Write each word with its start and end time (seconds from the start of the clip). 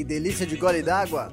que 0.00 0.04
delícia 0.04 0.46
de 0.46 0.56
gole 0.56 0.82
d'água! 0.82 1.30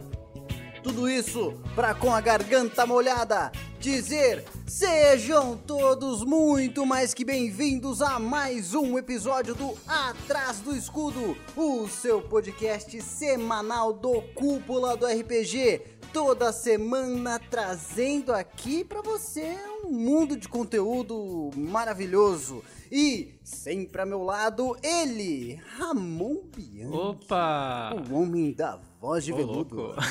Tudo 0.84 1.10
isso 1.10 1.54
para 1.74 1.94
com 1.94 2.14
a 2.14 2.20
garganta 2.20 2.86
molhada 2.86 3.50
dizer: 3.80 4.44
sejam 4.68 5.56
todos 5.56 6.22
muito 6.26 6.86
mais 6.86 7.14
que 7.14 7.24
bem-vindos 7.24 8.02
a 8.02 8.20
mais 8.20 8.74
um 8.74 8.98
episódio 8.98 9.56
do 9.56 9.74
Atrás 9.88 10.60
do 10.60 10.76
Escudo, 10.76 11.38
o 11.56 11.88
seu 11.88 12.22
podcast 12.22 13.02
semanal 13.02 13.94
do 13.94 14.22
Cúpula 14.36 14.98
do 14.98 15.06
RPG. 15.06 15.84
Toda 16.12 16.52
semana 16.52 17.40
trazendo 17.50 18.34
aqui 18.34 18.84
para 18.84 19.02
você 19.02 19.56
um 19.86 19.94
mundo 19.94 20.36
de 20.36 20.50
conteúdo 20.50 21.52
maravilhoso. 21.56 22.62
E 22.92 23.36
sempre 23.44 24.02
a 24.02 24.06
meu 24.06 24.24
lado, 24.24 24.76
ele, 24.84 25.60
Ramon 25.78 26.44
Bianchi. 26.56 26.96
Opa! 26.96 27.94
O 28.10 28.16
homem 28.16 28.54
da 28.54 28.80
voz 29.00 29.24
de 29.26 29.34
Ô, 29.34 29.38
veludo. 29.38 29.96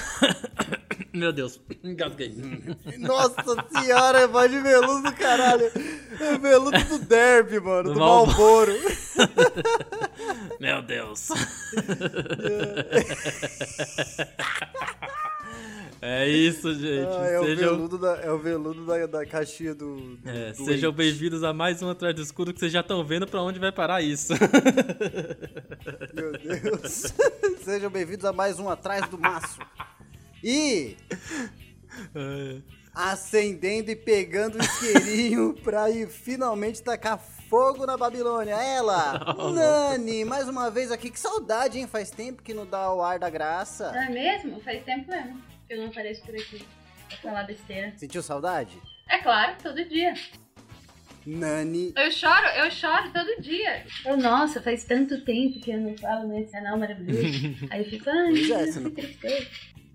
Meu 1.13 1.33
Deus, 1.33 1.61
engasguei. 1.83 2.35
Nossa 2.99 3.35
senhora, 3.71 4.21
é 4.21 4.27
voz 4.27 4.51
de 4.51 4.61
veludo 4.61 5.03
do 5.03 5.13
caralho. 5.17 5.71
É 6.21 6.39
veludo 6.39 6.85
do 6.85 6.99
derby, 6.99 7.59
mano, 7.59 7.89
do, 7.91 7.95
Do 7.95 8.01
Malboro. 8.01 8.73
Meu 10.61 10.83
Deus. 10.83 11.29
É 16.09 16.29
isso, 16.29 16.73
gente. 16.73 17.09
Ah, 17.19 17.27
é, 17.27 17.41
o 17.41 17.45
sejam 17.45 17.71
veludo 17.71 17.99
da, 17.99 18.17
é 18.19 18.31
o 18.31 18.39
veludo 18.39 18.87
da, 18.87 19.07
da 19.07 19.27
caixinha 19.27 19.75
do. 19.75 19.97
do 20.17 20.31
é, 20.31 20.53
do 20.53 20.65
sejam 20.65 20.93
bem-vindos 20.93 21.43
a 21.43 21.53
mais 21.53 21.83
um 21.83 21.91
Atrás 21.91 22.15
do 22.15 22.23
Escudo 22.23 22.55
que 22.55 22.61
vocês 22.61 22.71
já 22.71 22.79
estão 22.79 23.05
vendo 23.05 23.27
pra 23.27 23.43
onde 23.43 23.59
vai 23.59 23.73
parar 23.73 24.01
isso. 24.03 24.33
Meu 26.15 26.31
Deus. 26.31 27.13
Sejam 27.65 27.91
bem-vindos 27.91 28.25
a 28.25 28.33
mais 28.33 28.61
um 28.61 28.69
Atrás 28.69 29.09
do 29.09 29.19
Maço. 29.19 29.59
E 30.45 30.97
É. 32.15 32.61
acendendo 32.95 33.91
e 33.91 33.97
pegando 33.97 34.59
o 34.59 34.63
isqueirinho 34.63 35.55
pra 35.65 35.91
ir 35.91 36.07
finalmente 36.07 36.85
tacar 36.85 37.19
fogo 37.51 37.85
na 37.85 37.97
Babilônia. 37.97 38.55
Ela, 38.55 39.35
Nani, 39.53 40.25
mais 40.25 40.49
uma 40.49 40.71
vez 40.71 40.93
aqui. 40.93 41.11
Que 41.11 41.19
saudade, 41.19 41.81
hein? 41.81 41.89
Faz 41.89 42.13
tempo 42.13 42.45
que 42.45 42.55
não 42.55 42.65
dá 42.65 42.95
o 42.95 43.03
ar 43.03 43.19
da 43.19 43.29
graça. 43.29 43.91
Não 43.91 44.03
é 44.03 44.09
mesmo? 44.09 44.61
Faz 44.61 44.85
tempo 44.85 45.11
mesmo 45.11 45.56
eu 45.69 45.79
não 45.79 45.87
apareço 45.87 46.23
por 46.23 46.35
aqui 46.35 46.65
pra 47.09 47.17
falar 47.19 47.43
besteira. 47.45 47.93
Sentiu 47.97 48.23
saudade? 48.23 48.77
É 49.09 49.19
claro, 49.19 49.57
todo 49.63 49.85
dia. 49.85 50.15
Nani, 51.25 51.93
Eu 51.97 52.11
choro, 52.13 52.47
eu 52.57 52.71
choro 52.71 53.11
todo 53.13 53.41
dia. 53.43 53.85
Eu, 54.05 54.17
nossa, 54.17 54.63
faz 54.63 54.85
tanto 54.85 55.21
tempo 55.25 55.59
que 55.61 55.73
eu 55.73 55.79
não 55.81 55.97
falo 55.99 56.29
nesse 56.29 56.53
canal 56.53 56.79
maravilhoso. 56.79 57.57
Aí 57.71 57.83
eu 57.83 57.91
fico, 57.91 58.09
ai, 58.09 58.29
Pois 58.29 58.51
é, 58.51 58.73
que 58.73 58.79
não- 58.81 58.91
tristeza. 58.95 59.47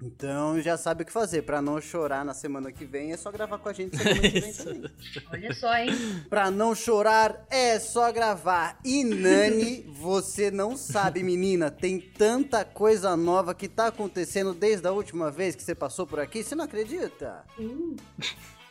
Então 0.02 0.60
já 0.62 0.78
sabe 0.78 1.04
o 1.04 1.06
que 1.06 1.12
fazer. 1.12 1.44
Pra 1.44 1.62
não 1.62 1.80
chorar 1.80 2.26
na 2.26 2.34
semana 2.34 2.72
que 2.72 2.86
vem, 2.86 3.12
é 3.12 3.18
só 3.18 3.32
gravar 3.32 3.58
com 3.60 3.70
a 3.70 3.74
gente 3.74 3.96
semana 3.96 4.20
que 4.20 4.40
vem 4.40 4.54
também. 4.54 4.92
Olha 5.32 5.54
só, 5.54 5.76
hein? 5.76 5.90
Pra 6.30 6.50
não 6.50 6.74
chorar, 6.74 7.46
é 7.50 7.80
só 7.80 8.12
gravar. 8.12 8.80
E 8.84 9.04
Nani, 9.04 9.84
você 9.90 10.50
não 10.50 10.76
sabe, 10.76 11.24
menina, 11.24 11.70
tem 11.70 12.00
tanta 12.00 12.66
coisa 12.66 13.16
nova 13.16 13.54
que 13.54 13.68
tá 13.68 13.88
acontecendo 13.88 14.54
desde 14.54 14.88
a 14.88 14.92
última 14.92 15.30
vez 15.30 15.56
que 15.56 15.64
você 15.64 15.76
passou 15.76 16.08
por 16.08 16.20
aqui, 16.20 16.44
você 16.44 16.56
não 16.56 16.66
acredita? 16.66 17.44
Hum. 17.60 17.96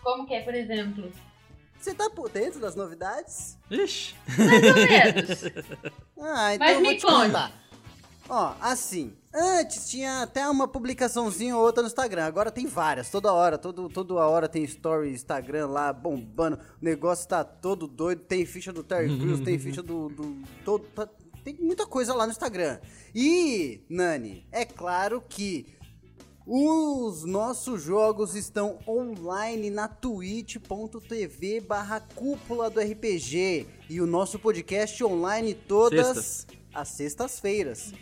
Como 0.03 0.27
que 0.27 0.35
é, 0.35 0.43
por 0.43 0.55
exemplo? 0.55 1.13
Você 1.79 1.95
tá 1.95 2.11
por 2.11 2.29
dentro 2.29 2.61
das 2.61 2.75
novidades? 2.75 3.57
Ixi. 3.71 4.15
Mais 4.37 4.65
ou 4.65 4.75
menos. 4.75 5.45
Ah, 6.21 6.55
então 6.55 6.67
Mas 6.67 6.77
eu 6.77 6.83
vou 6.83 6.91
me 6.91 6.97
te 6.99 7.07
contar. 7.07 7.53
Ó, 8.29 8.55
assim, 8.61 9.17
antes 9.35 9.89
tinha 9.89 10.23
até 10.23 10.49
uma 10.49 10.67
publicaçãozinha 10.67 11.57
ou 11.57 11.63
outra 11.63 11.83
no 11.83 11.89
Instagram, 11.89 12.25
agora 12.25 12.51
tem 12.51 12.67
várias, 12.67 13.11
toda 13.11 13.33
hora, 13.33 13.57
todo, 13.57 13.89
toda 13.89 14.15
hora 14.15 14.49
tem 14.49 14.65
story 14.65 15.11
Instagram 15.13 15.69
lá 15.69 15.93
bombando, 15.93 16.57
o 16.57 16.85
negócio 16.85 17.29
tá 17.29 17.45
todo 17.45 17.87
doido, 17.87 18.23
tem 18.23 18.45
ficha 18.45 18.73
do 18.73 18.83
Terry 18.83 19.17
Crews, 19.19 19.41
tem 19.41 19.59
ficha 19.61 19.83
do, 19.83 20.09
do 20.09 20.43
todo, 20.65 20.85
tá- 20.95 21.09
tem 21.45 21.55
muita 21.61 21.87
coisa 21.87 22.13
lá 22.15 22.27
no 22.27 22.33
Instagram. 22.33 22.79
E, 23.15 23.81
Nani, 23.89 24.47
é 24.53 24.65
claro 24.65 25.23
que 25.27 25.67
os 26.47 27.25
nossos 27.25 27.83
jogos 27.83 28.35
estão 28.35 28.79
online 28.87 29.71
na 29.71 29.87
twitch.tv 29.89 31.61
barra 31.61 32.01
cúpula 32.15 32.69
do 32.69 32.81
RPG 32.81 33.67
e 33.89 34.01
o 34.01 34.07
nosso 34.07 34.39
podcast 34.39 35.03
online 35.05 35.55
todas 35.55 36.07
Sextas. 36.17 36.47
as 36.75 36.89
sextas-feiras. 36.89 37.93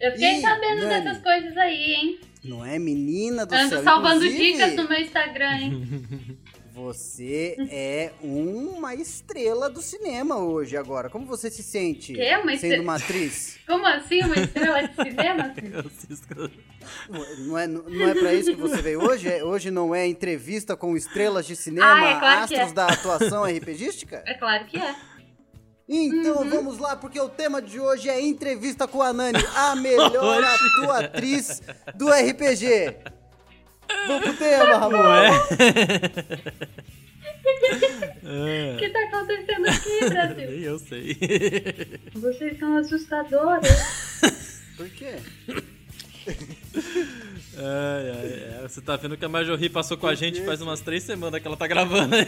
Eu 0.00 0.12
fiquei 0.12 0.36
Ih, 0.38 0.40
sabendo 0.40 0.82
Nani. 0.86 1.04
dessas 1.04 1.22
coisas 1.22 1.56
aí, 1.56 1.92
hein? 1.94 2.20
Não 2.44 2.64
é, 2.64 2.78
menina 2.78 3.44
do 3.44 3.54
Ando 3.54 3.68
céu? 3.70 3.82
salvando 3.82 4.24
Inclusive, 4.24 4.52
dicas 4.52 4.74
no 4.76 4.88
meu 4.88 5.00
Instagram, 5.00 5.52
hein? 5.58 6.38
Você 6.72 7.56
é 7.72 8.12
uma 8.22 8.94
estrela 8.94 9.68
do 9.68 9.82
cinema 9.82 10.36
hoje 10.38 10.76
agora. 10.76 11.10
Como 11.10 11.26
você 11.26 11.50
se 11.50 11.60
sente 11.60 12.12
Quê? 12.12 12.36
Uma 12.36 12.56
sendo 12.56 12.72
estre- 12.74 12.78
uma 12.78 12.94
atriz? 12.94 13.58
Como 13.66 13.84
assim? 13.84 14.20
Uma 14.22 14.36
estrela 14.36 14.82
de 14.86 14.94
cinema? 14.94 15.54
cisco. 15.98 16.50
Não 17.40 17.58
é, 17.58 17.66
não 17.66 18.08
é 18.08 18.14
pra 18.14 18.32
isso 18.32 18.50
que 18.54 18.60
você 18.60 18.80
veio 18.80 19.02
hoje? 19.02 19.28
É- 19.28 19.42
Hoje 19.42 19.72
não 19.72 19.92
é 19.92 20.06
entrevista 20.06 20.76
com 20.76 20.96
estrelas 20.96 21.46
de 21.48 21.56
cinema, 21.56 21.84
Ah, 21.94 22.10
é 22.10 22.18
claro 22.20 22.46
que 22.46 22.54
astros 22.54 22.70
é. 22.70 22.74
da 22.74 22.86
atuação 22.86 23.42
RPGística? 23.44 24.22
É 24.24 24.34
claro 24.34 24.64
que 24.66 24.78
é. 24.78 24.94
Então 25.88 26.42
Uhum. 26.42 26.50
vamos 26.50 26.78
lá, 26.78 26.94
porque 26.96 27.18
o 27.18 27.28
tema 27.30 27.62
de 27.62 27.80
hoje 27.80 28.08
é 28.10 28.20
entrevista 28.20 28.86
com 28.86 29.00
a 29.02 29.12
Nani, 29.12 29.42
a 29.56 29.74
melhor 29.74 30.12
Oxi. 30.44 30.66
atuatriz 30.82 31.62
do 31.94 32.08
RPG. 32.10 32.94
Vamos 34.06 34.22
pro 34.24 34.34
tema, 34.34 34.76
Ramon. 34.76 34.98
Ué? 38.24 38.74
O 38.74 38.78
que 38.78 38.88
tá 38.90 39.00
acontecendo 39.04 39.66
aqui, 39.66 40.10
Brasil? 40.10 40.50
Nem 40.50 40.60
eu 40.62 40.78
sei. 40.78 41.16
Vocês 42.14 42.58
são 42.58 42.76
assustadoras. 42.76 44.20
Por 44.76 44.88
quê? 44.90 45.14
Ai, 47.58 48.10
ai, 48.10 48.62
é, 48.64 48.68
Você 48.68 48.80
tá 48.80 48.96
vendo 48.96 49.16
que 49.16 49.24
a 49.24 49.28
Marjorie 49.28 49.68
passou 49.68 49.96
com 49.96 50.06
a 50.06 50.14
gente 50.14 50.44
faz 50.44 50.60
umas 50.60 50.80
três 50.80 51.02
semanas 51.02 51.40
que 51.40 51.46
ela 51.46 51.56
tá 51.56 51.66
gravando 51.66 52.14
aí. 52.14 52.24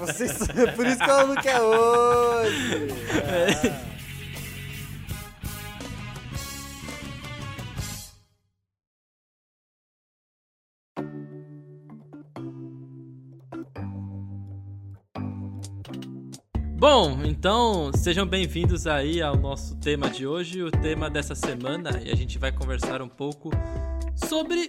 Vocês... 0.00 0.38
Por 0.74 0.86
isso 0.86 0.98
que 0.98 1.10
ela 1.10 1.26
não 1.26 1.36
quer 1.36 1.60
hoje. 1.60 2.88
Ah. 3.24 3.95
Bom, 16.78 17.20
então 17.24 17.90
sejam 17.94 18.26
bem-vindos 18.26 18.86
aí 18.86 19.22
ao 19.22 19.34
nosso 19.36 19.76
tema 19.76 20.10
de 20.10 20.26
hoje, 20.26 20.62
o 20.62 20.70
tema 20.70 21.08
dessa 21.08 21.34
semana, 21.34 22.00
e 22.04 22.10
a 22.10 22.14
gente 22.14 22.38
vai 22.38 22.52
conversar 22.52 23.00
um 23.00 23.08
pouco 23.08 23.50
sobre 24.14 24.68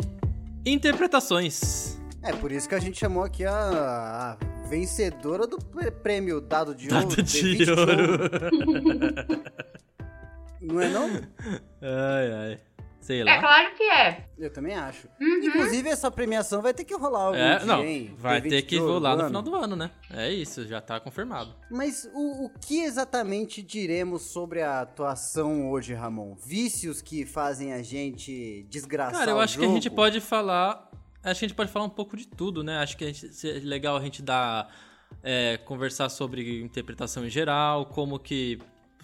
interpretações. 0.66 2.00
É 2.24 2.32
por 2.34 2.52
isso 2.52 2.68
que 2.68 2.76
a 2.76 2.80
gente 2.80 2.98
chamou 2.98 3.24
aqui 3.24 3.44
a, 3.46 4.38
a 4.40 4.68
vencedora 4.70 5.46
do 5.46 5.58
prê- 5.58 5.92
prêmio 5.92 6.40
Dado 6.42 6.74
de 6.74 6.94
Ouro. 6.94 7.08
Dado 7.10 7.24
de 7.24 7.42
Vinci 7.42 7.66
Show. 7.66 7.78
ouro. 7.78 8.30
Não 10.62 10.82
é 10.82 10.90
não? 10.90 11.08
Ai, 11.82 12.32
ai. 12.34 12.60
Sei 13.08 13.22
É 13.22 13.24
lá. 13.24 13.40
claro 13.40 13.74
que 13.76 13.84
é. 13.84 14.28
Eu 14.38 14.52
também 14.52 14.76
acho. 14.76 15.08
Uhum. 15.20 15.40
Inclusive, 15.46 15.88
essa 15.88 16.12
premiação 16.12 16.62
vai 16.62 16.74
ter 16.74 16.84
que 16.84 16.94
rolar 16.94 17.22
algum 17.28 17.38
É, 17.38 17.58
dia, 17.58 17.66
não, 17.66 17.82
hein? 17.84 18.14
vai 18.18 18.42
The 18.42 18.50
ter 18.50 18.62
que 18.64 18.78
rolar 18.78 19.16
no 19.16 19.20
ano. 19.22 19.28
final 19.30 19.42
do 19.42 19.56
ano, 19.56 19.76
né? 19.78 19.92
É 20.14 20.30
isso, 20.30 20.68
já 20.68 20.82
tá 20.82 21.00
confirmado. 21.00 21.56
Mas 21.72 22.08
o, 22.14 22.46
o 22.48 22.50
que 22.60 22.82
exatamente 22.84 23.62
diremos 23.64 24.24
sobre 24.24 24.62
a 24.62 24.82
atuação 24.82 25.72
hoje, 25.72 25.94
Ramon? 25.94 26.36
Vícios 26.36 27.02
que 27.02 27.26
fazem 27.26 27.72
a 27.72 27.82
gente 27.82 28.68
desgraçar 28.70 29.20
Cara, 29.20 29.32
eu 29.32 29.38
o 29.38 29.40
acho 29.40 29.58
que 29.58 29.64
a 29.66 29.70
gente 29.70 29.90
pode 29.90 30.20
falar. 30.20 30.92
Acho 31.24 31.40
que 31.40 31.46
a 31.46 31.48
gente 31.48 31.56
pode 31.58 31.72
falar 31.72 31.86
um 31.86 31.90
pouco 31.90 32.18
de 32.18 32.28
tudo, 32.28 32.62
né? 32.62 32.78
Acho 32.80 32.98
que 32.98 33.06
a 33.06 33.08
gente, 33.08 33.26
é 33.48 33.54
legal 33.64 33.96
a 33.96 34.02
gente 34.02 34.22
dar. 34.22 34.70
é, 35.24 35.56
conversar 35.66 36.10
sobre 36.10 36.62
interpretação 36.62 37.26
em 37.26 37.30
geral, 37.30 37.86
como 37.86 38.20
que 38.20 38.60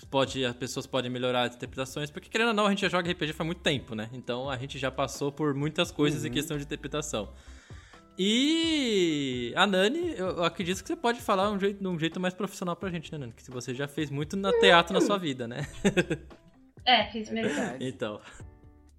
pode, 0.07 0.43
as 0.45 0.55
pessoas 0.55 0.85
podem 0.87 1.09
melhorar 1.11 1.43
as 1.43 1.55
interpretações, 1.55 2.09
porque 2.11 2.29
querendo 2.29 2.49
ou 2.49 2.53
não, 2.53 2.65
a 2.65 2.69
gente 2.69 2.81
já 2.81 2.89
joga 2.89 3.11
RPG 3.11 3.33
faz 3.33 3.45
muito 3.45 3.61
tempo, 3.61 3.95
né? 3.95 4.09
Então 4.13 4.49
a 4.49 4.57
gente 4.57 4.77
já 4.77 4.91
passou 4.91 5.31
por 5.31 5.53
muitas 5.53 5.91
coisas 5.91 6.23
em 6.23 6.27
Uhum. 6.27 6.33
questão 6.33 6.57
de 6.57 6.63
interpretação. 6.63 7.29
E 8.17 9.51
a 9.55 9.65
Nani, 9.65 10.13
eu 10.17 10.43
acredito 10.43 10.81
que 10.81 10.87
você 10.87 10.95
pode 10.95 11.19
falar 11.19 11.49
um 11.51 11.59
jeito, 11.59 11.81
de 11.81 11.87
um 11.87 11.97
jeito 11.97 12.19
mais 12.19 12.33
profissional 12.33 12.75
pra 12.75 12.89
gente, 12.89 13.11
né, 13.11 13.17
Nani? 13.17 13.33
Que 13.33 13.49
você 13.49 13.73
já 13.73 13.87
fez 13.87 14.09
muito 14.11 14.37
na 14.37 14.51
teatro 14.59 14.93
na 14.93 15.01
sua 15.01 15.17
vida, 15.17 15.47
né? 15.47 15.67
É, 16.85 17.05
fiz. 17.11 17.29
Verdade. 17.29 17.77
Então. 17.79 18.19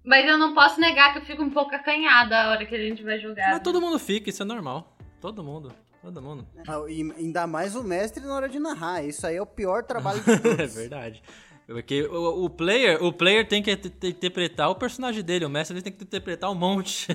Mas 0.03 0.27
eu 0.27 0.39
não 0.39 0.55
posso 0.55 0.79
negar 0.81 1.13
que 1.13 1.19
eu 1.19 1.21
fico 1.23 1.43
um 1.43 1.51
pouco 1.51 1.75
acanhada 1.75 2.35
a 2.35 2.49
hora 2.49 2.65
que 2.65 2.73
a 2.73 2.79
gente 2.79 3.03
vai 3.03 3.19
jogar. 3.19 3.51
Mas 3.51 3.59
todo 3.59 3.79
mundo 3.79 3.99
fica, 3.99 4.27
isso 4.27 4.41
é 4.41 4.45
normal. 4.45 4.97
Todo 5.21 5.43
mundo. 5.43 5.71
Todo 6.05 6.21
mundo. 6.21 6.45
Ah, 6.67 6.83
e 6.87 7.01
ainda 7.17 7.47
mais 7.47 7.75
o 7.75 7.83
mestre 7.83 8.23
na 8.23 8.35
hora 8.35 8.47
de 8.47 8.59
narrar. 8.59 9.03
Isso 9.03 9.25
aí 9.25 9.37
é 9.37 9.41
o 9.41 9.45
pior 9.45 9.83
trabalho 9.83 10.19
de 10.21 10.37
todos. 10.39 10.59
é 10.59 10.67
verdade. 10.67 11.23
Porque 11.65 12.03
o, 12.03 12.45
o 12.45 12.49
player, 12.49 13.03
o 13.03 13.11
player 13.11 13.47
tem 13.47 13.63
que 13.63 13.75
te- 13.75 14.07
interpretar 14.09 14.69
o 14.69 14.75
personagem 14.75 15.23
dele, 15.23 15.45
o 15.45 15.49
mestre 15.49 15.75
ele 15.75 15.81
tem 15.81 15.91
que 15.91 16.03
interpretar 16.03 16.51
um 16.51 16.53
monte. 16.53 17.07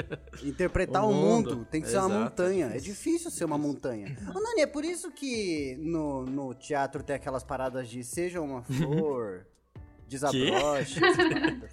Interpretar 0.42 1.04
O 1.04 1.10
o 1.10 1.12
mundo, 1.14 1.56
mundo. 1.56 1.66
tem 1.70 1.82
que 1.82 1.88
ser 1.88 1.98
uma 1.98 2.06
Exato, 2.06 2.20
montanha. 2.24 2.70
é 2.72 2.76
É 2.78 2.80
difícil 2.80 3.30
ser 3.30 3.44
uma 3.44 3.58
montanha. 3.58 4.16
Ô, 4.34 4.40
Nani, 4.40 4.62
é 4.62 4.66
por 4.66 4.82
isso 4.82 5.10
que 5.10 5.76
no, 5.78 6.24
no 6.24 6.54
teatro 6.54 7.02
tem 7.02 7.16
aquelas 7.16 7.44
paradas 7.44 7.86
de 7.90 8.02
seja 8.02 8.40
uma 8.40 8.62
flor, 8.62 9.46
desabroche. 10.08 11.04
essas 11.04 11.16
paradas. 11.28 11.70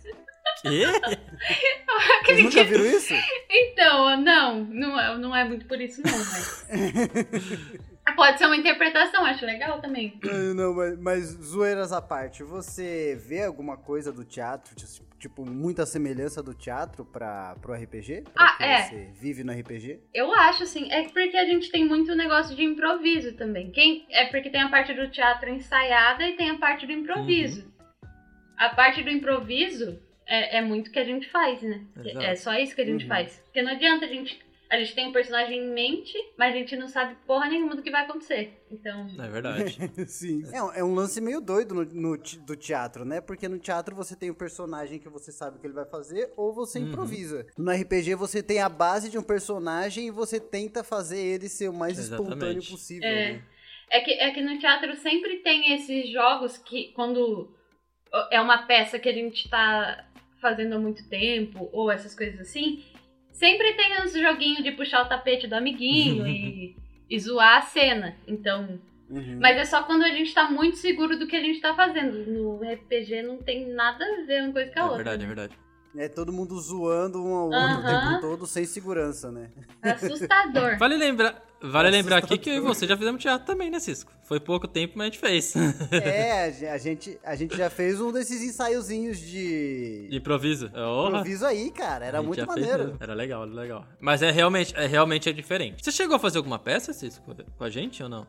Quê? 0.62 0.86
Vocês 2.26 2.44
nunca 2.44 2.64
viram 2.64 2.86
isso? 2.86 3.14
Então, 3.50 4.22
não, 4.22 4.64
não 4.64 5.00
é, 5.00 5.18
não 5.18 5.36
é 5.36 5.44
muito 5.44 5.66
por 5.66 5.80
isso 5.80 6.02
não, 6.04 6.18
mas... 6.18 6.66
Pode 8.16 8.38
ser 8.38 8.46
uma 8.46 8.56
interpretação, 8.56 9.26
acho 9.26 9.46
legal 9.46 9.82
também. 9.82 10.20
Não, 10.56 10.74
mas, 10.74 10.98
mas 11.00 11.26
zoeiras 11.26 11.92
à 11.92 12.02
parte, 12.02 12.44
você 12.44 13.20
vê 13.28 13.44
alguma 13.44 13.78
coisa 13.78 14.12
do 14.12 14.24
teatro, 14.24 14.74
tipo, 15.20 15.44
muita 15.46 15.86
semelhança 15.86 16.42
do 16.42 16.54
teatro 16.54 17.04
para 17.04 17.56
pro 17.62 17.74
RPG? 17.74 18.24
Pra 18.34 18.56
Ah, 18.60 18.64
é. 18.64 18.84
você 18.84 19.10
vive 19.20 19.44
no 19.44 19.52
RPG? 19.52 20.00
Eu 20.14 20.34
acho, 20.34 20.64
assim, 20.64 20.90
é 20.92 21.04
porque 21.10 21.36
a 21.36 21.46
gente 21.46 21.70
tem 21.72 21.84
muito 21.84 22.16
negócio 22.16 22.56
de 22.56 22.64
improviso 22.64 23.34
também. 23.34 23.72
Quem, 23.72 24.06
é 24.12 24.26
porque 24.28 24.50
tem 24.50 24.62
a 24.62 24.70
parte 24.70 24.94
do 24.94 25.10
teatro 25.10 25.50
ensaiada 25.50 26.26
e 26.28 26.38
tem 26.38 26.52
a 26.52 26.58
parte 26.58 26.86
do 26.86 26.92
improviso. 26.92 27.70
A 28.56 28.70
parte 28.70 29.04
do 29.04 29.10
improviso 29.10 30.00
é, 30.28 30.58
é 30.58 30.62
muito 30.62 30.92
que 30.92 31.00
a 31.00 31.04
gente 31.06 31.30
faz, 31.30 31.62
né? 31.62 31.82
Exato. 31.98 32.26
É 32.26 32.36
só 32.36 32.54
isso 32.56 32.76
que 32.76 32.82
a 32.82 32.86
gente 32.86 33.04
Uhum. 33.04 33.10
faz. 33.10 33.40
Porque 33.46 33.62
não 33.62 33.72
adianta 33.72 34.06
a 34.06 34.08
gente. 34.10 34.44
A 34.68 34.80
gente 34.80 34.96
tem 34.96 35.08
um 35.08 35.12
personagem 35.14 35.60
em 35.60 35.70
mente, 35.72 36.18
mas 36.40 36.54
a 36.54 36.58
gente 36.58 36.76
não 36.76 36.88
sabe 36.88 37.16
porra 37.28 37.48
nenhuma 37.48 37.76
do 37.76 37.84
que 37.84 37.92
vai 37.92 38.04
acontecer. 38.04 38.66
Então. 38.72 39.08
É 39.20 39.28
verdade. 39.30 39.78
Sim. 40.10 40.42
É, 40.52 40.62
um- 40.64 40.72
é 40.74 40.84
um 40.84 40.94
lance 40.96 41.22
meio 41.22 41.40
doido 41.40 41.76
no, 41.76 41.86
no 41.86 42.18
do 42.18 42.56
teatro, 42.56 43.06
né? 43.06 43.22
Porque 43.22 43.48
no 43.48 43.60
teatro 43.60 43.96
você 43.96 44.16
tem 44.16 44.32
o 44.32 44.36
personagem 44.36 44.98
que 44.98 45.08
você 45.08 45.32
sabe 45.32 45.58
o 45.58 45.60
que 45.62 45.68
ele 45.68 45.74
vai 45.76 45.86
fazer 45.86 46.34
ou 46.36 46.52
você 46.52 46.80
Uhum. 46.80 46.88
improvisa. 46.90 47.46
No 47.56 47.72
RPG 47.72 48.16
você 48.16 48.42
tem 48.42 48.60
a 48.60 48.68
base 48.68 49.08
de 49.10 49.20
um 49.20 49.24
personagem 49.24 50.08
e 50.08 50.12
você 50.12 50.40
tenta 50.40 50.84
fazer 50.84 51.20
ele 51.20 51.48
ser 51.48 51.70
o 51.70 51.74
mais 51.74 52.00
espontâneo 52.00 52.34
Exatamente. 52.38 52.72
possível. 52.72 53.08
É. 53.08 53.34
né? 53.34 53.42
É 53.92 54.00
que, 54.02 54.12
é 54.14 54.32
que 54.32 54.42
no 54.42 54.58
teatro 54.58 54.96
sempre 54.96 55.38
tem 55.38 55.74
esses 55.76 56.10
jogos 56.12 56.58
que, 56.58 56.92
quando 56.96 57.56
é 58.32 58.42
uma 58.42 58.66
peça 58.66 58.98
que 58.98 59.08
a 59.08 59.14
gente 59.14 59.48
tá 59.48 60.08
fazendo 60.46 60.76
há 60.76 60.80
muito 60.80 61.10
tempo, 61.10 61.68
ou 61.74 61.90
essas 61.90 62.14
coisas 62.14 62.40
assim, 62.40 62.84
sempre 63.32 63.74
tem 63.74 64.00
uns 64.04 64.14
joguinhos 64.14 64.64
de 64.64 64.72
puxar 64.74 65.02
o 65.04 65.10
tapete 65.10 65.48
do 65.48 65.56
amiguinho 65.56 66.28
e, 66.28 66.76
e 67.10 67.20
zoar 67.20 67.58
a 67.58 67.62
cena. 67.64 68.16
Então. 68.28 68.80
Uhum. 69.10 69.40
Mas 69.42 69.58
é 69.58 69.66
só 69.66 69.82
quando 69.84 70.04
a 70.04 70.10
gente 70.10 70.34
tá 70.34 70.50
muito 70.50 70.78
seguro 70.78 71.18
do 71.18 71.26
que 71.28 71.36
a 71.36 71.42
gente 71.42 71.60
tá 71.62 71.74
fazendo. 71.74 72.26
No 72.32 72.60
RPG 72.62 73.24
não 73.24 73.38
tem 73.38 73.68
nada 73.74 74.04
a 74.06 74.26
ver 74.26 74.44
uma 74.44 74.54
coisa 74.54 74.72
com 74.72 74.80
a 74.80 74.82
É 74.82 74.86
outra. 74.86 74.98
verdade, 74.98 75.24
é 75.24 75.28
verdade. 75.28 75.54
É 75.98 76.08
todo 76.10 76.32
mundo 76.34 76.60
zoando 76.60 77.24
um 77.24 77.34
ao 77.34 77.48
outro 77.48 77.78
o 77.78 77.80
Aham. 77.82 78.10
tempo 78.10 78.22
todo 78.22 78.46
sem 78.48 78.66
segurança, 78.66 79.32
né? 79.32 79.50
Assustador. 79.82 80.78
Vale 80.80 80.98
lembrar, 80.98 81.42
vale 81.62 81.90
lembrar 81.90 82.18
aqui 82.18 82.38
que 82.38 82.50
eu 82.50 82.56
e 82.56 82.60
você 82.60 82.86
já 82.86 82.98
fizemos 82.98 83.22
teatro 83.22 83.46
também, 83.48 83.70
né, 83.70 83.80
Cisco? 83.80 84.12
Foi 84.24 84.40
pouco 84.40 84.68
tempo, 84.68 84.94
mas 84.98 85.04
a 85.08 85.10
gente 85.12 85.20
fez. 85.20 85.56
É, 85.92 86.44
a 86.46 86.50
ge- 86.52 86.68
a 86.68 86.78
gente, 86.78 87.20
a 87.24 87.36
gente 87.36 87.56
já 87.56 87.70
fez 87.70 88.02
um 88.02 88.12
desses 88.12 88.42
ensaiozinhos 88.42 89.18
de 89.20 90.08
De 90.10 90.18
improviso. 90.18 90.70
Orra. 90.76 91.10
improviso 91.20 91.46
aí, 91.46 91.72
cara. 91.72 92.06
Era 92.06 92.22
muito 92.22 92.46
maneiro. 92.46 92.98
Era 93.00 93.14
legal, 93.14 93.44
era 93.44 93.54
legal. 93.54 93.86
Mas 94.00 94.22
é 94.22 94.32
realmente, 94.32 94.76
é 94.76 94.86
realmente 94.88 95.30
é 95.30 95.34
diferente. 95.34 95.84
Você 95.84 95.92
chegou 95.92 96.16
a 96.16 96.20
fazer 96.20 96.38
alguma 96.40 96.60
peça, 96.60 96.92
Cisco, 96.92 97.24
com 97.58 97.64
a 97.64 97.70
gente 97.70 98.02
ou 98.04 98.10
não? 98.10 98.28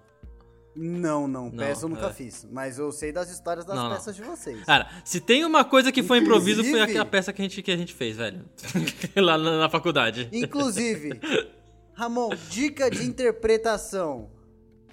Não, 0.78 1.26
não, 1.26 1.44
Não, 1.46 1.56
peça 1.56 1.86
eu 1.86 1.88
nunca 1.88 2.08
é. 2.08 2.12
fiz. 2.12 2.46
Mas 2.50 2.78
eu 2.78 2.92
sei 2.92 3.10
das 3.10 3.30
histórias 3.30 3.64
das 3.64 3.74
Não, 3.76 3.88
não. 3.88 3.96
peças 3.96 4.14
de 4.14 4.22
vocês. 4.22 4.62
Cara, 4.64 4.88
se 5.04 5.20
tem 5.20 5.42
uma 5.44 5.64
coisa 5.64 5.90
que 5.90 6.02
foi 6.02 6.18
improviso, 6.18 6.62
foi 6.62 6.80
aquela 6.82 7.04
peça 7.06 7.32
que 7.32 7.40
a 7.40 7.44
gente, 7.44 7.62
que 7.62 7.70
a 7.70 7.76
gente 7.76 7.94
fez, 7.94 8.16
velho. 8.16 8.44
Lá 9.16 9.38
na, 9.38 9.58
na 9.58 9.70
faculdade. 9.70 10.28
Inclusive, 10.32 11.18
Ramon, 11.94 12.28
dica 12.50 12.90
de 12.90 13.04
interpretação. 13.04 14.30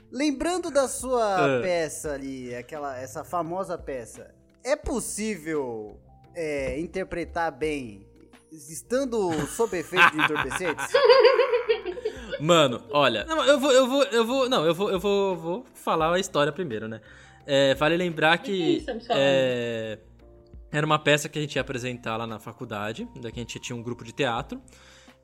Lembrando 0.09 0.71
da 0.71 0.87
sua 0.87 1.57
É. 1.57 1.61
peça 1.61 2.13
ali, 2.13 2.55
aquela, 2.55 2.97
essa 2.97 3.23
famosa 3.25 3.77
peça, 3.77 4.33
é 4.63 4.75
possível 4.77 5.99
é, 6.33 6.79
interpretar 6.79 7.51
bem 7.51 8.07
estando 8.51 9.31
sob 9.47 9.75
efeito 9.77 10.11
de 10.11 10.21
entorpecentes? 10.21 10.85
Mano, 12.39 12.81
olha. 12.91 13.25
Não, 13.25 13.43
eu 13.43 13.59
vou, 13.59 13.71
eu 13.71 13.87
vou, 13.87 14.03
eu 14.03 14.25
vou. 14.25 14.49
Não, 14.49 14.65
eu 14.65 14.73
vou, 14.73 14.91
eu 14.91 14.99
vou, 14.99 15.35
vou 15.35 15.65
falar 15.73 16.13
a 16.13 16.19
história 16.19 16.51
primeiro, 16.51 16.87
né? 16.87 17.01
É, 17.45 17.75
vale 17.75 17.97
lembrar 17.97 18.37
que. 18.37 18.85
é, 19.09 19.99
era 20.71 20.85
uma 20.85 20.97
peça 20.97 21.29
que 21.29 21.37
a 21.37 21.41
gente 21.41 21.55
ia 21.55 21.61
apresentar 21.61 22.17
lá 22.17 22.25
na 22.25 22.39
faculdade, 22.39 23.07
da 23.21 23.31
que 23.31 23.39
a 23.39 23.43
gente 23.43 23.59
tinha 23.59 23.75
um 23.75 23.83
grupo 23.83 24.03
de 24.03 24.11
teatro. 24.11 24.61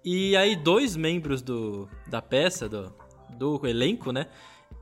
E 0.03 0.35
aí, 0.35 0.56
dois 0.56 0.95
membros 0.95 1.41
do, 1.41 1.89
da 2.07 2.21
peça, 2.21 2.69
do, 2.69 2.94
do 3.31 3.67
elenco, 3.67 4.11
né? 4.11 4.27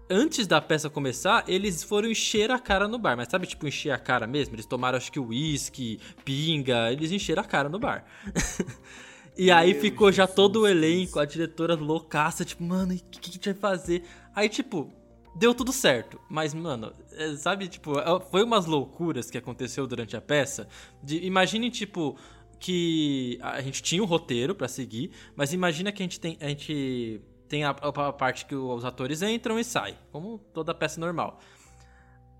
Antes 0.09 0.47
da 0.47 0.61
peça 0.61 0.89
começar, 0.89 1.43
eles 1.47 1.83
foram 1.83 2.09
encher 2.09 2.51
a 2.51 2.59
cara 2.59 2.87
no 2.87 2.97
bar. 2.97 3.17
Mas 3.17 3.29
sabe, 3.29 3.47
tipo, 3.47 3.67
encher 3.67 3.91
a 3.91 3.97
cara 3.97 4.25
mesmo? 4.27 4.55
Eles 4.55 4.65
tomaram, 4.65 4.97
acho 4.97 5.11
que, 5.11 5.19
uísque, 5.19 5.99
pinga. 6.23 6.91
Eles 6.91 7.11
encheram 7.11 7.41
a 7.41 7.45
cara 7.45 7.67
no 7.67 7.79
bar. 7.79 8.05
e 9.37 9.51
aí 9.51 9.73
Meu 9.73 9.81
ficou 9.81 10.11
já 10.11 10.23
Jesus 10.23 10.35
todo 10.35 10.61
o 10.61 10.67
elenco, 10.67 11.19
a 11.19 11.25
diretora 11.25 11.75
loucaça, 11.75 12.43
tipo, 12.43 12.63
mano, 12.63 12.93
o 12.93 12.97
que, 12.97 13.19
que 13.19 13.29
a 13.29 13.33
gente 13.33 13.45
vai 13.45 13.53
fazer? 13.53 14.03
Aí, 14.35 14.49
tipo, 14.49 14.91
deu 15.35 15.53
tudo 15.53 15.71
certo. 15.71 16.19
Mas, 16.29 16.53
mano, 16.53 16.91
é, 17.11 17.35
sabe, 17.35 17.67
tipo, 17.67 17.97
é- 17.99 18.19
foi 18.31 18.43
umas 18.43 18.65
loucuras 18.65 19.29
que 19.29 19.37
aconteceu 19.37 19.85
durante 19.85 20.15
a 20.17 20.21
peça. 20.21 20.67
De, 21.03 21.23
imagine, 21.25 21.69
tipo, 21.69 22.17
que 22.59 23.37
a 23.41 23.61
gente 23.61 23.81
tinha 23.83 24.01
um 24.01 24.05
roteiro 24.05 24.55
pra 24.55 24.67
seguir, 24.67 25.11
mas 25.35 25.53
imagina 25.53 25.91
que 25.91 26.01
a 26.01 26.05
gente 26.05 26.19
tem, 26.19 26.37
a 26.41 26.47
gente 26.49 27.21
tem 27.47 27.63
a, 27.63 27.69
a 27.69 28.13
parte 28.13 28.45
que 28.45 28.55
os 28.55 28.83
atores 28.83 29.21
entram 29.21 29.59
e 29.59 29.63
saem, 29.63 29.95
como 30.11 30.39
toda 30.53 30.73
peça 30.73 30.99
normal. 30.99 31.39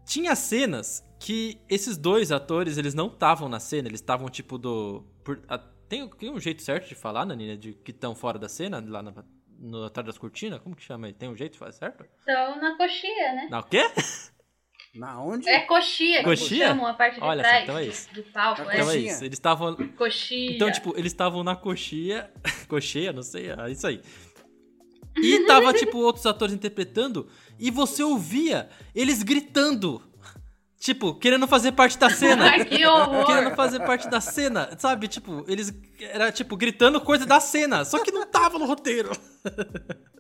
Tinha 0.05 0.35
cenas 0.35 1.03
que 1.19 1.59
esses 1.69 1.97
dois 1.97 2.31
atores, 2.31 2.77
eles 2.77 2.93
não 2.93 3.07
estavam 3.07 3.49
na 3.49 3.59
cena, 3.59 3.87
eles 3.87 3.99
estavam 3.99 4.29
tipo 4.29 4.57
do... 4.57 5.03
por- 5.23 5.41
a- 5.47 5.61
tem, 5.87 6.07
tem 6.09 6.29
um 6.31 6.39
jeito 6.39 6.61
certo 6.61 6.87
de 6.87 6.95
falar, 6.95 7.25
Nanina, 7.25 7.57
de 7.57 7.73
que 7.73 7.91
estão 7.91 8.15
fora 8.15 8.37
da 8.37 8.49
cena, 8.49 8.83
lá 8.85 9.01
na, 9.01 9.13
no, 9.59 9.85
atrás 9.85 10.05
das 10.05 10.17
cortinas? 10.17 10.59
Como 10.59 10.75
que 10.75 10.83
chama 10.83 11.07
aí? 11.07 11.13
Tem 11.13 11.29
um 11.29 11.35
jeito 11.35 11.53
de 11.53 11.59
falar 11.59 11.71
certo? 11.71 12.05
Então, 12.23 12.59
na 12.59 12.77
coxia, 12.77 13.33
né? 13.33 13.47
Na 13.49 13.59
o 13.59 13.63
quê? 13.63 13.83
Na 14.95 15.21
onde? 15.21 15.47
É 15.47 15.59
coxia, 15.59 16.19
que 16.19 16.23
Coxia? 16.23 16.67
chamam 16.69 16.87
a 16.87 16.93
parte 16.93 17.15
de 17.15 17.23
Olha, 17.23 17.43
trás 17.43 17.63
então 17.63 17.77
é 17.77 17.85
isso. 17.85 18.13
do 18.13 18.23
palco. 18.23 18.63
Na 18.63 18.73
é. 18.73 18.75
Então 18.75 18.91
é 18.91 18.97
isso, 18.97 19.23
eles 19.23 19.37
estavam... 19.37 19.75
Coxia. 19.75 20.51
Então, 20.55 20.71
tipo, 20.71 20.97
eles 20.97 21.11
estavam 21.11 21.43
na 21.43 21.55
coxinha. 21.55 22.29
coxinha, 22.67 23.13
não 23.13 23.23
sei, 23.23 23.51
é 23.51 23.71
isso 23.71 23.85
aí. 23.85 24.01
E 25.15 25.45
tava, 25.47 25.73
tipo, 25.73 25.97
outros 25.99 26.25
atores 26.25 26.53
interpretando. 26.53 27.27
E 27.59 27.71
você 27.71 28.03
ouvia 28.03 28.69
eles 28.93 29.23
gritando. 29.23 30.01
Tipo, 30.79 31.15
querendo 31.15 31.47
fazer 31.47 31.71
parte 31.71 31.97
da 31.97 32.09
cena. 32.09 32.51
Ai, 32.51 32.63
que 32.65 32.85
horror. 32.85 33.25
Querendo 33.25 33.55
fazer 33.55 33.79
parte 33.79 34.07
da 34.09 34.21
cena, 34.21 34.69
sabe? 34.77 35.07
Tipo, 35.07 35.43
eles. 35.47 35.73
Era, 35.99 36.31
tipo, 36.31 36.55
gritando 36.55 37.01
coisa 37.01 37.25
da 37.25 37.39
cena. 37.39 37.83
Só 37.83 37.99
que 38.03 38.11
não 38.11 38.25
tava 38.27 38.59
no 38.59 38.65
roteiro. 38.65 39.11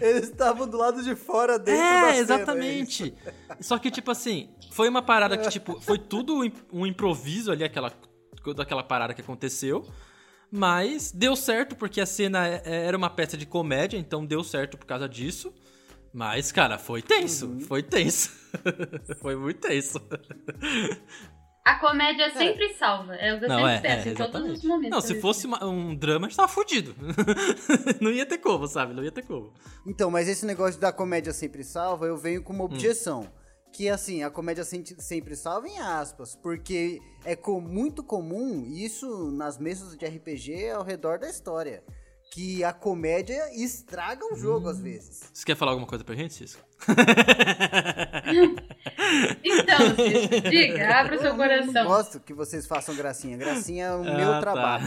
Eles 0.00 0.24
estavam 0.24 0.66
do 0.66 0.76
lado 0.76 1.02
de 1.02 1.14
fora 1.14 1.58
dentro 1.58 1.80
da 1.80 1.86
cena. 1.88 2.06
É, 2.08 2.12
isso. 2.12 2.20
exatamente. 2.22 3.14
Só 3.60 3.78
que, 3.78 3.90
tipo 3.90 4.10
assim, 4.10 4.50
foi 4.72 4.88
uma 4.88 5.00
parada 5.00 5.38
que, 5.38 5.48
tipo, 5.48 5.80
foi 5.80 5.96
tudo 5.98 6.40
um 6.72 6.84
improviso 6.84 7.52
ali, 7.52 7.62
aquela, 7.62 7.92
daquela 8.56 8.82
parada 8.82 9.14
que 9.14 9.20
aconteceu. 9.20 9.86
Mas 10.50 11.12
deu 11.12 11.36
certo 11.36 11.76
porque 11.76 12.00
a 12.00 12.06
cena 12.06 12.46
é- 12.46 12.62
era 12.86 12.96
uma 12.96 13.10
peça 13.10 13.36
de 13.36 13.46
comédia, 13.46 13.96
então 13.96 14.24
deu 14.26 14.42
certo 14.42 14.76
por 14.76 14.86
causa 14.86 15.08
disso. 15.08 15.52
Mas, 16.12 16.50
cara, 16.52 16.78
foi 16.78 17.02
tenso. 17.02 17.46
Uhum. 17.46 17.60
Foi 17.60 17.82
tenso. 17.82 18.30
foi 19.20 19.36
muito 19.36 19.60
tenso. 19.60 20.00
A 21.64 21.80
comédia 21.80 22.30
sempre 22.32 22.74
salva. 22.74 23.14
É 23.16 23.34
o 23.34 23.38
que 23.40 23.44
eu 23.44 23.48
Não, 23.48 23.56
sempre 23.58 23.74
é, 23.74 23.80
peço 23.80 24.08
é, 24.08 24.12
em 24.12 24.14
todos 24.14 24.50
os 24.58 24.64
momentos. 24.64 24.90
Não, 24.90 25.00
se 25.00 25.20
fosse 25.20 25.46
uma- 25.46 25.64
um 25.64 25.96
drama, 25.96 26.26
a 26.26 26.28
gente 26.28 26.36
tava 26.36 26.48
fudido. 26.48 26.94
não 28.00 28.10
ia 28.12 28.24
ter 28.24 28.38
como, 28.38 28.68
sabe? 28.68 28.94
Não 28.94 29.02
ia 29.02 29.10
ter 29.10 29.22
como. 29.26 29.52
Então, 29.84 30.08
mas 30.10 30.28
esse 30.28 30.46
negócio 30.46 30.80
da 30.80 30.92
comédia 30.92 31.32
sempre 31.32 31.64
salva, 31.64 32.06
eu 32.06 32.16
venho 32.16 32.42
com 32.42 32.52
uma 32.52 32.64
objeção. 32.64 33.28
Que 33.72 33.88
assim, 33.88 34.22
a 34.22 34.30
comédia 34.30 34.64
sem- 34.64 34.84
sempre 34.84 35.34
salva 35.34 35.66
em 35.68 35.78
aspas, 35.80 36.36
porque 36.36 37.00
é 37.24 37.34
co- 37.34 37.60
muito 37.60 38.02
comum 38.02 38.64
isso 38.64 39.30
nas 39.32 39.58
mesas 39.58 39.96
de 39.98 40.06
RPG 40.06 40.70
ao 40.70 40.84
redor 40.84 41.18
da 41.18 41.28
história. 41.28 41.82
Que 42.36 42.62
a 42.62 42.70
comédia 42.70 43.48
estraga 43.54 44.22
o 44.30 44.36
jogo 44.36 44.68
às 44.68 44.78
vezes. 44.78 45.30
Você 45.32 45.42
quer 45.42 45.56
falar 45.56 45.70
alguma 45.72 45.86
coisa 45.86 46.04
pra 46.04 46.14
gente, 46.14 46.34
Cisco? 46.34 46.62
Então, 49.42 49.78
Cisco, 49.96 50.50
diga, 50.50 51.00
abra 51.00 51.16
o 51.16 51.18
seu 51.18 51.28
Eu 51.30 51.36
não- 51.36 51.44
eu 51.44 51.62
coração. 51.62 51.86
gosto 51.86 52.20
que 52.20 52.34
vocês 52.34 52.66
façam 52.66 52.94
gracinha. 52.94 53.36
Gracinha 53.38 53.86
é 53.86 53.94
o 53.96 54.00
Ah, 54.00 54.16
meu 54.16 54.30
tá. 54.32 54.40
trabalho. 54.40 54.84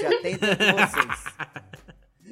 Se 0.00 0.06
atentem 0.06 0.38
com 0.38 0.86
vocês. 0.86 1.24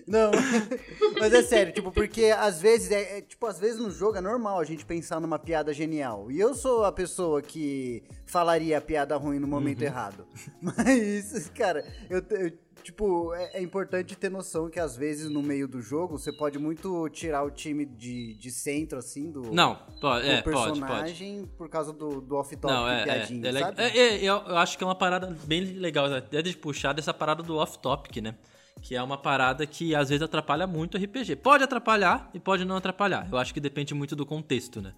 Não, 0.06 0.30
mas 1.20 1.34
é 1.34 1.42
sério, 1.42 1.72
tipo, 1.72 1.92
porque 1.92 2.34
às 2.36 2.60
vezes, 2.62 2.90
é, 2.90 3.18
é, 3.18 3.20
tipo, 3.20 3.44
às 3.46 3.58
vezes 3.60 3.78
no 3.78 3.90
jogo 3.90 4.16
é 4.16 4.20
normal 4.22 4.58
a 4.58 4.64
gente 4.64 4.84
pensar 4.86 5.20
numa 5.20 5.38
piada 5.38 5.72
genial. 5.74 6.30
E 6.32 6.40
eu 6.40 6.54
sou 6.54 6.84
a 6.86 6.90
pessoa 6.92 7.42
que 7.42 8.02
falaria 8.26 8.78
a 8.78 8.80
piada 8.80 9.14
ruim 9.16 9.38
no 9.38 9.46
momento 9.46 9.80
Uhum. 9.82 9.86
errado. 9.86 10.26
Mas, 10.62 11.50
cara, 11.54 11.84
eu, 12.08 12.22
eu, 12.30 12.50
tipo, 12.82 13.34
é, 13.34 13.58
é 13.58 13.62
importante 13.62 14.16
ter 14.16 14.30
noção 14.30 14.68
que 14.68 14.80
às 14.80 14.96
vezes 14.96 15.30
no 15.30 15.42
meio 15.42 15.68
do 15.68 15.80
jogo 15.80 16.18
você 16.18 16.32
pode 16.32 16.58
muito 16.58 17.08
tirar 17.10 17.42
o 17.42 17.50
time 17.50 17.84
de, 17.84 18.34
de 18.34 18.50
centro, 18.50 18.98
assim, 18.98 19.30
do, 19.30 19.52
Não, 19.52 19.76
pode, 20.00 20.26
do 20.26 20.30
é, 20.30 20.42
pode, 20.42 20.56
pode. 20.56 20.80
personagem 20.80 21.50
por 21.56 21.68
causa 21.68 21.92
do, 21.92 22.20
do 22.20 22.36
off-top 22.36 22.72
Não, 22.72 22.88
é, 22.88 23.00
é, 23.00 23.04
piadinha, 23.04 23.48
é, 23.48 23.52
sabe? 23.52 23.82
É, 23.82 23.98
é, 23.98 24.16
eu, 24.18 24.36
eu 24.36 24.56
acho 24.56 24.76
que 24.76 24.84
é 24.84 24.86
uma 24.86 24.94
parada 24.94 25.36
bem 25.44 25.62
legal, 25.62 26.06
até 26.06 26.42
de 26.42 26.56
puxar 26.56 26.92
dessa 26.92 27.12
parada 27.12 27.42
do 27.42 27.56
off-topic, 27.56 28.22
né? 28.22 28.34
Que 28.80 28.94
é 28.94 29.02
uma 29.02 29.18
parada 29.18 29.66
que 29.66 29.94
às 29.94 30.08
vezes 30.08 30.22
atrapalha 30.22 30.66
muito 30.66 30.96
o 30.96 31.02
RPG. 31.02 31.36
Pode 31.36 31.64
atrapalhar 31.64 32.30
e 32.32 32.38
pode 32.38 32.64
não 32.64 32.76
atrapalhar. 32.76 33.28
Eu 33.30 33.36
acho 33.36 33.52
que 33.52 33.60
depende 33.60 33.92
muito 33.92 34.14
do 34.14 34.24
contexto, 34.24 34.80
né? 34.80 34.94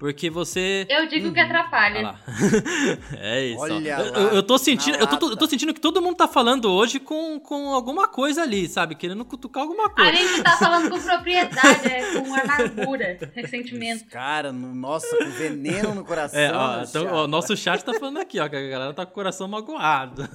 Porque 0.00 0.30
você. 0.30 0.86
Eu 0.88 1.06
digo 1.06 1.30
que 1.30 1.38
Olha 1.38 1.44
atrapalha. 1.60 2.14
é 3.20 3.44
isso. 3.48 3.60
Olha 3.60 3.98
eu, 4.00 4.12
lá, 4.12 4.18
eu- 4.18 4.28
eu 4.36 4.42
tô 4.42 4.56
sentindo, 4.56 4.96
eu 4.96 5.06
tô, 5.06 5.28
eu 5.30 5.36
tô 5.36 5.46
sentindo 5.46 5.74
que 5.74 5.80
todo 5.80 6.00
mundo 6.00 6.16
tá 6.16 6.26
falando 6.26 6.72
hoje 6.72 6.98
com, 6.98 7.38
com 7.38 7.74
alguma 7.74 8.08
coisa 8.08 8.40
ali, 8.42 8.66
sabe? 8.66 8.94
Querendo 8.94 9.22
cutucar 9.26 9.62
alguma 9.62 9.88
A 9.88 9.90
coisa. 9.90 10.12
gente 10.16 10.42
tá 10.42 10.56
falando 10.56 10.88
com 10.88 10.98
propriedade, 10.98 11.86
é, 11.86 12.14
com 12.14 12.32
amargura, 12.34 13.18
ressentimento. 13.34 14.06
Cara, 14.06 14.50
no- 14.50 14.74
nossa, 14.74 15.06
com 15.18 15.30
veneno 15.32 15.94
no 15.94 16.02
coração. 16.02 16.40
É, 16.40 16.50
ó, 16.50 16.82
então, 16.82 17.06
ó, 17.12 17.26
nosso 17.26 17.54
chat 17.54 17.84
tá 17.84 17.92
falando 17.92 18.20
aqui, 18.20 18.40
ó, 18.40 18.48
que 18.48 18.56
a 18.56 18.68
galera 18.70 18.94
tá 18.94 19.04
com 19.04 19.12
o 19.12 19.14
coração 19.14 19.46
magoado. 19.46 20.26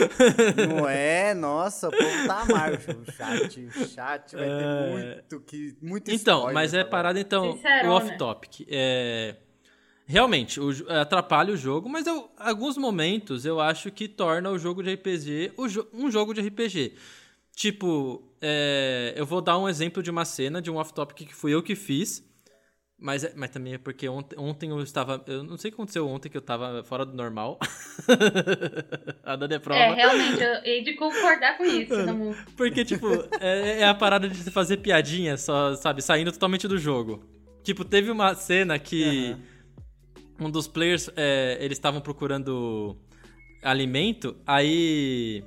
Não 0.74 0.88
é? 0.88 1.34
Nossa, 1.34 1.88
o 1.88 1.90
povo 1.90 2.26
tá 2.26 2.40
amargo. 2.40 2.78
O 3.06 3.12
chat, 3.12 3.60
o 3.60 3.86
chat 3.88 4.34
vai 4.36 4.46
ter 4.46 4.64
É. 4.64 4.90
muito 4.90 5.40
que 5.46 5.76
muito 5.82 6.10
Então, 6.10 6.50
mas 6.50 6.72
é 6.72 6.82
parada, 6.82 7.20
então, 7.20 7.52
Sincerona. 7.52 7.90
o 7.90 7.92
off-topic. 7.96 8.66
É... 8.70 9.01
Realmente, 10.06 10.60
o 10.60 10.70
atrapalha 10.88 11.54
o 11.54 11.56
jogo, 11.56 11.88
mas 11.88 12.06
eu, 12.06 12.28
alguns 12.36 12.76
momentos 12.76 13.44
eu 13.44 13.60
acho 13.60 13.90
que 13.90 14.08
torna 14.08 14.50
o 14.50 14.58
jogo 14.58 14.82
de 14.82 14.92
RPG 14.94 15.52
jo- 15.68 15.86
um 15.92 16.10
jogo 16.10 16.34
de 16.34 16.40
RPG. 16.40 16.94
Tipo, 17.54 18.22
é, 18.40 19.14
eu 19.16 19.24
vou 19.24 19.40
dar 19.40 19.58
um 19.58 19.68
exemplo 19.68 20.02
de 20.02 20.10
uma 20.10 20.24
cena 20.24 20.60
de 20.60 20.70
um 20.70 20.76
off-topic 20.76 21.28
que 21.28 21.34
fui 21.34 21.54
eu 21.54 21.62
que 21.62 21.74
fiz, 21.76 22.22
mas, 22.98 23.22
é- 23.24 23.32
mas 23.36 23.50
também 23.50 23.74
é 23.74 23.78
porque 23.78 24.08
ontem, 24.08 24.36
ontem 24.38 24.70
eu 24.70 24.82
estava. 24.82 25.22
Eu 25.26 25.44
não 25.44 25.56
sei 25.56 25.68
o 25.68 25.72
que 25.72 25.76
aconteceu 25.76 26.06
ontem 26.08 26.28
que 26.28 26.36
eu 26.36 26.40
estava 26.40 26.82
fora 26.82 27.06
do 27.06 27.14
normal. 27.14 27.58
A 29.24 29.36
Dani 29.36 29.54
é 29.54 29.58
prova. 29.58 29.80
É, 29.80 29.94
realmente, 29.94 30.42
eu 30.42 30.54
hei 30.64 30.82
de 30.82 30.94
concordar 30.94 31.56
com 31.56 31.64
isso. 31.64 31.96
Não... 31.96 32.34
Porque, 32.56 32.84
tipo, 32.84 33.06
é, 33.40 33.80
é 33.80 33.84
a 33.88 33.94
parada 33.94 34.28
de 34.28 34.50
fazer 34.50 34.78
piadinha, 34.78 35.36
só, 35.36 35.74
sabe, 35.76 36.02
saindo 36.02 36.32
totalmente 36.32 36.66
do 36.66 36.76
jogo. 36.78 37.24
Tipo, 37.62 37.84
teve 37.84 38.10
uma 38.10 38.34
cena 38.34 38.78
que 38.78 39.36
um 40.38 40.50
dos 40.50 40.66
players, 40.66 41.10
é, 41.16 41.56
eles 41.60 41.78
estavam 41.78 42.00
procurando 42.00 42.96
alimento, 43.62 44.36
aí... 44.46 45.44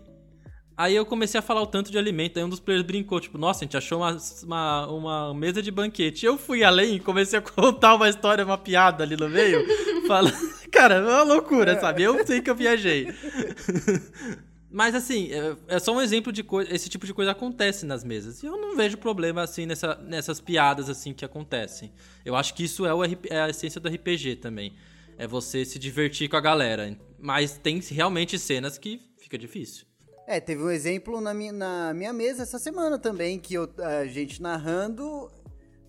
Aí 0.78 0.94
eu 0.94 1.06
comecei 1.06 1.40
a 1.40 1.42
falar 1.42 1.62
o 1.62 1.68
tanto 1.68 1.90
de 1.90 1.98
alimento, 1.98 2.38
aí 2.38 2.44
um 2.44 2.50
dos 2.50 2.60
players 2.60 2.86
brincou, 2.86 3.18
tipo, 3.22 3.38
nossa, 3.38 3.64
a 3.64 3.66
gente 3.66 3.78
achou 3.78 4.00
uma, 4.00 4.18
uma, 4.44 4.88
uma 4.88 5.34
mesa 5.34 5.62
de 5.62 5.72
banquete. 5.72 6.26
Eu 6.26 6.38
fui 6.38 6.66
além 6.66 6.96
e 6.96 7.00
comecei 7.00 7.40
a 7.40 7.42
contar 7.42 7.96
uma 7.96 8.10
história, 8.10 8.44
uma 8.44 8.58
piada 8.58 9.02
ali 9.02 9.16
no 9.16 9.30
meio, 9.30 9.66
falando... 10.06 10.36
Cara, 10.70 10.96
é 10.96 11.02
uma 11.02 11.24
loucura, 11.24 11.80
sabe? 11.80 12.04
Eu 12.04 12.28
sei 12.28 12.42
que 12.42 12.50
eu 12.50 12.56
viajei. 12.56 13.08
Mas 14.78 14.94
assim, 14.94 15.32
é- 15.32 15.56
é 15.76 15.80
só 15.80 15.94
um 15.96 16.02
exemplo 16.02 16.34
de 16.34 16.44
coisa. 16.44 16.74
Esse 16.76 16.90
tipo 16.90 17.06
de 17.06 17.14
coisa 17.14 17.32
acontece 17.32 17.86
nas 17.86 18.04
mesas. 18.04 18.44
E 18.44 18.46
eu 18.46 18.58
não 18.60 18.76
vejo 18.76 18.98
problema 18.98 19.42
assim 19.42 19.66
nessa, 19.66 19.96
nessas 19.96 20.42
piadas 20.42 20.90
assim 20.90 21.14
que 21.14 21.24
acontecem. 21.24 21.94
Eu 22.26 22.36
acho 22.36 22.54
que 22.54 22.66
isso 22.66 22.86
é, 22.86 22.94
o 22.94 23.02
é 23.06 23.42
a 23.42 23.50
essência 23.50 23.80
do 23.80 23.88
RPG 23.88 24.36
também. 24.36 24.76
É 25.18 25.26
você 25.26 25.64
se 25.64 25.80
divertir 25.80 26.28
com 26.28 26.36
a 26.36 26.42
galera. 26.42 26.94
Mas 27.18 27.58
tem 27.58 27.80
realmente 27.80 28.38
cenas 28.38 28.78
que 28.78 29.00
fica 29.18 29.38
difícil. 29.38 29.86
É, 30.28 30.42
teve 30.42 30.62
um 30.62 30.70
exemplo 30.70 31.22
na 31.22 31.34
minha, 31.34 31.54
na 31.54 31.94
minha 31.94 32.12
mesa 32.12 32.44
essa 32.44 32.60
semana 32.60 33.00
também, 33.00 33.40
que 33.40 33.54
eu, 33.54 33.72
a 33.78 34.06
gente 34.08 34.42
narrando. 34.42 35.32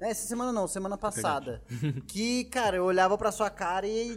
né, 0.00 0.10
Essa 0.10 0.28
semana 0.28 0.52
não, 0.52 0.68
semana 0.68 0.96
passada. 0.96 1.60
que, 2.06 2.44
cara, 2.44 2.76
eu 2.76 2.84
olhava 2.84 3.18
pra 3.18 3.32
sua 3.32 3.50
cara 3.50 3.88
e 3.88 4.16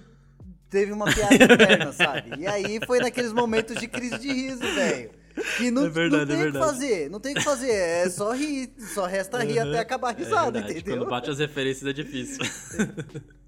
teve 0.69 0.91
uma 0.91 1.05
piada 1.05 1.35
interna, 1.35 1.91
sabe? 1.93 2.31
E 2.39 2.47
aí 2.47 2.79
foi 2.85 2.99
naqueles 2.99 3.33
momentos 3.33 3.75
de 3.77 3.87
crise 3.87 4.17
de 4.19 4.31
riso, 4.31 4.59
velho. 4.61 5.11
Que 5.57 5.71
não, 5.71 5.85
É 5.85 5.89
verdade, 5.89 6.25
não 6.25 6.27
tem 6.27 6.35
é 6.35 6.39
o 6.41 6.45
que 6.47 6.51
verdade. 6.51 6.65
fazer, 6.65 7.09
não 7.09 7.19
tem 7.19 7.31
o 7.31 7.35
que 7.35 7.43
fazer, 7.43 7.71
é 7.71 8.09
só 8.09 8.33
rir, 8.33 8.73
só 8.93 9.05
resta 9.05 9.41
rir 9.43 9.59
até 9.59 9.79
acabar 9.79 10.09
a 10.09 10.17
risada, 10.17 10.59
é 10.59 10.61
entendeu? 10.63 10.97
Quando 10.97 11.09
bate 11.09 11.29
as 11.29 11.39
referências 11.39 11.89
é 11.89 11.93
difícil. 11.93 12.39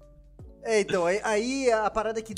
É, 0.64 0.78
então, 0.80 1.04
aí, 1.04 1.20
aí 1.24 1.72
a 1.72 1.90
parada 1.90 2.20
é 2.20 2.22
que 2.22 2.34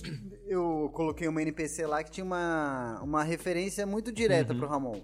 eu 0.46 0.90
coloquei 0.94 1.28
uma 1.28 1.42
NPC 1.42 1.86
lá 1.86 2.02
que 2.02 2.10
tinha 2.10 2.24
uma, 2.24 2.98
uma 3.02 3.22
referência 3.22 3.84
muito 3.84 4.10
direta 4.10 4.54
Uhum. 4.54 4.58
pro 4.60 4.68
Ramon. 4.68 5.02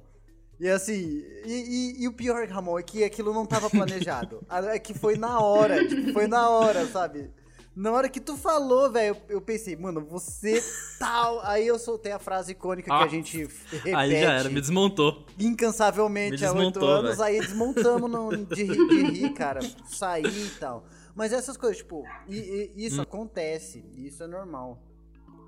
E 0.59 0.67
assim, 0.69 1.23
e, 1.45 1.53
e- 1.99 2.03
e 2.05 2.09
o 2.09 2.15
pior, 2.15 2.49
Ramon, 2.49 2.79
é 2.79 2.83
que 2.83 3.05
aquilo 3.05 3.35
não 3.35 3.45
tava 3.45 3.69
planejado. 3.69 4.41
É 4.73 4.79
que 4.79 4.95
foi 4.95 5.17
na 5.19 5.39
hora, 5.39 5.87
tipo, 5.87 6.15
foi 6.15 6.27
na 6.27 6.49
hora, 6.49 6.87
sabe? 6.87 7.31
Na 7.75 7.93
hora 7.93 8.09
que 8.09 8.21
tu 8.21 8.37
falou, 8.37 8.91
velho, 8.91 9.17
eu, 9.29 9.41
pensei, 9.41 9.77
mano, 9.77 10.01
você 10.05 10.63
tal. 10.99 11.41
Aí 11.47 11.67
eu 11.67 11.79
soltei 11.79 12.13
a 12.13 12.19
frase 12.19 12.53
icônica 12.53 12.91
que 12.91 12.93
Ah, 12.97 13.05
a 13.05 13.09
gente 13.09 13.49
repete 13.71 13.95
Aí 13.95 14.11
já 14.11 14.33
era, 14.33 14.49
me 14.51 14.61
desmontou. 14.61 15.25
incansavelmente 15.39 16.41
Me 16.41 16.47
há 16.47 16.53
oito 16.53 16.59
desmontou, 16.73 16.89
anos, 16.89 17.11
velho. 17.19 17.23
aí 17.23 17.41
desmontamos 17.41 18.11
no- 18.11 18.45
de, 18.45 18.65
rir, 18.65 18.89
de 18.89 19.03
rir, 19.05 19.31
cara, 19.35 19.61
sair 19.89 20.27
e 20.27 20.51
tal. 20.59 20.85
Mas 21.15 21.33
essas 21.33 21.57
coisas, 21.57 21.79
tipo, 21.79 22.05
e- 22.29 22.73
e- 22.77 22.87
isso 22.87 23.01
acontece, 23.01 23.85
isso 23.97 24.23
é 24.23 24.27
normal. 24.27 24.83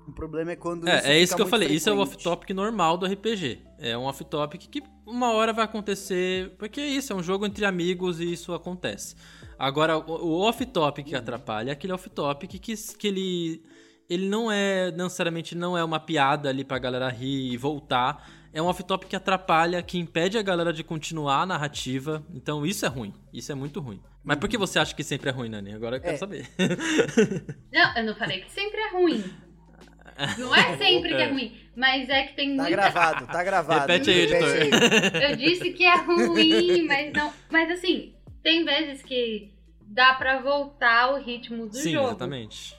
O 0.07 0.11
problema 0.11 0.51
é 0.51 0.55
quando 0.55 0.87
É, 0.87 1.13
é 1.13 1.19
isso 1.19 1.33
que 1.35 1.41
eu 1.41 1.47
falei. 1.47 1.69
Isso 1.69 1.89
é 1.89 1.93
o 1.93 1.95
frequente. 1.95 2.15
off-topic 2.17 2.49
normal 2.53 2.97
do 2.97 3.05
RPG. 3.05 3.61
É 3.79 3.97
um 3.97 4.03
off-topic 4.03 4.67
que 4.69 4.83
uma 5.05 5.31
hora 5.31 5.53
vai 5.53 5.63
acontecer. 5.63 6.51
Porque 6.57 6.81
é 6.81 6.87
isso, 6.87 7.13
é 7.13 7.15
um 7.15 7.23
jogo 7.23 7.45
entre 7.45 7.63
amigos 7.65 8.19
e 8.19 8.31
isso 8.33 8.53
acontece. 8.53 9.15
Agora, 9.63 9.97
o, 9.97 10.41
off-topic 10.41 11.05
que 11.07 11.15
atrapalha 11.15 11.69
é 11.69 11.73
aquele 11.73 11.93
off-topic 11.93 12.59
que, 12.59 12.75
que 12.97 13.07
ele. 13.07 13.63
Ele 14.09 14.27
não 14.27 14.51
é 14.51 14.91
necessariamente 14.91 15.55
não 15.55 15.77
é 15.77 15.83
uma 15.83 15.99
piada 15.99 16.49
ali 16.49 16.63
pra 16.65 16.77
galera 16.77 17.07
rir 17.09 17.53
e 17.53 17.57
voltar. 17.57 18.29
É 18.51 18.61
um 18.61 18.65
off-topic 18.65 19.09
que 19.09 19.15
atrapalha, 19.15 19.81
que 19.81 19.97
impede 19.97 20.37
a 20.37 20.41
galera 20.41 20.71
de 20.73 20.83
continuar 20.83 21.41
a 21.41 21.45
narrativa. 21.45 22.21
Então 22.33 22.65
isso 22.65 22.85
é 22.85 22.89
ruim. 22.89 23.13
Isso 23.33 23.51
é 23.51 23.55
muito 23.55 23.79
ruim. 23.79 23.99
Mas 24.23 24.37
por 24.37 24.47
que 24.49 24.57
você 24.57 24.77
acha 24.77 24.93
que 24.93 25.03
sempre 25.03 25.29
é 25.29 25.33
ruim, 25.33 25.49
Nani? 25.49 25.73
Agora 25.73 25.95
eu 25.95 26.01
quero 26.01 26.15
É. 26.15 26.17
saber. 26.17 26.47
Não, 27.73 27.97
eu 27.97 28.03
não 28.05 28.15
falei 28.15 28.41
que 28.41 28.51
sempre 28.51 28.79
é 28.79 28.91
ruim. 28.91 29.23
Não 30.37 30.53
é 30.53 30.77
sempre 30.77 31.09
que 31.09 31.15
é 31.15 31.21
É. 31.23 31.31
ruim, 31.31 31.57
mas 31.75 32.07
é 32.09 32.23
que 32.23 32.35
tem 32.35 32.55
Tá 32.55 32.63
muita... 32.63 32.69
gravado, 32.77 33.25
tá 33.27 33.43
gravado. 33.43 33.79
Repete 33.91 34.09
aí, 34.11 34.19
editor. 34.19 35.21
Eu 35.23 35.35
disse 35.35 35.71
que 35.71 35.83
é 35.83 35.95
ruim, 35.95 36.85
mas 36.85 37.11
não... 37.13 37.33
Mas 37.49 37.71
assim, 37.71 38.13
tem 38.43 38.63
vezes 38.63 39.01
que 39.01 39.52
dá 39.93 40.13
pra 40.15 40.39
voltar 40.41 41.13
o 41.13 41.17
ritmo 41.21 41.67
do 41.67 41.75
Sim, 41.75 41.91
jogo. 41.93 42.07
exatamente. 42.07 42.75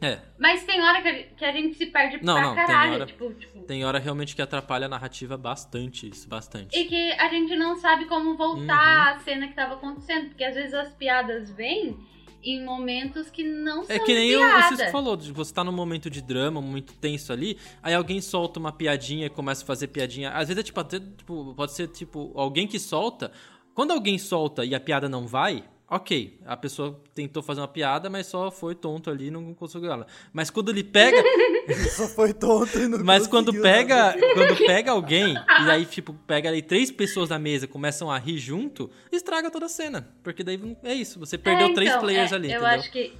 É, 0.00 0.18
Mas 0.38 0.64
tem 0.64 0.82
hora 0.82 1.00
que 1.00 1.44
a, 1.44 1.52
gente 1.52 1.76
se 1.76 1.86
perde 1.86 2.22
Não, 2.22 2.34
pra 2.34 2.42
não, 2.42 2.54
tem 2.54 2.66
caralho. 2.66 2.92
hora- 2.94 3.06
Tipo, 3.06 3.32
tipo, 3.32 3.60
Tem 3.62 3.84
hora 3.86 3.98
realmente 3.98 4.36
que 4.36 4.42
atrapalha 4.42 4.84
a 4.84 4.88
narrativa 4.88 5.36
bastante, 5.38 6.08
isso, 6.10 6.28
bastante. 6.28 6.76
E 6.78 6.84
que 6.84 7.12
a 7.12 7.28
gente 7.30 7.56
não 7.56 7.76
sabe 7.76 8.04
como 8.06 8.36
voltar 8.36 9.14
a 9.14 9.18
cena 9.20 9.48
que 9.48 9.54
tava 9.54 9.74
acontecendo. 9.74 10.28
Porque 10.28 10.44
às 10.44 10.54
vezes 10.54 10.74
as 10.74 10.92
piadas 10.92 11.50
vêm 11.50 11.96
em 12.42 12.62
momentos 12.62 13.30
que 13.30 13.42
não 13.42 13.82
É 13.88 13.96
são 13.96 14.04
que 14.04 14.12
nem 14.14 14.36
o, 14.36 14.40
o 14.40 14.42
piada. 14.46 14.76
Cisco 14.76 14.90
falou, 14.92 15.16
você 15.16 15.54
tá 15.54 15.64
num 15.64 15.72
momento 15.72 16.10
de 16.10 16.20
drama, 16.20 16.60
momento 16.60 16.92
tenso 16.94 17.32
ali, 17.32 17.56
aí 17.82 17.94
alguém 17.94 18.20
solta 18.20 18.60
uma 18.60 18.72
piadinha 18.72 19.24
e 19.26 19.30
começa 19.30 19.62
a 19.62 19.66
fazer 19.66 19.86
piadinha. 19.86 20.30
Às 20.32 20.48
vezes 20.48 20.60
é 20.60 20.62
tipo, 20.62 20.78
até, 20.80 21.00
tipo, 21.00 21.54
pode 21.54 21.72
ser 21.72 21.88
tipo, 21.88 22.30
alguém 22.34 22.66
que 22.66 22.78
solta. 22.78 23.32
Quando 23.74 23.92
alguém 23.92 24.18
solta 24.18 24.62
e 24.66 24.74
a 24.74 24.80
piada 24.80 25.08
não 25.08 25.26
vai, 25.26 25.64
ok. 25.96 26.40
A 26.46 26.56
pessoa 26.56 27.00
tentou 27.14 27.42
fazer 27.42 27.60
uma 27.60 27.68
piada, 27.68 28.08
mas 28.10 28.26
só 28.26 28.50
foi 28.50 28.74
tonto 28.74 29.10
ali 29.10 29.26
e 29.26 29.30
não 29.30 29.54
conseguiu 29.54 29.92
ela. 29.92 30.06
Mas 30.32 30.50
quando 30.50 30.70
ele 30.70 30.84
pega. 30.84 31.22
Só 31.90 32.06
foi 32.08 32.34
tonto 32.34 32.78
e 32.78 32.86
não 32.86 33.02
Mas 33.02 33.26
quando 33.26 33.46
conseguiu 33.46 33.62
pega, 33.62 33.96
nada. 33.96 34.34
quando 34.34 34.56
pega 34.66 34.90
alguém, 34.92 35.32
e 35.34 35.70
aí, 35.70 35.86
tipo, 35.86 36.12
pega 36.26 36.50
ali 36.50 36.60
três 36.60 36.90
pessoas 36.90 37.30
na 37.30 37.38
mesa 37.38 37.64
e 37.64 37.68
começam 37.68 38.10
a 38.10 38.18
rir 38.18 38.36
junto, 38.36 38.90
estraga 39.10 39.50
toda 39.50 39.64
a 39.64 39.68
cena. 39.70 40.06
Porque 40.22 40.44
daí 40.44 40.76
é 40.84 40.92
isso, 40.92 41.18
você 41.18 41.38
perdeu 41.38 41.68
É, 41.68 41.72
três 41.72 41.88
então, 41.90 42.02
players 42.02 42.32
é, 42.32 42.34
ali, 42.34 42.48
Eu 42.52 42.60
entendeu? 42.60 42.68
acho 42.78 42.90
que, 42.92 43.16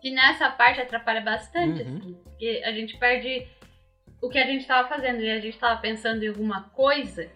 que 0.00 0.10
nessa 0.10 0.48
parte 0.50 0.80
atrapalha 0.80 1.20
bastante, 1.20 1.82
Uhum. 1.82 1.96
assim. 1.98 2.14
Porque 2.24 2.62
a 2.64 2.72
gente 2.72 2.96
perde 2.98 3.46
o 4.22 4.28
que 4.30 4.38
a 4.38 4.46
gente 4.46 4.66
tava 4.66 4.88
fazendo. 4.88 5.20
E 5.20 5.30
a 5.30 5.38
gente 5.40 5.58
tava 5.58 5.80
pensando 5.82 6.22
em 6.22 6.28
alguma 6.28 6.62
coisa, 6.70 7.28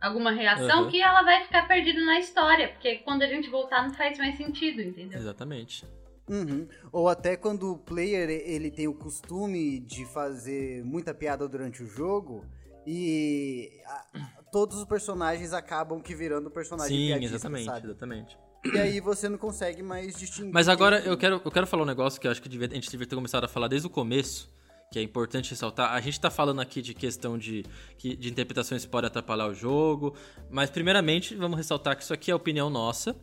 alguma 0.00 0.30
reação, 0.32 0.84
Uhum. 0.84 0.90
que 0.90 1.00
ela 1.02 1.22
vai 1.22 1.44
ficar 1.44 1.66
perdida 1.68 2.00
na 2.04 2.18
história. 2.18 2.68
Porque 2.68 2.96
quando 2.98 3.22
a 3.22 3.26
gente 3.26 3.48
voltar 3.50 3.82
não 3.86 3.94
faz 3.94 4.16
mais 4.18 4.36
sentido, 4.36 4.80
entendeu? 4.80 5.18
Exatamente. 5.18 5.84
Uhum. 6.28 6.68
Ou 6.92 7.08
até 7.08 7.36
quando 7.36 7.72
o 7.72 7.78
player 7.78 8.28
ele 8.30 8.70
tem 8.70 8.86
o 8.86 8.94
costume 8.94 9.80
de 9.80 10.04
fazer 10.06 10.84
muita 10.84 11.12
piada 11.12 11.48
durante 11.48 11.82
o 11.82 11.86
jogo 11.86 12.44
e 12.86 13.70
a- 13.86 14.06
todos 14.52 14.76
os 14.78 14.84
personagens 14.84 15.52
acabam 15.52 16.00
que 16.00 16.14
virando 16.14 16.50
personagem 16.50 16.96
Sim, 16.96 17.06
piadista, 17.08 17.34
exatamente, 17.36 17.64
sabe? 17.66 17.86
exatamente. 17.86 18.38
E 18.72 18.78
aí 18.78 19.00
você 19.00 19.28
não 19.28 19.38
consegue 19.38 19.82
mais 19.82 20.14
distinguir. 20.16 20.52
Mas 20.52 20.68
agora 20.68 21.00
eu 21.00 21.16
quero, 21.16 21.40
eu 21.44 21.50
quero 21.50 21.66
falar 21.66 21.82
um 21.82 21.86
negócio 21.86 22.20
que 22.20 22.26
eu 22.26 22.30
acho 22.30 22.42
que 22.42 22.48
devia- 22.48 22.68
a 22.70 22.74
gente 22.74 22.90
devia 22.90 23.06
ter 23.06 23.14
começado 23.16 23.44
a 23.44 23.48
falar 23.48 23.68
desde 23.68 23.86
o 23.86 23.90
começo, 23.90 24.52
que 24.92 24.98
é 24.98 25.02
importante 25.02 25.50
ressaltar. 25.50 25.92
A 25.92 26.00
gente 26.00 26.18
tá 26.18 26.30
falando 26.30 26.60
aqui 26.60 26.82
de 26.82 26.92
questão 26.94 27.38
de, 27.38 27.64
de 27.96 28.28
interpretações 28.28 28.84
que 28.84 28.90
podem 28.90 29.06
atrapalhar 29.06 29.46
o 29.46 29.54
jogo, 29.54 30.16
mas 30.50 30.68
primeiramente 30.68 31.32
vamos 31.36 31.56
ressaltar 31.56 31.96
que 31.96 32.02
isso 32.02 32.12
aqui 32.12 32.28
é 32.28 32.34
opinião 32.34 32.68
nossa. 32.68 33.14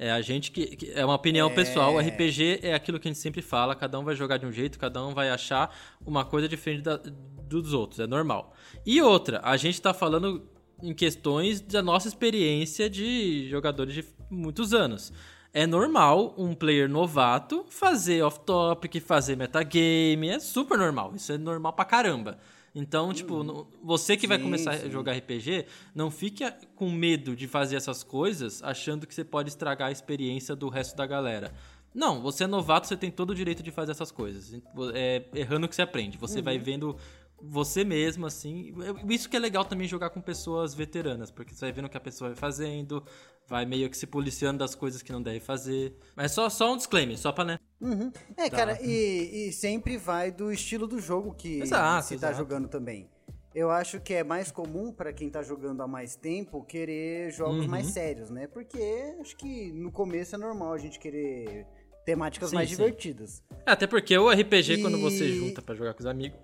É 0.00 0.10
a 0.10 0.20
gente 0.20 0.50
que, 0.50 0.74
que- 0.74 0.90
é 0.90 1.04
uma 1.04 1.14
opinião 1.14 1.48
É. 1.48 1.54
pessoal. 1.54 1.94
O 1.94 2.00
RPG 2.00 2.58
é 2.64 2.74
aquilo 2.74 2.98
que 2.98 3.06
a 3.06 3.12
gente 3.12 3.20
sempre 3.20 3.40
fala. 3.40 3.76
Cada 3.76 4.00
um 4.00 4.04
vai 4.04 4.16
jogar 4.16 4.36
de 4.38 4.46
um 4.46 4.50
jeito, 4.50 4.80
cada 4.80 5.00
um 5.06 5.14
vai 5.14 5.30
achar 5.30 5.72
uma 6.04 6.24
coisa 6.24 6.48
diferente 6.48 6.82
da- 6.82 6.96
dos 6.96 7.72
outros. 7.72 8.00
É 8.00 8.06
normal. 8.08 8.52
E 8.84 9.00
outra, 9.00 9.40
a 9.44 9.56
gente 9.56 9.80
tá 9.80 9.94
falando 9.94 10.44
em 10.82 10.92
questões 10.92 11.60
da 11.60 11.80
nossa 11.80 12.08
experiência 12.08 12.90
de 12.90 13.48
jogadores 13.48 13.94
de 13.94 14.04
muitos 14.28 14.74
anos. 14.74 15.12
É 15.54 15.66
normal 15.66 16.34
um 16.38 16.54
player 16.54 16.88
novato 16.88 17.64
fazer 17.68 18.22
off-topic, 18.22 19.00
fazer 19.00 19.36
metagame, 19.36 20.28
é 20.28 20.38
super 20.40 20.78
normal, 20.78 21.12
isso 21.14 21.30
é 21.32 21.36
normal 21.38 21.72
pra 21.74 21.84
caramba. 21.84 22.38
Então, 22.74 23.12
tipo, 23.12 23.44
no- 23.44 23.66
você 23.82 24.16
que 24.16 24.26
vai 24.26 24.38
Sim, 24.38 24.44
começar 24.44 24.70
a 24.70 24.78
sim. 24.78 24.90
jogar 24.90 25.12
RPG, 25.12 25.66
não 25.94 26.10
fique 26.10 26.42
a- 26.42 26.56
com 26.74 26.90
medo 26.90 27.36
de 27.36 27.46
fazer 27.46 27.76
essas 27.76 28.02
coisas 28.02 28.62
achando 28.62 29.06
que 29.06 29.14
você 29.14 29.22
pode 29.24 29.50
estragar 29.50 29.88
a 29.88 29.92
experiência 29.92 30.56
do 30.56 30.70
resto 30.70 30.96
da 30.96 31.04
galera. 31.06 31.52
Não, 31.94 32.22
você 32.22 32.44
é 32.44 32.46
novato, 32.46 32.86
você 32.86 32.96
tem 32.96 33.10
todo 33.10 33.30
o 33.30 33.34
direito 33.34 33.62
de 33.62 33.70
fazer 33.70 33.90
essas 33.92 34.10
coisas. 34.10 34.54
É 34.94 35.22
errando 35.34 35.68
que 35.68 35.74
você 35.76 35.82
aprende. 35.82 36.16
Você 36.16 36.40
vai 36.40 36.56
vendo 36.58 36.96
você 37.42 37.84
mesmo, 37.84 38.24
assim. 38.26 38.72
Isso 39.08 39.28
que 39.28 39.36
é 39.36 39.40
legal 39.40 39.64
também 39.64 39.86
jogar 39.88 40.10
com 40.10 40.20
pessoas 40.20 40.74
veteranas, 40.74 41.30
porque 41.30 41.54
você 41.54 41.66
vai 41.66 41.72
vendo 41.72 41.86
o 41.86 41.88
que 41.88 41.96
a 41.96 42.00
pessoa 42.00 42.30
vai 42.30 42.36
fazendo, 42.36 43.04
vai 43.48 43.66
meio 43.66 43.90
que 43.90 43.96
se 43.96 44.06
policiando 44.06 44.58
das 44.58 44.74
coisas 44.74 45.02
que 45.02 45.10
não 45.12 45.20
deve 45.22 45.40
fazer. 45.40 45.94
Mas 46.16 46.32
só, 46.32 46.48
só 46.48 46.72
um 46.72 46.76
disclaimer, 46.76 47.18
só 47.18 47.32
pra, 47.32 47.44
né? 47.44 47.58
Uhum. 47.80 48.12
É, 48.36 48.48
Tá. 48.48 48.56
cara, 48.56 48.78
e, 48.82 49.48
e 49.48 49.52
sempre 49.52 49.96
vai 49.96 50.30
do 50.30 50.52
estilo 50.52 50.86
do 50.86 51.00
jogo 51.00 51.34
que 51.34 51.60
Exato, 51.60 52.06
se 52.06 52.16
tá 52.16 52.28
exato. 52.28 52.36
jogando 52.38 52.68
também. 52.68 53.10
Eu 53.54 53.70
acho 53.70 54.00
que 54.00 54.14
é 54.14 54.24
mais 54.24 54.50
comum 54.50 54.90
pra 54.92 55.12
quem 55.12 55.28
tá 55.28 55.42
jogando 55.42 55.82
há 55.82 55.86
mais 55.86 56.16
tempo 56.16 56.64
querer 56.64 57.30
jogos 57.32 57.64
Uhum. 57.64 57.70
mais 57.70 57.88
sérios, 57.88 58.30
né? 58.30 58.46
Porque 58.46 58.78
acho 59.20 59.36
que 59.36 59.70
no 59.72 59.90
começo 59.92 60.34
é 60.34 60.38
normal 60.38 60.72
a 60.72 60.78
gente 60.78 60.98
querer 60.98 61.66
temáticas 62.06 62.48
Sim, 62.50 62.56
mais 62.56 62.70
sim. 62.70 62.76
divertidas. 62.76 63.42
É, 63.66 63.72
Até 63.72 63.86
porque 63.86 64.16
o 64.16 64.30
RPG, 64.30 64.80
quando 64.80 64.98
você 64.98 65.26
E- 65.26 65.34
junta 65.38 65.60
pra 65.60 65.74
jogar 65.74 65.92
com 65.92 66.00
os 66.00 66.06
amigos, 66.06 66.38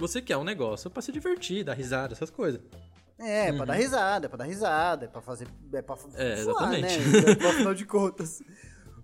você 0.00 0.20
quer 0.20 0.36
um 0.36 0.44
negócio 0.44 0.90
pra 0.90 1.00
se 1.02 1.12
divertir, 1.12 1.62
dar 1.64 1.74
risada, 1.74 2.12
essas 2.14 2.30
coisas. 2.30 2.60
É, 3.18 3.52
pra 3.52 3.66
dar 3.66 3.74
risada, 3.74 4.24
é 4.26 4.28
pra 4.28 4.38
dar 4.38 4.44
risada, 4.44 5.04
é 5.04 5.08
pra 5.08 5.20
fazer. 5.20 5.46
É 5.74 5.82
pra 5.82 5.94
Uhum. 5.94 6.10
É, 6.14 6.36
zoar, 6.36 6.72
exatamente. 6.74 6.98
né? 7.00 7.32
Afinal 7.50 7.74
de 7.74 7.84
contas. 7.84 8.40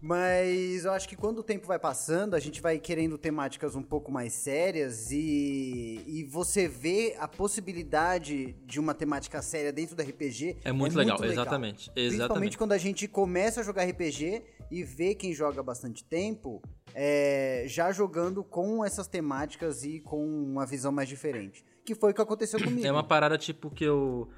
Mas 0.07 0.85
eu 0.85 0.93
acho 0.93 1.09
que 1.09 1.17
quando 1.17 1.39
o 1.39 1.43
tempo 1.43 1.67
vai 1.67 1.81
passando, 1.81 2.35
a 2.35 2.39
gente 2.39 2.61
vai 2.61 2.79
querendo 2.79 3.19
temáticas 3.19 3.75
um 3.75 3.83
pouco 3.83 4.13
mais 4.13 4.33
sérias 4.33 5.11
e, 5.11 6.01
e 6.07 6.23
você 6.23 6.69
vê 6.69 7.17
a 7.19 7.27
possibilidade 7.27 8.53
de 8.65 8.79
uma 8.79 8.95
temática 8.95 9.43
séria 9.43 9.73
dentro 9.73 9.97
do 9.97 10.03
RPG. 10.03 10.59
É 10.65 10.71
muito 10.71 10.97
legal, 10.97 11.19
exatamente. 11.25 11.91
Principalmente 11.91 12.15
Exatamente. 12.15 12.59
quando 12.59 12.73
a 12.73 12.79
gente 12.79 13.09
começa 13.09 13.61
a 13.61 13.65
jogar 13.65 13.83
RPG 13.83 14.45
e 14.71 14.85
vê 14.85 15.13
quem 15.13 15.33
joga 15.33 15.61
bastante 15.61 16.05
tempo 16.05 16.63
é, 16.95 17.65
já 17.67 17.91
jogando 17.91 18.45
com 18.45 18.85
essas 18.85 19.09
temáticas 19.09 19.85
e 19.85 19.99
com 19.99 20.25
uma 20.25 20.65
visão 20.65 20.93
mais 20.93 21.09
diferente. 21.09 21.65
Que 21.85 21.97
foi 21.97 22.13
o 22.13 22.15
que 22.15 22.23
aconteceu 22.23 22.63
comigo. 22.63 22.87
É 22.87 22.93
uma 22.93 23.05
parada 23.05 23.37
tipo 23.37 23.71
que 23.71 23.85
eu. 23.85 24.29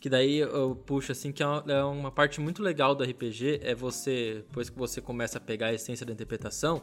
Que 0.00 0.08
daí 0.10 0.38
eu 0.38 0.76
puxo 0.76 1.12
assim, 1.12 1.32
que 1.32 1.42
é 1.42 1.46
uma, 1.46 2.08
é 2.08 2.10
parte 2.10 2.40
muito 2.40 2.62
legal 2.62 2.94
do 2.94 3.02
RPG, 3.02 3.60
é 3.62 3.74
você, 3.74 4.44
depois 4.46 4.68
que 4.68 4.78
você 4.78 5.00
começa 5.00 5.38
a 5.38 5.40
pegar 5.40 5.68
a 5.68 5.72
essência 5.72 6.04
da 6.04 6.12
interpretação. 6.12 6.82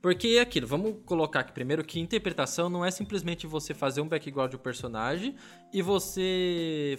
Porque 0.00 0.28
é 0.28 0.40
aquilo, 0.40 0.66
vamos 0.66 0.96
colocar 1.06 1.40
aqui 1.40 1.52
primeiro 1.52 1.84
que 1.84 2.00
interpretação 2.00 2.68
não 2.68 2.84
é 2.84 2.90
simplesmente 2.90 3.46
você 3.46 3.72
fazer 3.72 4.00
um 4.00 4.08
background 4.08 4.50
do 4.50 4.58
personagem 4.58 5.36
e 5.72 5.80
você 5.80 6.98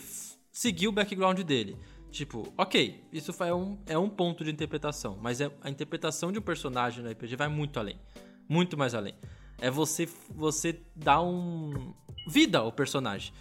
seguir 0.52 0.88
o 0.88 0.92
background 0.92 1.42
dele. 1.42 1.78
Tipo, 2.14 2.54
ok, 2.56 3.04
isso 3.12 3.34
é 3.44 3.54
um, 3.54 3.78
é 3.88 3.98
um 3.98 4.08
ponto 4.08 4.44
de 4.44 4.52
interpretação, 4.52 5.18
mas 5.20 5.42
é, 5.42 5.52
a 5.62 5.70
interpretação 5.70 6.32
de 6.32 6.38
um 6.38 6.42
personagem 6.44 7.04
no 7.04 7.10
RPG 7.10 7.36
vai 7.36 7.48
muito 7.48 7.80
além. 7.80 8.00
Muito 8.48 8.78
mais 8.78 8.94
além. 8.94 9.16
É 9.60 9.72
você, 9.72 10.08
você 10.30 10.80
dar 10.96 11.22
um. 11.24 11.94
vida 12.28 12.60
ao 12.60 12.72
personagem. 12.72 13.34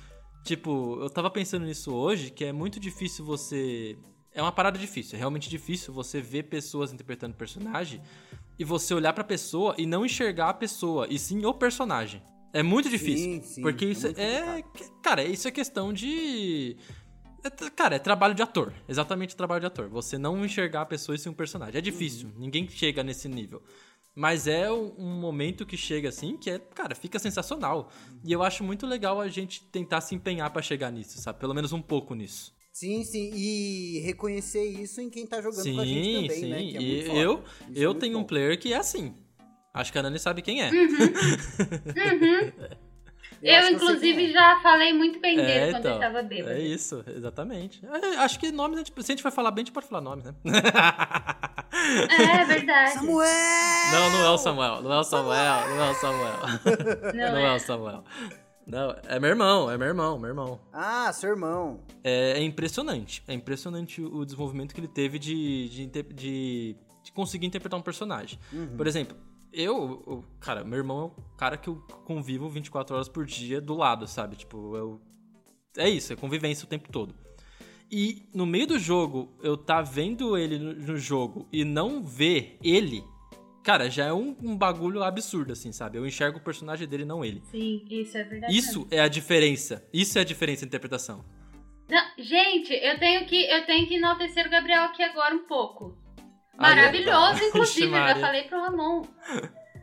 Tipo, 0.45 0.99
eu 1.01 1.09
tava 1.09 1.31
pensando 1.31 1.65
nisso 1.65 1.95
hoje, 1.95 2.31
que 2.31 2.45
é 2.45 2.53
muito 2.53 2.81
difícil 2.81 3.25
você. 3.25 3.97
É 4.35 4.43
uma 4.43 4.53
parada 4.53 4.79
difícil, 4.79 5.17
é 5.17 5.19
realmente 5.19 5.49
difícil 5.49 5.93
você 5.93 6.21
ver 6.21 6.45
pessoas 6.45 6.93
interpretando 6.93 7.35
personagem 7.35 8.01
e 8.59 8.65
você 8.65 8.95
olhar 8.95 9.13
pra 9.13 9.23
pessoa 9.23 9.75
e 9.77 9.85
não 9.85 10.07
enxergar 10.07 10.49
a 10.49 10.55
pessoa, 10.55 11.07
e 11.09 11.19
sim 11.19 11.45
o 11.45 11.53
personagem. 11.53 12.23
É 12.53 12.63
muito 12.63 12.89
difícil. 12.89 13.35
Sim, 13.35 13.43
sim, 13.43 13.63
porque 13.63 13.85
é 13.85 13.89
isso 13.89 14.07
muito 14.07 14.21
é. 14.21 14.63
Cara, 15.03 15.25
isso 15.25 15.49
é 15.49 15.51
questão 15.51 15.93
de. 15.93 16.77
é 17.43 17.71
Cara, 17.71 17.97
é 17.97 17.99
trabalho 17.99 18.35
de 18.35 18.43
ator. 18.43 18.75
Exatamente 18.89 19.35
trabalho 19.35 19.61
de 19.61 19.67
ator. 19.67 19.89
Você 19.89 20.19
não 20.19 20.45
enxergar 20.45 20.83
a 20.83 20.87
pessoa 20.87 21.17
e 21.17 21.19
sim 21.19 21.31
um 21.31 21.35
personagem. 21.35 21.79
É 21.79 21.81
difícil. 21.81 22.29
Uhum. 22.29 22.35
Ninguém 22.39 22.69
chega 22.69 23.03
nesse 23.03 23.29
nível. 23.29 23.63
Mas 24.14 24.46
é 24.46 24.70
um 24.70 24.92
um 24.98 25.20
momento 25.20 25.64
que 25.64 25.77
chega 25.77 26.09
assim 26.09 26.37
que 26.37 26.51
é, 26.51 26.59
cara, 26.59 26.94
fica 26.94 27.18
sensacional. 27.18 27.90
E 28.25 28.33
eu 28.33 28.42
acho 28.42 28.62
muito 28.62 28.87
legal 28.87 29.20
a 29.20 29.29
gente 29.29 29.64
tentar 29.64 30.01
se 30.01 30.14
empenhar 30.14 30.51
pra 30.51 30.61
chegar 30.62 30.90
nisso, 30.90 31.18
sabe? 31.20 31.38
Pelo 31.38 31.55
menos 31.55 31.72
um 31.72 31.81
pouco 31.81 32.14
nisso. 32.14 32.55
Sim, 32.72 33.05
sim. 33.05 33.31
E 33.35 34.01
reconhecer 34.01 34.64
isso 34.64 35.01
em 35.01 35.11
quem 35.11 35.27
tá 35.27 35.42
jogando 35.42 35.62
sim, 35.62 35.75
com 35.75 35.81
a 35.81 35.85
gente 35.85 36.22
também, 36.22 36.40
sim. 36.40 36.48
né? 36.48 36.59
Que 36.59 36.77
é 36.77 36.83
e 36.83 37.18
eu, 37.18 37.44
Isso 37.70 37.81
é 37.81 37.85
eu 37.85 37.90
muito 37.90 38.01
tenho 38.01 38.18
um 38.18 38.22
bom. 38.22 38.27
player 38.27 38.59
que 38.59 38.72
é 38.72 38.77
assim. 38.77 39.14
Acho 39.75 39.92
que 39.92 39.98
a 39.98 40.03
Nani 40.03 40.18
sabe 40.18 40.42
quem 40.42 40.62
é. 40.62 40.70
Eu 40.70 40.85
acho 40.85 42.53
Eu, 43.43 43.55
eu 43.63 43.71
inclusive, 43.71 44.27
é. 44.27 44.33
já 44.33 44.61
falei 44.63 44.93
muito 44.93 45.19
bem 45.21 45.35
dele 45.37 45.51
É, 45.51 45.71
quando 45.73 45.81
então, 45.81 45.91
ele 45.93 46.01
tava 46.01 46.23
bêbado. 46.23 46.55
é 46.55 46.61
isso, 46.61 47.05
exatamente. 47.09 47.85
É, 47.85 48.17
acho 48.19 48.39
que 48.39 48.53
nomes, 48.53 48.77
a 48.77 48.85
gente- 48.85 48.93
se 49.03 49.13
a 49.13 49.15
gente 49.15 49.23
vai 49.23 49.33
falar 49.33 49.51
bem, 49.51 49.63
a 49.63 49.65
gente 49.65 49.75
pode 49.75 49.87
falar 49.89 50.01
nomes, 50.01 50.25
né? 50.25 50.35
É 52.11 52.45
verdade. 52.45 52.93
Samuel! 52.93 53.29
Não, 53.93 54.11
não 54.11 54.25
é 54.27 54.31
o 54.31 54.39
Samuel. 54.39 54.83
Não 54.83 54.93
é 54.93 54.99
o 55.01 55.05
Samuel. 55.05 55.69
Não 55.69 55.85
é 55.85 55.91
o 55.91 55.95
Samuel. 55.95 56.39
Não, 57.15 57.33
Não 57.33 57.37
é. 57.39 57.45
é 57.47 57.55
o 57.55 57.59
Samuel. 57.59 58.05
Não, 58.67 58.95
é 59.09 59.19
meu 59.19 59.31
irmão, 59.31 59.69
é 59.71 59.77
meu 59.77 59.89
irmão, 59.89 60.19
meu 60.19 60.29
irmão. 60.29 60.61
Ah, 60.73 61.13
seu 61.13 61.31
irmão. 61.31 61.81
É, 62.05 62.39
é 62.39 62.43
impressionante. 62.43 63.23
É 63.27 63.35
impressionante 63.35 64.01
o 64.01 64.25
desenvolvimento 64.25 64.73
que 64.73 64.81
ele 64.81 64.87
teve 64.89 65.19
de, 65.19 65.69
de, 65.69 65.87
de- 65.87 66.77
de 67.03 67.13
conseguir 67.13 67.47
interpretar 67.47 67.77
um 67.79 67.83
personagem. 67.83 68.39
Por 68.77 68.87
exemplo, 68.87 69.17
eu, 69.53 70.03
eu- 70.07 70.25
cara, 70.41 70.65
meu 70.65 70.79
irmão 70.79 71.01
é 71.03 71.21
o 71.21 71.37
cara 71.37 71.57
que 71.57 71.69
eu 71.69 71.77
convivo 72.05 72.49
24 72.49 72.95
horas 72.95 73.09
por 73.09 73.25
dia 73.25 73.61
do 73.61 73.75
lado, 73.75 74.07
sabe? 74.07 74.37
Tipo, 74.37 74.77
eu. 74.77 75.01
É 75.77 75.88
isso, 75.88 76.12
é 76.12 76.17
convivência 76.17 76.65
o 76.65 76.69
tempo 76.69 76.91
todo. 76.91 77.15
E 77.91 78.23
no 78.35 78.47
meio 78.47 78.67
do 78.67 78.79
jogo, 78.79 79.31
eu 79.43 79.57
tá 79.57 79.83
vendo 79.83 80.37
ele 80.37 80.59
no, 80.59 80.73
no 80.75 80.97
jogo 80.97 81.47
e 81.53 81.65
não 81.65 82.03
ver 82.03 82.57
ele, 82.62 83.05
cara, 83.62 83.91
já 83.91 84.07
é 84.07 84.12
um, 84.12 84.35
um 84.43 84.57
bagulho 84.57 85.03
absurdo, 85.03 85.53
assim, 85.53 85.73
sabe? 85.73 85.99
Eu 85.99 86.07
enxergo 86.07 86.38
o 86.38 86.43
personagem 86.43 86.88
dele, 86.88 87.05
não 87.05 87.23
ele. 87.25 87.43
Sim, 87.51 87.85
isso 87.91 88.17
é 88.17 88.25
verdade. 88.25 88.57
Isso 88.57 88.87
é 88.91 89.01
a 89.01 89.09
diferença. 89.09 89.87
Isso 89.93 90.19
é 90.19 90.23
a 90.23 90.25
diferença 90.25 90.61
de 90.61 90.69
interpretação. 90.69 91.23
Não, 91.91 92.03
gente, 92.19 92.73
eu 92.73 92.99
tenho 92.99 93.27
que 93.27 93.37
eu 93.45 93.67
tenho 93.67 93.87
que 93.87 93.95
enaltecer 93.97 94.47
o 94.47 94.51
Gabriel 94.51 94.85
aqui 94.85 95.03
agora 95.03 95.35
um 95.35 95.47
pouco. 95.47 95.95
Maravilhoso, 96.57 97.43
inclusive, 97.49 97.87
eu 97.87 97.93
já 97.93 98.17
falei 98.17 98.43
pro 98.45 98.61
Ramon. 98.61 99.03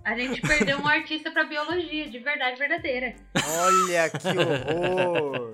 A 0.03 0.15
gente 0.17 0.41
perdeu 0.41 0.79
um 0.79 0.88
artista 0.88 1.29
pra 1.29 1.43
biologia, 1.43 2.10
de 2.10 2.19
verdade 2.19 2.58
verdadeira. 2.58 3.15
Olha 3.36 4.10
que 4.10 4.27
horror! 4.27 5.51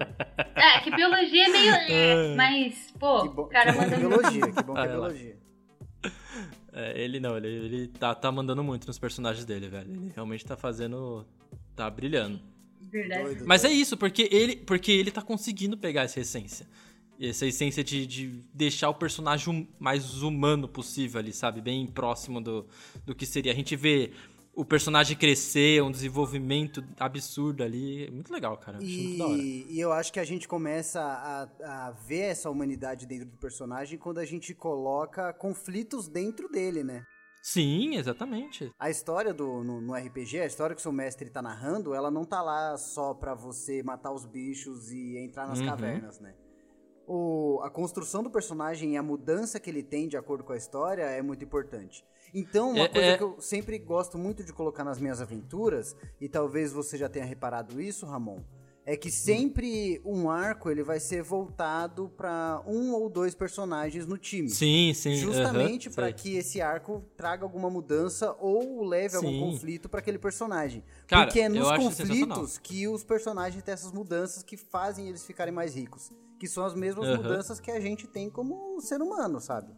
É, 0.56 0.80
que 0.82 0.92
biologia 0.92 1.46
é 1.46 1.50
meio. 1.50 1.74
é, 1.74 2.36
mas, 2.36 2.94
pô, 3.00 3.24
que 3.24 3.36
bom, 3.36 3.42
o 3.44 3.48
cara 3.48 3.74
que 3.74 3.80
bom 3.80 3.88
que 3.88 3.94
é 3.94 3.98
manda 3.98 4.08
biologia, 4.08 4.52
que 4.52 4.64
bom 4.64 4.74
que 4.74 4.80
é 4.80 4.88
biologia. 4.88 5.38
É, 6.78 7.02
ele 7.02 7.22
não, 7.22 7.38
ele, 7.38 7.48
ele 7.48 7.88
tá, 7.88 8.14
tá 8.14 8.30
mandando 8.32 8.62
muito 8.62 8.86
nos 8.86 9.00
personagens 9.00 9.46
dele, 9.46 9.70
velho. 9.70 9.90
Ele 9.90 10.12
realmente 10.14 10.46
tá 10.46 10.58
fazendo. 10.58 11.26
tá 11.76 11.90
brilhando. 11.90 12.40
Verdade. 12.82 13.24
Doido. 13.24 13.46
Mas 13.48 13.64
é 13.64 13.70
isso, 13.70 13.96
porque 13.98 14.28
ele, 14.32 14.58
porque 14.58 14.92
ele 14.92 15.10
tá 15.10 15.22
conseguindo 15.22 15.78
pegar 15.78 16.04
essa 16.04 16.20
essência. 16.20 16.68
Essa 17.20 17.46
essência 17.46 17.84
de, 17.84 18.06
de 18.06 18.28
deixar 18.54 18.90
o 18.90 18.94
personagem 18.96 19.54
hum- 19.54 19.68
mais 19.80 20.22
humano 20.22 20.68
possível 20.68 21.20
ali, 21.20 21.32
sabe? 21.32 21.62
Bem 21.62 21.88
próximo 21.88 22.42
do, 22.42 22.66
do 23.06 23.16
que 23.16 23.26
seria. 23.26 23.52
A 23.52 23.56
gente 23.56 23.76
vê 23.76 24.12
o 24.54 24.64
personagem 24.64 25.18
crescer, 25.18 25.82
um 25.84 25.92
desenvolvimento 25.92 26.84
absurdo 27.00 27.64
ali. 27.64 28.06
É 28.08 28.12
muito 28.12 28.32
legal, 28.32 28.58
cara. 28.58 28.78
Acho 28.78 28.86
muito 28.88 29.18
da 29.18 29.28
hora. 29.28 29.42
E, 29.42 29.66
e 29.70 29.80
eu 29.80 29.92
acho 29.92 30.12
que 30.14 30.20
a 30.20 30.24
gente 30.26 30.48
começa 30.48 31.02
a, 31.02 31.88
a 31.88 31.92
ver 31.92 32.22
essa 32.32 32.50
humanidade 32.50 33.06
dentro 33.06 33.26
do 33.30 33.38
personagem 33.38 33.98
quando 34.00 34.18
a 34.20 34.26
gente 34.26 34.54
coloca 34.54 35.34
conflitos 35.34 36.08
dentro 36.08 36.48
dele, 36.50 36.84
né? 36.84 37.04
Sim, 37.42 37.96
exatamente. 37.96 38.72
A 38.80 38.90
história 38.90 39.34
do, 39.34 39.64
no, 39.64 39.80
no 39.80 39.94
RPG, 39.94 40.40
a 40.40 40.46
história 40.48 40.74
que 40.76 40.80
o 40.80 40.82
seu 40.82 40.92
mestre 40.92 41.30
tá 41.30 41.42
narrando, 41.42 41.94
ela 41.94 42.10
não 42.10 42.26
tá 42.26 42.42
lá 42.42 42.76
só 42.78 43.14
pra 43.14 43.36
você 43.36 43.84
matar 43.84 44.12
os 44.12 44.26
bichos 44.26 44.92
e 44.92 45.18
entrar 45.18 45.48
nas 45.48 45.60
Uhum. 45.60 45.66
cavernas, 45.68 46.20
né? 46.20 46.34
O, 47.08 47.60
a 47.64 47.70
construção 47.70 48.22
do 48.24 48.30
personagem 48.30 48.94
e 48.94 48.98
a 48.98 49.04
mudança 49.04 49.60
que 49.60 49.70
ele 49.70 49.84
tem 49.84 50.08
de 50.08 50.18
acordo 50.18 50.44
com 50.44 50.54
a 50.54 50.58
história 50.58 51.04
é 51.04 51.22
muito 51.22 51.44
importante. 51.44 52.06
Então, 52.34 52.72
uma 52.72 52.86
É- 52.86 52.88
coisa 52.90 53.08
é- 53.08 53.18
que 53.18 53.24
eu 53.24 53.40
sempre 53.40 53.78
gosto 53.80 54.18
muito 54.18 54.44
de 54.44 54.52
colocar 54.52 54.84
nas 54.84 55.00
minhas 55.00 55.22
aventuras, 55.22 55.96
e 56.20 56.28
talvez 56.28 56.74
você 56.74 56.98
já 56.98 57.08
tenha 57.08 57.26
reparado 57.26 57.80
isso, 57.82 58.06
Ramon, 58.06 58.40
é 58.86 58.96
que 58.96 59.10
sempre 59.10 60.00
um 60.06 60.30
arco 60.30 60.70
ele 60.70 60.84
vai 60.84 61.00
ser 61.00 61.24
voltado 61.24 62.08
para 62.16 62.62
um 62.68 62.94
ou 62.94 63.10
dois 63.10 63.34
personagens 63.34 64.06
no 64.06 64.16
time. 64.16 64.48
Sim, 64.48 64.94
sim. 64.94 65.16
Justamente 65.16 65.88
aham, 65.88 65.96
para 65.96 66.06
sei. 66.06 66.14
que 66.14 66.36
esse 66.38 66.62
arco 66.62 67.04
traga 67.18 67.44
alguma 67.44 67.68
mudança 67.70 68.36
ou 68.40 68.84
leve 68.84 69.16
algum 69.16 69.32
Sim. 69.32 69.40
conflito 69.40 69.90
para 69.90 70.02
aquele 70.02 70.20
personagem. 70.20 70.84
Cara, 71.08 71.26
Porque 71.26 71.40
é 71.40 71.50
nos 71.50 71.72
conflitos 71.72 72.60
que 72.60 72.88
os 72.88 73.04
personagens 73.04 73.64
têm 73.64 73.74
essas 73.74 73.92
mudanças 73.92 74.44
que 74.44 74.56
fazem 74.56 75.10
eles 75.10 75.26
ficarem 75.26 75.54
mais 75.54 75.76
ricos. 75.76 76.12
Que 76.40 76.48
são 76.48 76.64
as 76.64 76.76
mesmas 76.76 77.08
Aham. 77.08 77.18
mudanças 77.18 77.60
que 77.60 77.72
a 77.72 77.80
gente 77.80 78.06
tem 78.06 78.30
como 78.30 78.80
ser 78.82 79.02
humano, 79.02 79.42
sabe? 79.42 79.74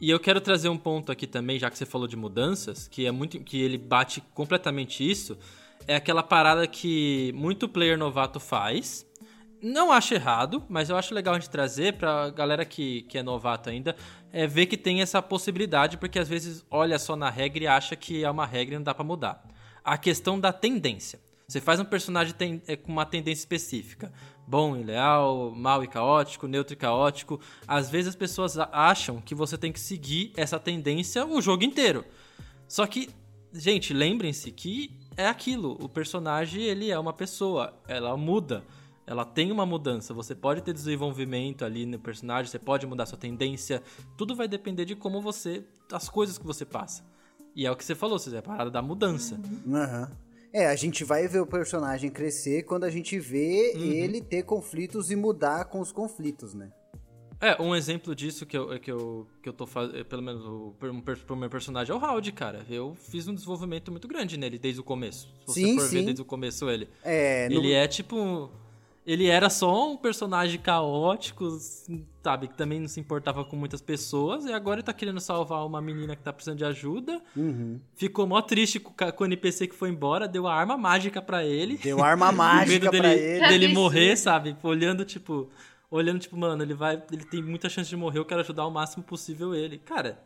E 0.00 0.08
eu 0.08 0.18
quero 0.18 0.40
trazer 0.40 0.68
um 0.68 0.78
ponto 0.78 1.12
aqui 1.12 1.26
também, 1.26 1.58
já 1.58 1.70
que 1.70 1.76
você 1.76 1.84
falou 1.84 2.08
de 2.08 2.16
mudanças, 2.16 2.88
que 2.88 3.04
é 3.06 3.12
muito 3.12 3.38
que 3.40 3.60
ele 3.60 3.76
bate 3.78 4.20
completamente 4.32 5.08
isso, 5.08 5.38
é 5.86 5.94
aquela 5.96 6.22
parada 6.22 6.66
que 6.66 7.32
muito 7.34 7.68
player 7.68 7.98
novato 7.98 8.38
faz. 8.40 9.06
Não 9.62 9.92
acho 9.92 10.14
errado, 10.14 10.64
mas 10.68 10.90
eu 10.90 10.96
acho 10.96 11.14
legal 11.14 11.34
a 11.34 11.38
gente 11.38 11.48
trazer 11.48 11.92
pra 11.94 12.30
galera 12.30 12.64
que, 12.64 13.02
que 13.02 13.16
é 13.16 13.22
novato 13.22 13.70
ainda, 13.70 13.94
é 14.32 14.44
ver 14.44 14.66
que 14.66 14.76
tem 14.76 15.00
essa 15.00 15.22
possibilidade, 15.22 15.96
porque 15.98 16.18
às 16.18 16.28
vezes 16.28 16.64
olha 16.68 16.98
só 16.98 17.14
na 17.14 17.30
regra 17.30 17.62
e 17.62 17.66
acha 17.68 17.94
que 17.94 18.24
é 18.24 18.30
uma 18.30 18.44
regra 18.44 18.74
e 18.74 18.78
não 18.78 18.82
dá 18.82 18.92
pra 18.92 19.04
mudar. 19.04 19.46
A 19.84 19.96
questão 19.96 20.38
da 20.38 20.52
tendência. 20.52 21.20
Você 21.46 21.60
faz 21.60 21.78
um 21.78 21.84
personagem 21.84 22.34
tem- 22.34 22.62
é, 22.66 22.74
com 22.76 22.90
uma 22.90 23.04
tendência 23.06 23.42
específica. 23.42 24.12
Bom 24.48 24.76
e 24.76 24.82
leal, 24.82 25.52
mal 25.54 25.84
e 25.84 25.86
caótico, 25.86 26.48
neutro 26.48 26.72
e 26.72 26.76
caótico. 26.76 27.40
Às 27.68 27.88
vezes 27.88 28.08
as 28.08 28.16
pessoas 28.16 28.58
acham 28.58 29.20
que 29.20 29.34
você 29.34 29.56
tem 29.56 29.70
que 29.70 29.78
seguir 29.78 30.32
essa 30.36 30.58
tendência 30.58 31.24
o 31.26 31.40
jogo 31.40 31.62
inteiro. 31.62 32.04
Só 32.66 32.86
que, 32.86 33.10
gente, 33.52 33.92
lembrem-se 33.92 34.50
que 34.50 34.98
é 35.16 35.26
aquilo. 35.26 35.76
O 35.80 35.88
personagem, 35.88 36.62
ele 36.62 36.90
é 36.90 36.98
uma 36.98 37.12
pessoa. 37.12 37.74
Ela 37.88 38.16
muda. 38.16 38.64
Ela 39.06 39.24
tem 39.24 39.50
uma 39.50 39.66
mudança. 39.66 40.14
Você 40.14 40.34
pode 40.34 40.62
ter 40.62 40.72
desenvolvimento 40.72 41.64
ali 41.64 41.84
no 41.84 41.98
personagem, 41.98 42.50
você 42.50 42.58
pode 42.58 42.86
mudar 42.86 43.06
sua 43.06 43.18
tendência. 43.18 43.82
Tudo 44.16 44.34
vai 44.36 44.46
depender 44.48 44.84
de 44.84 44.94
como 44.94 45.20
você. 45.20 45.64
as 45.92 46.08
coisas 46.08 46.38
que 46.38 46.46
você 46.46 46.64
passa. 46.64 47.04
E 47.54 47.66
é 47.66 47.70
o 47.70 47.76
que 47.76 47.84
você 47.84 47.94
falou, 47.94 48.18
você 48.18 48.34
é 48.34 48.38
a 48.38 48.42
parada 48.42 48.70
da 48.70 48.80
mudança. 48.80 49.38
Aham. 49.70 50.10
É, 50.54 50.66
a 50.66 50.76
gente 50.76 51.02
vai 51.04 51.26
ver 51.28 51.40
o 51.40 51.46
personagem 51.46 52.10
crescer 52.10 52.62
quando 52.64 52.84
a 52.84 52.90
gente 52.90 53.18
vê 53.18 53.72
Uhum. 53.74 53.82
ele 53.82 54.20
ter 54.20 54.42
conflitos 54.44 55.10
e 55.10 55.16
mudar 55.16 55.64
com 55.66 55.80
os 55.80 55.90
conflitos, 55.92 56.54
né? 56.54 56.70
É, 57.42 57.60
um 57.60 57.74
exemplo 57.74 58.14
disso 58.14 58.46
que 58.46 58.56
eu, 58.56 58.78
que 58.78 58.90
eu, 58.90 59.26
que 59.42 59.48
eu 59.48 59.52
tô 59.52 59.66
fazendo, 59.66 60.04
pelo 60.04 60.22
menos 60.22 60.44
o, 60.44 60.72
um 60.80 61.00
pro 61.00 61.34
meu 61.36 61.50
personagem 61.50 61.92
é 61.92 61.98
o 61.98 62.00
Howdy, 62.00 62.30
cara. 62.30 62.64
Eu 62.70 62.94
fiz 62.94 63.26
um 63.26 63.34
desenvolvimento 63.34 63.90
muito 63.90 64.06
grande 64.06 64.36
nele 64.36 64.58
desde 64.60 64.80
o 64.80 64.84
começo. 64.84 65.28
Se 65.46 65.54
você 65.54 65.60
Sim, 65.60 65.74
for 65.74 65.82
ver 65.90 65.98
sim. 65.98 66.04
desde 66.04 66.22
o 66.22 66.24
começo 66.24 66.70
ele. 66.70 66.88
É, 67.02 67.48
no- 67.48 67.56
Ele 67.56 67.72
é 67.72 67.88
tipo. 67.88 68.48
Ele 69.04 69.26
era 69.26 69.50
só 69.50 69.90
um 69.90 69.96
personagem 69.96 70.60
caótico, 70.60 71.48
sabe? 72.22 72.46
Que 72.46 72.54
também 72.56 72.78
não 72.78 72.86
se 72.86 73.00
importava 73.00 73.44
com 73.44 73.56
muitas 73.56 73.80
pessoas. 73.80 74.44
E 74.44 74.52
agora 74.52 74.76
ele 74.78 74.84
tá 74.84 74.92
querendo 74.92 75.18
salvar 75.18 75.66
uma 75.66 75.82
menina 75.82 76.14
que 76.14 76.22
tá 76.22 76.32
precisando 76.32 76.58
de 76.58 76.64
ajuda. 76.64 77.20
Uhum. 77.36 77.80
Ficou 77.96 78.24
mó 78.28 78.40
triste 78.40 78.78
com, 78.78 78.92
o 78.94 79.26
NPC 79.26 79.66
que 79.66 79.74
foi 79.74 79.88
embora, 79.88 80.28
deu 80.28 80.46
a 80.46 80.54
arma 80.54 80.76
mágica 80.78 81.20
pra 81.20 81.44
ele. 81.44 81.78
Deu 81.78 82.00
arma 82.00 82.30
mágica 82.32 82.92
medo 82.92 82.96
pra 82.96 83.12
ele. 83.12 83.48
dele 83.48 83.74
morrer, 83.74 84.16
sabe? 84.16 84.56
Olhando, 84.62 85.04
tipo. 85.04 85.50
Olhando, 85.92 86.20
tipo, 86.20 86.38
mano, 86.38 86.62
ele 86.62 86.72
vai. 86.72 87.02
Ele 87.12 87.22
tem 87.22 87.42
muita 87.42 87.68
chance 87.68 87.90
de 87.90 87.96
morrer, 87.96 88.18
eu 88.18 88.24
quero 88.24 88.40
ajudar 88.40 88.66
o 88.66 88.70
máximo 88.70 89.04
possível 89.04 89.54
ele. 89.54 89.76
Cara, 89.76 90.18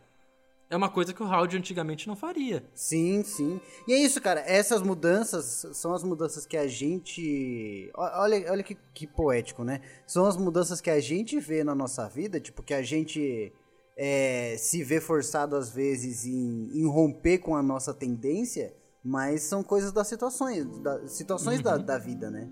é 0.70 0.76
uma 0.76 0.88
coisa 0.88 1.12
que 1.12 1.20
o 1.20 1.26
Howdy 1.26 1.56
antigamente 1.56 2.06
não 2.06 2.14
faria. 2.14 2.62
Sim, 2.72 3.24
sim. 3.24 3.60
E 3.88 3.92
é 3.92 3.98
isso, 3.98 4.20
cara. 4.20 4.40
Essas 4.46 4.80
mudanças 4.80 5.66
são 5.72 5.92
as 5.92 6.04
mudanças 6.04 6.46
que 6.46 6.56
a 6.56 6.68
gente. 6.68 7.90
Olha, 7.96 8.52
olha 8.52 8.62
que, 8.62 8.76
que 8.94 9.08
poético, 9.08 9.64
né? 9.64 9.80
São 10.06 10.24
as 10.24 10.36
mudanças 10.36 10.80
que 10.80 10.88
a 10.88 11.00
gente 11.00 11.40
vê 11.40 11.64
na 11.64 11.74
nossa 11.74 12.08
vida, 12.08 12.38
tipo, 12.38 12.62
que 12.62 12.72
a 12.72 12.82
gente 12.82 13.52
é, 13.96 14.54
se 14.56 14.84
vê 14.84 15.00
forçado 15.00 15.56
às 15.56 15.70
vezes 15.70 16.24
em, 16.24 16.70
em 16.74 16.86
romper 16.86 17.38
com 17.38 17.56
a 17.56 17.62
nossa 17.62 17.92
tendência, 17.92 18.72
mas 19.02 19.42
são 19.42 19.64
coisas 19.64 19.90
das 19.90 20.06
situações, 20.06 20.78
da, 20.78 21.08
situações 21.08 21.60
da, 21.60 21.76
da 21.76 21.98
vida, 21.98 22.30
né? 22.30 22.48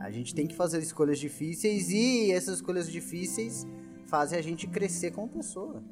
A 0.00 0.10
gente 0.10 0.34
tem 0.34 0.46
que 0.46 0.54
fazer 0.54 0.78
escolhas 0.78 1.18
difíceis 1.20 1.90
e 1.90 2.32
essas 2.32 2.56
escolhas 2.56 2.90
difíceis 2.90 3.66
fazem 4.06 4.38
a 4.38 4.42
gente 4.42 4.66
crescer 4.66 5.10
como 5.12 5.28
pessoa. 5.28 5.82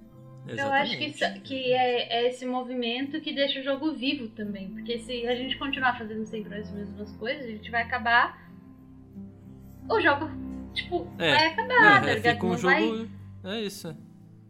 Eu 0.46 0.72
acho 0.72 0.96
que, 0.96 1.12
que 1.40 1.72
é, 1.74 2.24
é 2.24 2.28
esse 2.30 2.46
movimento 2.46 3.20
que 3.20 3.34
deixa 3.34 3.60
o 3.60 3.62
jogo 3.62 3.92
vivo 3.92 4.28
também. 4.28 4.70
Porque 4.70 4.98
se 4.98 5.26
a 5.26 5.34
gente 5.34 5.58
continuar 5.58 5.98
fazendo 5.98 6.24
sempre 6.24 6.54
as 6.58 6.70
mesmas 6.72 7.12
coisas, 7.16 7.44
a 7.44 7.48
gente 7.48 7.70
vai 7.70 7.82
acabar. 7.82 8.48
O 9.90 10.00
jogo, 10.00 10.30
tipo, 10.72 11.06
É, 11.18 11.34
vai 11.34 11.46
acabar, 11.48 12.00
tá 12.02 12.10
é, 12.10 12.14
ligado? 12.14 12.34
fica 12.34 12.46
um 12.46 12.56
jogo. 12.56 13.08
vai- 13.42 13.56
É 13.58 13.60
isso. 13.62 13.94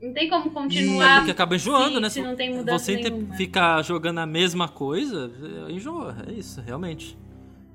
Não 0.00 0.12
tem 0.14 0.28
como 0.30 0.48
É 0.48 0.50
continuar. 0.52 1.16
porque 1.18 1.30
acaba 1.32 1.56
enjoando, 1.56 1.94
se- 1.96 2.00
né? 2.00 2.08
se 2.10 2.22
não 2.22 2.36
tem 2.36 2.54
mudança 2.54 2.84
Você 2.84 2.96
ter- 2.98 3.10
nenhuma. 3.10 3.34
ficar 3.34 3.82
jogando 3.82 4.18
a 4.18 4.26
mesma 4.26 4.68
coisa, 4.68 5.32
é, 5.68 5.72
enjoa. 5.72 6.16
É 6.28 6.32
isso, 6.32 6.60
realmente. 6.60 7.18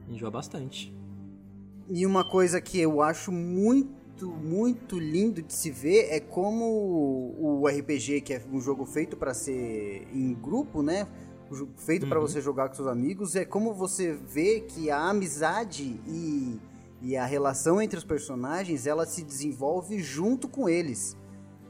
Enjoa 0.09 0.31
bastante. 0.31 0.93
E 1.89 2.05
uma 2.05 2.23
coisa 2.23 2.61
que 2.61 2.79
eu 2.79 3.01
acho 3.01 3.31
muito, 3.31 4.27
muito 4.27 4.97
lindo 4.97 5.41
de 5.41 5.53
se 5.53 5.69
ver 5.69 6.07
é 6.09 6.19
como 6.19 6.65
o 7.37 7.67
RPG, 7.67 8.21
que 8.21 8.33
é 8.33 8.41
um 8.51 8.59
jogo 8.61 8.85
feito 8.85 9.17
para 9.17 9.33
ser 9.33 10.07
em 10.13 10.33
grupo, 10.33 10.81
né? 10.81 11.07
Feito 11.77 12.07
para 12.07 12.19
Uhum. 12.19 12.27
você 12.27 12.41
jogar 12.41 12.69
com 12.69 12.75
seus 12.75 12.87
amigos, 12.87 13.35
é 13.35 13.45
como 13.45 13.73
você 13.73 14.13
vê 14.13 14.61
que 14.61 14.89
a 14.89 15.09
amizade 15.09 15.99
e, 16.07 16.57
e 17.01 17.15
a 17.15 17.25
relação 17.25 17.79
entre 17.81 17.97
os 17.97 18.03
personagens, 18.03 18.87
ela 18.87 19.05
se 19.05 19.21
desenvolve 19.23 19.99
junto 20.01 20.47
com 20.47 20.67
eles. 20.67 21.15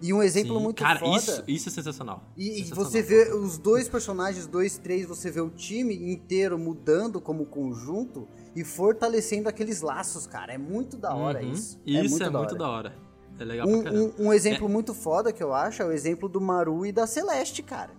E 0.02 0.13
um 0.13 0.21
exemplo 0.21 0.56
Sim. 0.58 0.63
muito 0.63 0.84
Cara, 0.84 0.99
foda. 0.99 1.17
isso, 1.17 1.43
isso 1.47 1.69
é 1.69 1.71
sensacional. 1.71 2.23
E, 2.38 2.49
e 2.49 2.54
Sensacional. 2.63 2.86
você 2.91 3.02
vê 3.02 3.34
os 3.34 3.58
dois 3.58 3.89
personagens, 3.89 4.45
dois, 4.45 4.78
três, 4.78 5.06
você 5.06 5.32
vê 5.32 5.41
o 5.41 5.49
time 5.49 5.95
inteiro 6.13 6.58
mudando 6.58 7.19
como 7.19 7.45
conjunto 7.45 8.28
e 8.56 8.63
fortalecendo 8.63 9.50
aqueles 9.50 9.82
laços, 9.82 10.28
cara. 10.28 10.54
É 10.54 10.58
muito 10.58 10.98
da 10.98 11.13
hora 11.16 11.42
Uhum. 11.44 11.52
isso. 11.52 11.80
Isso 11.86 12.24
é 12.24 12.30
muito, 12.30 12.56
da, 12.56 12.68
hora. 12.70 12.89
hora. 12.89 12.96
É 13.39 13.44
legal 13.44 13.68
Um, 13.68 13.82
pra 13.82 13.92
caramba. 13.92 14.13
um- 14.20 14.28
um 14.28 14.34
exemplo 14.34 14.70
muito 14.70 14.94
foda 14.94 15.32
que 15.34 15.42
eu 15.42 15.54
acho 15.54 15.82
é 15.82 15.86
o 15.86 15.92
exemplo 15.92 16.30
do 16.30 16.39
Maru 16.39 16.86
e 16.86 16.92
da 16.92 17.08
Celeste, 17.08 17.63
cara. 17.63 17.92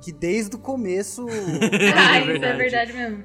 Que 0.00 0.10
desde 0.12 0.56
o 0.56 0.58
começo, 0.58 1.26
Ah, 1.30 1.30
isso 2.18 2.30
é 2.30 2.32
verdade. 2.32 2.58
verdade 2.58 2.92
mesmo. 2.92 3.24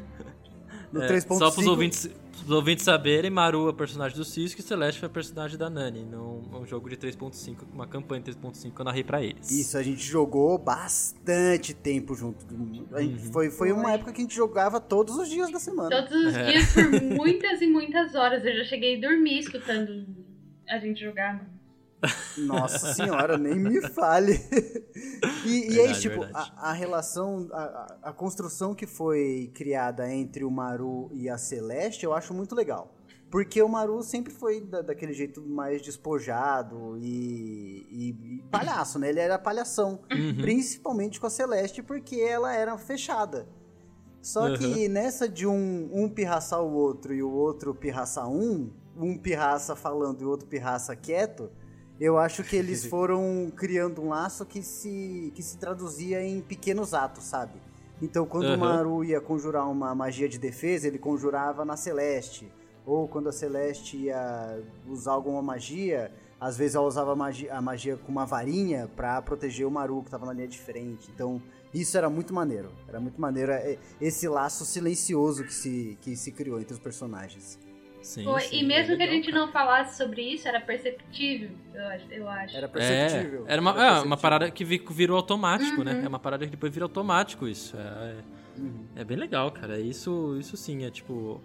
no 0.91 1.01
É, 1.01 1.07
3.5... 1.07 1.37
Só 1.39 1.51
pros 1.51 1.67
ouvintes, 1.67 2.09
pros 2.47 2.55
ouvintes 2.55 2.85
saberem, 2.85 3.29
Maru 3.29 3.67
é 3.67 3.71
o 3.71 3.73
personagem 3.73 4.17
do 4.17 4.23
Cisco 4.23 4.61
e 4.61 4.63
Celeste 4.63 4.99
foi 5.01 5.07
a 5.07 5.09
personagem 5.11 5.57
da 5.57 5.69
Nani. 5.69 6.03
Num 6.05 6.37
um 6.61 6.65
jogo 6.65 6.89
de 6.89 6.95
3.5, 6.95 7.63
uma 7.73 7.85
campanha 7.85 8.21
de 8.21 8.31
3.5 8.31 8.73
que 8.73 8.79
eu 8.81 8.85
narrei 8.85 9.03
pra 9.03 9.21
eles. 9.21 9.51
Isso, 9.51 9.77
a 9.77 9.83
gente 9.83 10.01
jogou 10.01 10.57
bastante 10.57 11.73
tempo 11.73 12.15
junto. 12.15 12.45
A 12.93 13.01
gente- 13.01 13.25
Uhum. 13.27 13.31
foi, 13.33 13.49
foi 13.51 13.71
uma 13.73 13.91
época 13.93 14.13
que 14.13 14.21
a 14.21 14.23
gente 14.23 14.35
jogava 14.35 14.79
todos 14.79 15.15
os 15.17 15.29
dias 15.29 15.51
da 15.51 15.59
semana. 15.59 15.89
Todos 15.89 16.25
os 16.25 16.35
É. 16.35 16.45
dias 16.51 16.73
por 16.73 16.83
muitas 17.17 17.61
e 17.61 17.67
muitas 17.67 18.15
horas. 18.15 18.45
Eu 18.45 18.55
já 18.55 18.63
cheguei 18.63 18.97
a 18.97 19.01
dormir 19.01 19.39
escutando 19.39 20.05
a 20.69 20.79
gente 20.79 21.01
jogar, 21.01 21.33
mano. 21.35 21.56
Nossa 22.37 22.93
senhora, 22.93 23.37
nem 23.37 23.55
me 23.55 23.81
fale. 23.89 24.39
E, 25.45 25.49
e 25.49 25.79
aí, 25.79 25.87
Verdade, 25.87 26.01
tipo, 26.01 26.19
verdade. 26.21 26.53
a, 26.57 26.69
a 26.69 26.73
relação, 26.73 27.47
a, 27.51 27.97
a- 28.03 28.13
construção 28.13 28.75
que 28.75 28.85
foi 28.85 29.49
criada 29.53 30.11
entre 30.13 30.43
o 30.43 30.51
Maru 30.51 31.09
e 31.13 31.29
a 31.29 31.37
Celeste, 31.37 32.05
eu 32.05 32.13
acho 32.13 32.33
muito 32.33 32.53
legal. 32.53 32.93
Porque 33.31 33.61
o 33.61 33.67
Maru 33.69 34.03
sempre 34.03 34.31
foi 34.33 34.61
da- 34.61 34.81
daquele 34.81 35.13
jeito 35.13 35.41
mais 35.41 35.81
despojado 35.81 36.97
e, 36.99 37.87
e- 37.89 38.09
e 38.37 38.43
palhaço, 38.51 38.99
né? 38.99 39.09
Ele 39.09 39.19
era 39.19 39.39
palhação. 39.39 40.01
Uhum. 40.11 40.35
Principalmente 40.41 41.19
com 41.19 41.27
a 41.27 41.29
Celeste, 41.31 41.81
porque 41.81 42.17
ela 42.17 42.53
era 42.53 42.77
fechada. 42.77 43.47
Só 44.21 44.55
que 44.57 44.87
nessa 44.89 45.27
de 45.29 45.47
um, 45.47 45.89
um 45.93 46.09
pirraçar 46.09 46.61
o 46.61 46.73
outro 46.73 47.13
e 47.13 47.23
o 47.23 47.31
outro 47.31 47.73
pirraçar 47.73 48.27
um, 48.29 48.71
um 48.95 49.17
pirraça 49.17 49.75
falando 49.75 50.21
e 50.21 50.25
o 50.25 50.29
outro 50.29 50.47
pirraça 50.47 50.95
quieto, 50.95 51.49
eu 51.99 52.17
acho 52.17 52.43
que 52.43 52.55
eles 52.55 52.85
foram 52.85 53.51
criando 53.55 54.01
um 54.01 54.09
laço 54.09 54.45
que 54.45 54.61
se, 54.61 55.31
que 55.35 55.41
se 55.41 55.57
traduzia 55.57 56.23
em 56.23 56.41
pequenos 56.41 56.93
atos, 56.93 57.23
sabe? 57.23 57.59
Então, 58.01 58.25
quando 58.25 58.45
o 58.45 58.53
Aham. 58.53 58.57
Maru 58.57 59.03
ia 59.03 59.19
conjurar 59.19 59.69
uma 59.69 59.95
magia 59.95 60.29
de 60.29 60.37
defesa, 60.37 60.87
ele 60.87 60.99
conjurava 60.99 61.65
na 61.65 61.75
Celeste. 61.75 62.51
Ou 62.85 63.07
quando 63.07 63.27
a 63.29 63.31
Celeste 63.31 63.97
ia 63.97 64.61
usar 64.87 65.13
alguma 65.13 65.41
magia, 65.41 66.11
às 66.39 66.55
vezes 66.55 66.75
ela 66.75 66.85
usava 66.85 67.13
a 67.13 67.15
magia, 67.15 67.53
a 67.53 67.61
magia 67.61 67.97
com 67.97 68.11
uma 68.11 68.25
varinha 68.25 68.87
pra 68.95 69.21
proteger 69.21 69.65
o 69.65 69.71
Maru 69.71 70.03
que 70.03 70.11
tava 70.11 70.25
na 70.27 70.33
linha 70.33 70.47
de 70.47 70.59
frente. 70.59 71.09
Então, 71.13 71.41
isso 71.73 71.97
era 71.97 72.09
muito 72.09 72.33
maneiro. 72.33 72.71
Era 72.87 72.99
muito 72.99 73.19
maneiro 73.19 73.51
é, 73.51 73.77
esse 73.99 74.27
laço 74.27 74.63
silencioso 74.63 75.43
que 75.43 75.53
se, 75.53 75.97
que 76.01 76.15
se 76.15 76.31
criou 76.31 76.59
entre 76.59 76.73
os 76.73 76.79
personagens. 76.79 77.59
Sim, 78.07 78.23
Foi, 78.23 78.39
sim, 78.39 78.55
e 78.55 78.59
é 78.59 78.63
mesmo 78.63 78.95
que 78.95 79.03
a 79.03 79.05
legal, 79.05 79.15
gente 79.15 79.31
cara. 79.31 79.45
não 79.45 79.51
falasse 79.51 79.97
sobre 79.97 80.21
isso, 80.21 80.47
era 80.47 80.61
perceptível, 80.61 81.49
eu 81.75 81.87
acho. 81.87 82.05
Eu 82.09 82.29
acho. 82.29 82.55
Era 82.55 82.65
É, 82.65 82.69
perceptível. 82.69 83.43
era 83.45 83.61
uma, 83.61 83.71
Era 83.71 83.79
é, 83.79 83.83
uma 83.83 83.91
perceptível. 83.91 84.17
parada 84.17 84.49
que 84.51 84.63
vi- 84.63 84.85
virou 84.91 85.17
automático, 85.17 85.83
né? 85.83 85.93
Uhum. 85.93 86.05
É 86.05 86.07
uma 86.07 86.19
parada 86.19 86.45
que 86.45 86.51
depois 86.51 86.71
vira 86.73 86.85
automático 86.85 87.45
isso. 87.49 87.75
É, 87.75 88.15
Uhum. 88.57 88.85
é 88.95 89.03
bem 89.03 89.17
legal, 89.17 89.51
cara. 89.51 89.77
Isso, 89.77 90.37
isso 90.39 90.55
sim, 90.55 90.85
é 90.85 90.89
tipo. 90.89 91.41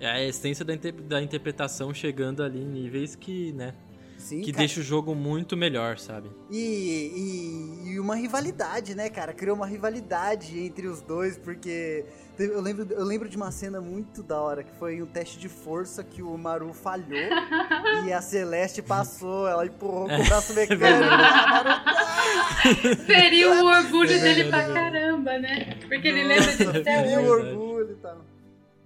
É 0.00 0.06
a 0.08 0.22
essência 0.24 0.64
da, 0.64 0.72
inter- 0.74 0.94
da 0.94 1.20
interpretação 1.22 1.92
chegando 1.92 2.42
ali 2.42 2.60
em 2.60 2.66
níveis 2.66 3.14
que, 3.14 3.52
né? 3.52 3.74
Sim, 4.18 4.40
Que 4.40 4.50
cara. 4.52 4.58
deixa 4.58 4.80
o 4.80 4.82
jogo 4.82 5.14
muito 5.14 5.56
melhor, 5.56 5.98
sabe? 5.98 6.30
E, 6.50 7.82
e, 7.84 7.92
e 7.92 8.00
uma 8.00 8.16
rivalidade, 8.16 8.94
né, 8.94 9.08
cara? 9.10 9.32
Criou 9.32 9.54
uma 9.56 9.66
rivalidade 9.66 10.58
entre 10.58 10.86
os 10.86 11.00
dois, 11.02 11.36
porque 11.38 12.04
eu 12.38 12.60
lembro, 12.60 12.86
eu 12.92 13.04
lembro 13.04 13.28
de 13.28 13.36
uma 13.36 13.50
cena 13.50 13.80
muito 13.80 14.22
da 14.22 14.40
hora, 14.40 14.62
que 14.64 14.72
foi 14.78 15.00
um 15.02 15.06
teste 15.06 15.38
de 15.38 15.48
força 15.48 16.02
que 16.02 16.22
o 16.22 16.36
Maru 16.36 16.72
falhou 16.72 17.06
e 18.06 18.12
a 18.12 18.20
Celeste 18.20 18.82
passou, 18.82 19.46
ela 19.46 19.64
empurrou 19.66 20.08
com 20.08 20.20
o 20.20 20.24
braço 20.24 20.52
mecânico. 20.56 20.84
Ah, 20.84 21.48
Maru, 21.50 21.70
ah! 21.70 22.96
Feriu 23.06 23.50
o 23.52 23.66
orgulho 23.66 24.10
É 24.12 24.18
dele 24.18 24.44
pra 24.48 24.62
é 24.62 24.72
caramba, 24.72 25.38
né? 25.38 25.76
Porque 25.88 26.08
ele 26.08 26.24
lembra 26.24 26.46
disso 26.46 26.64
Nossa, 26.64 26.78
até 26.78 27.02
feriu 27.02 27.20
o 27.20 27.22
Verdade. 27.34 27.48
orgulho 27.56 27.90
e 27.92 27.96
tal. 27.96 28.24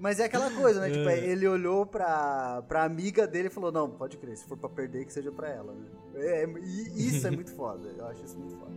Mas 0.01 0.19
é 0.19 0.25
aquela 0.25 0.51
coisa, 0.51 0.81
né? 0.81 0.91
Tipo, 0.91 1.09
É. 1.11 1.19
ele 1.19 1.47
olhou 1.47 1.85
pra, 1.85 2.63
pra 2.67 2.85
amiga 2.85 3.27
dele 3.27 3.49
e 3.49 3.51
falou, 3.51 3.71
não, 3.71 3.91
pode 3.91 4.17
crer, 4.17 4.35
se 4.35 4.47
for 4.47 4.57
pra 4.57 4.69
perder, 4.71 5.05
que 5.05 5.13
seja 5.13 5.31
pra 5.31 5.49
ela, 5.51 5.75
né? 5.75 5.87
É, 6.15 6.47
e 6.47 7.07
isso 7.09 7.27
é 7.27 7.31
muito 7.31 7.55
foda, 7.55 7.87
eu 7.97 8.07
acho 8.07 8.25
isso 8.25 8.39
muito 8.39 8.57
foda. 8.57 8.73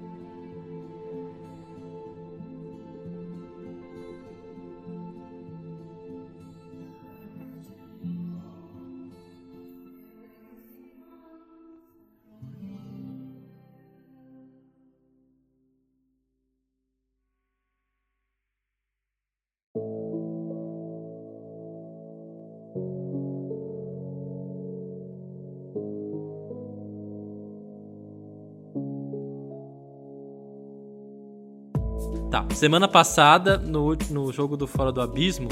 Tá, 32.33 32.47
semana 32.55 32.87
passada, 32.87 33.59
no, 33.59 33.95
no 34.09 34.33
jogo 34.33 34.57
do 34.57 34.65
Fora 34.65 34.91
do 34.91 34.99
Abismo, 34.99 35.49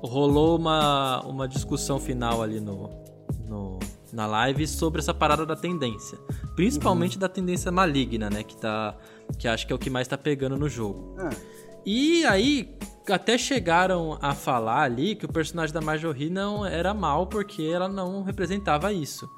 rolou 0.00 0.56
uma, 0.56 1.20
uma 1.26 1.48
discussão 1.48 1.98
final 1.98 2.40
ali 2.40 2.60
no, 2.60 2.88
no- 3.48 3.80
na 4.12 4.24
live 4.24 4.64
sobre 4.68 5.00
essa 5.00 5.12
parada 5.12 5.44
da 5.44 5.56
tendência. 5.56 6.16
Principalmente 6.54 7.18
da 7.18 7.28
tendência 7.28 7.72
maligna, 7.72 8.30
né? 8.30 8.44
Que, 8.44 8.56
tá, 8.56 8.94
que 9.40 9.48
acho 9.48 9.66
que 9.66 9.72
é 9.72 9.74
o 9.74 9.78
que 9.78 9.90
mais 9.90 10.06
tá 10.06 10.16
pegando 10.16 10.56
no 10.56 10.68
jogo. 10.68 11.16
Ah, 11.18 11.30
E 11.84 12.24
aí, 12.26 12.78
até 13.10 13.36
chegaram 13.36 14.16
a 14.22 14.36
falar 14.36 14.82
ali 14.82 15.16
que 15.16 15.24
o 15.24 15.28
personagem 15.28 15.74
da 15.74 15.80
Marjorie 15.80 16.30
não 16.30 16.64
era 16.64 16.94
mal 16.94 17.26
porque 17.26 17.64
ela 17.64 17.88
não 17.88 18.22
representava 18.22 18.92
isso. 18.92 19.28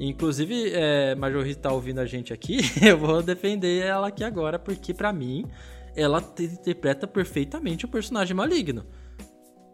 Inclusive, 0.00 0.72
é, 0.74 1.14
Marjorie 1.14 1.54
tá 1.54 1.70
ouvindo 1.70 2.00
a 2.00 2.06
gente 2.06 2.32
aqui, 2.32 2.58
eu 2.84 2.98
vou 2.98 3.22
defender 3.22 3.84
ela 3.84 4.08
aqui 4.08 4.24
agora, 4.24 4.58
porque 4.58 4.92
pra 4.92 5.12
mim, 5.12 5.46
ela 5.96 6.20
te- 6.20 6.44
interpreta 6.44 7.06
perfeitamente 7.06 7.84
o 7.84 7.88
personagem 7.88 8.34
maligno. 8.36 8.84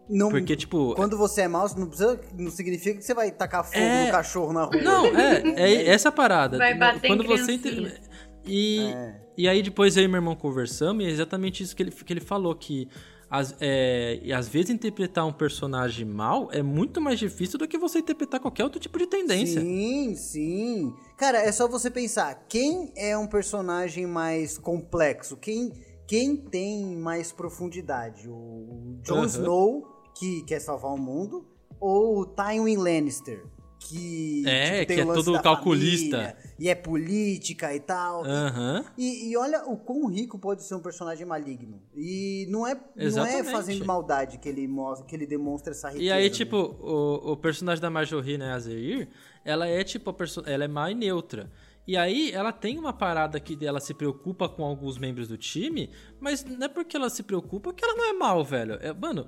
não, 0.09 0.29
Porque, 0.29 0.55
tipo. 0.55 0.95
Quando 0.95 1.17
você 1.17 1.41
é 1.41 1.47
mouse, 1.47 1.77
não, 1.79 1.87
precisa, 1.87 2.19
não 2.37 2.49
significa 2.51 2.97
que 2.97 3.05
você 3.05 3.13
vai 3.13 3.31
tacar 3.31 3.63
fogo 3.63 3.77
É. 3.77 4.05
no 4.07 4.11
cachorro 4.11 4.51
na 4.53 4.63
rua. 4.63 4.81
Não, 4.81 5.05
é, 5.05 5.43
é 5.55 5.87
essa 5.89 6.09
a 6.09 6.11
parada. 6.11 6.57
Vai 6.57 6.75
bater 6.77 7.05
em 7.05 7.09
Quando 7.15 7.27
você 7.27 7.57
criancinha. 7.57 7.87
inter- 7.87 8.01
E, 8.45 8.79
É. 8.91 9.21
e 9.37 9.47
aí 9.47 9.61
depois 9.61 9.95
eu 9.97 10.03
e 10.03 10.07
meu 10.07 10.17
irmão 10.17 10.35
conversamos 10.35 11.03
e 11.03 11.07
é 11.07 11.11
exatamente 11.11 11.61
isso 11.61 11.75
que 11.75 11.83
ele, 11.83 11.91
que 11.91 12.11
ele 12.13 12.21
falou, 12.21 12.55
que 12.55 12.87
às, 13.29 13.55
é, 13.61 14.19
e 14.23 14.33
às 14.33 14.47
vezes 14.49 14.71
interpretar 14.71 15.27
um 15.27 15.31
personagem 15.33 16.03
mal 16.03 16.49
é 16.51 16.63
muito 16.63 16.99
mais 16.99 17.19
difícil 17.19 17.59
do 17.59 17.67
que 17.67 17.77
você 17.77 17.99
interpretar 17.99 18.39
qualquer 18.39 18.63
outro 18.63 18.79
tipo 18.79 18.97
de 18.97 19.05
tendência. 19.05 19.61
Sim, 19.61 20.15
sim. 20.15 20.93
Cara, 21.15 21.37
é 21.37 21.51
só 21.51 21.67
você 21.67 21.91
pensar, 21.91 22.45
quem 22.49 22.91
é 22.95 23.15
um 23.15 23.27
personagem 23.27 24.07
mais 24.07 24.57
complexo? 24.57 25.37
Quem, 25.37 25.71
quem 26.09 26.35
tem 26.35 26.97
mais 26.97 27.31
profundidade? 27.31 28.27
O 28.27 28.97
Jon 29.03 29.17
Aham. 29.17 29.25
Snow, 29.27 29.87
que 30.17 30.41
quer 30.41 30.59
salvar 30.59 30.91
o 30.91 30.97
mundo, 30.97 31.45
ou 31.79 32.21
o 32.21 32.25
Tywin 32.25 32.77
Lannister? 32.77 33.45
Que, 33.79 34.43
É, 34.45 34.79
tipo, 34.79 34.93
que 34.93 34.99
é 35.01 35.05
todo 35.05 35.41
calculista. 35.41 36.17
família, 36.17 36.37
e 36.57 36.67
é 36.67 36.75
política 36.75 37.73
e 37.73 37.79
tal. 37.79 38.25
Aham. 38.25 38.83
E, 38.97 39.29
e 39.29 39.37
olha 39.37 39.63
o 39.67 39.77
quão 39.77 40.07
rico 40.07 40.37
pode 40.39 40.63
ser 40.63 40.73
um 40.75 40.81
personagem 40.81 41.25
maligno. 41.25 41.79
E 41.95 42.47
não 42.49 42.67
é, 42.67 42.77
não 42.95 43.25
é 43.25 43.43
fazendo 43.43 43.85
maldade 43.85 44.39
que 44.39 44.49
ele, 44.49 44.67
mostra, 44.67 45.05
que 45.05 45.15
ele 45.15 45.27
demonstra 45.27 45.71
essa 45.71 45.89
riqueza. 45.89 46.05
E 46.05 46.11
aí, 46.11 46.23
né? 46.23 46.29
tipo, 46.29 46.57
o, 46.57 47.33
o 47.33 47.37
personagem 47.37 47.81
da 47.81 47.89
Marjorie, 47.89 48.37
né, 48.37 48.51
a 48.51 48.59
Zeir, 48.59 49.07
ela 49.45 49.67
é 49.67 49.83
tipo 49.83 50.13
ela 50.45 50.65
é 50.65 50.67
má 50.67 50.91
e 50.91 50.95
neutra. 50.95 51.49
E 51.89 51.97
aí 51.97 52.31
ela 52.31 52.51
tem 52.51 52.77
uma 52.77 52.93
parada 52.93 53.39
que 53.39 53.57
ela 53.65 53.79
se 53.79 53.95
preocupa 53.95 54.47
com 54.47 54.63
alguns 54.63 54.99
membros 54.99 55.27
do 55.27 55.35
time, 55.35 55.89
mas 56.19 56.45
não 56.45 56.67
é 56.67 56.69
porque 56.69 56.95
ela 56.95 57.09
se 57.09 57.23
preocupa 57.23 57.73
que 57.73 57.83
ela 57.83 57.95
não 57.95 58.05
é 58.05 58.13
mal, 58.13 58.45
velho. 58.45 58.73
É, 58.79 58.93
mano, 58.93 59.25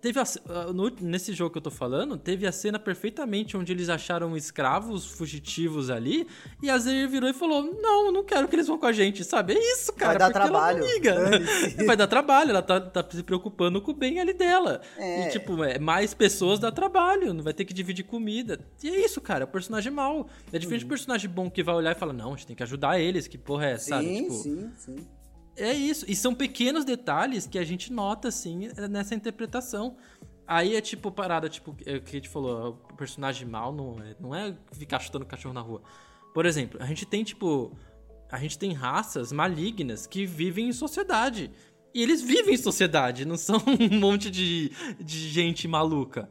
teve 0.00 0.18
a 0.20 0.24
no- 0.72 0.90
nesse 1.00 1.32
jogo 1.32 1.50
que 1.52 1.58
eu 1.58 1.62
tô 1.62 1.70
falando, 1.70 2.16
teve 2.16 2.46
a 2.46 2.52
cena 2.52 2.78
perfeitamente 2.78 3.56
onde 3.56 3.72
eles 3.72 3.88
acharam 3.88 4.36
escravos 4.36 5.06
fugitivos 5.06 5.90
ali, 5.90 6.26
e 6.62 6.68
a 6.70 6.78
Zeir 6.78 7.08
virou 7.08 7.28
e 7.28 7.32
falou: 7.32 7.62
"Não, 7.80 8.10
não 8.12 8.24
quero 8.24 8.48
que 8.48 8.56
eles 8.56 8.66
vão 8.66 8.78
com 8.78 8.86
a 8.86 8.92
gente", 8.92 9.24
sabe? 9.24 9.54
É 9.54 9.72
isso, 9.74 9.92
cara, 9.92 10.18
dar 10.18 10.26
porque 10.30 10.38
ela 10.38 10.48
trabalho. 10.48 10.84
Vai 11.86 11.96
dar 11.96 12.06
trabalho, 12.06 12.50
ela 12.50 12.62
tá, 12.62 12.80
tá 12.80 13.04
se 13.10 13.22
preocupando 13.22 13.80
com 13.80 13.90
o 13.90 13.94
bem 13.94 14.20
ali 14.20 14.32
dela. 14.32 14.80
É. 14.96 15.26
E, 15.28 15.30
tipo, 15.30 15.62
é, 15.64 15.78
mais 15.78 16.12
pessoas 16.14 16.58
dá 16.58 16.70
trabalho, 16.72 17.32
não 17.34 17.42
vai 17.42 17.52
ter 17.54 17.64
que 17.64 17.72
dividir 17.74 18.04
comida. 18.04 18.60
E 18.82 18.88
é 18.88 19.04
isso, 19.04 19.20
cara, 19.20 19.44
é 19.44 19.46
o 19.46 19.48
personagem 19.48 19.92
mau. 19.92 20.28
É 20.52 20.58
diferente 20.58 20.84
do 20.84 20.88
personagem 20.88 21.28
bom 21.30 21.50
que 21.50 21.62
vai 21.62 21.74
olhar 21.74 21.92
e 21.94 21.98
fala, 21.98 22.12
não, 22.12 22.32
a 22.32 22.36
gente 22.36 22.46
tem 22.46 22.56
que 22.56 22.62
ajudar 22.62 22.98
eles, 23.00 23.26
que 23.26 23.38
porra 23.38 23.66
é 23.66 23.72
essa, 23.72 23.88
sabe? 23.90 24.06
Sim, 24.06 24.22
Tipo, 24.22 24.32
sim, 24.34 24.70
sim. 24.76 24.96
É 25.60 25.74
isso. 25.74 26.04
E 26.08 26.16
são 26.16 26.34
pequenos 26.34 26.84
detalhes 26.84 27.46
que 27.46 27.58
a 27.58 27.64
gente 27.64 27.92
nota, 27.92 28.28
assim, 28.28 28.68
nessa 28.90 29.14
interpretação. 29.14 29.96
Aí 30.46 30.74
é 30.74 30.80
tipo 30.80 31.12
parada, 31.12 31.48
tipo, 31.48 31.76
é 31.86 32.00
que 32.00 32.16
a 32.16 32.18
gente 32.18 32.28
falou, 32.28 32.80
o 32.90 32.94
personagem 32.94 33.46
mal 33.46 33.72
não 33.72 34.02
é, 34.02 34.16
não 34.18 34.34
é 34.34 34.56
ficar 34.72 34.98
chutando 34.98 35.24
cachorro 35.24 35.54
na 35.54 35.60
rua. 35.60 35.80
Por 36.34 36.46
exemplo, 36.46 36.82
a 36.82 36.86
gente 36.86 37.06
tem, 37.06 37.22
tipo. 37.22 37.72
A 38.30 38.38
gente 38.38 38.58
tem 38.58 38.72
raças 38.72 39.32
malignas 39.32 40.06
que 40.06 40.24
vivem 40.24 40.68
em 40.68 40.72
sociedade. 40.72 41.50
E 41.92 42.02
eles 42.02 42.22
vivem 42.22 42.54
em 42.54 42.56
sociedade, 42.56 43.24
não 43.24 43.36
são 43.36 43.60
um 43.66 43.98
monte 43.98 44.30
de, 44.30 44.70
de 45.00 45.28
gente 45.28 45.66
maluca. 45.66 46.30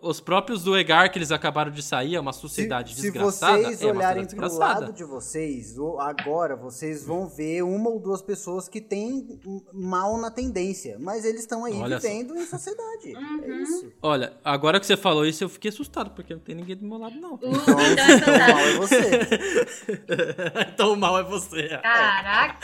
Os 0.00 0.20
próprios 0.20 0.62
do 0.62 0.78
Egar 0.78 1.10
que 1.10 1.18
eles 1.18 1.32
acabaram 1.32 1.70
de 1.72 1.82
sair 1.82 2.14
é 2.14 2.20
uma 2.20 2.32
sociedade 2.32 2.94
se, 2.94 3.02
desgraçada. 3.02 3.56
Se 3.58 3.64
vocês 3.64 3.82
é 3.82 3.86
olharem 3.86 4.22
pro 4.24 4.30
desgraçada. 4.30 4.80
lado 4.80 4.92
de 4.92 5.02
vocês, 5.02 5.76
o- 5.76 5.98
agora 5.98 6.54
vocês 6.54 7.04
vão 7.04 7.26
ver 7.28 7.62
uma 7.62 7.90
ou 7.90 7.98
duas 7.98 8.22
pessoas 8.22 8.68
que 8.68 8.80
têm 8.80 9.40
mal 9.72 10.16
na 10.20 10.30
tendência, 10.30 10.96
mas 11.00 11.24
eles 11.24 11.40
estão 11.40 11.64
aí 11.64 11.74
Olha 11.74 11.98
só. 12.00 12.06
vivendo 12.06 12.36
em 12.36 12.46
sociedade. 12.46 13.12
É 13.14 13.18
Uhum. 13.18 13.62
isso. 13.62 13.92
Olha, 14.00 14.32
agora 14.44 14.78
que 14.78 14.86
você 14.86 14.96
falou 14.96 15.26
isso, 15.26 15.42
eu 15.42 15.48
fiquei 15.48 15.70
assustado, 15.70 16.10
porque 16.12 16.32
não 16.32 16.40
tem 16.40 16.54
ninguém 16.54 16.76
do 16.76 16.86
meu 16.86 16.98
lado, 16.98 17.16
não. 17.20 17.34
Uh, 17.34 17.40
Então, 17.42 17.80
então 17.80 18.32
é 18.32 18.32
então 18.32 18.32
o 18.32 18.46
mal 18.46 18.68
é 18.68 18.74
você. 18.76 19.10
então 20.74 20.92
o 20.92 20.96
mal 20.96 21.18
é 21.18 21.22
você. 21.24 21.68
Caraca! 21.82 22.58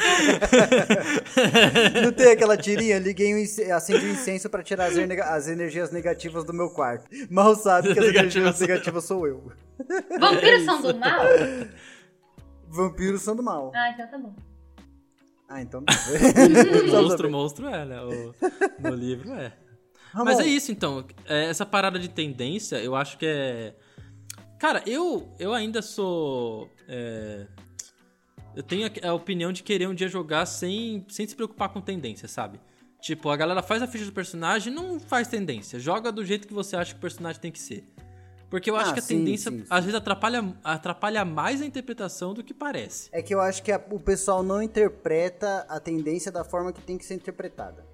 Não 2.02 2.12
tem 2.12 2.30
aquela 2.32 2.56
tirinha? 2.56 2.98
Liguei 2.98 3.34
um 3.34 3.74
acendi 3.74 4.06
um 4.06 4.10
incenso 4.12 4.48
pra 4.48 4.62
tirar 4.62 4.86
as, 4.86 4.96
as 4.96 5.48
energias 5.48 5.90
negativas 5.90 6.44
do 6.44 6.52
meu 6.52 6.70
quarto. 6.70 7.07
Mal 7.30 7.54
sabe 7.56 7.92
que 7.94 7.98
as 7.98 8.06
Negativas 8.06 8.34
energias 8.36 8.56
sou- 8.58 8.66
negativas 8.66 9.04
sou 9.04 9.26
eu. 9.26 9.52
Vampiros 10.20 10.64
são 10.64 10.82
do 10.82 10.94
mal? 10.98 11.22
Vampiros 12.68 13.22
são 13.22 13.36
do 13.36 13.42
mal. 13.42 13.72
Ah, 13.74 13.90
então 13.90 14.06
tá 14.08 14.18
bom. 14.18 14.34
Ah, 15.48 15.62
então. 15.62 15.82
Só 16.90 17.02
monstro, 17.02 17.30
monstro 17.30 17.66
é, 17.68 17.84
né? 17.86 18.02
O, 18.02 18.34
no 18.80 18.94
livro 18.94 19.32
é. 19.32 19.52
Ramon, 20.12 20.24
Mas 20.26 20.38
é 20.40 20.46
isso, 20.46 20.70
então. 20.70 21.04
É, 21.26 21.46
Essa 21.46 21.64
parada 21.64 21.98
de 21.98 22.08
tendência, 22.08 22.76
eu 22.76 22.94
acho 22.94 23.16
que 23.16 23.26
é. 23.26 23.74
Cara, 24.58 24.82
eu, 24.86 25.32
eu 25.38 25.54
ainda 25.54 25.80
sou. 25.80 26.68
é, 26.86 27.46
Eu 28.54 28.62
tenho 28.62 28.86
a- 28.86 29.08
a 29.08 29.14
opinião 29.14 29.50
de 29.52 29.62
querer 29.62 29.88
um 29.88 29.94
dia 29.94 30.08
jogar 30.08 30.44
sem, 30.44 31.06
sem 31.08 31.26
se 31.26 31.34
preocupar 31.34 31.70
com 31.70 31.80
tendência, 31.80 32.28
sabe? 32.28 32.60
Tipo, 33.00 33.30
a 33.30 33.36
galera 33.36 33.62
faz 33.62 33.80
a 33.82 33.86
ficha 33.86 34.04
do 34.04 34.12
personagem 34.12 34.72
não 34.72 34.98
faz 34.98 35.28
tendência. 35.28 35.78
Joga 35.78 36.10
do 36.10 36.24
jeito 36.24 36.48
que 36.48 36.54
você 36.54 36.76
acha 36.76 36.92
que 36.92 36.98
o 36.98 37.00
personagem 37.00 37.40
tem 37.40 37.52
que 37.52 37.58
ser. 37.60 37.84
Porque 38.50 38.70
eu 38.70 38.76
acho 38.76 38.90
Ah, 38.90 38.94
que 38.94 38.98
a 39.00 39.02
sim, 39.02 39.18
tendência, 39.18 39.50
sim, 39.52 39.58
sim. 39.58 39.66
às 39.68 39.84
vezes, 39.84 39.94
atrapalha, 39.94 40.42
atrapalha 40.64 41.22
mais 41.24 41.60
a 41.60 41.66
interpretação 41.66 42.32
do 42.32 42.42
que 42.42 42.54
parece. 42.54 43.08
É 43.12 43.20
que 43.22 43.34
eu 43.34 43.40
acho 43.40 43.62
que 43.62 43.70
a- 43.70 43.80
o 43.90 44.00
pessoal 44.00 44.42
não 44.42 44.62
interpreta 44.62 45.66
a 45.68 45.78
tendência 45.78 46.32
da 46.32 46.42
forma 46.44 46.72
que 46.72 46.80
tem 46.80 46.96
que 46.96 47.04
ser 47.04 47.14
interpretada. 47.14 47.86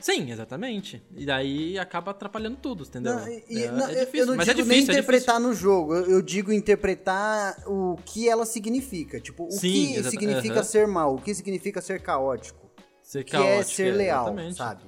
Sim, 0.00 0.30
exatamente. 0.30 1.02
E 1.14 1.26
daí 1.26 1.78
acaba 1.78 2.12
atrapalhando 2.12 2.56
tudo, 2.56 2.84
entendeu? 2.84 3.16
Não, 3.16 3.28
e- 3.28 3.64
é, 3.64 3.70
não, 3.72 3.86
é 3.88 3.92
eu- 3.92 3.98
difícil, 4.00 4.20
eu 4.20 4.26
não 4.28 4.36
mas 4.36 4.46
digo 4.46 4.60
é 4.60 4.64
nem 4.64 4.78
difícil, 4.78 4.94
é 4.94 4.98
interpretar 4.98 5.40
no 5.40 5.52
jogo, 5.52 5.94
eu, 5.94 6.06
eu 6.10 6.22
digo 6.22 6.52
interpretar 6.52 7.56
o 7.66 7.96
que 8.04 8.28
ela 8.28 8.46
significa. 8.46 9.20
Tipo, 9.20 9.46
o 9.46 9.50
Sim, 9.50 9.94
que 9.94 10.02
significa 10.04 10.54
aham. 10.54 10.62
ser 10.64 10.86
mal, 10.86 11.14
o 11.16 11.20
que 11.20 11.34
significa 11.34 11.80
ser 11.82 12.00
caótico. 12.00 12.67
Ser 13.08 13.24
que 13.24 13.32
caótico, 13.32 13.60
é 13.60 13.62
ser 13.64 13.90
leal, 13.92 14.24
exatamente. 14.26 14.48
Uhum. 14.50 14.54
sabe? 14.54 14.82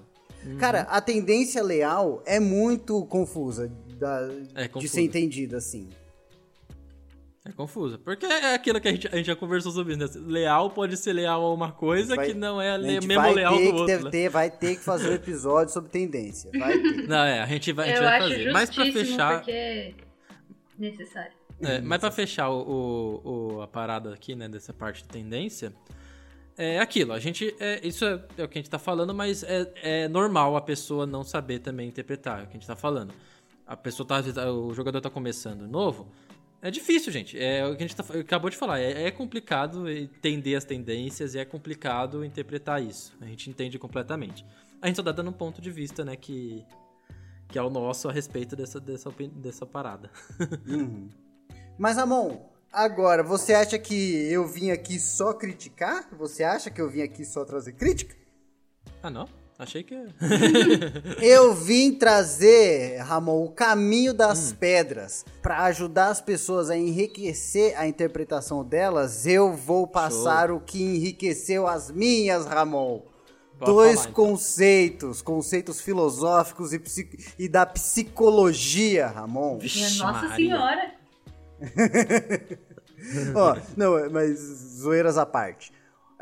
Cara, 0.59 0.81
a 0.83 1.01
tendência 1.01 1.63
leal 1.63 2.23
é 2.27 2.39
muito 2.39 3.03
confusa 3.07 3.73
da- 3.99 4.29
É 4.55 4.63
de 4.65 4.69
confusa. 4.69 4.93
ser 4.93 5.01
entendida 5.01 5.57
assim. 5.57 5.89
É 7.47 7.51
confuso. 7.53 7.99
Porque 7.99 8.27
é 8.27 8.55
aquilo 8.55 8.79
que 8.79 8.89
a 8.89 8.91
gente, 8.93 9.09
a 9.09 9.17
gente 9.17 9.25
já 9.27 9.35
conversou 9.37 9.73
sobre 9.73 9.95
isso. 9.95 10.19
Né? 10.21 10.27
Leal 10.27 10.69
pode 10.71 10.99
ser 10.99 11.15
leal 11.15 11.43
a 11.43 11.55
uma 11.55 11.73
coisa 11.73 12.15
Vai- 12.15 12.27
que 12.27 12.35
não 12.35 12.61
é 12.61 12.73
A 12.73 12.77
le, 12.77 13.01
mesmo 13.01 13.15
vai 13.15 13.33
leal 13.33 13.57
ter 13.57 13.65
do 13.65 13.71
que 13.73 13.79
outro. 13.81 13.87
ter- 13.87 14.05
né? 14.05 14.11
ter- 14.11 14.29
vai 14.29 14.51
ter 14.51 14.77
que 14.77 14.83
fazer 14.83 15.09
um 15.09 15.15
episódio 15.15 15.73
sobre 15.73 15.91
tendência. 15.91 16.51
Vai 16.59 16.79
ter. 16.79 17.09
Não, 17.09 17.25
é, 17.25 17.41
a 17.41 17.47
gente 17.47 17.73
vai, 17.73 17.87
a 17.87 17.89
gente 17.89 17.97
Eu 17.99 18.05
vai 18.05 18.19
acho 18.19 18.29
fazer. 18.29 18.53
Mas 18.53 18.71
pra 18.71 18.85
justíssimo 18.85 19.11
fechar. 19.17 19.35
porque 19.39 19.51
é 19.53 19.95
necessário. 20.79 21.33
É, 21.63 21.81
mas 21.81 21.99
pra 22.01 22.11
fechar 22.11 22.51
o, 22.51 22.61
o- 23.25 23.55
o- 23.57 23.63
a 23.63 23.67
parada 23.67 24.13
aqui, 24.13 24.35
né, 24.35 24.47
dessa 24.49 24.73
parte 24.75 25.03
de 25.03 25.09
tendência, 25.09 25.73
é 26.61 26.79
aquilo, 26.79 27.15
a 27.15 27.19
gente, 27.19 27.55
é, 27.59 27.81
isso 27.87 28.05
é, 28.05 28.23
é 28.37 28.45
o 28.45 28.49
que 28.49 28.59
a 28.59 28.61
gente 28.61 28.69
tá 28.69 28.79
falando, 28.79 29.15
mas 29.15 29.43
é, 29.43 29.73
é 29.83 30.09
normal 30.09 30.57
a 30.57 30.61
pessoa 30.61 31.07
não 31.07 31.25
saber 31.25 31.61
também 31.61 31.89
interpretar 31.89 32.41
é 32.41 32.43
o 32.43 32.47
que 32.47 32.51
a 32.51 32.61
gente 32.61 32.67
tá 32.67 32.77
falando. 32.77 33.15
A 33.67 33.75
pessoa 33.77 34.07
tá, 34.07 34.21
o 34.51 34.75
jogador 34.75 35.01
tá 35.01 35.09
começando 35.09 35.67
novo, 35.67 36.13
é 36.61 36.71
difícil, 36.71 37.11
gente, 37.11 37.39
é 37.43 37.67
o 37.67 37.75
que 37.75 37.83
a 37.83 37.87
gente 37.87 37.97
tá, 37.97 38.05
acabou 38.19 38.51
de 38.51 38.59
falar, 38.59 38.79
é, 38.79 39.05
é 39.05 39.11
complicado 39.11 39.89
entender 39.89 40.55
as 40.55 40.65
tendências 40.65 41.35
e 41.35 41.39
é 41.39 41.45
complicado 41.47 42.23
interpretar 42.23 42.83
isso, 42.83 43.17
a 43.23 43.25
gente 43.25 43.49
entende 43.49 43.79
completamente. 43.79 44.45
A 44.83 44.87
gente 44.87 44.97
só 44.97 45.03
tá 45.03 45.13
dando 45.13 45.31
um 45.31 45.33
ponto 45.33 45.63
de 45.63 45.71
vista, 45.71 46.05
né, 46.05 46.15
que, 46.15 46.63
que 47.49 47.59
é 47.59 47.63
o 47.63 47.71
nosso 47.71 48.07
a 48.07 48.13
respeito 48.13 48.55
dessa, 48.55 48.79
dessa, 48.79 49.11
dessa 49.35 49.65
parada. 49.65 50.11
Uhum. 50.67 51.09
Mas, 51.79 51.97
Ramon, 51.97 52.50
agora, 52.73 53.23
você 53.23 53.53
acha 53.55 53.79
que 53.79 54.31
eu 54.31 54.47
vim 54.47 54.71
aqui 54.71 54.99
só 54.99 55.33
criticar? 55.33 56.09
Você 56.19 56.43
acha 56.45 56.71
que 56.71 56.81
eu 56.81 56.89
vim 56.89 57.03
aqui 57.03 57.25
só 57.25 57.45
trazer 57.45 57.73
crítica? 57.73 58.15
Ah, 59.03 59.11
não? 59.11 59.29
Achei 59.59 59.83
que... 59.83 59.95
Eu 61.21 61.53
vim 61.55 61.93
trazer, 61.93 62.97
Ramon, 63.03 63.45
o 63.45 63.51
caminho 63.51 64.13
Hum. 64.13 64.17
das 64.17 64.53
pedras. 64.55 65.23
Pra 65.43 65.65
ajudar 65.65 66.09
as 66.09 66.19
pessoas 66.21 66.71
a 66.71 66.79
enriquecer 66.79 67.79
a 67.79 67.87
interpretação 67.87 68.65
delas, 68.65 69.27
eu 69.27 69.53
vou 69.55 69.87
passar 69.87 70.51
o 70.51 70.61
que 70.61 70.83
enriqueceu 70.83 71.67
as 71.67 71.91
minhas, 71.91 72.47
Ramon. 72.47 73.03
Pode 73.59 73.71
Dois 73.73 74.01
falar, 74.01 74.11
então. 74.13 74.25
conceitos, 74.27 75.21
conceitos 75.21 75.79
filosóficos 75.83 76.73
e, 76.73 76.81
e 77.39 77.47
da 77.47 77.67
psicologia, 77.67 79.09
Ramon. 79.09 79.59
Vixe, 79.59 79.99
Nossa 79.99 80.27
Maria. 80.29 80.37
Senhora. 80.37 81.00
Ó, 83.35 83.57
não, 83.77 84.11
mas 84.11 84.39
zoeiras 84.39 85.17
à 85.19 85.25
parte. 85.27 85.73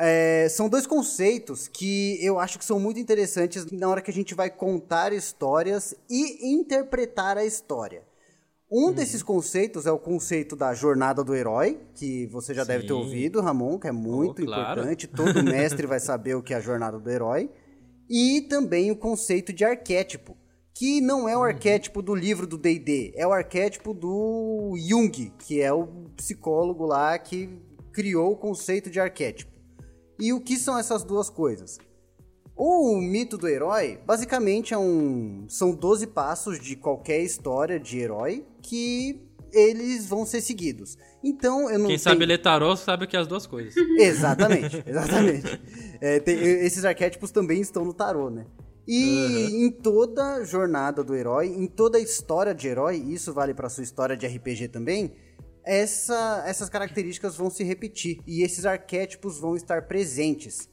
É, 0.01 0.47
são 0.49 0.69
dois 0.69 0.87
conceitos 0.87 1.67
que 1.67 2.25
eu 2.25 2.39
acho 2.39 2.57
que 2.59 2.65
são 2.65 2.79
muito 2.79 3.01
interessantes 3.01 3.67
na 3.73 3.89
hora 3.89 4.01
que 4.01 4.11
a 4.11 4.15
gente 4.15 4.33
vai 4.35 4.49
contar 4.49 5.13
histórias 5.13 5.93
e 6.09 6.53
interpretar 6.55 7.37
a 7.37 7.45
história. 7.45 8.03
Um 8.71 8.93
desses 8.93 9.23
conceitos 9.23 9.87
é 9.87 9.91
o 9.91 9.99
conceito 9.99 10.55
da 10.55 10.75
jornada 10.75 11.25
do 11.25 11.35
herói, 11.35 11.81
que 11.95 12.27
você 12.27 12.53
já 12.53 12.65
deve 12.65 12.83
ter 12.83 12.93
Sim. 12.93 13.01
ouvido, 13.01 13.41
Ramon, 13.41 13.79
que 13.79 13.89
é 13.89 13.93
muito 13.93 14.43
Oh, 14.43 14.45
claro. 14.47 14.73
importante. 14.81 15.07
Todo 15.09 15.43
mestre 15.43 15.87
vai 15.87 15.99
saber 15.99 16.35
o 16.37 16.43
que 16.43 16.53
é 16.53 16.59
a 16.59 16.61
jornada 16.61 16.99
do 16.99 17.11
herói. 17.11 17.51
E 18.11 18.43
também 18.43 18.91
o 18.91 18.97
conceito 18.97 19.53
de 19.55 19.65
arquétipo, 19.65 20.37
que 20.79 21.01
não 21.01 21.29
é 21.29 21.37
o 21.37 21.43
arquétipo 21.43 22.01
do 22.01 22.15
livro 22.15 22.47
do 22.47 22.57
D&D, 22.57 23.13
é 23.17 23.27
o 23.27 23.33
arquétipo 23.33 23.93
do 23.93 24.77
Jung, 24.79 25.33
que 25.37 25.61
é 25.61 25.73
o 25.73 25.89
psicólogo 26.15 26.87
lá 26.87 27.19
que 27.19 27.51
criou 27.93 28.31
o 28.31 28.37
conceito 28.37 28.89
de 28.89 29.01
arquétipo. 29.01 29.51
E 30.21 30.33
o 30.33 30.41
que 30.41 30.57
são 30.57 30.79
essas 30.79 31.03
duas 31.03 31.29
coisas? 31.29 31.79
O 32.55 32.97
mito 33.01 33.37
do 33.37 33.49
herói, 33.49 33.99
basicamente, 34.07 34.73
é 34.73 34.79
um 34.79 35.47
são 35.49 35.75
12 35.75 36.07
passos 36.07 36.61
de 36.61 36.77
qualquer 36.77 37.23
história 37.23 37.81
de 37.81 37.99
herói 37.99 38.47
que 38.63 39.21
eles 39.53 40.07
vão 40.07 40.25
ser 40.25 40.41
seguidos. 40.41 40.97
Então, 41.25 41.63
eu 41.63 41.79
não 41.81 41.89
Quem 41.89 41.97
tenho... 41.97 41.99
sabe 41.99 42.25
ler 42.25 42.39
tarô 42.39 42.77
sabe 42.77 43.09
que 43.09 43.17
é 43.17 43.19
as 43.19 43.27
duas 43.27 43.49
coisas. 43.49 43.75
Exatamente, 43.99 44.81
exatamente. 44.87 45.61
É, 46.01 46.21
tem- 46.21 46.39
esses 46.39 46.85
arquétipos 46.85 47.33
também 47.33 47.61
estão 47.61 47.85
no 47.85 47.93
tarô, 47.93 48.31
né? 48.31 48.47
E 48.89 49.67
em 49.67 49.71
toda 49.71 50.43
jornada 50.45 51.05
do 51.05 51.15
herói, 51.15 51.49
em 51.49 51.67
toda 51.67 52.01
história 52.01 52.55
de 52.55 52.67
herói, 52.69 52.97
isso 52.97 53.35
vale 53.35 53.53
pra 53.53 53.69
sua 53.69 53.85
história 53.85 54.17
de 54.17 54.27
RPG 54.27 54.69
também, 54.69 55.15
essa- 55.65 56.43
essas 56.47 56.71
características 56.71 57.37
vão 57.37 57.51
se 57.51 57.63
repetir 57.63 58.21
e 58.27 58.43
esses 58.43 58.65
arquétipos 58.65 59.39
vão 59.39 59.55
estar 59.55 59.87
presentes. 59.87 60.69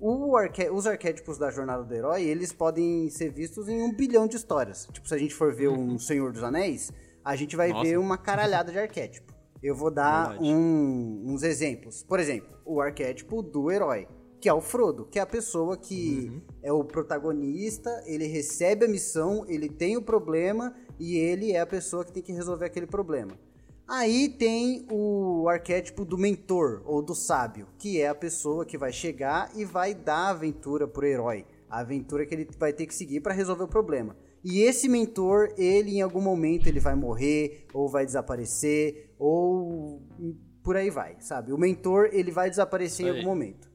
O 0.00 0.36
arqué- 0.36 0.70
os 0.70 0.86
arquétipos 0.86 1.36
da 1.38 1.50
jornada 1.50 1.82
do 1.82 1.92
herói, 1.92 2.22
eles 2.22 2.52
podem 2.52 3.10
ser 3.10 3.32
vistos 3.32 3.68
em 3.68 3.82
um 3.82 3.92
bilhão 3.92 4.28
de 4.28 4.36
histórias. 4.36 4.86
Tipo, 4.92 5.08
se 5.08 5.14
a 5.14 5.18
gente 5.18 5.34
for 5.34 5.52
ver 5.52 5.68
um 5.68 5.98
Senhor 5.98 6.32
dos 6.32 6.44
Anéis, 6.44 6.92
a 7.24 7.34
gente 7.34 7.56
vai 7.56 7.70
Nossa. 7.72 7.82
ver 7.88 7.98
uma 7.98 8.16
caralhada 8.16 8.70
de 8.70 8.78
arquétipo. 8.78 9.34
Eu 9.60 9.74
vou 9.74 9.90
dar 9.90 10.40
um- 10.40 11.24
uns 11.26 11.42
exemplos. 11.42 12.04
Por 12.04 12.20
exemplo, 12.20 12.56
o 12.64 12.80
arquétipo 12.80 13.42
do 13.42 13.72
herói, 13.72 14.06
que 14.40 14.48
é 14.48 14.52
o 14.52 14.60
Frodo, 14.60 15.04
que 15.04 15.18
é 15.18 15.22
a 15.22 15.26
pessoa 15.26 15.76
que 15.76 16.42
é 16.62 16.72
o 16.72 16.84
protagonista, 16.84 17.90
ele 18.06 18.26
recebe 18.26 18.84
a 18.84 18.88
missão, 18.88 19.44
ele 19.48 19.68
tem 19.68 19.96
o 19.96 20.02
problema 20.02 20.74
e 20.98 21.16
ele 21.16 21.52
é 21.52 21.60
a 21.60 21.66
pessoa 21.66 22.04
que 22.04 22.12
tem 22.12 22.22
que 22.22 22.32
resolver 22.32 22.66
aquele 22.66 22.86
problema. 22.86 23.32
Aí 23.88 24.28
tem 24.28 24.86
o 24.90 25.48
arquétipo 25.48 26.04
do 26.04 26.18
mentor 26.18 26.82
ou 26.84 27.02
do 27.02 27.14
sábio, 27.14 27.66
que 27.78 28.00
é 28.00 28.08
a 28.08 28.14
pessoa 28.14 28.66
que 28.66 28.76
vai 28.76 28.92
chegar 28.92 29.50
e 29.56 29.64
vai 29.64 29.94
dar 29.94 30.26
a 30.26 30.30
aventura 30.30 30.86
pro 30.86 31.06
herói, 31.06 31.46
a 31.70 31.80
aventura 31.80 32.26
que 32.26 32.34
ele 32.34 32.48
vai 32.58 32.72
ter 32.72 32.86
que 32.86 32.94
seguir 32.94 33.20
para 33.20 33.32
resolver 33.32 33.64
o 33.64 33.68
problema. 33.68 34.14
E 34.44 34.60
esse 34.60 34.88
mentor, 34.88 35.54
ele 35.56 35.96
em 35.96 36.02
algum 36.02 36.20
momento 36.20 36.68
ele 36.68 36.80
vai 36.80 36.94
morrer 36.94 37.66
ou 37.72 37.88
vai 37.88 38.04
desaparecer 38.04 39.14
ou 39.18 40.02
por 40.62 40.76
aí 40.76 40.90
vai, 40.90 41.16
sabe? 41.18 41.52
O 41.52 41.58
mentor, 41.58 42.10
ele 42.12 42.30
vai 42.30 42.50
desaparecer 42.50 43.06
em 43.06 43.08
aí. 43.08 43.16
algum 43.16 43.30
momento, 43.30 43.67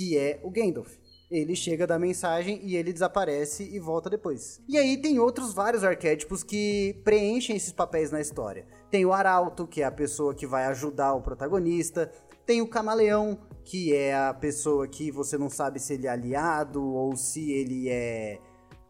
que 0.00 0.16
é 0.16 0.40
o 0.42 0.50
Gandalf. 0.50 0.96
Ele 1.30 1.54
chega 1.54 1.86
da 1.86 1.98
mensagem 1.98 2.58
e 2.64 2.74
ele 2.74 2.90
desaparece 2.90 3.68
e 3.70 3.78
volta 3.78 4.08
depois. 4.08 4.58
E 4.66 4.78
aí 4.78 4.96
tem 4.96 5.18
outros 5.18 5.52
vários 5.52 5.84
arquétipos 5.84 6.42
que 6.42 6.98
preenchem 7.04 7.54
esses 7.54 7.70
papéis 7.70 8.10
na 8.10 8.18
história. 8.18 8.66
Tem 8.90 9.04
o 9.04 9.12
Arauto, 9.12 9.66
que 9.66 9.82
é 9.82 9.84
a 9.84 9.92
pessoa 9.92 10.34
que 10.34 10.46
vai 10.46 10.64
ajudar 10.64 11.12
o 11.12 11.20
protagonista. 11.20 12.10
Tem 12.46 12.62
o 12.62 12.66
Camaleão, 12.66 13.38
que 13.62 13.94
é 13.94 14.16
a 14.16 14.32
pessoa 14.32 14.88
que 14.88 15.10
você 15.10 15.36
não 15.36 15.50
sabe 15.50 15.78
se 15.78 15.92
ele 15.92 16.06
é 16.06 16.10
aliado 16.10 16.82
ou 16.82 17.14
se 17.14 17.52
ele 17.52 17.90
é 17.90 18.38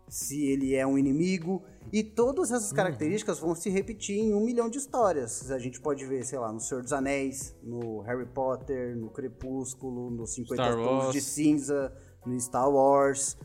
se 0.08 0.46
ele 0.46 0.76
é 0.76 0.86
um 0.86 0.96
inimigo. 0.96 1.64
E 1.92 2.04
todas 2.04 2.52
essas 2.52 2.72
características 2.72 3.38
vão 3.38 3.54
se 3.54 3.68
repetir 3.68 4.18
em 4.18 4.32
um 4.32 4.40
milhão 4.40 4.68
de 4.68 4.78
histórias. 4.78 5.50
A 5.50 5.58
gente 5.58 5.80
pode 5.80 6.04
ver, 6.04 6.24
sei 6.24 6.38
lá, 6.38 6.52
no 6.52 6.60
Senhor 6.60 6.82
dos 6.82 6.92
Anéis, 6.92 7.56
no 7.62 8.00
Harry 8.02 8.26
Potter, 8.26 8.96
no 8.96 9.10
Crepúsculo, 9.10 10.10
no 10.10 10.26
50 10.26 10.62
Star 10.62 10.76
Tons 10.76 11.12
de 11.12 11.20
Cinza, 11.20 11.92
no 12.24 12.38
Star 12.38 12.70
Wars. 12.70 13.36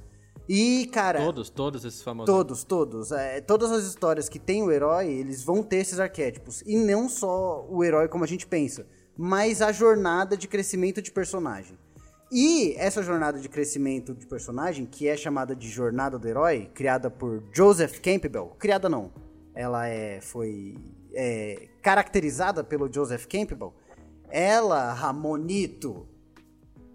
E, 0.47 0.85
cara, 0.93 1.19
Todos, 1.23 1.49
todos 1.49 1.85
esses 1.85 2.03
famosos. 2.03 2.33
Todos, 2.33 2.63
todos. 2.63 3.11
É, 3.11 3.41
todas 3.41 3.71
as 3.71 3.83
histórias 3.83 4.29
que 4.29 4.37
tem 4.37 4.61
o 4.61 4.71
herói, 4.71 5.07
eles 5.07 5.43
vão 5.43 5.63
ter 5.63 5.77
esses 5.77 5.99
arquétipos. 5.99 6.61
E 6.67 6.77
não 6.77 7.09
só 7.09 7.65
o 7.67 7.83
herói 7.83 8.07
como 8.07 8.23
a 8.23 8.27
gente 8.27 8.45
pensa, 8.45 8.85
mas 9.17 9.61
a 9.61 9.71
jornada 9.71 10.37
de 10.37 10.47
crescimento 10.47 11.01
de 11.01 11.11
personagem. 11.11 11.77
E 12.31 12.73
essa 12.77 13.03
jornada 13.03 13.39
de 13.39 13.47
crescimento 13.47 14.13
de 14.13 14.25
personagem, 14.25 14.85
que 14.85 15.07
é 15.07 15.15
chamada 15.15 15.55
de 15.55 15.69
Jornada 15.69 16.17
do 16.17 16.27
Herói, 16.27 16.69
criada 16.73 17.09
por 17.09 17.43
Joseph 17.53 17.99
Campbell, 17.99 18.55
criada 18.57 18.89
não, 18.89 19.11
ela 19.53 19.87
é, 19.87 20.19
foi 20.21 20.75
é, 21.13 21.69
caracterizada 21.81 22.63
pelo 22.63 22.91
Joseph 22.91 23.25
Campbell, 23.25 23.73
ela, 24.29 24.91
Ramonito, 24.91 26.07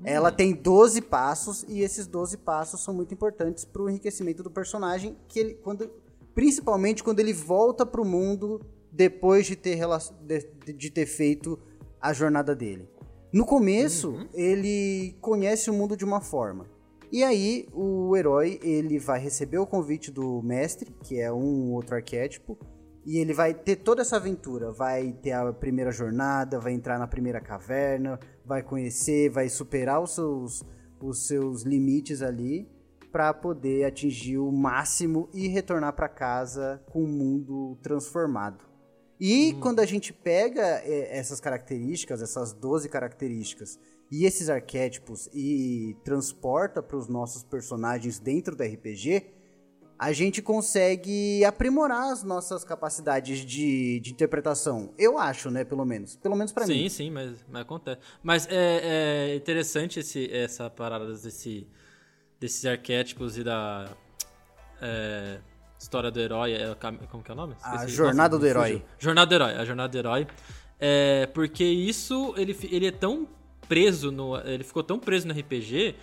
ela 0.03 0.33
tem 0.33 0.53
12 0.53 1.03
passos 1.03 1.65
e 1.69 1.81
esses 1.81 2.07
12 2.07 2.39
passos 2.39 2.83
são 2.83 2.93
muito 2.93 3.15
importantes 3.15 3.65
para 3.65 3.83
o 3.83 3.89
enriquecimento 3.89 4.43
do 4.43 4.51
personagem, 4.51 5.17
que 5.29 5.39
ele, 5.39 5.55
quando, 5.55 5.91
principalmente 6.35 7.05
quando 7.05 7.21
ele 7.21 7.33
volta 7.33 7.87
para 7.87 8.01
o 8.01 8.05
mundo 8.05 8.61
depois 8.91 9.47
de 9.47 9.57
ter, 9.57 9.79
de, 10.23 10.73
de 10.73 10.91
ter 10.91 11.07
feito 11.07 11.59
a 12.01 12.13
jornada 12.13 12.55
dele. 12.55 12.89
No 13.33 13.47
começo, 13.47 14.29
ele 14.35 15.17
conhece 15.21 15.71
o 15.71 15.73
mundo 15.73 15.97
de 15.97 16.05
uma 16.05 16.21
forma. 16.21 16.67
E 17.13 17.23
aí, 17.23 17.69
o 17.73 18.17
herói, 18.17 18.59
ele 18.61 18.99
vai 18.99 19.21
receber 19.21 19.59
o 19.59 19.67
convite 19.67 20.11
do 20.11 20.43
mestre, 20.43 20.93
que 21.05 21.21
é 21.21 21.33
um 21.33 21.73
outro 21.73 21.95
arquétipo, 21.95 22.59
e 23.07 23.19
ele 23.19 23.33
vai 23.33 23.55
ter 23.55 23.77
toda 23.77 24.03
essa 24.03 24.17
aventura, 24.17 24.73
vai 24.73 25.13
ter 25.13 25.31
a 25.31 25.53
primeira 25.53 25.93
jornada, 25.93 26.59
vai 26.59 26.73
entrar 26.73 26.99
na 26.99 27.07
primeira 27.07 27.41
caverna, 27.41 28.19
vai 28.45 28.65
conhecer, 28.65 29.31
vai 29.31 29.49
superar 29.49 30.03
os 30.03 30.15
seus, 30.15 30.65
os 31.01 31.27
seus 31.27 31.63
limites 31.63 32.23
ali. 32.23 32.69
para 33.11 33.35
poder 33.35 33.85
atingir 33.85 34.39
o 34.39 34.53
máximo 34.53 35.29
e 35.35 35.49
retornar 35.49 35.93
para 35.95 36.09
casa 36.09 36.81
com 36.91 37.03
o 37.03 37.09
mundo 37.09 37.77
transformado. 37.83 38.70
E 39.21 39.53
hum. 39.53 39.61
quando 39.61 39.81
a 39.81 39.87
gente 39.87 40.13
pega 40.13 40.63
é, 40.63 41.19
essas 41.19 41.41
características, 41.41 42.23
essas 42.23 42.53
12 42.53 42.89
características, 42.89 43.79
e 44.11 44.25
esses 44.25 44.49
arquétipos 44.49 45.29
e 45.33 45.97
transporta 46.03 46.83
para 46.83 46.97
os 46.97 47.07
nossos 47.07 47.45
personagens 47.45 48.19
dentro 48.19 48.57
do 48.57 48.65
RPG, 48.65 49.25
a 49.97 50.13
gente 50.13 50.41
consegue 50.41 51.45
aprimorar 51.45 52.11
as 52.11 52.25
nossas 52.25 52.65
capacidades 52.65 53.45
de, 53.45 54.01
de 54.01 54.11
interpretação. 54.11 54.95
Eu 54.97 55.19
acho, 55.19 55.51
né, 55.51 55.63
pelo 55.63 55.85
menos. 55.85 56.17
Pelo 56.17 56.35
menos 56.35 56.53
para 56.53 56.67
mim. 56.67 56.73
Sim, 56.73 56.89
sim, 56.89 57.11
mas, 57.11 57.37
mas 57.47 57.63
acontece. 57.63 58.01
Mas 58.23 58.49
é, 58.49 59.33
é 59.33 59.37
interessante 59.37 60.01
esse, 60.01 60.29
essa 60.33 60.71
parada 60.71 61.07
desse, 61.07 61.69
desses 62.41 62.65
arquétipos 62.65 63.37
e 63.37 63.45
da 63.45 63.95
é, 64.81 65.39
história 65.81 66.11
do 66.11 66.21
herói. 66.21 66.53
É, 66.53 66.77
como 67.11 67.23
que 67.23 67.31
é 67.31 67.35
o 67.35 67.37
nome? 67.37 67.55
Esqueci. 67.59 67.85
A 67.85 67.87
Jornada 67.87 68.37
Nossa, 68.37 68.41
do 68.41 68.47
Herói. 68.47 68.83
Jornada 68.99 69.27
do 69.27 69.35
Herói, 69.35 69.55
a 69.55 69.65
Jornada 69.65 69.89
do 69.89 69.99
Herói. 69.99 70.27
É, 70.79 71.27
porque 71.35 71.65
isso, 71.65 72.35
ele, 72.37 72.57
ele 72.71 72.87
é 72.87 72.93
tão 72.93 73.27
preso 73.69 74.11
no... 74.11 74.37
Ele 74.39 74.65
ficou 74.65 74.83
tão 74.83 74.99
preso 74.99 75.27
no 75.27 75.35
RPG 75.35 75.97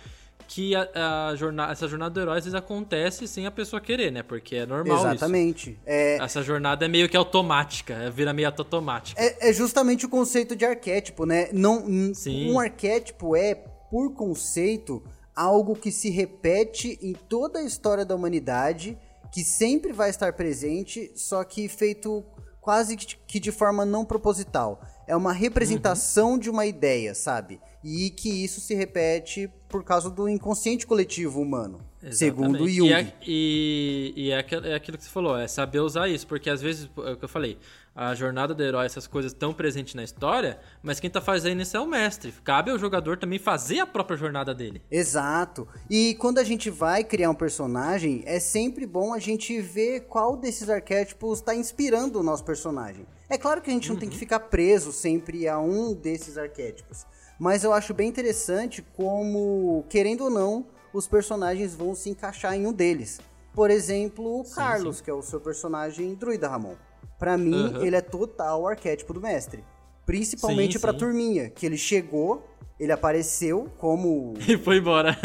que 0.46 0.74
a, 0.74 1.28
a, 1.28 1.36
jornada, 1.36 1.72
essa 1.72 1.86
jornada 1.86 2.14
do 2.14 2.20
herói 2.20 2.38
às 2.38 2.44
vezes 2.44 2.54
acontece 2.54 3.28
sem 3.28 3.46
a 3.46 3.50
pessoa 3.50 3.80
querer, 3.80 4.10
né? 4.10 4.22
Porque 4.22 4.56
é 4.56 4.66
normal 4.66 4.98
Exatamente. 4.98 5.78
É... 5.84 6.16
Essa 6.16 6.42
jornada 6.42 6.86
é 6.86 6.88
meio 6.88 7.08
que 7.08 7.16
automática, 7.16 7.92
é, 7.94 8.10
vira 8.10 8.32
meio 8.32 8.48
automática. 8.48 9.20
É, 9.20 9.50
é, 9.50 9.52
justamente 9.52 10.06
o 10.06 10.08
conceito 10.08 10.56
de 10.56 10.64
arquétipo, 10.64 11.26
né? 11.26 11.50
Não, 11.52 12.14
Sim. 12.14 12.50
Um 12.50 12.58
arquétipo 12.58 13.36
é, 13.36 13.54
por 13.90 14.14
conceito, 14.14 15.02
algo 15.36 15.76
que 15.76 15.92
se 15.92 16.08
repete 16.08 16.98
em 17.02 17.12
toda 17.12 17.58
a 17.58 17.62
história 17.62 18.04
da 18.04 18.14
humanidade, 18.14 18.96
que 19.32 19.44
sempre 19.44 19.92
vai 19.92 20.10
estar 20.10 20.32
presente, 20.32 21.10
só 21.14 21.44
que 21.44 21.68
feito 21.68 22.24
quase 22.60 22.96
que 22.96 23.40
de 23.40 23.50
forma 23.50 23.84
não 23.84 24.04
proposital. 24.04 24.82
É 25.06 25.16
uma 25.16 25.32
representação 25.32 26.32
uhum. 26.32 26.38
de 26.38 26.50
uma 26.50 26.66
ideia, 26.66 27.14
sabe? 27.14 27.58
E 27.82 28.10
que 28.10 28.44
isso 28.44 28.60
se 28.60 28.74
repete 28.74 29.50
por 29.68 29.82
causa 29.82 30.10
do 30.10 30.28
inconsciente 30.28 30.86
coletivo 30.86 31.40
humano. 31.40 31.80
Exatamente. 32.02 32.16
Segundo 32.16 32.68
Jung. 32.68 32.88
E, 32.88 32.92
é, 32.92 33.14
e, 33.26 34.12
e 34.16 34.30
é, 34.30 34.38
aquilo, 34.38 34.66
é, 34.66 34.74
aquilo 34.74 34.98
que 34.98 35.04
você 35.04 35.10
falou, 35.10 35.36
é 35.36 35.48
saber 35.48 35.80
usar 35.80 36.08
isso, 36.08 36.26
porque 36.26 36.50
às 36.50 36.60
vezes, 36.60 36.90
é 36.98 37.12
o 37.12 37.16
que 37.16 37.24
eu 37.24 37.28
falei, 37.28 37.58
a 37.98 38.14
jornada 38.14 38.54
do 38.54 38.62
herói, 38.62 38.86
essas 38.86 39.08
coisas 39.08 39.32
tão 39.32 39.52
presentes 39.52 39.92
na 39.92 40.04
história, 40.04 40.60
mas 40.80 41.00
quem 41.00 41.10
tá 41.10 41.20
fazendo 41.20 41.60
isso 41.60 41.76
é 41.76 41.80
o 41.80 41.86
mestre. 41.86 42.32
Cabe 42.44 42.70
ao 42.70 42.78
jogador 42.78 43.18
também 43.18 43.40
fazer 43.40 43.80
a 43.80 43.86
própria 43.86 44.16
jornada 44.16 44.54
dele. 44.54 44.80
Exato. 44.88 45.66
E 45.90 46.14
quando 46.14 46.38
a 46.38 46.44
gente 46.44 46.70
vai 46.70 47.02
criar 47.02 47.28
um 47.28 47.34
personagem, 47.34 48.22
é 48.24 48.38
sempre 48.38 48.86
bom 48.86 49.12
a 49.12 49.18
gente 49.18 49.60
ver 49.60 50.02
qual 50.02 50.36
desses 50.36 50.70
arquétipos 50.70 51.40
está 51.40 51.56
inspirando 51.56 52.20
o 52.20 52.22
nosso 52.22 52.44
personagem. 52.44 53.04
É 53.28 53.36
claro 53.36 53.60
que 53.60 53.68
a 53.68 53.72
gente 53.72 53.88
não 53.88 53.96
tem 53.96 54.08
que 54.08 54.14
uhum. 54.14 54.20
ficar 54.20 54.40
preso 54.40 54.92
sempre 54.92 55.48
a 55.48 55.58
um 55.58 55.92
desses 55.92 56.38
arquétipos. 56.38 57.04
Mas 57.36 57.64
eu 57.64 57.72
acho 57.72 57.92
bem 57.92 58.08
interessante 58.08 58.80
como, 58.96 59.84
querendo 59.88 60.22
ou 60.22 60.30
não, 60.30 60.66
os 60.92 61.08
personagens 61.08 61.74
vão 61.74 61.96
se 61.96 62.10
encaixar 62.10 62.54
em 62.54 62.64
um 62.64 62.72
deles. 62.72 63.20
Por 63.52 63.72
exemplo, 63.72 64.40
o 64.40 64.44
sim, 64.44 64.54
Carlos, 64.54 64.98
sim. 64.98 65.02
que 65.02 65.10
é 65.10 65.14
o 65.14 65.20
seu 65.20 65.40
personagem 65.40 66.14
druida, 66.14 66.48
Ramon. 66.48 66.76
Para 67.18 67.36
mim, 67.36 67.74
uhum. 67.74 67.84
ele 67.84 67.96
é 67.96 68.00
total 68.00 68.62
o 68.62 68.68
arquétipo 68.68 69.12
do 69.12 69.20
mestre. 69.20 69.64
Principalmente 70.06 70.78
sim. 70.78 70.92
turminha, 70.96 71.50
que 71.50 71.66
ele 71.66 71.76
chegou, 71.76 72.48
ele 72.78 72.92
apareceu 72.92 73.68
como. 73.76 74.34
E 74.48 74.56
foi 74.56 74.78
embora. 74.78 75.16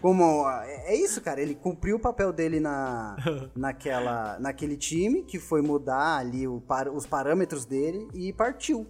Como. 0.00 0.48
É, 0.48 0.94
é 0.94 0.96
isso, 0.96 1.20
cara. 1.20 1.40
Ele 1.42 1.54
cumpriu 1.54 1.96
o 1.96 2.00
papel 2.00 2.32
dele 2.32 2.60
na, 2.60 3.16
naquela, 3.54 4.38
naquele 4.38 4.76
time, 4.76 5.22
que 5.22 5.38
foi 5.38 5.60
mudar 5.60 6.18
ali 6.18 6.46
o, 6.46 6.62
os 6.94 7.04
parâmetros 7.04 7.64
dele 7.64 8.08
e 8.14 8.32
partiu. 8.32 8.86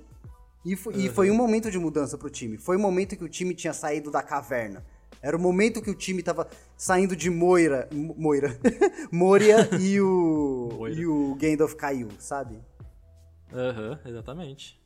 E 0.64 0.76
foi, 0.76 0.94
uhum. 0.94 1.00
e 1.00 1.08
foi 1.08 1.30
um 1.30 1.34
momento 1.34 1.70
de 1.70 1.78
mudança 1.78 2.18
pro 2.18 2.28
time. 2.28 2.58
Foi 2.58 2.76
o 2.76 2.78
um 2.78 2.82
momento 2.82 3.16
que 3.16 3.24
o 3.24 3.28
time 3.28 3.54
tinha 3.54 3.72
saído 3.72 4.10
da 4.10 4.22
caverna. 4.22 4.84
Era 5.22 5.36
o 5.36 5.40
momento 5.40 5.82
que 5.82 5.90
o 5.90 5.94
time 5.94 6.22
tava 6.22 6.48
saindo 6.76 7.14
de 7.14 7.28
Moira. 7.28 7.88
Moira. 7.92 8.58
Moria 9.12 9.68
e 9.78 10.00
o. 10.00 10.70
Moira. 10.72 11.00
E 11.00 11.06
o 11.06 11.34
Gandalf 11.34 11.74
caiu, 11.74 12.08
sabe? 12.18 12.58
Aham, 13.52 13.90
uhum, 13.90 14.10
exatamente. 14.10 14.80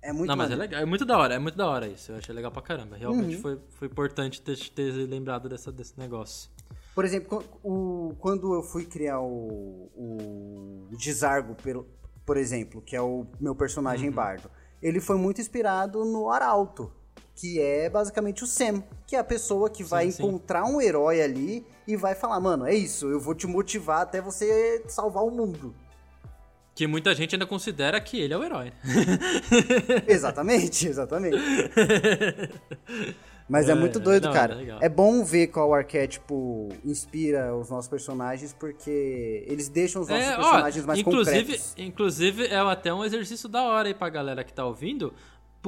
É 0.00 0.12
muito 0.12 0.28
Não, 0.28 0.36
mas 0.36 0.50
é 0.50 0.54
legal, 0.54 0.82
é 0.82 0.84
muito 0.84 1.04
da 1.04 1.16
hora, 1.16 1.34
é 1.34 1.38
muito 1.38 1.56
da 1.56 1.66
hora 1.66 1.88
isso. 1.88 2.12
Eu 2.12 2.18
achei 2.18 2.34
legal 2.34 2.52
pra 2.52 2.60
caramba. 2.60 2.94
Realmente 2.94 3.36
uhum. 3.36 3.42
foi, 3.42 3.60
foi 3.70 3.88
importante 3.88 4.40
ter, 4.42 4.56
ter 4.68 4.90
lembrado 5.08 5.48
dessa, 5.48 5.72
desse 5.72 5.98
negócio. 5.98 6.50
Por 6.94 7.04
exemplo, 7.04 7.42
o, 7.62 8.14
quando 8.20 8.54
eu 8.54 8.62
fui 8.62 8.84
criar 8.84 9.20
o, 9.20 9.90
o 9.96 10.88
Desargo, 10.96 11.54
por, 11.54 11.86
por 12.24 12.36
exemplo, 12.36 12.82
que 12.82 12.94
é 12.94 13.00
o 13.00 13.26
meu 13.40 13.54
personagem 13.54 14.10
uhum. 14.10 14.14
bardo, 14.14 14.50
ele 14.80 15.00
foi 15.00 15.16
muito 15.16 15.40
inspirado 15.40 16.04
no 16.04 16.30
Arauto 16.30 16.92
que 17.34 17.60
é 17.60 17.90
basicamente 17.90 18.44
o 18.44 18.46
Sam, 18.46 18.82
que 19.06 19.16
é 19.16 19.18
a 19.18 19.24
pessoa 19.24 19.68
que 19.68 19.82
vai 19.82 20.10
sim, 20.10 20.22
encontrar 20.22 20.64
sim. 20.66 20.72
um 20.72 20.80
herói 20.80 21.20
ali 21.20 21.66
e 21.86 21.96
vai 21.96 22.14
falar, 22.14 22.40
mano, 22.40 22.66
é 22.66 22.74
isso, 22.74 23.06
eu 23.08 23.18
vou 23.18 23.34
te 23.34 23.46
motivar 23.46 24.02
até 24.02 24.20
você 24.20 24.84
salvar 24.88 25.24
o 25.24 25.30
mundo. 25.30 25.74
Que 26.74 26.86
muita 26.86 27.14
gente 27.14 27.34
ainda 27.34 27.46
considera 27.46 28.00
que 28.00 28.20
ele 28.20 28.34
é 28.34 28.36
o 28.36 28.42
herói. 28.42 28.72
exatamente, 30.08 30.88
exatamente. 30.88 31.38
Mas 33.48 33.68
é, 33.68 33.72
é 33.72 33.74
muito 33.74 34.00
doido, 34.00 34.24
não, 34.24 34.32
cara. 34.32 34.60
É, 34.80 34.86
é, 34.86 34.88
bom 34.88 35.22
ver 35.22 35.48
qual 35.48 35.74
arquétipo 35.74 36.70
inspira 36.84 37.54
os 37.54 37.68
nossos 37.68 37.88
personagens, 37.88 38.52
porque 38.52 39.44
eles 39.46 39.68
deixam 39.68 40.02
os 40.02 40.08
nossos 40.08 40.24
é, 40.24 40.34
personagens 40.34 40.84
ó, 40.84 40.86
mais 40.86 40.98
inclusive, 40.98 41.40
concretos. 41.40 41.74
Inclusive, 41.76 42.46
é 42.46 42.56
até 42.56 42.92
um 42.92 43.04
exercício 43.04 43.48
da 43.48 43.62
hora 43.62 43.88
aí 43.88 43.94
pra 43.94 44.08
galera 44.08 44.42
que 44.42 44.52
tá 44.52 44.64
ouvindo, 44.64 45.12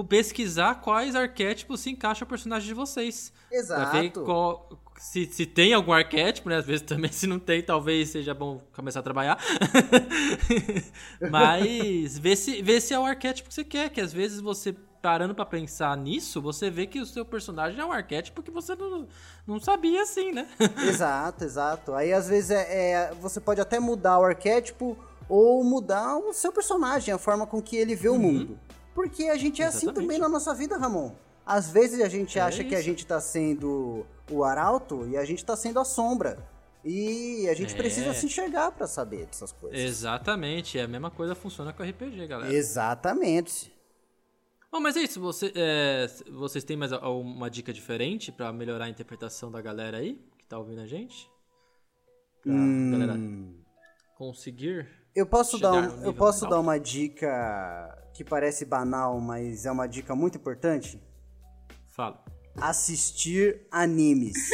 pesquisar 0.05 0.77
quais 0.77 1.15
arquétipos 1.15 1.81
se 1.81 1.91
encaixam 1.91 2.25
ao 2.25 2.29
personagem 2.29 2.69
de 2.69 2.75
vocês. 2.75 3.33
Exato. 3.51 4.23
Qual, 4.25 4.69
se, 4.99 5.27
se 5.27 5.47
tem 5.47 5.73
algum 5.73 5.93
arquétipo, 5.93 6.49
né? 6.49 6.57
Às 6.57 6.67
vezes 6.67 6.83
também, 6.83 7.11
se 7.13 7.27
não 7.27 7.39
tem, 7.39 7.63
talvez 7.63 8.11
seja 8.11 8.35
bom 8.35 8.61
começar 8.75 9.01
a 9.01 9.03
trabalhar. 9.03 9.39
Mas 11.31 12.19
vê 12.19 12.37
se, 12.37 12.63
vê 12.63 12.81
se 12.81 12.95
é 12.95 12.99
o 12.99 13.05
arquétipo 13.05 13.49
que 13.49 13.55
você 13.55 13.65
quer, 13.65 13.91
que 13.91 14.01
às 14.01 14.13
vezes 14.13 14.41
você 14.41 14.75
parando 15.07 15.35
para 15.35 15.47
pensar 15.47 15.97
nisso, 15.97 16.43
você 16.43 16.69
vê 16.69 16.87
que 16.87 16.99
o 16.99 17.07
seu 17.07 17.25
personagem 17.25 17.79
é 17.79 17.85
um 17.85 17.93
arquétipo 17.93 18.43
que 18.43 18.51
você 18.51 18.75
não, 18.75 19.07
não 19.47 19.61
sabia 19.61 20.03
assim, 20.03 20.33
né? 20.33 20.49
exato, 20.89 21.45
exato. 21.45 21.95
Aí 21.95 22.13
às 22.13 22.29
vezes 22.29 22.51
é, 22.51 22.91
é, 22.93 23.15
você 23.21 23.39
pode 23.39 23.61
até 23.61 23.79
mudar 23.79 24.19
o 24.19 24.25
arquétipo 24.25 24.97
ou 25.29 25.63
mudar 25.63 26.17
o 26.17 26.33
seu 26.33 26.53
personagem, 26.53 27.15
a 27.15 27.19
forma 27.19 27.47
com 27.47 27.63
que 27.63 27.77
ele 27.77 27.95
vê 27.95 28.09
uhum. 28.09 28.17
o 28.17 28.19
mundo. 28.19 28.61
Porque 28.97 29.25
a 29.25 29.37
gente 29.37 29.61
é 29.61 29.67
Exatamente. 29.67 29.91
assim 29.91 30.01
também 30.01 30.19
na 30.19 30.27
nossa 30.27 30.55
vida, 30.55 30.79
Ramon. 30.79 31.15
Às 31.45 31.71
vezes 31.71 32.01
a 32.01 32.09
gente 32.09 32.39
é 32.39 32.41
acha 32.41 32.63
isso. 32.63 32.69
que 32.71 32.75
a 32.75 32.81
gente 32.81 33.07
tá 33.07 33.21
sendo 33.21 34.07
o 34.31 34.43
arauto 34.43 35.07
e 35.07 35.19
a 35.19 35.25
gente 35.27 35.45
tá 35.45 35.55
sendo 35.55 35.79
a 35.79 35.85
sombra. 35.85 36.39
E 36.83 37.47
a 37.47 37.53
gente 37.53 37.75
é. 37.75 37.77
precisa 37.77 38.15
se 38.15 38.25
enxergar 38.25 38.73
para 38.73 38.87
saber 38.87 39.27
dessas 39.27 39.53
coisas. 39.53 39.79
Exatamente, 39.79 40.79
é 40.79 40.85
a 40.85 40.89
mesma 40.89 41.11
coisa 41.11 41.35
funciona 41.35 41.75
com 41.75 41.83
RPG, 41.83 42.27
galera. 42.27 42.55
Exatamente. 42.55 43.71
Bom, 44.73 44.81
mas 44.81 44.97
é 44.97 45.01
isso, 45.03 45.21
você, 45.21 45.53
é, 45.55 46.07
vocês 46.33 46.65
têm 46.65 46.77
mais 46.77 46.93
uma 46.93 47.51
dica 47.51 47.75
diferente 47.75 48.33
para 48.33 48.51
melhorar 48.51 48.87
a 48.87 48.89
interpretação 48.89 49.53
da 49.53 49.61
galera 49.61 49.99
aí, 49.99 50.19
que 50.39 50.47
tá 50.47 50.57
ouvindo 50.57 50.81
a 50.81 50.87
gente? 50.87 51.31
Pra 52.41 52.51
hum... 52.51 52.93
galera 52.93 53.15
conseguir. 54.17 54.89
Eu 55.17 55.25
posso 55.25 55.59
dar, 55.59 55.73
um, 55.73 56.05
eu 56.05 56.13
posso 56.13 56.47
dar 56.47 56.61
uma 56.61 56.79
dica 56.79 57.97
que 58.13 58.23
parece 58.23 58.67
banal, 58.67 59.19
mas 59.19 59.65
é 59.65 59.73
uma 59.73 59.89
dica 59.89 60.15
muito 60.15 60.37
importante? 60.37 61.01
Fala. 61.89 62.23
Assistir 62.61 63.63
animes. 63.73 64.37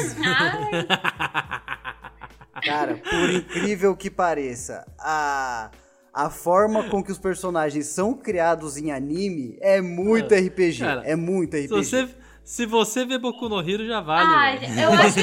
Cara, 2.65 2.95
por 2.97 3.31
incrível 3.31 3.97
que 3.97 4.09
pareça, 4.09 4.87
a, 5.01 5.69
a 6.15 6.31
forma 6.31 6.89
com 6.89 7.03
que 7.03 7.11
os 7.11 7.19
personagens 7.19 7.89
são 7.89 8.15
criados 8.15 8.77
em 8.77 8.93
anime 8.93 9.59
é 9.61 9.81
muito 9.81 10.33
RPG. 10.33 10.79
Cara, 10.79 11.03
é 11.05 11.17
muito 11.17 11.57
RPG. 11.57 11.67
Se 11.67 11.75
você, 11.75 12.09
se 12.45 12.67
você 12.67 13.05
vê 13.05 13.19
Boku 13.19 13.49
no 13.49 13.59
Hero, 13.59 13.85
já 13.85 14.01
vale. 14.01 14.33
Ah, 14.33 14.55
eu 14.81 14.93
acho, 14.93 15.19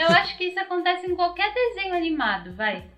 eu 0.00 0.08
acho 0.08 0.36
que 0.36 0.46
isso 0.46 0.58
acontece 0.58 1.06
em 1.06 1.14
qualquer 1.14 1.54
desenho 1.54 1.94
animado, 1.94 2.52
vai. 2.56 2.90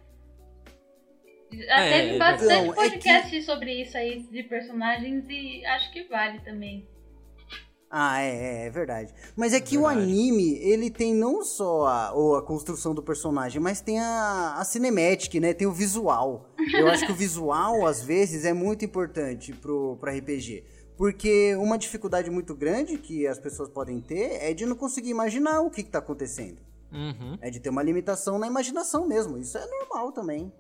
Já 1.59 1.81
é, 1.81 2.03
teve 2.03 2.19
bastante 2.19 2.67
não, 2.67 2.75
podcast 2.75 3.27
é 3.37 3.39
que... 3.39 3.43
sobre 3.43 3.83
isso 3.83 3.97
aí, 3.97 4.23
de 4.23 4.43
personagens, 4.43 5.25
e 5.29 5.65
acho 5.67 5.93
que 5.93 6.05
vale 6.05 6.41
também. 6.41 6.87
Ah, 7.97 8.21
é, 8.21 8.65
é, 8.65 8.67
é 8.67 8.71
verdade. 8.71 9.15
Mas 9.37 9.53
é 9.53 9.61
que 9.61 9.77
verdade. 9.77 10.01
o 10.01 10.03
anime, 10.03 10.59
ele 10.59 10.91
tem 10.91 11.15
não 11.15 11.45
só 11.45 11.87
a, 11.87 12.13
ou 12.13 12.35
a 12.35 12.43
construção 12.43 12.93
do 12.93 13.01
personagem, 13.01 13.61
mas 13.61 13.81
tem 13.81 14.01
a, 14.01 14.57
a 14.59 14.65
cinemática, 14.65 15.39
né? 15.39 15.53
Tem 15.55 15.67
o 15.67 15.73
visual. 15.73 16.51
Eu 16.73 16.89
acho 16.89 17.07
que 17.07 17.13
o 17.13 17.15
visual, 17.15 17.87
às 17.87 18.03
vezes, 18.03 18.45
é 18.45 18.53
muito 18.53 18.85
importante 18.85 19.53
pro, 19.53 19.97
pro 20.01 20.11
RPG. 20.11 20.65
Porque 20.97 21.55
uma 21.57 21.79
dificuldade 21.79 22.31
muito 22.31 22.53
grande 22.55 22.99
que 22.99 23.29
as 23.29 23.39
pessoas 23.39 23.69
podem 23.69 24.01
ter 24.01 24.43
é 24.43 24.53
de 24.53 24.67
não 24.67 24.75
conseguir 24.75 25.11
imaginar 25.11 25.61
o 25.61 25.71
que, 25.71 25.81
está 25.81 26.01
acontecendo. 26.01 26.59
Uhum, 26.93 27.37
É 27.41 27.51
de 27.51 27.59
ter 27.59 27.71
uma 27.71 27.83
limitação 27.83 28.39
na 28.39 28.47
imaginação 28.47 29.07
mesmo. 29.07 29.37
Isso 29.37 29.59
é 29.59 29.67
normal 29.67 30.13
também. 30.13 30.53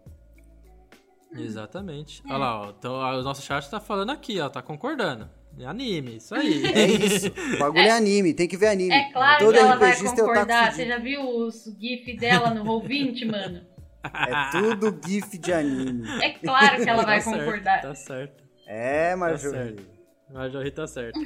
Exatamente. 1.42 2.22
É. 2.26 2.28
Olha 2.28 2.38
lá, 2.38 2.60
ó, 2.62 2.70
então, 2.70 2.94
o 2.94 3.22
nosso 3.22 3.42
chat 3.42 3.68
tá 3.70 3.80
falando 3.80 4.10
aqui, 4.10 4.40
ó, 4.40 4.48
tá 4.48 4.62
concordando. 4.62 5.28
É 5.58 5.66
anime, 5.66 6.16
isso 6.16 6.34
aí. 6.34 6.62
É 6.74 6.86
isso. 6.86 7.28
O 7.54 7.58
bagulho 7.58 7.84
é, 7.86 7.90
anime, 7.90 8.34
tem 8.34 8.48
que 8.48 8.56
ver 8.56 8.68
anime. 8.68 8.92
É 8.94 9.12
claro 9.12 9.44
Todo 9.44 9.54
que 9.54 9.60
ela 9.60 9.76
vai 9.76 9.92
é 9.92 9.96
concordar. 10.02 10.72
Você 10.72 10.86
já 10.86 10.98
viu 10.98 11.20
os 11.22 11.64
GIF 11.80 12.16
dela 12.18 12.52
no 12.52 12.64
Roll20, 12.64 13.24
mano? 13.30 13.60
É 14.02 14.50
tudo 14.50 15.00
gif 15.06 15.38
de 15.38 15.52
anime. 15.52 16.06
É 16.22 16.30
claro 16.38 16.82
que 16.82 16.90
ela 16.90 17.04
vai 17.04 17.18
Tá 17.18 17.24
certo, 17.30 17.38
concordar. 17.44 17.80
Tá 17.82 17.94
certo, 17.94 18.44
É, 18.66 19.10
tá 19.12 19.16
Marjorie. 19.16 19.58
certo. 19.58 19.94
Marjorie 20.30 20.70
tá 20.72 20.86
certo. 20.86 21.20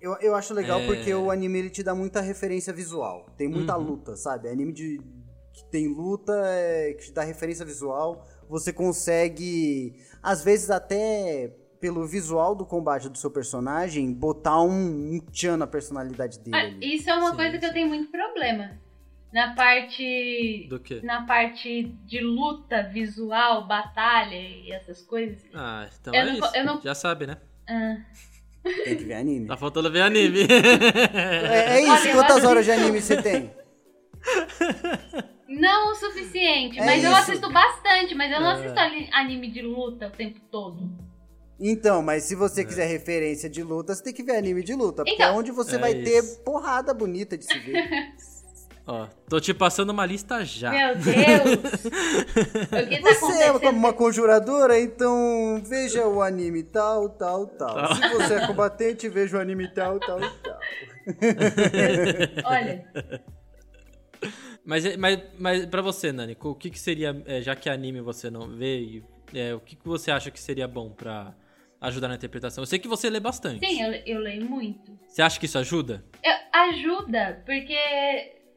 Eu, 0.00 0.16
eu 0.20 0.34
acho 0.34 0.54
legal 0.54 0.80
É. 0.80 0.86
porque 0.86 1.12
o 1.14 1.30
anime 1.30 1.58
ele 1.58 1.70
te 1.70 1.82
dá 1.82 1.94
muita 1.94 2.20
referência 2.20 2.72
visual. 2.72 3.26
Tem 3.36 3.48
muita 3.48 3.76
Uhum. 3.76 3.84
luta, 3.84 4.16
sabe? 4.16 4.48
Anime 4.48 4.72
de 4.72 5.00
que 5.52 5.64
tem 5.70 5.86
luta, 5.88 6.32
é, 6.46 6.94
que 6.94 7.04
te 7.06 7.12
dá 7.12 7.22
referência 7.22 7.64
visual. 7.64 8.26
Você 8.48 8.72
consegue, 8.72 9.94
às 10.22 10.44
vezes 10.44 10.70
até 10.70 11.52
pelo 11.80 12.06
visual 12.06 12.54
do 12.54 12.64
combate 12.64 13.08
do 13.10 13.18
seu 13.18 13.30
personagem, 13.30 14.10
botar 14.12 14.62
um, 14.62 15.14
um 15.14 15.18
tchan 15.30 15.56
na 15.58 15.66
personalidade 15.66 16.38
dele. 16.38 16.56
Ah. 16.56 16.72
Isso 16.80 17.10
é 17.10 17.14
uma 17.14 17.30
Sim, 17.30 17.36
coisa 17.36 17.58
que 17.58 17.66
eu 17.66 17.72
tenho 17.72 17.88
muito 17.88 18.10
problema. 18.10 18.70
Na 19.32 19.54
parte. 19.54 20.66
Do 20.70 20.78
quê? 20.80 21.00
Na 21.02 21.26
parte 21.26 21.82
de 22.06 22.20
luta 22.20 22.84
visual, 22.84 23.66
batalha 23.66 24.34
e 24.40 24.70
essas 24.72 25.02
coisas. 25.02 25.38
Ah, 25.52 25.88
então 26.00 26.14
Eu 26.14 26.20
é 26.20 26.24
não- 26.26 26.34
isso. 26.38 26.56
eu 26.56 26.64
não- 26.64 26.80
Já 26.80 26.94
sabe, 26.94 27.26
né? 27.26 27.36
Ah, 27.68 27.96
Tem 28.84 28.96
que 28.96 29.04
ver 29.04 29.14
anime. 29.14 29.46
Tá 29.46 29.56
faltando 29.58 29.90
ver 29.92 30.00
anime. 30.02 30.46
É, 30.48 31.76
é 31.76 31.80
isso, 31.82 31.90
Olha, 31.90 32.12
quantas 32.14 32.44
horas 32.44 32.64
de 32.64 32.70
anime 32.70 33.00
você 33.02 33.20
tem? 33.20 33.50
não 35.48 35.92
o 35.92 35.94
suficiente, 35.94 36.78
É 36.78 36.84
mas 36.84 37.02
eu 37.04 37.10
isso. 37.10 37.20
assisto 37.20 37.50
bastante, 37.52 38.14
mas 38.14 38.32
eu 38.32 38.40
não 38.40 38.50
É. 38.50 38.54
assisto 38.54 38.78
anime 39.12 39.50
de 39.50 39.62
luta 39.62 40.08
o 40.08 40.10
tempo 40.10 40.40
todo. 40.50 40.90
Então, 41.60 42.02
mas 42.02 42.24
se 42.24 42.34
É. 42.34 42.36
você 42.36 42.64
quiser 42.64 42.86
referência 42.86 43.48
de 43.48 43.62
luta, 43.62 43.94
você 43.94 44.02
tem 44.02 44.12
que 44.12 44.22
ver 44.22 44.36
anime 44.36 44.62
de 44.64 44.74
luta. 44.74 45.04
Porque 45.04 45.22
é 45.22 45.26
Então. 45.26 45.36
onde 45.38 45.50
você 45.52 45.76
É 45.76 45.78
vai 45.78 45.92
isso. 45.92 46.04
ter 46.04 46.22
porrada 46.44 46.92
bonita 46.92 47.38
de 47.38 47.44
se 47.44 47.58
ver. 47.58 47.88
Ó, 48.86 49.06
tô 49.30 49.40
te 49.40 49.54
passando 49.54 49.88
uma 49.90 50.04
lista 50.04 50.44
já. 50.44 50.70
Meu 50.70 50.94
Deus! 50.96 51.12
tá 52.68 52.82
Você 52.82 53.32
é 53.42 53.48
acontecendo? 53.48 53.70
uma 53.70 53.94
conjuradora, 53.94 54.78
então 54.78 55.62
veja 55.64 56.06
o 56.06 56.20
anime 56.20 56.62
tal, 56.62 57.08
tal, 57.08 57.46
tal. 57.46 57.74
Tal. 57.76 57.94
Se 57.94 58.08
você 58.10 58.34
é 58.34 58.46
combatente, 58.46 59.08
veja 59.08 59.38
o 59.38 59.40
anime 59.40 59.68
tal, 59.72 59.98
tal, 60.00 60.20
tal. 60.20 60.58
Olha, 62.44 62.84
Mas, 64.64 64.84
é- 64.86 64.96
mas, 64.96 65.20
mas 65.38 65.66
pra 65.66 65.82
você, 65.82 66.10
Nani, 66.12 66.36
o 66.40 66.54
que, 66.54 66.70
que 66.70 66.78
seria, 66.78 67.22
é, 67.26 67.40
já 67.42 67.54
que 67.54 67.68
anime 67.68 68.00
você 68.00 68.30
não 68.30 68.48
vê, 68.48 68.80
e, 68.80 69.04
é, 69.34 69.54
o 69.54 69.60
que, 69.60 69.76
que 69.76 69.86
você 69.86 70.10
acha 70.10 70.30
que 70.30 70.40
seria 70.40 70.66
bom 70.66 70.90
pra 70.90 71.34
ajudar 71.80 72.08
na 72.08 72.14
interpretação? 72.14 72.62
Eu 72.62 72.66
sei 72.66 72.78
que 72.78 72.88
você 72.88 73.10
lê 73.10 73.20
bastante. 73.20 73.64
sim, 73.66 73.82
eu, 73.82 73.92
eu 74.06 74.18
leio 74.20 74.44
muito. 74.48 74.98
Você 75.06 75.20
acha 75.22 75.38
que 75.38 75.46
isso 75.46 75.58
ajuda? 75.58 76.02
Eu- 76.22 76.44
ajuda, 76.70 77.42
porque 77.44 77.76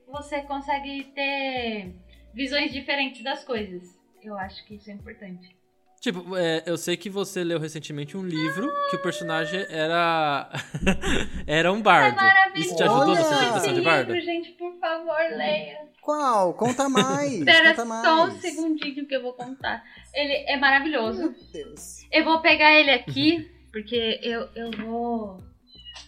você 0.08 0.42
consegue 0.44 1.04
ter 1.14 1.94
visões 2.34 2.72
diferentes 2.72 3.22
das 3.24 3.44
coisas. 3.44 3.84
Eu 4.24 4.38
acho 4.38 4.66
que 4.66 4.76
isso 4.76 4.90
é 4.90 4.94
importante. 4.94 5.56
Tipo, 6.00 6.38
é, 6.38 6.62
eu 6.66 6.78
sei 6.78 6.96
que 6.96 7.10
você 7.10 7.44
leu 7.44 7.60
recentemente 7.60 8.16
um 8.16 8.24
livro 8.24 8.72
que 8.90 8.96
o 8.96 9.02
personagem 9.02 9.66
era. 9.70 10.48
era 11.48 11.72
um 11.74 11.80
É 11.80 11.82
bardo. 11.82 12.16
maravilhoso. 12.16 12.68
Isso 12.68 12.76
te 12.78 12.84
ajudou 12.84 13.08
na 13.08 13.12
Olha! 13.14 13.20
interpretação 13.22 13.72
Esse 13.72 13.74
de 13.74 13.82
bardo? 13.82 14.14
livro, 14.14 14.26
gente, 14.26 14.52
por 14.52 14.78
favor, 14.80 15.18
leia. 15.36 15.80
Qual? 16.08 16.54
Conta 16.54 16.88
mais. 16.88 17.34
Espera 17.34 17.72
conta 17.72 17.84
mais. 17.84 18.02
só 18.02 18.28
um 18.28 18.40
segundinho 18.40 19.06
que 19.06 19.14
eu 19.14 19.22
vou 19.22 19.34
contar. 19.34 19.84
Ele 20.14 20.32
é 20.48 20.56
maravilhoso. 20.56 21.20
Meu 21.20 21.36
Deus. 21.52 22.08
Eu 22.10 22.24
vou 22.24 22.40
pegar 22.40 22.72
ele 22.72 22.92
aqui, 22.92 23.52
porque 23.74 24.18
eu, 24.24 24.48
eu 24.56 24.72
vou 24.72 25.44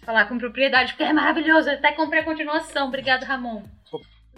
falar 0.04 0.28
com 0.28 0.38
propriedade, 0.38 0.94
porque 0.94 1.04
é 1.04 1.12
maravilhoso. 1.12 1.68
Eu 1.68 1.74
até 1.74 1.92
comprei 1.92 2.22
a 2.22 2.24
continuação. 2.24 2.88
Obrigado, 2.88 3.26
Ramon. 3.26 3.62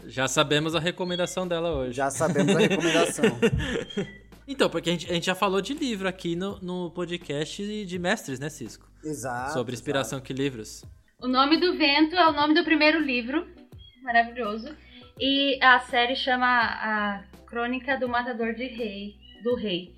Já 0.08 0.28
sabemos 0.28 0.74
a 0.74 0.80
recomendação 0.80 1.48
dela 1.48 1.76
hoje. 1.76 1.94
Já 1.94 2.10
sabemos 2.10 2.56
a 2.56 2.60
recomendação. 2.60 3.26
Então, 4.48 4.70
porque 4.70 4.90
a 4.90 4.92
gente, 4.92 5.10
a 5.10 5.14
gente 5.14 5.28
já 5.28 5.36
falou 5.36 5.62
de 5.62 5.74
livro 5.74 6.10
aqui 6.10 6.36
no, 6.36 6.60
no 6.62 6.92
podcast 6.92 7.86
de 7.86 8.00
mestres, 8.00 8.38
né, 8.38 8.50
Cisco? 8.50 8.86
Exato. 9.02 9.54
Sobre 9.54 9.74
inspiração 9.74 10.20
que 10.20 10.34
livros. 10.34 10.84
O 11.22 11.28
Nome 11.28 11.58
do 11.58 11.78
Vento 11.78 12.16
é 12.16 12.28
o 12.28 12.34
nome 12.34 12.54
do 12.56 12.64
primeiro 12.64 13.00
livro. 13.00 13.48
Maravilhoso. 14.02 14.76
E 15.20 15.60
a 15.62 15.80
série 15.80 16.16
chama 16.16 16.48
A 16.48 17.24
Crônica 17.46 17.98
do 17.98 18.08
Matador 18.08 18.54
de 18.54 18.68
Rei, 18.68 19.16
do 19.44 19.56
Rei. 19.56 19.96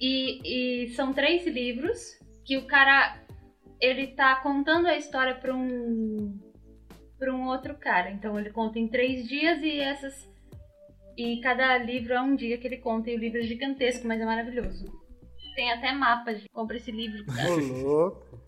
E, 0.00 0.84
e 0.84 0.88
são 0.94 1.12
três 1.12 1.46
livros 1.46 2.18
que 2.44 2.56
o 2.56 2.66
cara 2.66 3.18
ele 3.80 4.08
tá 4.08 4.36
contando 4.36 4.86
a 4.86 4.96
história 4.96 5.34
para 5.34 5.54
um 5.54 6.38
para 7.18 7.34
um 7.34 7.46
outro 7.46 7.74
cara. 7.74 8.10
Então 8.10 8.38
ele 8.38 8.50
conta 8.50 8.78
em 8.78 8.88
três 8.88 9.26
dias 9.26 9.60
e 9.62 9.80
essas 9.80 10.28
e 11.16 11.40
cada 11.40 11.78
livro 11.78 12.12
é 12.12 12.20
um 12.20 12.36
dia 12.36 12.58
que 12.58 12.66
ele 12.66 12.76
conta 12.76 13.10
e 13.10 13.16
o 13.16 13.18
livro 13.18 13.38
é 13.38 13.42
gigantesco, 13.42 14.06
mas 14.06 14.20
é 14.20 14.24
maravilhoso. 14.24 14.84
Tem 15.54 15.72
até 15.72 15.90
mapas. 15.92 16.42
Compra 16.52 16.76
esse 16.76 16.92
livro. 16.92 17.24
Ô, 17.48 17.56
louco. 17.82 18.42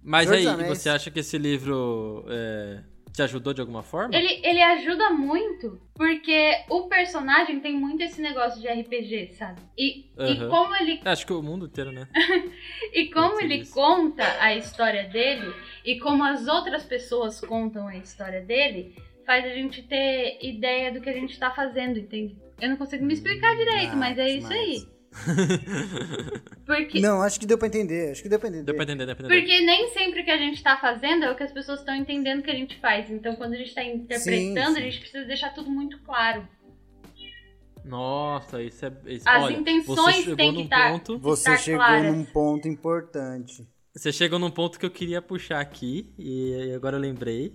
Mas 0.00 0.30
aí, 0.30 0.46
Anéis. 0.46 0.68
você 0.68 0.88
acha 0.88 1.10
que 1.10 1.20
esse 1.20 1.36
livro 1.36 2.24
é, 2.28 2.84
te 3.14 3.22
ajudou 3.22 3.54
de 3.54 3.60
alguma 3.60 3.82
forma? 3.84 4.14
Ele, 4.16 4.40
ele 4.42 4.60
ajuda 4.60 5.10
muito, 5.10 5.80
porque 5.94 6.64
o 6.68 6.88
personagem 6.88 7.60
tem 7.60 7.72
muito 7.72 8.02
esse 8.02 8.20
negócio 8.20 8.60
de 8.60 8.66
RPG, 8.66 9.34
sabe? 9.34 9.62
E, 9.78 10.10
e 10.18 10.32
Aham. 10.32 10.48
como 10.50 10.74
ele, 10.76 11.00
Acho 11.04 11.24
que 11.24 11.32
o 11.32 11.40
mundo 11.40 11.66
inteiro, 11.66 11.92
né? 11.92 12.08
e 12.92 13.06
como 13.12 13.40
ele 13.40 13.58
isso. 13.58 13.72
conta 13.72 14.24
a 14.40 14.56
história 14.56 15.04
dele, 15.04 15.54
e 15.84 16.00
como 16.00 16.24
as 16.24 16.48
outras 16.48 16.84
pessoas 16.84 17.40
contam 17.40 17.86
a 17.86 17.96
história 17.96 18.40
dele, 18.40 18.96
faz 19.24 19.44
a 19.44 19.50
gente 19.50 19.80
ter 19.84 20.38
ideia 20.42 20.90
do 20.92 21.00
que 21.00 21.08
a 21.08 21.14
gente 21.14 21.38
tá 21.38 21.52
fazendo, 21.52 22.00
entende? 22.00 22.36
Eu 22.60 22.68
não 22.68 22.76
consigo 22.76 23.04
me 23.04 23.14
explicar 23.14 23.54
direito, 23.56 23.92
Ah, 23.92 23.96
mas 23.96 24.18
é 24.18 24.28
isso 24.28 24.48
demais. 24.48 24.58
aí. 24.58 24.93
Porque, 26.66 27.00
Não, 27.00 27.22
acho 27.22 27.38
que 27.38 27.46
deu 27.46 27.56
pra 27.58 27.68
entender. 27.68 28.10
Acho 28.12 28.22
que 28.22 28.28
deu 28.28 28.38
pra 28.38 28.48
entender. 28.48 28.64
Deu 28.64 28.74
pra 28.74 28.84
entender, 28.84 29.06
deu 29.06 29.16
pra 29.16 29.26
entender. 29.26 29.40
porque 29.42 29.60
nem 29.60 29.88
sempre 29.92 30.22
o 30.22 30.24
que 30.24 30.30
a 30.30 30.38
gente 30.38 30.62
tá 30.62 30.76
fazendo 30.78 31.24
é 31.24 31.30
o 31.30 31.36
que 31.36 31.42
as 31.42 31.52
pessoas 31.52 31.80
estão 31.80 31.94
entendendo 31.94 32.42
que 32.42 32.50
a 32.50 32.54
gente 32.54 32.78
faz. 32.80 33.10
Então, 33.10 33.36
quando 33.36 33.54
a 33.54 33.56
gente 33.56 33.74
tá 33.74 33.84
interpretando, 33.84 34.74
sim. 34.74 34.78
a 34.78 34.82
gente 34.82 35.00
precisa 35.00 35.24
deixar 35.24 35.50
tudo 35.54 35.70
muito 35.70 35.98
claro. 36.02 36.46
Nossa, 37.84 38.62
isso 38.62 38.86
é. 38.86 38.92
Isso, 39.06 39.28
As 39.28 39.44
olha, 39.44 39.56
intenções 39.56 39.96
você 39.96 40.12
chegou 40.22 40.36
têm 40.36 40.52
que 40.54 40.62
num 40.62 40.68
tá- 40.68 40.90
ponto. 40.90 41.18
Você 41.18 41.50
estar 41.50 41.62
chegou 41.62 41.80
claras. 41.80 42.12
num 42.16 42.24
ponto 42.24 42.66
importante. 42.68 43.68
Você 43.94 44.10
chegou 44.12 44.38
num 44.38 44.50
ponto 44.50 44.78
que 44.78 44.86
eu 44.86 44.90
queria 44.90 45.20
puxar 45.22 45.60
aqui, 45.60 46.12
e 46.18 46.72
agora 46.74 46.96
eu 46.96 47.00
lembrei, 47.00 47.52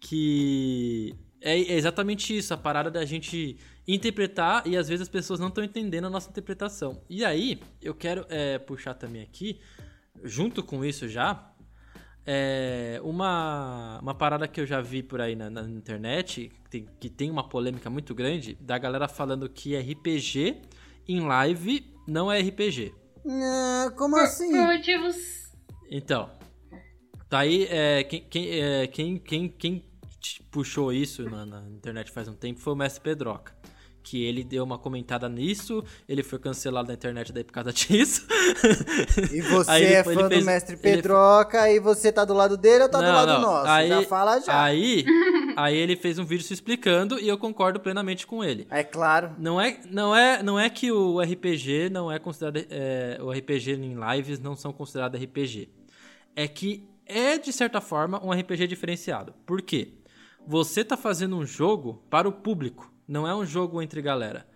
que 0.00 1.14
é 1.42 1.74
exatamente 1.74 2.36
isso, 2.36 2.54
a 2.54 2.56
parada 2.56 2.90
da 2.90 3.04
gente 3.04 3.56
interpretar 3.86 4.66
e 4.66 4.76
às 4.76 4.88
vezes 4.88 5.02
as 5.02 5.08
pessoas 5.08 5.40
não 5.40 5.48
estão 5.48 5.64
entendendo 5.64 6.06
a 6.06 6.10
nossa 6.10 6.30
interpretação. 6.30 7.02
E 7.08 7.24
aí, 7.24 7.60
eu 7.80 7.94
quero 7.94 8.24
é, 8.28 8.58
puxar 8.58 8.94
também 8.94 9.22
aqui, 9.22 9.60
junto 10.22 10.62
com 10.62 10.84
isso 10.84 11.08
já, 11.08 11.52
é, 12.24 13.00
uma, 13.02 13.98
uma 14.00 14.14
parada 14.14 14.46
que 14.46 14.60
eu 14.60 14.66
já 14.66 14.80
vi 14.80 15.02
por 15.02 15.20
aí 15.20 15.34
na, 15.34 15.50
na 15.50 15.62
internet, 15.62 16.50
que 16.64 16.70
tem, 16.70 16.88
que 17.00 17.08
tem 17.10 17.30
uma 17.30 17.48
polêmica 17.48 17.90
muito 17.90 18.14
grande, 18.14 18.56
da 18.60 18.78
galera 18.78 19.08
falando 19.08 19.48
que 19.48 19.76
RPG 19.76 20.62
em 21.08 21.20
live 21.20 21.92
não 22.06 22.30
é 22.30 22.40
RPG. 22.40 22.94
Ah, 23.26 23.92
como 23.96 24.16
Por, 24.16 24.22
assim? 24.22 24.50
por 24.50 24.66
motivos. 24.66 25.16
Então, 25.90 26.30
tá 27.28 27.40
aí, 27.40 27.66
é, 27.68 28.04
quem, 28.04 28.24
quem, 28.28 28.60
é, 28.60 28.86
quem, 28.86 29.18
quem, 29.18 29.48
quem 29.48 29.91
puxou 30.50 30.92
isso 30.92 31.22
na, 31.28 31.44
na 31.46 31.60
internet 31.70 32.10
faz 32.10 32.28
um 32.28 32.34
tempo 32.34 32.60
foi 32.60 32.72
o 32.72 32.76
Mestre 32.76 33.02
Pedroca. 33.02 33.52
Que 34.04 34.24
ele 34.24 34.42
deu 34.42 34.64
uma 34.64 34.78
comentada 34.78 35.28
nisso, 35.28 35.84
ele 36.08 36.24
foi 36.24 36.36
cancelado 36.36 36.88
na 36.88 36.94
internet 36.94 37.32
daí 37.32 37.44
por 37.44 37.52
causa 37.52 37.70
disso. 37.72 38.26
E 39.32 39.40
você 39.42 39.70
Aí 39.70 39.84
ele- 39.84 39.92
é 39.94 40.00
ele 40.00 40.14
fã 40.14 40.28
fez- 40.28 40.40
do 40.40 40.46
mestre 40.46 40.74
ele- 40.74 40.82
Pedroca 40.82 41.70
e 41.70 41.78
você 41.78 42.10
tá 42.10 42.24
do 42.24 42.34
lado 42.34 42.56
dele 42.56 42.82
ou 42.82 42.88
tá 42.88 42.98
do 42.98 43.04
Não, 43.04 43.12
lado 43.14 43.32
não. 43.34 43.40
nosso? 43.40 43.68
Aí- 43.68 43.88
já 43.88 44.02
fala 44.02 44.40
já. 44.40 44.60
Aí, 44.64 45.04
aí 45.56 45.76
ele 45.76 45.94
fez 45.94 46.18
um 46.18 46.24
vídeo 46.24 46.44
se 46.44 46.52
explicando 46.52 47.16
e 47.20 47.28
eu 47.28 47.38
concordo 47.38 47.78
plenamente 47.78 48.26
com 48.26 48.42
ele. 48.42 48.66
É 48.70 48.82
claro. 48.82 49.36
Não 49.38 49.60
é, 49.60 49.78
não 49.88 50.16
é, 50.16 50.42
não 50.42 50.58
é 50.58 50.68
que 50.68 50.90
o 50.90 51.20
RPG 51.20 51.88
não 51.88 52.10
é 52.10 52.18
considerado. 52.18 52.66
é, 52.70 53.18
o 53.22 53.30
RPG 53.30 53.72
em 53.74 53.94
lives 54.16 54.40
não 54.40 54.56
são 54.56 54.72
considerados 54.72 55.20
RPG. 55.22 55.68
É 56.34 56.48
que 56.48 56.84
é, 57.06 57.38
de 57.38 57.52
certa 57.52 57.80
forma, 57.80 58.20
um 58.24 58.32
RPG 58.32 58.66
diferenciado. 58.66 59.32
Por 59.46 59.62
quê? 59.62 59.92
Você 60.46 60.84
tá 60.84 60.96
fazendo 60.96 61.36
um 61.36 61.46
jogo 61.46 62.02
para 62.10 62.28
o 62.28 62.32
público, 62.32 62.92
não 63.06 63.26
é 63.26 63.34
um 63.34 63.44
jogo 63.44 63.80
entre 63.80 64.02
galera. 64.02 64.46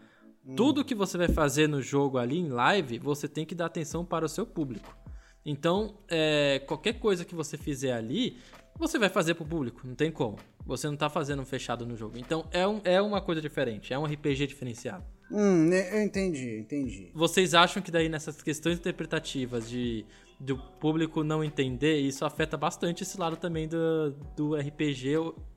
Tudo 0.55 0.84
que 0.84 0.95
você 0.95 1.18
vai 1.18 1.28
fazer 1.28 1.68
no 1.68 1.82
jogo 1.82 2.18
ali 2.18 2.39
em 2.39 2.49
live, 2.49 2.99
você 2.99 3.26
tem 3.26 3.45
que 3.45 3.55
dar 3.55 3.66
atenção 3.66 4.05
para 4.05 4.24
o 4.24 4.28
seu 4.28 4.47
público. 4.47 4.97
Então, 5.45 5.99
é, 6.09 6.61
qualquer 6.66 6.95
coisa 7.01 7.24
que 7.24 7.34
você 7.34 7.57
fizer 7.57 7.93
ali, 7.93 8.37
você 8.78 8.99
vai 8.99 9.09
fazer 9.09 9.34
pro 9.34 9.45
público, 9.45 9.80
não 9.84 9.95
tem 9.95 10.11
como. 10.11 10.39
Você 10.64 10.89
não 10.89 10.97
tá 10.97 11.09
fazendo 11.09 11.43
um 11.43 11.45
fechado 11.45 11.87
no 11.87 11.97
jogo. 11.97 12.18
Então 12.18 12.45
é, 12.51 12.66
um, 12.66 12.80
é 12.84 13.01
uma 13.01 13.20
coisa 13.20 13.41
diferente, 13.41 13.93
é 13.93 13.99
um 13.99 14.05
RPG 14.05 14.49
diferenciado. 14.49 15.05
Hum, 15.30 15.70
eu 15.72 16.03
entendi, 16.03 16.59
entendi. 16.59 17.11
Vocês 17.14 17.55
acham 17.55 17.82
que 17.82 17.91
daí 17.91 18.09
nessas 18.09 18.43
questões 18.43 18.78
interpretativas 18.78 19.68
de 19.68 20.05
do 20.39 20.59
público 20.59 21.24
não 21.24 21.43
entender, 21.43 21.99
isso 21.99 22.24
afeta 22.24 22.59
bastante 22.59 23.03
esse 23.03 23.18
lado 23.18 23.37
também 23.39 23.66
do, 23.66 24.11
do 24.37 24.55
RPG, 24.55 25.14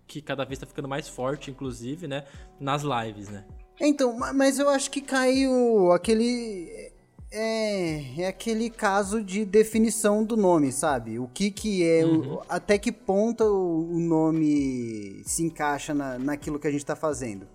que 0.10 0.22
cada 0.22 0.44
vez 0.44 0.60
tá 0.60 0.66
ficando 0.66 0.88
mais 0.88 1.08
forte, 1.08 1.52
inclusive, 1.52 2.08
né? 2.08 2.26
Nas 2.60 2.82
lives, 2.82 3.30
né? 3.30 3.46
Então, 3.80 4.18
mas 4.18 4.58
eu 4.60 4.68
acho 4.68 4.90
que 4.90 5.00
caiu 5.00 5.92
aquele 5.94 6.92
é, 7.32 8.22
é 8.24 8.28
aquele 8.28 8.70
caso 8.70 9.24
de 9.24 9.46
definição 9.46 10.24
do 10.24 10.36
nome, 10.36 10.72
sabe? 10.72 11.20
O 11.20 11.28
que 11.28 11.52
que 11.52 11.88
é, 11.88 12.04
uhum. 12.04 12.36
o, 12.36 12.42
até 12.50 12.78
que 12.78 12.92
ponto 12.92 13.44
o, 13.44 14.00
nome 14.00 15.22
se 15.26 15.44
encaixa 15.44 15.94
na, 15.94 16.18
naquilo 16.18 16.60
que 16.60 16.68
a 16.68 16.72
gente 16.72 16.86
tá 16.86 16.96
fazendo. 16.96 17.48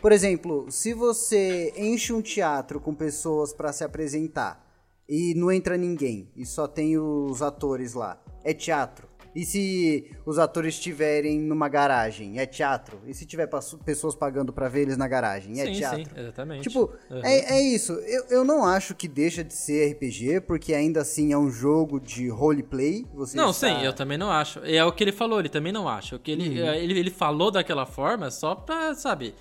Por 0.00 0.10
exemplo, 0.10 0.66
se 0.68 0.92
você 0.92 1.72
enche 1.76 2.12
um 2.12 2.20
teatro 2.20 2.80
com 2.80 2.92
pessoas 2.92 3.52
para 3.52 3.72
se 3.72 3.84
apresentar 3.84 4.66
e 5.08 5.32
não 5.34 5.52
entra 5.52 5.76
ninguém 5.76 6.28
e 6.36 6.44
só 6.44 6.66
tem 6.66 6.98
os 6.98 7.40
atores 7.40 7.94
lá, 7.94 8.20
é 8.42 8.52
teatro. 8.52 9.11
E 9.34 9.44
se 9.44 10.10
os 10.26 10.38
atores 10.38 10.74
estiverem 10.74 11.40
numa 11.40 11.68
garagem, 11.68 12.38
é 12.38 12.46
teatro. 12.46 13.00
E 13.06 13.14
se 13.14 13.24
tiver 13.24 13.48
pessoas 13.84 14.14
pagando 14.14 14.52
para 14.52 14.68
ver 14.68 14.82
eles 14.82 14.96
na 14.96 15.08
garagem, 15.08 15.60
é 15.60 15.66
sim, 15.66 15.72
teatro. 15.72 16.04
Sim, 16.04 16.20
exatamente. 16.20 16.62
Tipo, 16.62 16.92
uhum. 17.10 17.20
é, 17.24 17.56
é 17.56 17.62
isso. 17.62 17.92
Eu, 17.92 18.24
eu 18.28 18.44
não 18.44 18.64
acho 18.64 18.94
que 18.94 19.08
deixa 19.08 19.42
de 19.42 19.54
ser 19.54 19.92
RPG, 19.92 20.42
porque 20.42 20.74
ainda 20.74 21.00
assim 21.00 21.32
é 21.32 21.38
um 21.38 21.50
jogo 21.50 21.98
de 21.98 22.28
roleplay. 22.28 23.06
Você 23.14 23.36
não, 23.36 23.50
está... 23.50 23.68
sim, 23.68 23.84
eu 23.84 23.92
também 23.92 24.18
não 24.18 24.30
acho. 24.30 24.60
É 24.60 24.84
o 24.84 24.92
que 24.92 25.02
ele 25.02 25.12
falou, 25.12 25.40
ele 25.40 25.48
também 25.48 25.72
não 25.72 25.88
acha. 25.88 26.16
O 26.16 26.18
que 26.18 26.30
ele, 26.30 26.60
uhum. 26.60 26.68
ele, 26.74 26.98
ele 26.98 27.10
falou 27.10 27.50
daquela 27.50 27.86
forma 27.86 28.30
só 28.30 28.54
pra, 28.54 28.94
sabe 28.94 29.34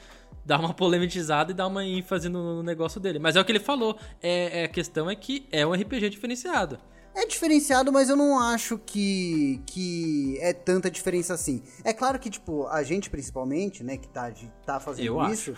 dar 0.46 0.60
uma 0.60 0.74
polemizada 0.74 1.52
e 1.52 1.54
dar 1.54 1.68
uma 1.68 1.86
ênfase 1.86 2.28
no, 2.30 2.58
no, 2.58 2.64
negócio 2.64 3.00
dele. 3.00 3.20
Mas 3.20 3.36
é 3.36 3.42
o 3.42 3.46
que 3.46 3.52
ele 3.52 3.60
falou. 3.60 3.98
É, 4.22 4.62
é, 4.62 4.64
a 4.66 4.68
questão 4.68 5.10
é 5.10 5.16
que 5.16 5.46
é 5.52 5.66
um 5.66 5.74
RPG 5.74 6.10
diferenciado. 6.10 6.80
É 7.14 7.26
diferenciado, 7.26 7.91
mas 7.91 8.09
eu 8.09 8.16
não 8.16 8.39
acho 8.39 8.78
que, 8.78 9.62
que 9.66 10.38
é 10.39 10.53
tanta 10.53 10.89
diferença 10.89 11.34
assim. 11.34 11.62
É 11.84 11.93
claro 11.93 12.18
que, 12.18 12.30
tipo, 12.30 12.68
a 12.68 12.84
gente 12.84 13.09
principalmente, 13.09 13.84
né, 13.84 13.97
que 13.97 14.07
tá, 14.07 14.32
tá 14.66 14.80
fazendo 14.80 15.05
eu 15.05 15.28
isso. 15.30 15.53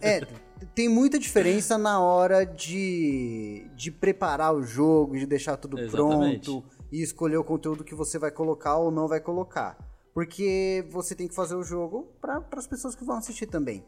é, 0.00 0.26
tem 0.74 0.88
muita 0.88 1.18
diferença 1.18 1.78
na 1.78 2.00
hora 2.00 2.44
de, 2.44 3.70
de 3.76 3.90
preparar 3.90 4.54
o 4.54 4.62
jogo, 4.62 5.16
de 5.16 5.26
deixar 5.26 5.56
tudo 5.56 5.78
Exatamente. 5.78 6.44
pronto 6.44 6.64
e 6.90 7.02
escolher 7.02 7.36
o 7.36 7.44
conteúdo 7.44 7.84
que 7.84 7.94
você 7.94 8.18
vai 8.18 8.30
colocar 8.30 8.76
ou 8.76 8.90
não 8.90 9.08
vai 9.08 9.20
colocar. 9.20 9.76
Porque 10.12 10.86
você 10.90 11.14
tem 11.14 11.26
que 11.26 11.34
fazer 11.34 11.56
o 11.56 11.62
jogo 11.62 12.08
para 12.20 12.42
as 12.52 12.66
pessoas 12.66 12.94
que 12.94 13.04
vão 13.04 13.16
assistir 13.16 13.46
também. 13.46 13.84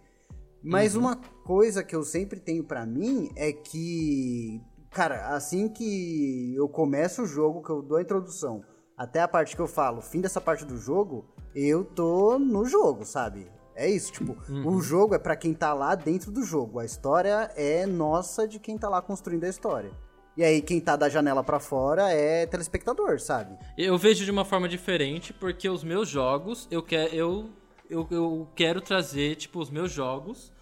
Mas 0.63 0.95
uhum. 0.95 1.03
uma 1.03 1.17
coisa 1.17 1.85
que 1.85 1.95
eu 1.95 2.03
sempre 2.03 2.41
tenho 2.41 2.65
para 2.65 2.85
mim 2.85 3.31
é 3.37 3.53
que 3.53 4.61
Cara, 4.91 5.29
assim 5.29 5.69
que 5.69 6.55
eu 6.57 6.69
começo 6.69 7.23
o 7.23 7.27
jogo, 7.27 7.63
que 7.63 7.71
eu 7.71 7.83
dou 7.83 7.99
a 7.99 8.03
introdução, 8.03 8.65
até 8.97 9.21
a 9.21 9.29
parte 9.29 9.55
que 9.55 9.61
eu 9.61 9.67
falo, 9.67 10.01
fim 10.01 10.21
dessa 10.21 10.41
parte 10.41 10.65
do 10.65 10.79
jogo, 10.79 11.27
eu 11.55 11.85
tô 11.85 12.39
no 12.39 12.65
jogo, 12.65 13.05
sabe? 13.05 13.47
É 13.75 13.89
isso, 13.89 14.11
tipo, 14.11 14.37
uhum. 14.49 14.69
o 14.69 14.81
jogo 14.81 15.15
é 15.15 15.19
para 15.19 15.37
quem 15.37 15.53
tá 15.53 15.75
lá 15.75 15.95
dentro 15.95 16.31
do 16.31 16.43
jogo. 16.43 16.79
A 16.79 16.85
história 16.85 17.51
é 17.55 17.85
nossa 17.85 18.49
de 18.49 18.59
quem 18.59 18.79
tá 18.79 18.89
lá 18.89 19.03
construindo 19.03 19.45
a 19.45 19.49
história. 19.49 19.91
E 20.35 20.43
aí, 20.43 20.63
quem 20.63 20.81
tá 20.81 20.97
da 20.97 21.09
janela 21.09 21.43
para 21.43 21.61
fora 21.61 22.11
é 22.11 22.47
telespectador, 22.47 23.21
sabe? 23.21 23.57
Eu 23.77 23.97
vejo 23.97 24.25
de 24.25 24.31
uma 24.31 24.45
forma 24.45 24.69
diferente, 24.69 25.33
porque 25.33 25.69
os 25.69 25.83
meus 25.85 26.09
jogos, 26.09 26.67
eu, 26.71 26.83
quer, 26.83 27.13
eu, 27.15 27.51
eu, 27.89 28.07
eu 28.11 28.49
quero 28.55 28.81
trazer, 28.81 29.37
tipo, 29.37 29.59
os 29.59 29.71
meus 29.71 29.91
jogos 29.91 30.53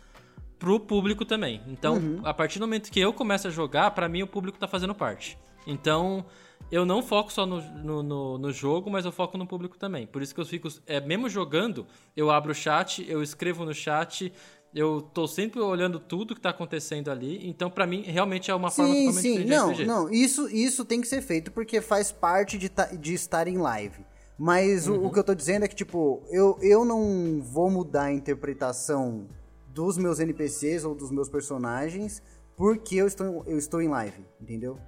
pro 0.58 0.80
público 0.80 1.24
também. 1.24 1.62
Então, 1.66 1.96
uhum. 1.96 2.20
a 2.24 2.32
partir 2.32 2.58
do 2.58 2.66
momento 2.66 2.90
que 2.90 3.00
eu 3.00 3.12
começo 3.12 3.48
a 3.48 3.50
jogar, 3.50 3.90
para 3.90 4.08
mim 4.08 4.22
o 4.22 4.26
público 4.26 4.58
tá 4.58 4.66
fazendo 4.66 4.94
parte. 4.94 5.38
Então, 5.66 6.24
eu 6.70 6.84
não 6.84 7.02
foco 7.02 7.32
só 7.32 7.46
no, 7.46 7.60
no, 7.60 8.02
no, 8.02 8.38
no, 8.38 8.52
jogo, 8.52 8.90
mas 8.90 9.04
eu 9.04 9.12
foco 9.12 9.36
no 9.36 9.46
público 9.46 9.78
também. 9.78 10.06
Por 10.06 10.22
isso 10.22 10.34
que 10.34 10.40
eu 10.40 10.46
fico, 10.46 10.68
é, 10.86 11.00
mesmo 11.00 11.28
jogando, 11.28 11.86
eu 12.16 12.30
abro 12.30 12.52
o 12.52 12.54
chat, 12.54 13.04
eu 13.08 13.22
escrevo 13.22 13.64
no 13.64 13.74
chat, 13.74 14.32
eu 14.74 15.00
tô 15.00 15.26
sempre 15.26 15.60
olhando 15.60 16.00
tudo 16.00 16.34
que 16.34 16.40
tá 16.40 16.50
acontecendo 16.50 17.10
ali. 17.10 17.48
Então, 17.48 17.70
para 17.70 17.86
mim, 17.86 18.02
realmente 18.02 18.50
é 18.50 18.54
uma 18.54 18.70
sim, 18.70 18.76
forma 18.76 18.94
totalmente 18.94 19.22
sim. 19.22 19.32
diferente 19.42 19.50
não, 19.50 19.72
de 19.72 19.86
Não, 19.86 20.10
isso, 20.10 20.48
isso 20.48 20.84
tem 20.84 21.00
que 21.00 21.06
ser 21.06 21.22
feito 21.22 21.52
porque 21.52 21.80
faz 21.80 22.10
parte 22.10 22.58
de, 22.58 22.70
de 22.98 23.14
estar 23.14 23.46
em 23.46 23.58
live. 23.58 24.04
Mas 24.36 24.88
uhum. 24.88 24.98
o, 24.98 25.06
o, 25.06 25.12
que 25.12 25.18
eu 25.18 25.24
tô 25.24 25.34
dizendo 25.34 25.64
é 25.64 25.68
que, 25.68 25.76
tipo, 25.76 26.22
eu, 26.28 26.58
eu 26.60 26.84
não 26.84 27.40
vou 27.40 27.70
mudar 27.70 28.04
a 28.04 28.12
interpretação 28.12 29.28
dos 29.74 29.98
meus 29.98 30.20
NPCs 30.20 30.84
ou 30.84 30.94
dos 30.94 31.10
meus 31.10 31.28
personagens 31.28 32.22
porque 32.56 32.96
eu 32.96 33.06
estou, 33.06 33.44
eu 33.46 33.58
estou 33.58 33.82
em 33.82 33.88
live, 33.88 34.24
entendeu? 34.40 34.78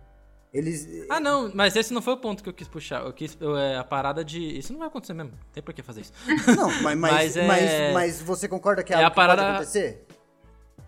Eles. 0.52 1.04
Ah, 1.10 1.20
não, 1.20 1.50
mas 1.52 1.76
esse 1.76 1.92
não 1.92 2.00
foi 2.00 2.14
o 2.14 2.16
ponto 2.16 2.42
que 2.42 2.48
eu 2.48 2.54
quis 2.54 2.68
puxar. 2.68 3.04
Eu 3.04 3.12
quis 3.12 3.36
eu, 3.40 3.56
é, 3.58 3.76
a 3.76 3.84
parada 3.84 4.24
de. 4.24 4.40
Isso 4.58 4.72
não 4.72 4.78
vai 4.78 4.88
acontecer 4.88 5.12
mesmo. 5.12 5.32
Não 5.32 5.38
tem 5.52 5.62
por 5.62 5.74
que 5.74 5.82
fazer 5.82 6.02
isso. 6.02 6.12
Não, 6.56 6.68
mas, 6.82 6.98
mas, 6.98 6.98
mas, 6.98 7.36
é... 7.36 7.46
mas, 7.46 7.92
mas 7.92 8.22
você 8.22 8.48
concorda 8.48 8.82
que 8.82 8.92
é, 8.92 8.96
é 8.96 8.98
algo 9.00 9.08
a 9.08 9.14
parada... 9.14 9.42
pode 9.42 9.54
acontecer? 9.54 10.06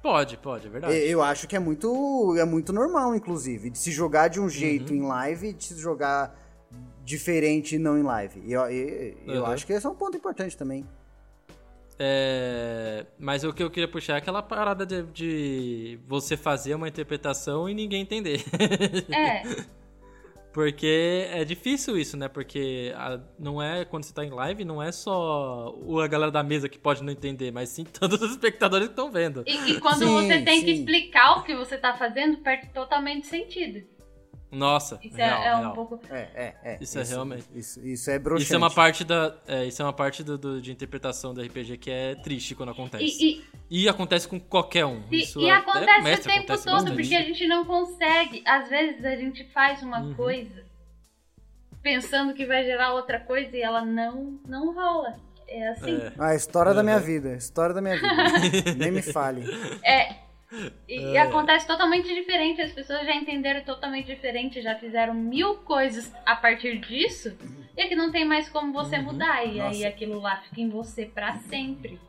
Pode, 0.01 0.37
pode, 0.39 0.67
é 0.69 0.71
verdade. 0.71 0.95
Eu 0.95 1.23
acho 1.23 1.49
que 1.49 1.57
é 1.57 1.59
muito, 1.59 2.37
é 2.39 2.45
muito 2.45 2.73
normal, 2.73 3.15
inclusive, 3.15 3.69
de 3.69 3.77
se 3.77 3.91
jogar 3.91 4.29
de 4.29 4.41
um 4.41 4.49
jeito 4.49 4.93
uhum. 4.93 5.01
em 5.01 5.03
live 5.03 5.49
e 5.49 5.53
de 5.53 5.65
se 5.65 5.77
jogar 5.77 6.39
diferente 7.05 7.77
não 7.79 7.99
em 7.99 8.03
live. 8.03 8.41
E 8.45 8.53
eu, 8.53 8.63
eu, 8.71 9.15
eu 9.27 9.43
uhum. 9.43 9.47
acho 9.47 9.67
que 9.67 9.73
esse 9.73 9.85
é 9.85 9.91
um 9.91 9.95
ponto 9.95 10.17
importante 10.17 10.57
também. 10.57 10.87
É, 11.99 13.07
mas 13.19 13.43
o 13.43 13.53
que 13.53 13.63
eu 13.63 13.71
queria 13.71 13.89
puxar 13.89 14.15
é 14.15 14.19
aquela 14.19 14.43
parada 14.43 14.87
de, 14.87 15.03
de 15.03 15.99
você 16.07 16.37
fazer 16.37 16.75
uma 16.75 16.87
interpretação 16.89 17.69
e 17.69 17.75
ninguém 17.75 18.03
entender. 18.03 18.45
É. 19.11 19.43
Porque 20.53 21.29
é 21.31 21.45
difícil 21.45 21.97
isso, 21.97 22.17
né? 22.17 22.27
Porque 22.27 22.93
a, 22.97 23.21
não 23.39 23.63
é 23.63 23.85
quando 23.85 24.05
você 24.05 24.13
tá 24.13 24.25
em 24.25 24.31
live, 24.31 24.65
não 24.65 24.83
é 24.83 24.91
só 24.91 25.75
a 26.03 26.07
galera 26.09 26.33
da 26.33 26.43
mesa 26.43 26.69
que 26.69 26.79
pode 26.79 27.03
não 27.03 27.13
entender, 27.13 27.53
mas 27.53 27.69
sim 27.69 27.85
todos 27.99 28.21
os 28.21 28.33
espectadores 28.33 28.89
que 28.89 28.93
estão 28.93 29.11
vendo. 29.11 29.45
E, 29.47 29.73
e 29.73 29.81
quando 29.81 29.99
sim, 29.99 30.07
você 30.07 30.43
tem 30.43 30.61
sim. 30.61 30.65
que 30.65 30.71
explicar 30.73 31.39
o 31.39 31.43
que 31.45 31.55
você 31.55 31.77
tá 31.77 31.95
fazendo, 31.97 32.39
perde 32.39 32.71
totalmente 32.71 33.27
sentido. 33.27 33.87
Nossa, 34.51 34.99
isso 35.03 35.17
real, 35.17 35.43
é, 35.43 35.47
é 35.49 35.69
um 35.69 35.73
pouco. 35.73 36.01
É, 36.11 36.17
é, 36.17 36.55
é. 36.65 36.79
Isso, 36.81 36.99
é 36.99 37.03
isso 37.03 37.13
é 37.13 37.15
realmente. 37.15 37.45
Isso, 37.55 37.87
isso 37.87 38.11
é 38.11 38.19
broxante. 38.19 38.45
Isso 38.45 38.55
é 38.55 38.59
uma 38.59 38.71
parte 38.71 39.05
da, 39.05 39.37
é, 39.47 39.67
isso 39.67 39.83
é 39.83 39.85
uma 39.85 39.93
parte 39.93 40.25
do, 40.25 40.39
do, 40.39 40.61
de 40.61 40.73
interpretação 40.73 41.35
do 41.35 41.43
RPG 41.43 41.77
que 41.77 41.91
é 41.91 42.15
triste 42.15 42.55
quando 42.55 42.71
acontece. 42.71 43.05
E, 43.05 43.45
e, 43.71 43.83
e 43.85 43.89
acontece 43.89 44.27
com 44.27 44.41
qualquer 44.41 44.87
um. 44.87 45.03
E, 45.11 45.19
isso 45.19 45.41
e 45.41 45.51
acontece 45.51 46.03
mestre, 46.03 46.31
o 46.31 46.35
tempo 46.35 46.45
acontece 46.45 46.65
todo 46.65 46.75
bastante. 46.75 46.97
porque 46.97 47.15
a 47.15 47.23
gente 47.23 47.47
não 47.47 47.65
consegue. 47.65 48.43
Às 48.47 48.69
vezes 48.71 49.05
a 49.05 49.17
gente 49.17 49.45
faz 49.53 49.83
uma 49.83 50.01
uhum. 50.01 50.15
coisa 50.15 50.65
pensando 51.83 52.35
que 52.35 52.47
vai 52.47 52.65
gerar 52.65 52.95
outra 52.95 53.21
coisa 53.21 53.57
e 53.57 53.61
ela 53.61 53.85
não 53.85 54.39
não 54.47 54.75
rola. 54.75 55.17
É 55.47 55.69
assim. 55.69 55.97
É. 55.97 56.13
A 56.19 56.35
história 56.35 56.75
da 56.75 56.83
minha 56.83 57.01
vida, 57.01 57.35
história 57.35 57.75
da 57.75 57.81
minha 57.81 57.97
vida. 57.97 58.75
Nem 58.77 58.91
me 58.91 59.01
fale. 59.01 59.45
É, 59.83 60.28
e, 60.89 60.95
é. 60.95 61.13
e, 61.13 61.19
acontece 61.19 61.67
totalmente 61.67 62.13
diferente, 62.15 62.61
as 62.61 62.73
pessoas 62.73 63.05
já 63.05 63.15
entenderam 63.15 63.63
totalmente 63.65 64.07
diferente, 64.07 64.63
já 64.63 64.75
fizeram 64.77 65.15
mil 65.15 65.57
coisas 65.59 66.11
a 66.25 66.35
partir 66.37 66.79
disso, 66.81 67.37
e 67.77 67.81
é 67.81 67.89
que 67.89 67.95
não 67.95 68.11
tem 68.11 68.25
mais 68.25 68.49
como 68.49 68.73
você 68.73 68.97
uhum. 68.97 69.05
mudar, 69.05 69.45
e 69.45 69.59
Nossa. 69.59 69.71
aí 69.71 69.85
aquilo 69.85 70.21
lá 70.21 70.41
fica 70.43 70.61
em 70.61 70.69
você 70.69 71.05
para 71.05 71.39
sempre. 71.39 72.01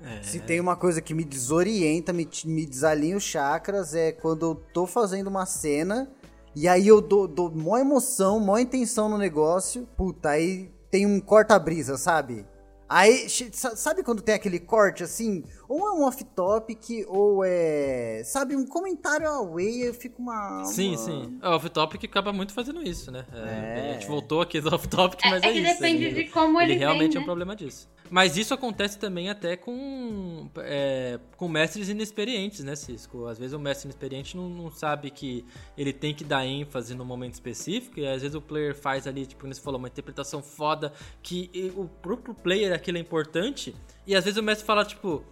É. 0.00 0.22
Se 0.22 0.40
tem 0.40 0.60
uma 0.60 0.76
coisa 0.76 1.00
que 1.00 1.14
me 1.14 1.24
desorienta, 1.24 2.12
me, 2.12 2.28
me 2.44 2.66
desalinha 2.66 3.16
os 3.16 3.22
chakras, 3.22 3.94
é 3.94 4.12
quando 4.12 4.46
eu 4.46 4.54
tô 4.54 4.86
fazendo 4.86 5.28
uma 5.28 5.46
cena 5.46 6.10
e 6.54 6.68
aí 6.68 6.86
eu 6.86 7.00
dou, 7.00 7.26
dou 7.26 7.50
mó 7.50 7.78
emoção, 7.78 8.38
mó 8.38 8.58
intenção 8.58 9.08
no 9.08 9.18
negócio, 9.18 9.88
puta, 9.96 10.30
aí 10.30 10.70
tem 10.90 11.06
um 11.06 11.20
corta-brisa, 11.20 11.96
sabe? 11.96 12.46
Aí, 12.88 13.26
sabe 13.28 14.04
quando 14.04 14.22
tem 14.22 14.34
aquele 14.34 14.60
corte 14.60 15.02
assim? 15.02 15.42
Ou 15.74 15.88
é 15.88 15.92
um 15.92 16.04
off-topic, 16.04 17.04
ou 17.08 17.44
é. 17.44 18.22
Sabe, 18.24 18.54
um 18.54 18.64
comentário 18.64 19.26
away, 19.26 19.88
eu 19.88 19.92
fico 19.92 20.22
uma. 20.22 20.64
Sim, 20.66 20.90
uma... 20.90 20.98
sim. 20.98 21.38
O 21.42 21.48
off-topic 21.48 22.04
acaba 22.04 22.32
muito 22.32 22.52
fazendo 22.52 22.80
isso, 22.80 23.10
né? 23.10 23.26
É, 23.32 23.38
é. 23.38 23.90
A 23.90 23.92
gente 23.94 24.06
voltou 24.06 24.40
aqui 24.40 24.60
do 24.60 24.72
off-topic, 24.72 25.20
mas 25.24 25.42
é, 25.42 25.46
é, 25.46 25.50
é 25.50 25.52
que 25.52 25.58
isso. 25.58 25.72
depende 25.74 26.04
ele, 26.04 26.22
de 26.22 26.30
como 26.30 26.60
ele 26.60 26.74
Ele 26.74 26.78
realmente 26.78 27.14
vem, 27.14 27.18
é 27.18 27.20
um 27.22 27.24
problema 27.24 27.56
disso. 27.56 27.90
Mas 28.08 28.36
isso 28.36 28.54
acontece 28.54 28.96
também 29.00 29.28
até 29.28 29.56
com, 29.56 30.48
é, 30.58 31.18
com 31.36 31.48
mestres 31.48 31.88
inexperientes, 31.88 32.62
né, 32.62 32.76
Cisco? 32.76 33.26
Às 33.26 33.36
vezes 33.36 33.52
o 33.52 33.58
mestre 33.58 33.88
inexperiente 33.88 34.36
não, 34.36 34.48
não, 34.48 34.70
sabe 34.70 35.10
que 35.10 35.44
ele 35.76 35.92
tem 35.92 36.14
que 36.14 36.22
dar 36.22 36.46
ênfase 36.46 36.94
no 36.94 37.04
momento 37.04 37.34
específico, 37.34 37.98
e 37.98 38.06
às 38.06 38.22
vezes 38.22 38.36
o 38.36 38.40
player 38.40 38.76
faz 38.76 39.08
ali, 39.08 39.26
tipo, 39.26 39.40
como 39.40 39.52
você 39.52 39.60
falou, 39.60 39.80
uma 39.80 39.88
interpretação 39.88 40.40
foda, 40.40 40.92
que 41.20 41.50
o 41.74 41.88
próprio 41.88 42.32
player 42.32 42.72
aquilo 42.72 42.98
é 42.98 43.00
importante, 43.00 43.74
e 44.06 44.14
às 44.14 44.24
vezes 44.24 44.38
o 44.38 44.42
mestre 44.42 44.64
fala, 44.64 44.84
tipo, 44.84 45.24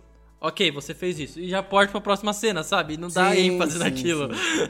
ok, 0.43 0.70
você 0.70 0.93
fez 0.95 1.18
isso. 1.18 1.40
E 1.40 1.49
já 1.49 1.62
pode 1.62 1.90
pra 1.90 2.01
próxima 2.01 2.32
cena, 2.32 2.62
sabe? 2.62 2.97
Não 2.97 3.09
dá 3.09 3.30
Sim, 3.32 3.53
ênfase 3.55 3.72
sim, 3.72 3.78
naquilo. 3.78 4.28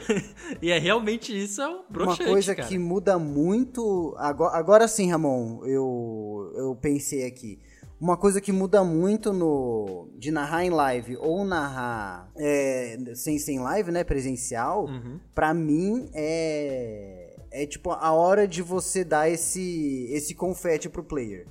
e 0.61 0.71
é 0.71 0.77
realmente 0.79 1.35
isso, 1.37 1.61
é 1.61 1.67
um 1.67 1.71
Uma 1.79 1.85
broxante, 1.89 2.29
coisa 2.29 2.55
cara. 2.55 2.67
que 2.67 2.77
muda 2.77 3.17
muito. 3.19 4.13
Agora, 4.17 4.55
agora 4.57 4.87
sim, 4.87 5.09
Ramon, 5.11 5.65
eu, 5.65 6.51
eu 6.55 6.75
pensei 6.81 7.25
aqui. 7.25 7.59
Uma 7.99 8.17
coisa 8.17 8.41
que 8.41 8.51
muda 8.51 8.83
muito 8.83 9.31
no 9.31 10.09
de 10.17 10.29
narrar 10.29 10.65
em 10.65 10.69
live 10.69 11.15
ou 11.17 11.45
narrar 11.45 12.29
é, 12.37 12.97
sem 13.15 13.39
sem 13.39 13.59
live, 13.59 13.91
né, 13.91 14.03
presencial, 14.03 14.85
Uhum. 14.87 15.19
pra 15.33 15.53
mim 15.53 16.09
é 16.13 17.29
é 17.49 17.65
tipo 17.65 17.91
a 17.91 18.11
hora 18.11 18.47
de 18.47 18.61
você 18.61 19.03
dar 19.05 19.29
esse 19.29 20.07
esse 20.11 20.33
confete 20.35 20.89
pro 20.89 21.03
player. 21.03 21.47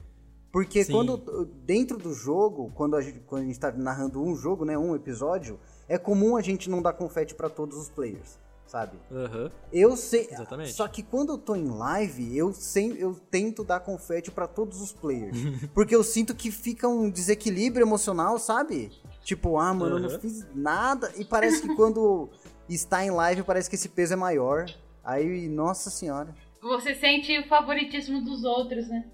Porque 0.52 0.84
Sim. 0.84 0.92
quando 0.92 1.16
dentro 1.64 1.96
do 1.96 2.12
jogo, 2.12 2.70
quando 2.74 2.94
a 2.94 3.00
gente 3.00 3.20
quando 3.20 3.42
a 3.42 3.46
gente 3.46 3.58
tá 3.58 3.72
narrando 3.72 4.22
um 4.22 4.36
jogo, 4.36 4.66
né, 4.66 4.76
um 4.76 4.94
episódio, 4.94 5.58
é 5.88 5.96
comum 5.96 6.36
a 6.36 6.42
gente 6.42 6.68
não 6.68 6.82
dar 6.82 6.92
confete 6.92 7.34
pra 7.34 7.48
todos 7.48 7.78
os 7.78 7.88
players, 7.88 8.38
sabe? 8.66 8.98
Aham. 9.10 9.50
Eu 9.72 9.96
sei. 9.96 10.28
Exatamente. 10.30 10.74
Só 10.74 10.86
que 10.86 11.02
quando 11.02 11.32
eu 11.32 11.38
tô 11.38 11.56
em 11.56 11.68
live, 11.68 12.36
eu 12.36 12.52
sem, 12.52 12.92
eu 12.98 13.14
tento 13.30 13.64
dar 13.64 13.80
confete 13.80 14.30
pra 14.30 14.46
todos 14.46 14.82
os 14.82 14.92
players, 14.92 15.38
porque 15.72 15.96
eu 15.96 16.04
sinto 16.04 16.34
que 16.34 16.50
fica 16.50 16.86
um 16.86 17.08
desequilíbrio 17.08 17.84
emocional, 17.84 18.38
sabe? 18.38 18.92
Tipo, 19.22 19.56
ah, 19.56 19.72
mano, 19.72 19.96
eu 19.96 20.00
não 20.00 20.20
fiz 20.20 20.46
nada 20.54 21.10
e 21.16 21.24
parece 21.24 21.62
que 21.62 21.74
quando 21.74 22.28
está 22.68 23.02
em 23.02 23.10
live 23.10 23.42
parece 23.42 23.70
que 23.70 23.76
esse 23.76 23.88
peso 23.88 24.12
é 24.12 24.16
maior. 24.16 24.66
Aí, 25.02 25.48
nossa 25.48 25.88
senhora. 25.88 26.34
Você 26.60 26.94
sente 26.94 27.36
o 27.38 27.48
favoritismo 27.48 28.22
dos 28.22 28.44
outros, 28.44 28.86
né? 28.88 29.04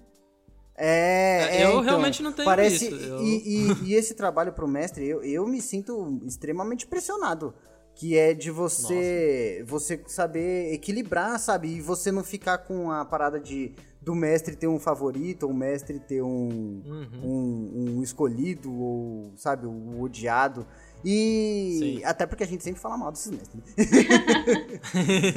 É, 0.81 1.57
é, 1.57 1.65
Eu 1.65 1.69
então, 1.71 1.81
realmente 1.81 2.23
não 2.23 2.31
tenho 2.31 2.45
parece, 2.45 2.85
isso, 2.85 2.95
eu- 2.95 3.21
E, 3.21 3.43
e- 3.45 3.73
e 3.91 3.93
esse 3.95 4.13
trabalho 4.13 4.53
pro 4.53 4.67
mestre, 4.67 5.05
eu, 5.07 5.21
eu 5.21 5.45
me 5.45 5.61
sinto 5.61 6.19
extremamente 6.25 6.87
pressionado. 6.87 7.53
Que 7.95 8.17
é 8.17 8.33
de 8.33 8.49
você 8.49 9.61
você 9.67 10.01
saber 10.07 10.73
equilibrar, 10.73 11.37
sabe? 11.37 11.67
E 11.67 11.81
você 11.81 12.13
não 12.13 12.23
ficar 12.23 12.59
com 12.59 12.89
a 12.89 13.03
parada 13.03 13.39
de 13.41 13.73
do 14.01 14.15
mestre 14.15 14.55
ter 14.55 14.67
um 14.67 14.79
favorito, 14.79 15.43
ou 15.43 15.51
o 15.51 15.53
mestre 15.53 15.99
ter 15.99 16.21
um, 16.21 16.81
Uhum. 16.85 17.19
um, 17.21 17.95
um 17.97 18.01
escolhido, 18.03 18.73
ou, 18.73 19.33
sabe, 19.35 19.67
o 19.67 20.01
odiado. 20.01 20.65
E 21.03 21.77
Sim. 21.79 22.03
até 22.03 22.25
porque 22.25 22.43
a 22.43 22.47
gente 22.47 22.63
sempre 22.63 22.79
fala 22.79 22.97
mal 22.97 23.11
desses 23.11 23.31
mestres. 23.31 23.55
né? 23.55 23.73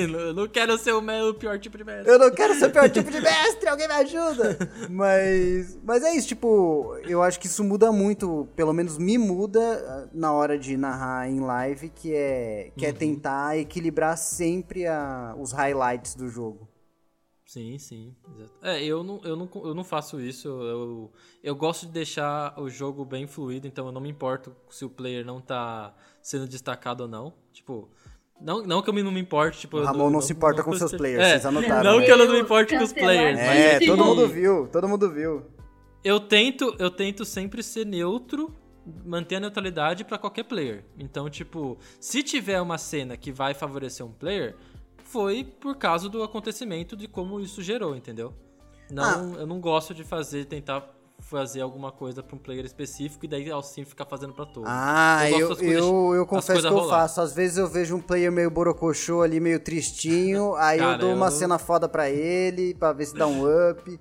Eu 0.22 0.34
não 0.34 0.48
quero 0.48 0.76
ser 0.78 0.92
o, 0.92 1.34
pior 1.34 1.58
tipo 1.58 1.78
de 1.78 1.84
mestre. 1.84 2.10
Eu 2.10 2.18
não 2.18 2.30
quero 2.30 2.54
ser 2.54 2.66
o 2.66 2.70
pior 2.70 2.88
tipo 2.90 3.10
de 3.10 3.20
mestre, 3.20 3.68
alguém 3.68 3.86
me 3.86 3.94
ajuda! 3.94 4.58
Mas, 4.90 5.78
mas 5.84 6.02
é 6.02 6.14
isso, 6.14 6.28
tipo, 6.28 6.96
eu 7.06 7.22
acho 7.22 7.38
que 7.38 7.46
isso 7.46 7.62
muda 7.62 7.92
muito, 7.92 8.48
pelo 8.56 8.72
menos 8.72 8.98
me 8.98 9.16
muda 9.18 9.60
ah, 9.60 10.08
na 10.12 10.32
hora 10.32 10.58
de 10.58 10.76
narrar 10.76 11.28
em 11.28 11.40
live, 11.40 11.88
que 11.90 12.14
é, 12.14 12.70
que 12.76 12.86
é 12.86 12.92
tentar 12.92 13.56
equilibrar 13.58 14.16
sempre 14.16 14.86
a, 14.86 15.34
os 15.38 15.52
highlights 15.52 16.14
do 16.14 16.28
jogo. 16.28 16.71
Sim, 17.52 17.76
sim. 17.78 18.14
Exato. 18.34 18.52
É, 18.62 18.82
eu 18.82 19.04
não, 19.04 19.20
eu, 19.24 19.36
não, 19.36 19.46
eu 19.62 19.74
não 19.74 19.84
faço 19.84 20.18
isso. 20.18 20.48
Eu, 20.48 21.12
eu 21.44 21.54
gosto 21.54 21.84
de 21.84 21.92
deixar 21.92 22.58
o 22.58 22.70
jogo 22.70 23.04
bem 23.04 23.26
fluido, 23.26 23.66
então 23.66 23.84
eu 23.84 23.92
não 23.92 24.00
me 24.00 24.08
importo 24.08 24.56
se 24.70 24.86
o 24.86 24.88
player 24.88 25.22
não 25.22 25.38
tá 25.38 25.94
sendo 26.22 26.48
destacado 26.48 27.02
ou 27.02 27.08
não. 27.08 27.34
Tipo, 27.52 27.90
não, 28.40 28.62
não 28.62 28.80
que 28.80 28.88
eu 28.88 28.94
me- 28.94 29.02
não 29.02 29.12
me 29.12 29.20
importe, 29.20 29.60
tipo... 29.60 29.76
O 29.76 29.84
Ramon 29.84 30.08
não, 30.08 30.22
se 30.22 30.32
importa 30.32 30.62
com 30.64 30.72
seus 30.74 30.92
players, 30.92 31.22
É, 31.22 31.28
vocês 31.32 31.44
anotaram. 31.44 31.84
não 31.92 31.98
né? 31.98 32.06
que 32.06 32.10
eu 32.10 32.16
não 32.16 32.32
me 32.32 32.40
importe 32.40 32.74
com 32.74 32.84
os 32.84 32.92
players, 32.94 33.38
É, 33.38 33.74
Mas, 33.74 33.86
todo 33.86 34.02
mundo 34.02 34.28
viu, 34.28 34.68
todo 34.72 34.88
mundo 34.88 35.10
viu. 35.10 35.44
eu 36.02 36.18
tento, 36.20 36.74
eu 36.78 36.90
tento 36.90 37.22
sempre 37.22 37.62
ser 37.62 37.84
neutro, 37.84 38.50
manter 39.04 39.36
a 39.36 39.40
neutralidade 39.40 40.06
pra 40.06 40.16
qualquer 40.16 40.44
player. 40.44 40.86
Então, 40.98 41.28
tipo, 41.28 41.76
se 42.00 42.22
tiver 42.22 42.62
uma 42.62 42.78
cena 42.78 43.14
que 43.14 43.30
vai 43.30 43.52
favorecer 43.52 44.06
um 44.06 44.10
player, 44.12 44.56
foi 45.12 45.44
por 45.44 45.76
causa 45.76 46.08
do 46.08 46.22
acontecimento 46.22 46.96
de 46.96 47.06
como 47.06 47.38
isso 47.40 47.62
gerou, 47.62 47.94
entendeu? 47.94 48.32
Não, 48.90 49.34
eu 49.34 49.46
não 49.46 49.60
gosto 49.60 49.94
de 49.94 50.02
fazer, 50.04 50.46
tentar 50.46 50.88
fazer 51.18 51.60
alguma 51.60 51.92
coisa 51.92 52.22
pra 52.22 52.34
um 52.34 52.38
player 52.38 52.64
específico 52.64 53.24
e 53.24 53.28
daí 53.28 53.50
assim 53.52 53.84
ficar 53.84 54.04
fazendo 54.06 54.32
pra 54.34 54.44
todos. 54.44 54.68
Ah, 54.70 55.30
Eu 55.30 55.38
eu, 55.40 55.46
coisas- 55.56 55.62
eu, 55.76 56.14
eu 56.14 56.26
confesso 56.26 56.60
que 56.60 56.66
eu 56.66 56.72
rolar. 56.72 57.00
faço. 57.02 57.20
Às 57.20 57.32
vezes 57.32 57.58
eu 57.58 57.68
vejo 57.68 57.94
um 57.94 58.00
player 58.00 58.32
meio 58.32 58.50
borocochô 58.50 59.22
ali, 59.22 59.38
meio 59.38 59.60
tristinho, 59.60 60.54
aí 60.56 60.78
eu 60.78 60.84
Cara, 60.84 60.98
dou 60.98 61.10
eu 61.10 61.16
uma 61.16 61.30
não- 61.30 61.36
cena 61.36 61.58
foda 61.58 61.88
pra 61.88 62.10
ele, 62.10 62.74
pra 62.74 62.92
ver 62.92 63.06
se 63.06 63.14
dá 63.14 63.26
um 63.26 63.44
up. 63.70 64.00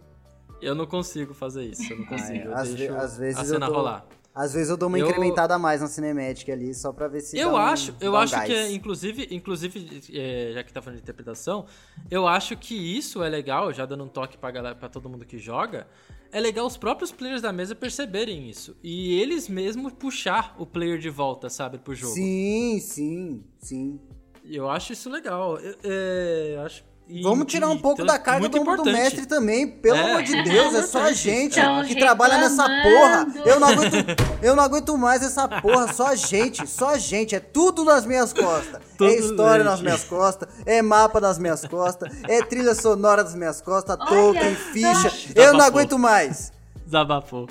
Eu 0.62 0.74
não 0.76 0.86
consigo 0.88 1.34
fazer 1.34 1.64
isso, 1.66 1.92
eu 1.94 2.00
não 2.00 2.06
consigo. 2.06 2.48
eu 2.50 2.56
às 2.56 2.74
ve- 2.74 2.88
às 2.88 3.18
vezes 3.18 3.38
a 3.38 3.42
eu 3.42 3.46
cena 3.46 3.66
dou- 3.68 3.76
rolar. 3.76 4.06
Às 4.34 4.54
vezes 4.54 4.70
eu 4.70 4.78
dou 4.78 4.88
uma 4.88 4.98
Eu- 4.98 5.08
incrementada 5.10 5.56
a 5.56 5.60
mais 5.60 5.82
na 5.82 5.88
cinemática 5.88 6.54
ali, 6.54 6.74
só 6.74 6.94
pra 6.94 7.08
ver 7.10 7.20
se 7.20 7.38
Eu 7.38 7.52
um- 7.52 7.58
acho, 7.58 7.94
eu 8.00 8.14
um 8.14 8.16
acho 8.16 8.34
que, 8.34 8.48
gás. 8.48 8.50
é, 8.52 8.72
inclusive, 8.72 9.28
inclusive 9.30 10.02
é, 10.14 10.52
já 10.54 10.64
que 10.64 10.72
tá 10.72 10.82
falando 10.82 10.98
de 10.98 11.04
interpretação, 11.04 11.66
eu 12.10 12.26
acho 12.26 12.56
que 12.56 12.74
isso 12.74 13.22
é 13.22 13.28
legal, 13.28 13.74
já 13.74 13.86
dando 13.86 14.06
um 14.06 14.08
toque 14.08 14.38
pra, 14.38 14.50
galera, 14.50 14.74
pra 14.76 14.88
todo 14.88 15.10
mundo 15.10 15.26
que 15.26 15.38
joga, 15.38 15.86
é 16.32 16.40
legal 16.40 16.66
os 16.66 16.78
próprios 16.78 17.12
players 17.12 17.42
da 17.42 17.52
mesa 17.52 17.76
perceberem 17.76 18.50
isso. 18.50 18.74
E 18.82 19.20
eles 19.20 19.50
mesmos 19.50 19.92
puxar 19.92 20.56
o 20.58 20.66
player 20.66 20.98
de 20.98 21.10
volta, 21.10 21.50
sabe, 21.50 21.78
pro 21.78 21.94
jogo. 21.94 22.14
Sim, 22.14 22.80
sim, 22.80 23.44
sim. 23.60 24.00
Eu 24.46 24.70
acho 24.70 24.94
isso 24.94 25.10
legal. 25.10 25.60
Eu, 25.60 25.76
é, 25.84 26.54
eu 26.56 26.62
acho, 26.62 26.84
e- 27.12 27.22
Vamos 27.24 27.46
tirar 27.46 27.68
um 27.70 27.78
pouco 27.78 28.04
da 28.06 28.18
carga 28.18 28.48
do 28.48 28.62
ombro 28.62 28.78
do 28.78 28.86
mestre 28.86 29.26
também, 29.26 29.68
pelo 29.68 29.98
É, 29.98 30.12
amor 30.12 30.24
de 30.24 30.42
Deus, 30.44 30.74
é 30.74 30.84
só 30.84 31.04
a 31.04 31.12
gente 31.14 31.56
Tão 31.60 31.84
que 31.86 31.96
trabalha 31.96 32.38
nessa 32.38 32.64
porra. 32.64 33.26
reclamando. 33.26 33.50
Eu 33.50 33.60
não 33.60 33.68
aguento, 33.68 33.94
eu 34.42 34.56
não 34.56 34.64
aguento 34.64 34.98
mais 34.98 35.22
essa 35.24 35.48
porra, 35.48 35.92
só 35.94 36.08
a 36.08 36.16
gente, 36.16 36.66
só 36.68 36.90
a 36.92 36.98
gente, 36.98 37.36
é 37.36 37.40
tudo 37.40 37.84
nas 37.84 38.06
minhas 38.06 38.32
costas. 38.34 38.82
Tudo 38.98 39.10
é 39.12 39.16
história 39.16 39.64
gente. 39.64 39.72
nas 39.72 39.82
minhas 39.82 40.04
costas, 40.04 40.48
é 40.66 40.82
mapa 40.82 41.20
nas 41.20 41.38
minhas 41.38 41.66
costas, 41.66 42.12
é 42.28 42.42
trilha 42.44 42.74
sonora 42.74 43.24
nas 43.24 43.36
minhas 43.36 43.62
costas, 43.62 43.98
Olha 44.00 44.10
token, 44.10 44.56
só. 44.56 44.72
ficha. 44.72 45.32
Eu 45.36 45.54
não 45.54 45.66
aguento 45.66 46.00
mais. 46.00 46.52
Desabafou. 46.86 47.48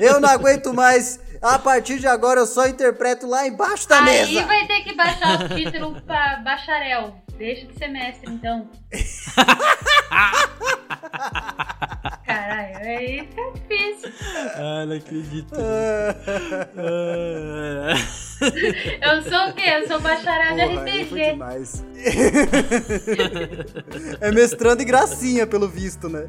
Eu 0.00 0.20
não 0.20 0.28
aguento 0.28 0.72
mais. 0.74 1.18
A 1.40 1.58
partir 1.58 1.98
de 1.98 2.06
agora 2.06 2.40
eu 2.40 2.46
só 2.46 2.66
interpreto 2.66 3.26
lá 3.26 3.46
embaixo 3.46 3.88
da 3.88 3.98
Aí 4.02 4.04
mesa. 4.34 4.46
vai 4.46 4.66
ter 4.66 4.80
que 4.82 4.94
baixar 4.94 5.42
o 5.44 5.48
título 5.48 6.00
pra 6.02 6.40
bacharel. 6.44 7.14
Deixa 7.38 7.66
de 7.66 7.78
ser 7.78 7.88
mestre, 7.88 8.32
então. 8.32 8.68
Caralho, 12.26 12.76
aí 12.78 13.26
tá 13.26 13.42
difícil. 13.54 14.10
ah, 14.56 14.86
não 14.86 14.96
acredito. 14.96 15.54
Eu 19.00 19.22
sou 19.22 19.48
o 19.48 19.54
quê? 19.54 19.62
Eu 19.66 19.86
sou 19.86 20.00
bacharel 20.00 20.54
de 20.56 20.62
RPG. 20.76 21.38
é 24.20 24.32
mestrando 24.32 24.82
e 24.82 24.84
gracinha, 24.84 25.46
pelo 25.46 25.68
visto, 25.68 26.08
né? 26.08 26.28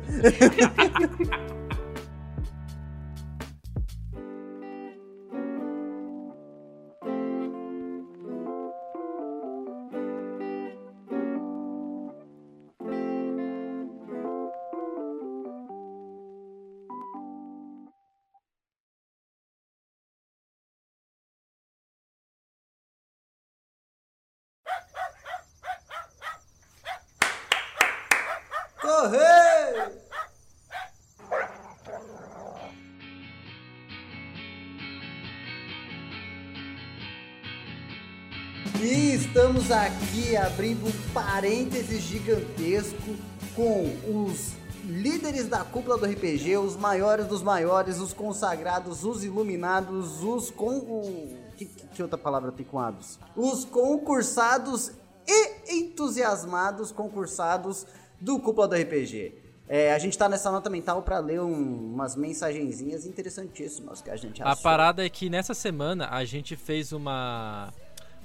Correr! 28.98 29.92
E 38.82 39.14
estamos 39.14 39.72
aqui 39.72 40.36
abrindo 40.36 40.88
um 40.88 41.14
parênteses 41.14 42.02
gigantesco 42.02 42.98
com 43.56 43.86
os 44.26 44.54
líderes 44.84 45.48
da 45.48 45.64
cúpula 45.64 45.96
do 46.00 46.08
RPG, 46.08 46.58
os 46.58 46.76
maiores 46.76 47.28
dos 47.28 47.44
maiores, 47.44 48.00
os 48.00 48.14
consagrados, 48.14 49.04
os 49.04 49.24
iluminados, 49.24 50.24
os 50.24 50.50
com. 50.50 51.38
Que, 51.56 51.66
que 51.66 52.02
outra 52.02 52.18
palavra 52.18 52.52
tem 52.52 52.66
com? 52.66 53.20
Os 53.36 53.64
concursados 53.64 54.92
e 55.28 55.82
entusiasmados 55.82 56.92
concursados 56.92 57.86
do 58.20 58.40
cúpula 58.40 58.68
do 58.68 58.76
RPG. 58.76 59.34
É, 59.70 59.92
a 59.92 60.00
gente 60.00 60.18
tá 60.18 60.30
nessa 60.30 60.50
nota 60.50 60.70
mental 60.70 61.02
pra 61.02 61.20
ler 61.20 61.42
um- 61.42 61.94
umas 61.94 62.16
mensagenzinhas 62.16 63.06
interessantíssimas 63.06 64.02
que 64.02 64.10
a 64.10 64.16
gente 64.16 64.42
A 64.42 64.52
achou. 64.52 64.64
parada 64.64 65.06
é 65.06 65.10
que 65.10 65.30
nessa 65.30 65.54
semana 65.54 66.08
a 66.10 66.24
gente 66.24 66.56
fez 66.56 66.92
uma 66.94 67.74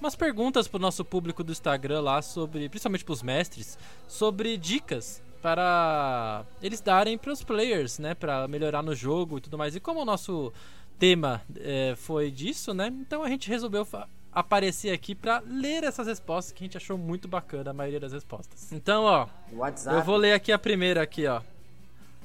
umas 0.00 0.14
perguntas 0.16 0.66
pro 0.66 0.80
nosso 0.80 1.04
público 1.04 1.44
do 1.44 1.52
Instagram 1.52 2.00
lá 2.00 2.20
sobre, 2.22 2.68
principalmente 2.68 3.04
pros 3.04 3.22
mestres, 3.22 3.78
sobre 4.08 4.56
dicas 4.56 5.22
para 5.40 6.44
eles 6.62 6.80
darem 6.80 7.16
pros 7.18 7.42
players, 7.44 7.98
né, 7.98 8.14
Pra 8.14 8.46
melhorar 8.48 8.82
no 8.82 8.94
jogo 8.94 9.38
e 9.38 9.40
tudo 9.40 9.58
mais. 9.58 9.74
E 9.76 9.80
como 9.80 10.00
o 10.00 10.04
nosso 10.04 10.52
tema 10.98 11.42
é, 11.56 11.94
foi 11.96 12.30
disso, 12.30 12.72
né? 12.72 12.86
Então 13.00 13.22
a 13.22 13.28
gente 13.28 13.48
resolveu 13.48 13.84
aparecer 14.32 14.92
aqui 14.92 15.14
para 15.14 15.42
ler 15.46 15.84
essas 15.84 16.06
respostas 16.06 16.52
que 16.52 16.64
a 16.64 16.66
gente 16.66 16.76
achou 16.76 16.96
muito 16.96 17.28
bacana 17.28 17.70
a 17.70 17.74
maioria 17.74 18.00
das 18.00 18.12
respostas. 18.12 18.72
Então, 18.72 19.04
ó, 19.04 19.26
WhatsApp. 19.52 19.96
eu 19.96 20.02
vou 20.02 20.16
ler 20.16 20.32
aqui 20.32 20.50
a 20.50 20.58
primeira 20.58 21.02
aqui, 21.02 21.26
ó. 21.26 21.42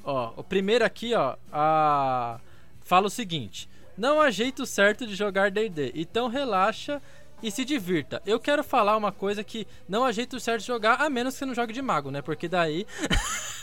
Ó, 0.02 0.32
o 0.36 0.42
primeiro 0.42 0.84
aqui, 0.84 1.14
ó, 1.14 1.36
a 1.52 2.40
fala 2.80 3.06
o 3.06 3.10
seguinte: 3.10 3.68
Não 3.96 4.20
há 4.20 4.30
jeito 4.30 4.64
certo 4.64 5.06
de 5.06 5.14
jogar 5.14 5.50
D&D, 5.50 5.92
então 5.94 6.28
relaxa 6.28 7.02
e 7.42 7.50
se 7.50 7.64
divirta. 7.64 8.22
Eu 8.26 8.40
quero 8.40 8.64
falar 8.64 8.96
uma 8.96 9.12
coisa 9.12 9.44
que 9.44 9.66
não 9.88 10.04
há 10.04 10.10
jeito 10.10 10.40
certo 10.40 10.60
de 10.60 10.66
jogar, 10.66 10.94
a 11.00 11.10
menos 11.10 11.34
que 11.34 11.38
você 11.40 11.46
não 11.46 11.54
jogue 11.54 11.72
de 11.72 11.82
mago, 11.82 12.10
né? 12.10 12.22
Porque 12.22 12.48
daí. 12.48 12.86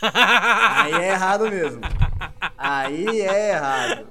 Aí 0.02 0.92
é 0.92 1.10
errado 1.10 1.50
mesmo. 1.50 1.80
Aí 2.56 3.20
é 3.20 3.50
errado. 3.50 4.06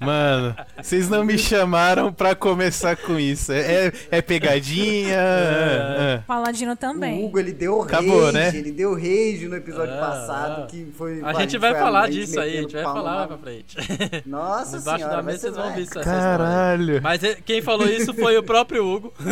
Mano, 0.00 0.56
vocês 0.80 1.08
não 1.08 1.24
me 1.24 1.36
chamaram 1.38 2.12
pra 2.12 2.34
começar 2.34 2.96
com 2.96 3.18
isso. 3.18 3.52
É, 3.52 3.92
é 4.10 4.22
pegadinha. 4.22 5.14
É. 5.16 5.96
é. 6.14 6.22
Paladino 6.26 6.76
também. 6.76 7.22
O 7.22 7.26
Hugo, 7.26 7.38
ele 7.38 7.52
deu 7.52 7.82
Acabou, 7.82 8.24
rage, 8.26 8.32
né? 8.38 8.48
ele 8.54 8.72
deu 8.72 8.94
rage 8.94 9.48
no 9.48 9.56
episódio 9.56 9.94
Ah, 9.94 9.98
passado, 9.98 10.62
ah. 10.62 10.66
que 10.66 10.86
foi... 10.96 11.20
A 11.22 11.32
gente 11.34 11.58
vai 11.58 11.72
foi 11.72 11.80
falar 11.80 12.08
disso 12.08 12.38
aí, 12.40 12.58
a 12.58 12.62
gente 12.62 12.72
vai 12.74 12.82
falar 12.84 13.26
pra 13.28 13.38
frente. 13.38 13.76
Nossa 14.26 14.76
Embaixo 14.78 14.98
senhora, 14.98 15.16
da 15.16 15.22
mesa 15.22 15.38
vocês 15.38 15.54
vão 15.54 15.62
vai. 15.64 15.70
ouvir 15.72 15.82
isso. 15.82 15.98
essa 15.98 16.00
história. 16.10 16.22
Caralho. 16.38 17.02
Mas 17.02 17.24
é- 17.24 17.34
quem 17.44 17.60
falou 17.62 17.88
isso 17.88 18.14
foi 18.14 18.36
o 18.38 18.42
próprio 18.42 18.86
Hugo. 18.86 19.12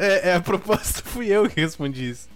É, 0.00 0.28
é, 0.28 0.34
a 0.34 0.40
proposta 0.40 1.02
fui 1.04 1.26
eu 1.26 1.48
que 1.48 1.60
respondi 1.60 2.10
isso. 2.10 2.28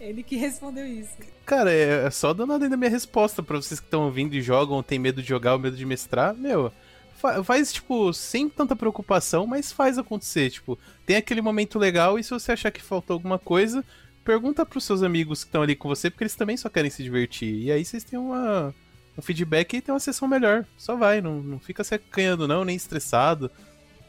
Ele 0.00 0.22
que 0.22 0.36
respondeu 0.36 0.86
isso. 0.86 1.10
Cara, 1.48 1.72
é, 1.72 2.04
é 2.04 2.10
só 2.10 2.34
dando 2.34 2.52
ainda 2.52 2.76
minha 2.76 2.90
resposta 2.90 3.42
pra 3.42 3.56
vocês 3.56 3.80
que 3.80 3.86
estão 3.86 4.02
ouvindo 4.04 4.34
e 4.34 4.42
jogam, 4.42 4.82
tem 4.82 4.98
medo 4.98 5.22
de 5.22 5.28
jogar 5.30 5.54
ou 5.54 5.58
medo 5.58 5.74
de 5.78 5.86
mestrar. 5.86 6.34
Meu, 6.34 6.70
fa- 7.16 7.42
faz, 7.42 7.72
tipo, 7.72 8.12
sem 8.12 8.50
tanta 8.50 8.76
preocupação, 8.76 9.46
mas 9.46 9.72
faz 9.72 9.96
acontecer. 9.96 10.50
Tipo, 10.50 10.78
tem 11.06 11.16
aquele 11.16 11.40
momento 11.40 11.78
legal 11.78 12.18
e 12.18 12.22
se 12.22 12.28
você 12.28 12.52
achar 12.52 12.70
que 12.70 12.82
faltou 12.82 13.14
alguma 13.14 13.38
coisa, 13.38 13.82
pergunta 14.22 14.66
pros 14.66 14.84
seus 14.84 15.02
amigos 15.02 15.42
que 15.42 15.48
estão 15.48 15.62
ali 15.62 15.74
com 15.74 15.88
você, 15.88 16.10
porque 16.10 16.24
eles 16.24 16.34
também 16.36 16.54
só 16.58 16.68
querem 16.68 16.90
se 16.90 17.02
divertir. 17.02 17.62
E 17.62 17.72
aí 17.72 17.82
vocês 17.82 18.04
têm 18.04 18.18
uma, 18.18 18.74
um 19.16 19.22
feedback 19.22 19.72
e 19.74 19.80
tem 19.80 19.94
uma 19.94 20.00
sessão 20.00 20.28
melhor. 20.28 20.66
Só 20.76 20.96
vai, 20.96 21.22
não, 21.22 21.42
não 21.42 21.58
fica 21.58 21.82
se 21.82 21.94
acanhando 21.94 22.46
não, 22.46 22.62
nem 22.62 22.76
estressado. 22.76 23.50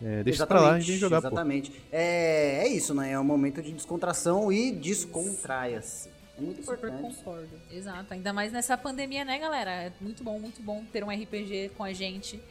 É, 0.02 0.24
deixa 0.24 0.46
pra 0.46 0.60
lá 0.60 0.78
e 0.78 0.84
vem 0.84 0.98
jogar, 0.98 1.22
pô. 1.22 1.28
Exatamente. 1.28 1.72
É, 1.90 2.64
é 2.66 2.68
isso, 2.68 2.94
né? 2.94 3.14
É 3.14 3.20
um 3.20 3.24
momento 3.24 3.62
de 3.62 3.72
descontração 3.72 4.52
e 4.52 4.74
descontraia-se. 4.74 6.18
É 6.40 6.46
muito 6.46 6.62
Super 6.64 6.90
importante. 6.90 7.16
concordo. 7.16 7.50
Exato. 7.72 8.14
Ainda 8.14 8.32
mais 8.34 8.52
nessa 8.52 8.78
pandemia, 8.78 9.26
né, 9.26 9.38
galera? 9.38 9.72
É 9.72 9.92
muito 10.02 10.24
bom, 10.24 10.40
muito 10.40 10.62
bom 10.62 10.84
ter 10.92 11.04
um 11.04 11.10
RPG 11.10 11.72
com 11.78 11.84
a 11.84 11.92
gente. 11.94 12.42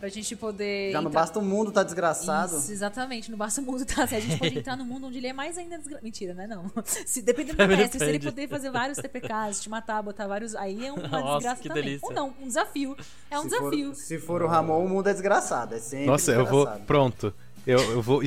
Pra 0.00 0.08
gente 0.08 0.36
poder. 0.36 0.92
Já 0.92 1.00
não 1.02 1.08
entrar- 1.10 1.22
basta 1.22 1.38
o 1.40 1.42
mundo 1.42 1.72
tá 1.72 1.82
desgraçado. 1.82 2.56
Isso, 2.56 2.70
exatamente, 2.70 3.32
não 3.32 3.36
basta 3.36 3.60
o 3.60 3.64
mundo 3.64 3.84
tá 3.84 4.04
assim, 4.04 4.14
A 4.14 4.20
gente 4.20 4.38
pode 4.38 4.56
entrar 4.56 4.76
no 4.76 4.84
mundo 4.84 5.08
onde 5.08 5.18
ele 5.18 5.26
é 5.26 5.32
mais 5.32 5.58
ainda 5.58 5.76
desgra... 5.76 5.98
Mentira, 6.00 6.34
né? 6.34 6.46
Não. 6.46 6.70
Se, 6.86 7.20
dependendo 7.20 7.56
do 7.58 7.66
mestre, 7.66 7.98
se 7.98 8.04
ele 8.04 8.20
poder 8.20 8.48
fazer 8.48 8.70
vários 8.70 8.96
TPKs, 8.98 9.60
te 9.60 9.68
matar, 9.68 10.00
botar 10.00 10.28
vários. 10.28 10.54
Aí 10.54 10.86
é 10.86 10.92
uma 10.92 11.02
Nossa, 11.08 11.34
desgraça 11.38 11.62
que 11.62 11.68
também. 11.68 11.82
delícia. 11.82 12.06
Ou 12.06 12.14
não, 12.14 12.32
um 12.40 12.46
desafio. 12.46 12.96
É 13.28 13.40
um 13.40 13.42
se 13.42 13.48
desafio. 13.48 13.88
For, 13.92 14.00
se 14.00 14.18
for 14.18 14.42
o 14.42 14.46
Ramon, 14.46 14.84
o 14.84 14.88
mundo 14.88 15.08
é 15.08 15.12
desgraçado. 15.12 15.74
É 15.74 15.80
sempre 15.80 16.06
Nossa, 16.06 16.30
eu 16.30 16.46
vou. 16.46 16.58
desgraçado. 16.60 16.86
Pronto. 16.86 17.34
Eu, 17.66 17.80
eu 17.80 18.00
vou. 18.00 18.22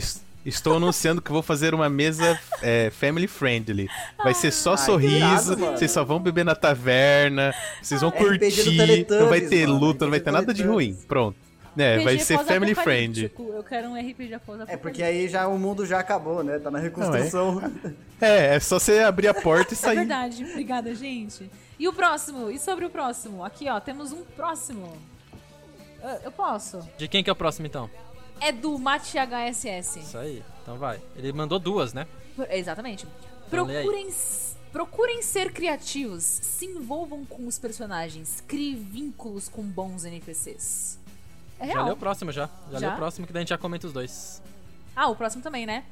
Estou 0.45 0.77
anunciando 0.77 1.21
que 1.21 1.31
vou 1.31 1.43
fazer 1.43 1.73
uma 1.73 1.87
mesa 1.89 2.39
é, 2.61 2.89
family 2.89 3.27
friendly. 3.27 3.87
Vai 4.23 4.33
ser 4.33 4.51
só 4.51 4.71
Ai, 4.71 4.77
sorriso, 4.77 5.53
irado, 5.53 5.77
vocês 5.77 5.91
só 5.91 6.03
vão 6.03 6.19
beber 6.19 6.43
na 6.43 6.55
taverna, 6.55 7.53
vocês 7.81 8.01
vão 8.01 8.09
do 8.09 8.17
curtir, 8.17 9.05
não 9.09 9.29
vai 9.29 9.41
ter 9.41 9.67
mano, 9.67 9.79
luta, 9.79 10.05
não 10.05 10.09
vai 10.11 10.19
ter 10.19 10.31
nada 10.31 10.53
de 10.53 10.63
ruim. 10.63 10.97
Pronto. 11.07 11.37
É, 11.77 11.99
vai 11.99 12.15
RPG 12.15 12.25
ser 12.25 12.37
family 12.39 12.75
friendly. 12.75 13.29
pós-apocalíptico. 13.29 13.43
Eu 13.57 13.63
quero 13.63 13.87
um 13.89 13.95
RPG 13.95 14.33
após 14.33 14.61
É 14.67 14.75
porque 14.75 15.01
aí 15.01 15.29
já 15.29 15.47
o 15.47 15.57
mundo 15.57 15.85
já 15.85 15.99
acabou, 15.99 16.43
né? 16.43 16.59
Tá 16.59 16.69
na 16.71 16.79
reconstrução. 16.79 17.61
É, 18.23 18.55
é 18.55 18.59
só 18.59 18.77
você 18.77 18.99
abrir 18.99 19.27
a 19.29 19.33
porta 19.33 19.73
e 19.73 19.77
É 19.77 19.79
sair. 19.79 19.95
verdade. 19.95 20.43
Obrigada, 20.43 20.93
gente. 20.93 21.49
E 21.79 21.87
o 21.87 21.93
próximo? 21.93 22.51
E 22.51 22.59
sobre 22.59 22.85
o 22.85 22.89
próximo? 22.91 23.43
Aqui, 23.43 23.67
ó, 23.67 23.79
temos 23.79 24.11
um 24.11 24.21
próximo. 24.23 24.95
Eu 26.23 26.31
posso. 26.31 26.87
De 26.99 27.07
quem 27.07 27.23
que 27.23 27.31
é 27.31 27.33
o 27.33 27.35
próximo, 27.35 27.65
então? 27.65 27.89
É 28.41 28.51
do 28.51 28.77
Mate 28.77 29.17
HSS. 29.17 29.99
Isso 29.99 30.17
aí. 30.17 30.43
Então 30.63 30.77
vai. 30.77 30.99
Ele 31.15 31.31
mandou 31.31 31.59
duas, 31.59 31.93
né? 31.93 32.07
Por- 32.35 32.51
Exatamente. 32.51 33.05
Então. 33.47 33.65
Procurem, 33.65 34.09
procurem 34.71 35.21
ser 35.21 35.51
criativos, 35.53 36.23
se 36.23 36.65
envolvam 36.65 37.23
com 37.25 37.45
os 37.47 37.59
personagens, 37.59 38.41
criem 38.47 38.75
vínculos 38.75 39.47
com 39.47 39.61
bons 39.61 40.05
NPCs. 40.05 40.97
É 41.59 41.67
Já 41.67 41.73
real. 41.73 41.85
leu 41.85 41.93
o 41.93 41.97
próximo 41.97 42.31
já. 42.31 42.49
Já, 42.71 42.79
Já? 42.79 42.87
leu 42.87 42.95
o 42.95 42.97
próximo 42.97 43.27
que 43.27 43.33
daí 43.33 43.41
a 43.41 43.43
gente 43.43 43.49
já 43.49 43.57
comenta 43.57 43.85
os 43.87 43.93
dois. 43.93 44.41
Ah, 44.95 45.07
o 45.07 45.15
próximo 45.15 45.43
também, 45.43 45.65
né? 45.65 45.83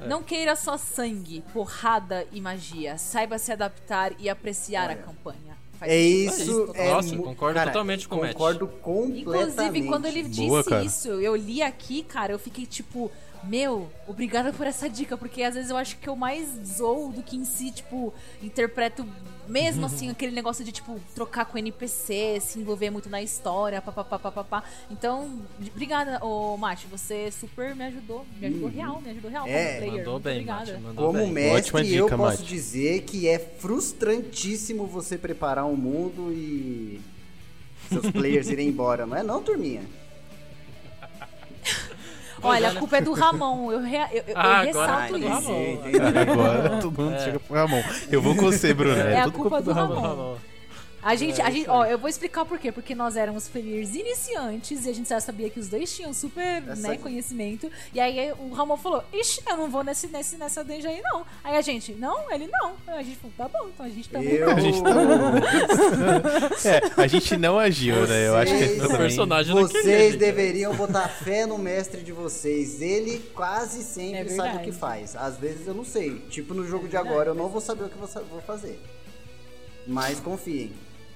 É. 0.00 0.06
Não 0.06 0.22
queira 0.22 0.54
só 0.56 0.76
sangue, 0.76 1.42
porrada 1.52 2.26
e 2.32 2.40
magia. 2.40 2.98
Saiba 2.98 3.38
se 3.38 3.50
adaptar 3.52 4.12
e 4.20 4.28
apreciar 4.28 4.90
a 4.90 4.92
Olha. 4.92 4.96
campanha. 5.02 5.56
Faz 5.78 5.90
É 5.92 5.98
isso. 6.00 6.70
É 6.74 6.90
Nossa, 6.92 7.14
mu- 7.16 7.22
concordo 7.24 7.54
cara, 7.54 7.70
totalmente 7.70 8.08
com 8.08 8.16
o 8.16 8.20
Matt. 8.20 8.32
Concordo 8.32 8.66
completamente. 8.66 9.20
Inclusive, 9.20 9.86
quando 9.86 10.06
ele 10.06 10.22
disse 10.24 10.48
Boa, 10.48 10.84
isso, 10.84 11.08
eu 11.08 11.34
li 11.36 11.62
aqui, 11.62 12.02
cara, 12.02 12.32
eu 12.32 12.38
fiquei 12.38 12.66
tipo, 12.66 13.10
meu, 13.48 13.90
obrigada 14.06 14.52
por 14.52 14.66
essa 14.66 14.88
dica, 14.88 15.16
porque 15.16 15.42
às 15.42 15.54
vezes 15.54 15.70
eu 15.70 15.76
acho 15.76 15.96
que 15.98 16.08
eu 16.08 16.16
mais 16.16 16.48
zoo 16.66 17.12
do 17.12 17.22
que 17.22 17.36
em 17.36 17.44
si, 17.44 17.70
tipo, 17.70 18.12
interpreto 18.42 19.06
mesmo 19.46 19.86
assim 19.86 20.08
aquele 20.10 20.32
negócio 20.32 20.64
de, 20.64 20.72
tipo, 20.72 20.98
trocar 21.14 21.44
com 21.44 21.58
NPC, 21.58 22.38
se 22.40 22.58
envolver 22.58 22.90
muito 22.90 23.08
na 23.08 23.22
história, 23.22 23.80
papapá, 23.82 24.18
papapá. 24.18 24.64
Então, 24.90 25.40
obrigada, 25.72 26.24
ô 26.24 26.56
Mate, 26.56 26.86
você 26.86 27.30
super 27.30 27.74
me 27.74 27.84
ajudou, 27.84 28.24
me 28.40 28.46
ajudou 28.46 28.68
real, 28.68 29.00
me 29.00 29.10
ajudou 29.10 29.30
real 29.30 29.46
É, 29.46 29.66
como 29.66 29.78
player. 29.78 30.06
Mandou 30.06 30.20
bem, 30.20 30.32
obrigada. 30.34 30.72
Mate. 30.72 30.82
Mandou 30.82 31.06
Como 31.06 31.18
bem. 31.18 31.32
mestre, 31.32 31.58
Ótima 31.58 31.80
eu 31.80 32.04
dica, 32.04 32.16
posso 32.16 32.38
Mate. 32.38 32.48
dizer 32.48 33.02
que 33.02 33.28
é 33.28 33.38
frustrantíssimo 33.38 34.86
você 34.86 35.18
preparar 35.18 35.66
um 35.66 35.76
mundo 35.76 36.32
e 36.32 37.00
seus 37.88 38.10
players 38.10 38.48
irem 38.48 38.68
embora, 38.68 39.06
não 39.06 39.16
é 39.16 39.22
não, 39.22 39.42
turminha? 39.42 39.82
Olha, 42.44 42.66
é, 42.66 42.68
a 42.70 42.72
né? 42.74 42.78
culpa 42.80 42.96
é 42.96 43.00
do 43.00 43.12
Ramon, 43.12 43.72
eu, 43.72 43.80
rea- 43.80 44.08
eu, 44.12 44.22
eu, 44.26 44.34
Ah, 44.36 44.64
eu 44.64 44.70
agora 44.70 44.86
ressalto 44.86 45.04
é 45.04 45.08
do 45.08 45.18
isso. 45.18 45.28
Ramon. 45.28 45.60
entendi. 45.62 46.18
Agora 46.30 46.70
todo 46.80 47.02
mundo 47.02 47.18
chega 47.20 47.40
pro 47.40 47.56
Ramon. 47.56 47.82
Eu 48.10 48.22
vou 48.22 48.34
com 48.36 48.42
você, 48.42 48.74
Bruno. 48.74 48.96
É 49.00 49.20
a 49.20 49.24
tudo 49.24 49.34
culpa 49.38 49.60
do 49.62 49.72
Ramon. 49.72 50.00
Ramon. 50.00 50.36
A 51.04 51.14
gente, 51.16 51.38
É, 51.40 51.44
a 51.44 51.50
gente, 51.50 51.68
ó, 51.68 51.84
eu 51.84 51.98
vou 51.98 52.08
explicar 52.08 52.46
por 52.46 52.58
quê. 52.58 52.72
Porque 52.72 52.94
nós 52.94 53.14
éramos 53.14 53.46
players 53.46 53.94
iniciantes 53.94 54.86
e 54.86 54.88
a 54.88 54.92
gente 54.94 55.08
já 55.10 55.20
sabia 55.20 55.50
que 55.50 55.60
os 55.60 55.68
dois 55.68 55.94
tinham 55.94 56.14
super 56.14 56.62
né, 56.62 56.96
conhecimento. 56.96 57.70
E 57.92 58.00
aí 58.00 58.32
o 58.32 58.54
Ramon 58.54 58.78
falou: 58.78 59.04
Ixi, 59.12 59.42
eu 59.46 59.56
não 59.58 59.68
vou 59.68 59.84
nesse, 59.84 60.06
nesse, 60.06 60.36
nessa 60.36 60.64
dungeon 60.64 60.88
aí, 60.90 61.02
não. 61.02 61.26
Aí 61.44 61.56
a 61.56 61.60
gente, 61.60 61.92
não, 61.92 62.32
ele 62.32 62.48
não. 62.50 62.72
Aí 62.86 63.00
a 63.00 63.02
gente 63.02 63.16
falou: 63.16 63.34
tá 63.36 63.48
bom, 63.48 63.68
então 63.68 63.84
a 63.84 63.88
gente 63.90 64.08
também. 64.08 64.32
Eu... 64.32 64.50
A 64.50 64.60
gente 64.60 64.78
É, 66.66 67.02
a 67.02 67.06
gente 67.06 67.36
não 67.36 67.58
agiu, 67.58 68.06
né? 68.06 68.28
Eu 68.28 68.36
acho 68.36 68.52
que 68.52 68.58
Vocês- 68.66 68.82
é 68.82 68.86
O 68.86 68.96
personagem 68.96 69.54
não 69.54 69.62
Vocês 69.62 70.16
deveriam 70.16 70.74
botar 70.74 71.08
fé 71.08 71.44
no 71.44 71.58
mestre 71.58 72.02
de 72.02 72.12
vocês. 72.12 72.80
Ele 72.80 73.18
quase 73.34 73.82
sempre 73.82 74.20
É 74.20 74.28
sabe 74.28 74.56
o 74.56 74.60
que 74.60 74.72
faz. 74.72 75.14
Às 75.16 75.36
vezes 75.36 75.66
eu 75.66 75.74
não 75.74 75.84
sei. 75.84 76.20
Tipo 76.30 76.54
no 76.54 76.66
jogo 76.66 76.88
de 76.88 76.96
agora, 76.96 77.30
eu 77.30 77.34
não 77.34 77.48
vou 77.48 77.60
saber 77.60 77.84
o 77.84 77.88
que 77.90 77.98
vou 77.98 78.40
fazer. 78.40 78.80
Mas 79.86 80.18
confiem. 80.18 80.72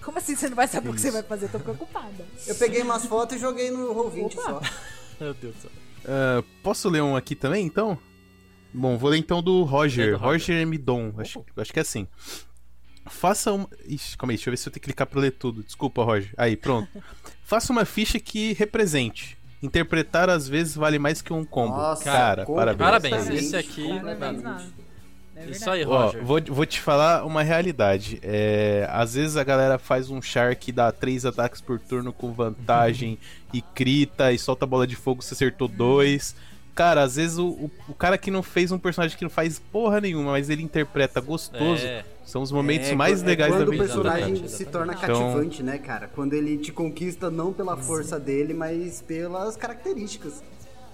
Como 0.08 0.16
assim 0.16 0.34
você 0.34 0.48
não 0.48 0.56
vai 0.56 0.66
saber 0.66 0.88
o 0.88 0.94
que 0.94 1.02
você 1.02 1.10
vai 1.10 1.22
fazer? 1.22 1.44
Eu 1.44 1.50
tô 1.50 1.60
preocupada. 1.60 2.24
Eu 2.46 2.54
peguei 2.54 2.80
umas 2.80 3.04
fotos 3.04 3.36
e 3.36 3.38
joguei 3.38 3.70
no 3.70 3.94
Roll20 3.94 4.38
Opa. 4.38 4.42
só. 4.42 4.60
Meu 5.20 5.34
Deus 5.34 5.54
do 5.56 5.60
céu. 5.60 5.70
Ah, 6.06 6.42
posso 6.62 6.88
ler 6.88 7.02
um 7.02 7.14
aqui 7.14 7.34
também, 7.34 7.66
então? 7.66 7.98
Bom, 8.72 8.96
vou 8.96 9.10
ler 9.10 9.18
então 9.18 9.42
do 9.42 9.64
Roger. 9.64 10.06
Lê 10.06 10.12
do 10.12 10.16
Roger. 10.16 10.56
Roger 10.56 10.66
Midon. 10.66 11.12
Acho, 11.18 11.44
acho 11.58 11.70
que 11.74 11.78
é 11.78 11.82
assim. 11.82 12.08
Faça 13.04 13.52
uma. 13.52 13.68
Ixi, 13.86 14.16
calma 14.16 14.32
aí, 14.32 14.38
deixa 14.38 14.48
eu 14.48 14.52
ver 14.52 14.56
se 14.56 14.66
eu 14.66 14.72
tenho 14.72 14.80
que 14.80 14.86
clicar 14.86 15.06
pra 15.06 15.20
ler 15.20 15.32
tudo. 15.32 15.62
Desculpa, 15.62 16.02
Roger. 16.02 16.32
Aí, 16.38 16.56
pronto. 16.56 16.88
Faça 17.44 17.70
uma 17.70 17.84
ficha 17.84 18.18
que 18.18 18.54
represente. 18.54 19.36
Interpretar 19.62 20.30
às 20.30 20.48
vezes 20.48 20.74
vale 20.74 20.98
mais 20.98 21.20
que 21.20 21.34
um 21.34 21.44
combo. 21.44 21.76
Nossa, 21.76 22.02
cara, 22.04 22.46
com- 22.46 22.54
parabéns. 22.54 22.78
Parabéns, 22.78 23.28
esse 23.28 23.54
aqui- 23.54 24.00
Parabéns. 24.00 24.72
É 25.46 25.50
Isso 25.50 25.70
aí, 25.70 25.84
Ó, 25.84 26.06
Roger. 26.06 26.24
vou, 26.24 26.40
vou 26.48 26.66
te 26.66 26.80
falar 26.80 27.24
uma 27.24 27.42
realidade. 27.42 28.18
É, 28.22 28.88
às 28.90 29.14
vezes 29.14 29.36
a 29.36 29.44
galera 29.44 29.78
faz 29.78 30.10
um 30.10 30.20
char 30.20 30.54
que 30.56 30.72
dá 30.72 30.90
três 30.92 31.24
ataques 31.24 31.60
por 31.60 31.78
turno 31.78 32.12
com 32.12 32.32
vantagem 32.32 33.18
e 33.52 33.62
crita 33.62 34.32
e 34.32 34.38
solta 34.38 34.66
bola 34.66 34.86
de 34.86 34.96
fogo, 34.96 35.22
você 35.22 35.34
acertou 35.34 35.68
dois. 35.68 36.34
Cara, 36.74 37.02
às 37.02 37.16
vezes 37.16 37.38
o, 37.38 37.48
o, 37.48 37.70
o 37.88 37.94
cara 37.94 38.16
que 38.16 38.30
não 38.30 38.40
fez 38.42 38.70
um 38.70 38.78
personagem 38.78 39.16
que 39.18 39.24
não 39.24 39.30
faz 39.30 39.58
porra 39.58 40.00
nenhuma, 40.00 40.30
mas 40.32 40.48
ele 40.48 40.62
interpreta 40.62 41.20
gostoso, 41.20 41.84
É. 41.84 42.04
são 42.24 42.40
os 42.40 42.52
momentos 42.52 42.88
É, 42.90 42.94
mais 42.94 43.20
é 43.20 43.26
legais 43.26 43.50
da 43.52 43.58
quando 43.58 43.70
vida. 43.72 43.82
o 43.82 43.86
personagem 43.86 44.20
Exatamente, 44.30 44.52
se 44.52 44.64
torna 44.64 44.92
exatamente. 44.92 45.20
cativante, 45.24 45.62
né, 45.64 45.78
cara? 45.78 46.06
Quando 46.14 46.34
ele 46.34 46.56
te 46.58 46.70
conquista 46.70 47.30
não 47.32 47.52
pela 47.52 47.76
força 47.76 48.18
dele, 48.20 48.54
mas 48.54 49.02
pelas 49.02 49.56
características. 49.56 50.40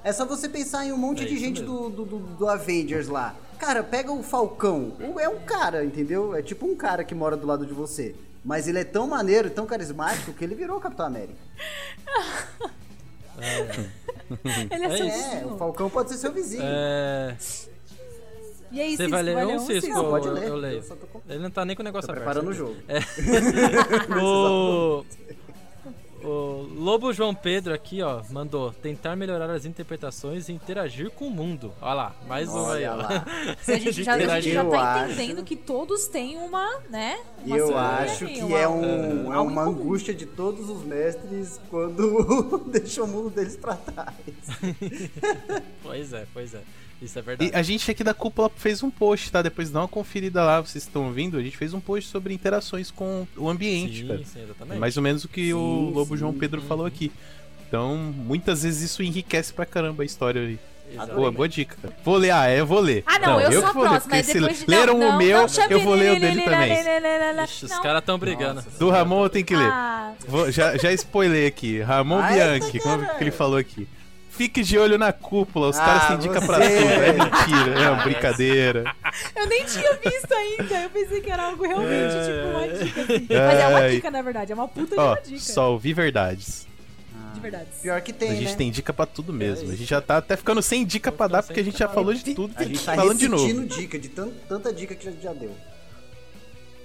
É 0.05 0.13
só 0.13 0.25
você 0.27 0.49
pensar 0.49 0.85
em 0.85 0.93
um 0.93 0.97
monte 0.99 1.25
É 1.25 1.27
de 1.27 1.37
gente 1.39 1.63
do, 1.63 1.89
do, 1.89 2.05
do- 2.05 2.19
do 2.19 2.49
Avengers 2.49 3.09
lá. 3.09 3.35
Cara, 3.59 3.83
pega 3.83 4.13
o 4.13 4.23
Falcão. 4.23 4.93
O- 5.01 5.19
É 5.19 5.29
um 5.29 5.41
cara, 5.41 5.83
entendeu? 5.85 6.35
É 6.37 6.43
tipo 6.43 6.67
um 6.67 6.77
cara 6.77 7.03
que 7.03 7.15
mora 7.15 7.37
do 7.37 7.47
lado 7.47 7.65
de 7.65 7.73
você. 7.73 8.15
Mas 8.45 8.69
ele 8.69 8.79
é 8.79 8.85
tão 8.85 9.07
maneiro, 9.07 9.49
tão 9.49 9.65
carismático, 9.65 10.35
que 10.35 10.45
ele 10.45 10.55
virou 10.55 10.77
o 10.77 10.81
Capitão 10.81 11.07
América. 11.07 11.39
Ele 14.71 14.85
é, 14.85 14.87
É 14.87 14.97
seu 14.97 15.07
isso. 15.07 15.37
É, 15.37 15.47
o. 15.47 15.57
Falcão 15.57 15.89
pode 15.91 16.11
ser 16.11 16.19
seu 16.19 16.33
vizinho. 16.33 16.63
É... 16.65 17.35
E 18.71 18.81
aí, 18.81 18.91
Você 18.97 19.05
Cisco, 19.05 19.11
vai 19.13 19.23
ler 19.23 19.35
vai 19.35 19.45
um, 19.47 19.49
ler 19.49 19.61
Cisco? 19.61 19.89
Não, 19.95 20.05
pode 20.11 20.27
eu, 20.27 20.33
ler. 20.35 20.49
eu 20.49 20.57
leio. 20.57 20.77
Eu 20.79 20.83
só 20.83 20.97
tô 20.97 21.07
com- 21.07 21.21
Ele 21.29 21.39
não 21.39 21.51
tá 21.51 21.65
nem 21.65 21.77
com 21.77 21.83
o 21.83 21.85
negócio 21.85 22.07
Tô 22.09 22.13
aberto. 22.13 22.25
preparando 22.27 22.51
o 22.51 22.53
jogo. 22.53 22.77
O... 24.21 25.05
o 26.25 26.69
Lobo 26.75 27.13
João 27.13 27.35
Pedro 27.35 27.75
aqui, 27.75 28.03
ó, 28.03 28.23
mandou 28.31 28.73
tentar 28.73 29.15
melhorar 29.17 29.51
as 29.51 29.65
interpretações 29.65 30.49
e 30.49 30.53
interagir 30.53 31.11
com 31.11 31.27
o 31.27 31.31
mundo. 31.31 31.73
Olha 31.81 31.95
lá, 31.95 32.17
mais 32.27 32.49
uma 32.49 32.75
aí, 32.75 32.87
ó. 32.87 32.95
lá. 32.97 33.25
Se 33.63 33.73
a 33.73 33.79
gente 33.79 34.03
já, 34.03 34.15
a 34.15 34.41
gente 34.41 34.55
já 34.55 34.65
tá 34.65 34.95
acho- 35.03 35.13
entendendo 35.13 35.45
que 35.45 35.55
todos 35.57 36.07
têm 36.09 36.37
uma, 36.39 36.79
né? 36.91 37.19
Uma 37.45 37.57
eu 37.59 37.77
acho 37.77 38.27
que 38.27 38.43
uma- 38.43 38.59
é, 38.59 38.67
um, 38.69 39.33
é 39.33 39.37
algo 39.37 39.51
uma 39.51 39.63
angústia 39.63 40.15
de 40.15 40.27
todos 40.27 40.69
os 40.71 40.83
mestres 40.85 41.61
quando 41.71 42.65
deixam 42.73 43.05
o 43.05 43.09
mundo 43.09 43.31
deles 43.31 43.57
pra 43.57 43.75
trás. 43.77 44.15
Pois 45.83 46.13
é, 46.13 46.27
pois 46.33 46.55
é. 46.55 46.61
Isso 47.05 47.19
é 47.19 47.23
E 47.23 47.25
verdade. 47.25 47.51
a 47.55 47.63
gente 47.63 47.91
aqui 47.91 48.03
da 48.03 48.15
cúpula 48.15 48.51
fez 48.57 48.83
um 48.83 48.91
post, 48.91 49.31
tá? 49.31 49.43
Depois 49.43 49.71
dá 49.71 49.81
uma 49.81 49.89
conferida 49.89 50.43
lá, 50.43 50.61
vocês 50.61 50.85
estão 50.85 51.05
ouvindo. 51.07 51.37
A 51.37 51.43
gente 51.43 51.57
fez 51.57 51.75
um 51.75 51.81
post 51.81 52.09
sobre 52.11 52.33
interações 52.33 52.91
com 52.91 53.27
o 53.37 53.49
ambiente, 53.49 54.01
sim, 54.03 54.09
cara. 54.09 54.21
sim, 54.25 54.39
É 54.41 54.43
exatamente. 54.45 54.79
mais 54.79 54.97
ou 54.97 55.03
menos 55.03 55.25
o 55.25 55.29
que 55.29 55.53
o 55.53 55.59
Sim, 55.89 55.95
Lobo 55.95 56.15
sim. 56.15 56.21
João 56.21 56.33
Pedro 56.33 56.61
falou 56.63 56.87
aqui. 56.87 57.13
Então, 57.69 57.97
muitas 57.97 58.63
vezes 58.63 58.83
isso 58.83 59.03
enriquece 59.03 59.53
pra 59.53 59.67
caramba 59.67 60.03
a 60.03 60.07
história 60.07 60.41
ali. 60.43 60.59
Exatamente. 60.87 61.17
Boa, 61.17 61.33
boa 61.33 61.49
dica. 61.49 61.77
Vou 62.05 62.17
ler, 62.17 62.31
ah, 62.31 62.51
eu 62.51 62.67
vou 62.67 62.79
ler. 62.79 63.03
Ah, 63.07 63.19
não, 63.19 63.41
eu, 63.41 63.53
sou 63.53 63.65
a 63.65 63.69
que 63.69 63.75
vou 63.75 63.83
ler, 63.85 63.89
próxima. 63.89 64.01
porque 64.01 64.17
é 64.17 64.23
se 64.23 64.35
depois 64.39 64.59
de... 64.61 64.65
leram 64.71 64.99
não, 64.99 65.07
o 65.09 65.11
não, 65.13 65.19
meu, 65.19 65.39
não 65.47 65.65
eu 65.71 65.81
vou 65.81 65.95
ler 65.95 66.11
o 66.11 66.13
ele, 66.13 66.21
dele 66.21 66.41
ele, 66.43 66.51
também. 66.51 67.45
Ixi, 67.45 67.65
os 67.65 67.71
Não. 67.71 67.83
caras 67.83 68.05
tão 68.05 68.19
brigando. 68.19 68.57
Nossa. 68.57 68.79
Do 68.79 68.91
Ramon 68.91 69.25
eu 69.25 69.31
tenho 69.31 69.45
que 69.47 69.57
ler. 69.57 69.67
Ah, 69.71 70.13
Vou- 70.29 70.51
já, 70.53 70.77
já 70.77 70.93
spoilei 70.93 71.47
aqui. 71.47 71.81
Ramon 71.81 72.19
Ai, 72.19 72.35
Bianchi, 72.35 72.79
tá 72.79 72.83
como 72.85 72.99
caralho. 72.99 73.19
que 73.19 73.25
ele 73.25 73.31
falou 73.31 73.57
aqui? 73.57 73.89
Fique 74.37 74.63
de 74.63 74.77
olho 74.79 74.99
na 74.99 75.13
cúpula, 75.13 75.69
os 75.69 75.79
Ah, 75.79 75.85
caras 75.85 76.09
têm 76.09 76.19
dica 76.19 76.41
pra 76.45 76.57
tudo. 76.59 76.65
É 76.67 77.13
mentira, 77.13 77.81
é 77.85 77.91
uma 77.91 78.03
brincadeira. 78.03 78.95
eu 79.37 79.47
nem 79.47 79.65
tinha 79.65 79.93
visto 79.95 80.33
ainda. 80.35 80.83
Eu 80.83 80.91
pensei 80.91 81.21
que 81.21 81.31
era 81.31 81.45
algo 81.45 81.65
realmente, 81.65 82.15
tipo, 82.27 82.49
uma 82.49 82.69
dica. 82.69 83.01
Assim. 83.03 83.27
Mas 83.31 83.59
é 83.61 83.69
uma 83.69 83.89
dica, 83.91 84.11
na 84.11 84.23
verdade. 84.23 84.51
É 84.53 84.55
uma 84.55 84.67
puta 84.69 84.95
de 84.97 85.01
Ó, 85.01 85.13
uma 85.13 85.21
dica. 85.21 85.39
só 85.39 85.71
ouvi 85.73 85.93
verdades. 85.93 86.67
De 87.33 87.41
verdade. 87.41 87.67
Pior 87.81 88.01
que 88.01 88.13
tem, 88.13 88.31
A 88.31 88.35
gente 88.35 88.51
né? 88.51 88.57
tem 88.57 88.71
dica 88.73 88.93
pra 88.93 89.07
tudo 89.07 89.33
mesmo. 89.33 89.71
É 89.71 89.75
A 89.75 89.77
gente 89.77 89.89
já 89.89 90.01
tá 90.01 90.17
até 90.17 90.37
ficando 90.37 90.61
sem 90.63 90.85
dica 90.85 91.13
pra 91.13 91.29
dar, 91.29 91.43
porque 91.45 91.61
a 91.61 91.65
gente 91.65 91.79
já 91.79 91.89
falou 91.89 92.13
de 92.13 92.35
tudo. 92.35 92.53
A 92.57 92.65
gente 92.65 92.85
tá 92.85 92.95
falando 92.97 93.19
de 93.19 93.29
novo. 93.29 93.67
dica, 93.67 93.99
de 93.99 94.09
tan- 94.09 94.31
tanta 94.49 94.73
dica 94.73 94.95
que 94.97 95.05
já, 95.05 95.13
já 95.23 95.33
deu. 95.33 95.55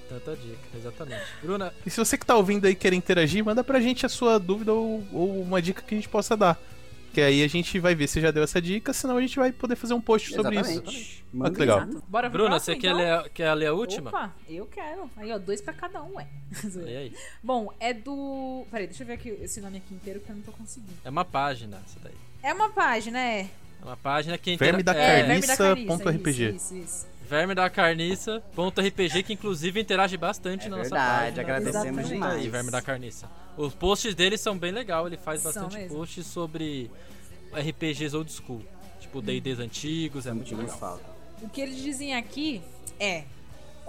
Tanta 0.07 0.35
dica, 0.35 0.57
exatamente. 0.75 1.21
Bruna, 1.41 1.71
E 1.85 1.89
se 1.89 1.97
você 1.97 2.17
que 2.17 2.25
tá 2.25 2.35
ouvindo 2.35 2.65
aí 2.65 2.73
quer 2.73 2.93
interagir, 2.93 3.43
manda 3.45 3.63
pra 3.63 3.79
gente 3.79 4.05
a 4.05 4.09
sua 4.09 4.39
dúvida 4.39 4.73
ou, 4.73 5.03
ou 5.13 5.41
uma 5.41 5.61
dica 5.61 5.83
que 5.83 5.93
a 5.93 5.97
gente 5.97 6.09
possa 6.09 6.35
dar. 6.35 6.59
Que 7.13 7.21
aí 7.21 7.43
a 7.43 7.47
gente 7.47 7.79
vai 7.79 7.95
ver 7.95 8.07
se 8.07 8.21
já 8.21 8.31
deu 8.31 8.43
essa 8.43 8.61
dica, 8.61 8.93
senão 8.93 9.17
a 9.17 9.21
gente 9.21 9.35
vai 9.37 9.51
poder 9.51 9.75
fazer 9.75 9.93
um 9.93 10.01
post 10.01 10.33
sobre 10.33 10.59
isso. 10.59 10.71
Exatamente. 10.71 11.25
Manda 11.33 11.51
que 11.51 11.59
legal. 11.59 11.81
Exato. 11.81 12.03
Bora 12.07 12.29
Bruna, 12.29 12.49
próximo, 12.51 12.75
você 12.75 12.79
quer, 12.79 12.87
então? 12.91 13.21
ler, 13.21 13.29
quer 13.29 13.53
ler 13.53 13.67
a 13.67 13.73
última? 13.73 14.09
Opa, 14.09 14.35
eu 14.47 14.65
quero. 14.67 15.09
Aí, 15.17 15.31
ó, 15.31 15.37
dois 15.39 15.61
pra 15.61 15.73
cada 15.73 16.03
um, 16.03 16.15
ué. 16.15 16.27
Lê 16.75 16.97
aí. 16.97 17.13
Bom, 17.43 17.73
é 17.79 17.93
do. 17.93 18.65
Peraí, 18.69 18.87
deixa 18.87 19.03
eu 19.03 19.07
ver 19.07 19.13
aqui 19.13 19.29
esse 19.41 19.59
nome 19.59 19.77
aqui 19.77 19.93
inteiro 19.93 20.19
que 20.19 20.29
eu 20.29 20.35
não 20.35 20.43
tô 20.43 20.51
conseguindo. 20.51 20.93
É 21.03 21.09
uma 21.09 21.25
página, 21.25 21.81
essa 21.85 21.99
daí. 22.03 22.13
É 22.43 22.53
uma 22.53 22.69
página, 22.69 23.19
é. 23.19 23.49
É 23.81 23.85
uma 23.85 23.97
página 23.97 24.37
que 24.37 24.57
Verme 24.57 24.83
da 24.83 24.93
é, 24.93 25.23
Carniça. 25.25 25.57
carniça.rpg. 25.57 26.29
Isso, 26.29 26.55
isso, 26.55 26.75
isso. 26.75 27.07
Verme 27.29 27.53
da 27.53 27.69
Carniça, 27.69 28.41
ponto 28.55 28.81
RPG, 28.81 29.21
que 29.23 29.33
inclusive 29.33 29.79
interage 29.79 30.17
bastante 30.17 30.65
É 30.65 30.69
na 30.69 30.77
nossa 30.77 30.89
verdade, 30.89 31.35
página. 31.35 31.41
agradecemos 31.41 31.85
Exatamente. 31.99 32.07
demais. 32.13 32.45
Verme 32.47 32.71
da 32.71 32.81
Carniça. 32.81 33.29
Os 33.55 33.73
posts 33.75 34.15
dele 34.15 34.35
são 34.37 34.57
bem 34.57 34.71
legal, 34.71 35.05
ele 35.05 35.17
faz 35.17 35.41
São 35.41 35.51
bastante 35.53 35.75
mesmo. 35.77 35.95
posts 35.97 36.25
sobre 36.25 36.89
RPGs 37.53 38.15
old 38.15 38.31
school. 38.31 38.61
Tipo, 38.99 39.21
D&Ds 39.21 39.59
antigos, 39.59 40.25
é 40.25 40.33
muito 40.33 40.55
legal. 40.55 40.77
falta. 40.77 41.03
O 41.41 41.49
que 41.49 41.61
eles 41.61 41.77
dizem 41.81 42.15
aqui 42.15 42.61
é: 42.99 43.23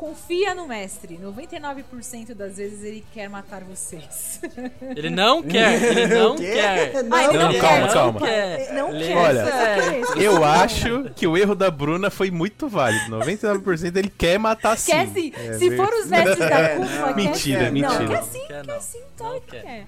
confia 0.00 0.54
no 0.54 0.66
mestre. 0.66 1.18
99% 1.22 2.32
das 2.34 2.56
vezes 2.56 2.82
ele 2.82 3.04
quer 3.12 3.28
matar 3.28 3.62
vocês. 3.62 4.40
Ele 4.96 5.10
não 5.10 5.42
quer, 5.42 5.74
ele 5.84 6.06
não 6.14 6.36
quer. 6.36 7.02
Não, 7.04 7.16
Ah, 7.16 7.24
ele 7.24 7.38
não 7.38 7.50
Ele 7.50 7.60
calma, 7.60 7.86
quer. 7.86 7.92
calma. 7.92 8.20
quer. 8.20 8.72
Não 8.72 8.88
Ele- 8.94 9.04
quer. 9.06 9.16
Olha, 9.16 9.98
isso. 10.00 10.18
Eu 10.18 10.42
acho 10.44 11.10
que 11.14 11.26
o 11.26 11.36
erro 11.36 11.54
da 11.54 11.70
Bruna 11.70 12.10
foi 12.10 12.30
muito 12.30 12.66
válido. 12.66 13.10
99% 13.10 13.96
ele 13.96 14.08
quer 14.08 14.38
matar 14.38 14.76
sim. 14.78 14.90
Quer 14.92 15.08
sim. 15.08 15.32
É 15.36 15.52
Se 15.58 15.76
for 15.76 15.88
os 15.92 16.06
mestres 16.06 16.38
da 16.38 16.46
É, 16.60 16.76
cúpula, 16.76 16.96
não. 16.98 17.06
quer 17.08 17.16
Mentira, 17.16 17.70
mentira. 17.70 17.98
Não, 18.00 18.08
quer 18.08 18.22
sim, 18.22 18.38
Quer 18.40 18.46
quer, 18.48 18.66
não. 18.66 18.80
sim, 18.80 18.98
Não 19.00 19.06
claro 19.18 19.40
que 19.42 19.50
quer. 19.50 19.62
quer. 19.62 19.86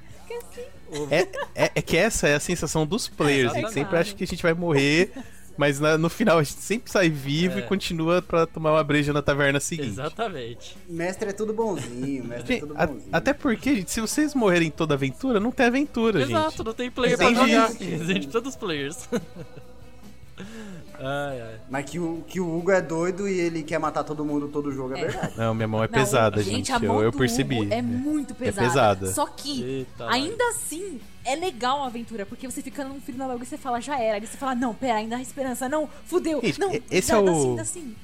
Sim. 0.55 1.09
É, 1.11 1.65
é, 1.65 1.71
é 1.75 1.83
que 1.83 1.97
essa 1.97 2.29
é 2.29 2.35
a 2.35 2.41
sensação 2.41 2.87
dos 2.87 3.09
players. 3.09 3.51
A 3.53 3.55
gente 3.55 3.59
Exatamente. 3.65 3.75
sempre 3.87 3.99
acha 3.99 4.15
que 4.15 4.25
a 4.25 4.27
gente 4.27 4.43
vai 4.43 4.53
morrer, 4.55 5.11
mas 5.57 5.79
na- 5.81 5.97
no 5.99 6.09
final 6.09 6.39
a 6.39 6.43
gente 6.43 6.61
sempre 6.61 6.91
sai 6.91 7.09
vivo 7.11 7.59
É. 7.59 7.63
e 7.63 7.63
continua 7.63 8.21
pra 8.23 8.47
tomar 8.47 8.73
uma 8.73 8.85
breja 8.85 9.13
na 9.13 9.23
taverna 9.23 9.61
seguinte. 9.61 9.89
Exatamente. 9.91 10.77
Mestre 10.89 11.31
é 11.31 11.33
tudo 11.33 11.53
bonzinho, 11.53 12.25
mestre 12.25 12.55
é 12.55 12.57
Gente, 12.59 12.69
tudo 12.69 12.75
a- 12.77 12.87
bonzinho. 12.87 13.09
até 13.13 13.33
porque, 13.33 13.77
gente, 13.77 13.91
se 13.91 14.01
vocês 14.01 14.35
morrerem 14.35 14.71
toda 14.71 14.95
aventura, 14.95 15.39
não 15.41 15.51
tem 15.51 15.67
aventura, 15.67 16.23
Exato, 16.23 16.51
gente. 16.59 16.65
não 16.67 16.73
tem 16.75 16.91
player 16.91 17.17
pra 17.17 17.31
Existe 17.31 17.51
jogar. 17.53 17.71
Existe 17.83 18.29
todos 18.29 18.51
os 18.51 18.57
players. 18.57 19.09
ai, 20.99 21.41
ai. 21.41 21.61
Mas 21.71 21.91
que 21.91 21.99
o, 21.99 22.25
que 22.27 22.41
o 22.41 22.57
Hugo 22.59 22.71
é 22.71 22.81
doido 22.81 23.29
e 23.29 23.39
ele 23.41 23.63
quer 23.63 23.79
matar 23.79 24.05
todo 24.05 24.25
mundo 24.25 24.49
todo 24.49 24.73
jogo, 24.73 24.95
é, 24.95 25.01
É. 25.01 25.05
verdade. 25.09 25.35
Não, 25.37 25.55
minha 25.55 25.69
mão 25.69 25.83
é 25.83 25.87
Não, 25.87 25.93
pesada, 25.93 26.43
gente. 26.43 26.73
a 26.73 26.79
mão 26.79 26.97
eu, 26.99 27.05
eu 27.05 27.11
do 27.11 27.19
percebi. 27.19 27.61
Hugo 27.61 27.73
é 27.73 27.83
muito 27.83 28.35
pesada. 28.35 28.67
pesada. 28.69 29.07
Só 29.13 29.27
que, 29.27 29.63
Eita, 29.63 30.09
ainda 30.09 30.45
assim, 30.49 31.01
é 31.25 31.35
legal 31.37 31.83
a 31.83 31.87
aventura, 31.87 32.25
porque 32.27 32.49
você 32.51 32.63
fica 32.63 32.85
num 32.85 33.01
frio 33.01 33.19
na 33.19 33.27
logo 33.27 33.43
e 33.43 33.47
você 33.47 33.57
fala, 33.57 33.81
já 33.81 33.99
era. 33.99 34.17
Aí 34.17 34.27
você 34.27 34.37
fala, 34.37 34.55
não, 34.55 34.75
pera, 34.75 34.95
ainda 34.99 35.17
há 35.17 35.21
esperança, 35.23 35.69
não, 35.69 35.89
fudeu. 36.07 36.41
Não, 36.59 36.73
esse 36.91 37.11
dá, 37.11 37.19
é 37.19 37.23
dá 37.23 37.31
o- 37.33 37.43
sim, 37.43 37.57
dá 37.57 37.65
sim. 37.65 37.95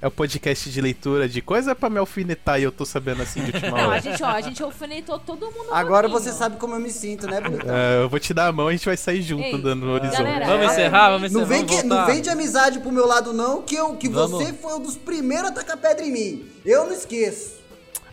É 0.00 0.06
o 0.06 0.10
podcast 0.10 0.70
de 0.70 0.80
leitura 0.80 1.28
de 1.28 1.42
coisa 1.42 1.74
pra 1.74 1.90
me 1.90 1.98
alfinetar 1.98 2.58
e 2.58 2.62
eu 2.62 2.72
tô 2.72 2.86
sabendo 2.86 3.20
assim 3.20 3.40
de 3.44 3.50
última 3.52 3.70
Não, 3.72 3.78
a 3.84 3.88
hora. 3.88 4.00
gente, 4.00 4.22
ó, 4.22 4.26
a 4.28 4.40
gente 4.40 4.62
alfinetou 4.62 5.18
todo 5.18 5.44
mundo. 5.44 5.68
Agora 5.70 6.08
você 6.08 6.32
sabe 6.32 6.56
como 6.56 6.74
eu 6.74 6.80
me 6.80 6.90
sinto, 6.90 7.26
né, 7.26 7.38
bonitão? 7.38 7.76
É, 7.76 8.02
eu 8.02 8.08
vou 8.08 8.18
te 8.18 8.32
dar 8.32 8.46
a 8.46 8.52
mão 8.52 8.68
e 8.70 8.74
a 8.74 8.76
gente 8.78 8.86
vai 8.86 8.96
sair 8.96 9.20
junto 9.20 9.42
Ei, 9.42 9.54
andando 9.54 9.84
no 9.84 9.92
horizonte. 9.92 10.16
galera, 10.22 10.46
Vamos 10.46 10.68
é, 10.68 10.72
encerrar, 10.72 11.10
vamos 11.10 11.30
encerrar. 11.30 11.40
Não 11.42 11.46
vem, 11.46 11.66
que, 11.66 11.82
não 11.82 12.06
vem 12.06 12.22
de 12.22 12.30
amizade 12.30 12.80
pro 12.80 12.90
meu 12.90 13.06
lado, 13.06 13.34
não, 13.34 13.60
que, 13.60 13.74
eu, 13.74 13.94
que 13.96 14.08
Vamos. 14.08 14.30
você 14.42 14.54
foi 14.54 14.72
um 14.74 14.80
dos 14.80 14.96
primeiros 14.96 15.50
a 15.50 15.52
tacar 15.52 15.76
pedra 15.76 16.02
em 16.06 16.12
mim. 16.12 16.46
Eu 16.64 16.86
não 16.86 16.92
esqueço. 16.94 17.57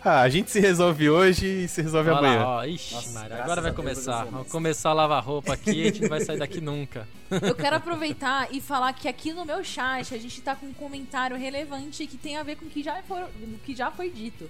Ah, 0.08 0.22
a 0.22 0.30
gente 0.30 0.52
se 0.52 0.60
resolve 0.60 1.10
hoje 1.10 1.64
e 1.64 1.68
se 1.68 1.82
resolve 1.82 2.12
Olha 2.12 2.20
amanhã. 2.20 2.40
lá, 2.46 2.58
ó. 2.58 2.64
Ixi, 2.64 2.94
Nossa, 2.94 3.24
graças 3.24 3.40
agora 3.44 3.62
vai 3.62 3.74
começar. 3.74 4.26
Vamos 4.26 4.52
começar 4.52 4.92
a 4.92 4.94
lavar 4.94 5.24
roupa 5.24 5.54
aqui, 5.54 5.82
a 5.82 5.86
gente 5.86 6.02
não 6.04 6.10
vai 6.10 6.22
sair 6.22 6.38
daqui 6.38 6.62
nunca. 6.62 7.08
Eu 7.42 7.56
quero 7.56 7.78
aproveitar 7.78 8.48
e 8.54 8.62
falar 8.62 8.94
que 8.94 9.08
aqui 9.08 9.34
no 9.34 9.44
meu 9.44 9.64
chat 9.64 10.14
a 10.14 10.18
gente 10.20 10.40
tá 10.42 10.56
com 10.56 10.68
um 10.68 10.74
comentário 10.74 11.36
relevante 11.36 12.06
que 12.06 12.18
tem 12.18 12.38
a 12.38 12.44
ver 12.44 12.56
com 12.56 12.66
o 12.66 12.70
que 12.70 12.84
já 12.84 13.02
foi, 13.02 13.24
o 13.24 13.60
que 13.66 13.76
já 13.76 13.90
foi 13.90 14.12
dito. 14.12 14.48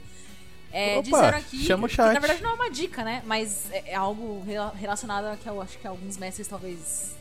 É, 0.73 0.97
Opa, 0.97 1.03
disseram 1.03 1.37
aqui 1.37 1.57
chama 1.63 1.85
o 1.85 1.89
que, 1.89 1.95
chat. 1.95 2.13
na 2.13 2.19
verdade 2.19 2.43
não 2.43 2.49
é 2.49 2.53
uma 2.55 2.69
dica, 2.69 3.01
né? 3.05 3.23
Mas 3.25 3.71
é, 3.71 3.91
é 3.91 3.95
algo 3.95 4.43
rela- 4.45 4.73
relacionado 4.77 5.23
a 5.27 5.37
que 5.37 5.47
eu 5.47 5.61
acho 5.61 5.77
que 5.77 5.87
alguns 5.87 6.17
mestres 6.17 6.49
talvez 6.49 7.15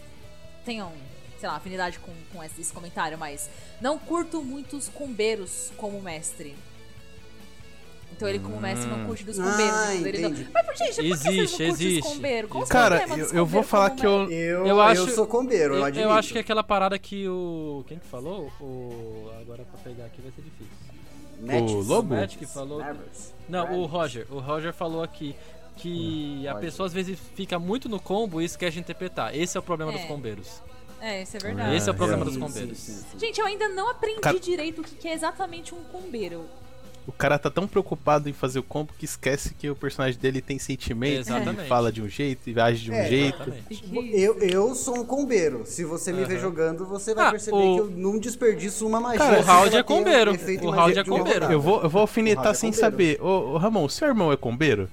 tenham, 0.64 0.93
sei 1.39 1.49
lá, 1.49 1.55
afinidade 1.55 2.01
com, 2.01 2.12
com 2.32 2.43
esse, 2.43 2.72
comentário, 2.72 3.16
mas 3.16 3.49
não 3.80 3.97
curto 3.97 4.43
muitos 4.43 4.89
combeiros 4.89 5.70
como 5.76 6.03
mestre. 6.03 6.57
Então 8.17 8.29
ele, 8.29 8.39
como 8.39 8.61
mestre, 8.61 8.89
não 8.89 9.05
curte 9.07 9.25
dos 9.25 9.37
combeiros. 9.37 9.61
Ah, 9.75 9.95
entendeu? 9.95 10.09
Ele 10.15 10.19
não- 10.23 10.31
entendi. 10.31 10.49
Mas 10.53 10.67
por 10.67 10.77
gente, 10.77 10.95
por 10.95 11.03
que 11.03 11.09
vocês 11.09 11.27
Existe, 11.27 11.62
não 11.65 11.73
os 11.73 11.81
existe. 11.81 12.47
Qual 12.49 12.67
Cara, 12.67 13.05
eu, 13.17 13.27
eu 13.33 13.47
vou 13.47 13.62
falar 13.62 13.91
que 13.91 14.07
eu. 14.07 14.19
mestre? 14.21 14.35
Eu, 14.37 14.67
Eu 14.67 14.81
acho- 14.81 15.01
eu 15.03 15.09
sou 15.09 15.27
combeiro, 15.27 15.75
eu, 15.75 15.79
Eu, 15.81 15.85
admito. 15.85 16.09
eu 16.09 16.12
acho 16.12 16.33
que 16.33 16.39
é 16.39 16.41
aquela 16.41 16.62
parada 16.62 16.99
que 16.99 17.29
o. 17.29 17.85
Quem 17.89 17.99
que 17.99 18.07
falou? 18.07 18.51
O. 18.61 19.31
Agora 19.41 19.65
pra 19.65 19.81
pegar 19.83 20.05
aqui 20.07 20.21
vai 20.23 20.31
ser 20.33 20.43
difícil. 20.43 20.85
Matches. 21.41 21.73
O 21.73 21.81
Lobo? 21.93 22.15
O 22.15 22.17
Matt 22.19 22.37
que 22.37 22.47
falou. 22.47 22.81
Não, 23.49 23.81
o. 23.81 23.87
Roger. 23.87 24.27
O 24.31 24.39
Roger 24.39 24.73
falou 24.73 25.03
aqui 25.03 25.35
que 25.77 26.47
a 26.47 26.53
Roger. 26.53 26.67
pessoa 26.71 26.87
às 26.87 26.93
vezes 26.93 27.19
fica 27.35 27.59
muito 27.59 27.89
no 27.89 27.99
combo 27.99 28.41
e 28.41 28.45
esquece 28.45 28.75
de 28.75 28.81
interpretar. 28.81 29.35
Esse 29.37 29.57
é 29.57 29.61
o 29.61 29.62
problema 29.62 29.93
É. 29.93 29.97
dos 29.99 30.05
combeiros. 30.07 30.62
É, 31.01 31.23
isso 31.23 31.37
é 31.37 31.41
verdade. 31.41 31.77
Esse 31.77 31.89
é 31.89 31.93
o 31.93 31.95
problema 31.95 32.21
Sim, 32.21 32.31
dos 32.31 32.35
sim, 32.35 32.41
combeiros. 32.41 32.79
sim, 32.79 32.93
sim. 33.11 33.19
Gente, 33.19 33.39
eu 33.41 33.45
ainda 33.47 33.69
não 33.69 33.91
aprendi 33.91 34.21
Cara- 34.21 34.39
direito 34.41 34.81
o 34.81 34.85
que 34.85 34.95
que 34.95 35.09
é 35.09 35.12
exatamente 35.12 35.75
um 35.75 35.83
combeiro. 35.93 36.45
O 37.07 37.13
cara 37.13 37.39
tá 37.39 37.51
tão 37.51 37.69
preocupado 37.69 38.29
em 38.31 38.33
fazer 38.33 38.59
o 38.59 38.63
combo 38.63 38.91
que 38.99 39.05
esquece 39.05 39.53
que 39.55 39.69
o 39.69 39.77
personagem 39.77 40.19
dele 40.19 40.41
tem 40.41 40.59
sentimentos, 40.59 41.27
Exatamente. 41.29 41.61
ele 41.61 41.69
fala 41.69 41.93
de 41.93 42.01
um 42.01 42.09
jeito 42.09 42.49
e 42.49 42.59
age 42.59 42.85
de 42.85 42.91
um 42.91 42.95
É, 42.95 43.07
jeito. 43.09 43.37
Exatamente. 43.43 44.19
Eu, 44.19 44.39
eu 44.39 44.75
sou 44.75 44.99
um 45.01 45.05
combeiro. 45.05 45.63
Se 45.67 45.85
você 45.85 46.13
me 46.13 46.25
ver 46.25 46.35
Aham. 46.35 46.41
jogando, 46.43 46.87
você 46.87 47.15
vai 47.15 47.27
Ah, 47.27 47.31
perceber 47.31 47.57
o- 47.59 47.75
que 47.75 47.81
eu 47.81 47.91
não 47.91 48.19
desperdiço 48.19 48.87
uma 48.87 49.01
magia. 49.01 49.19
Cara, 49.19 49.39
o 49.39 49.43
Raul 49.43 49.67
Ela 49.67 49.77
é 49.77 49.81
um 49.81 49.85
combeiro. 49.85 50.33
O 50.63 50.71
Raul 50.71 50.91
é 50.91 51.05
combeiro. 51.05 51.45
Eu 51.53 51.61
vou, 51.61 51.83
eu 51.83 51.91
vou 51.91 52.01
alfinetar 52.01 52.53
é 52.53 52.55
sem 52.55 52.71
combeiro. 52.71 52.91
saber. 52.91 53.19
Ô, 53.23 53.53
ô, 53.53 53.57
Ramon, 53.59 53.87
seu 53.89 54.09
irmão 54.09 54.33
é 54.33 54.37
combeiro? 54.37 54.89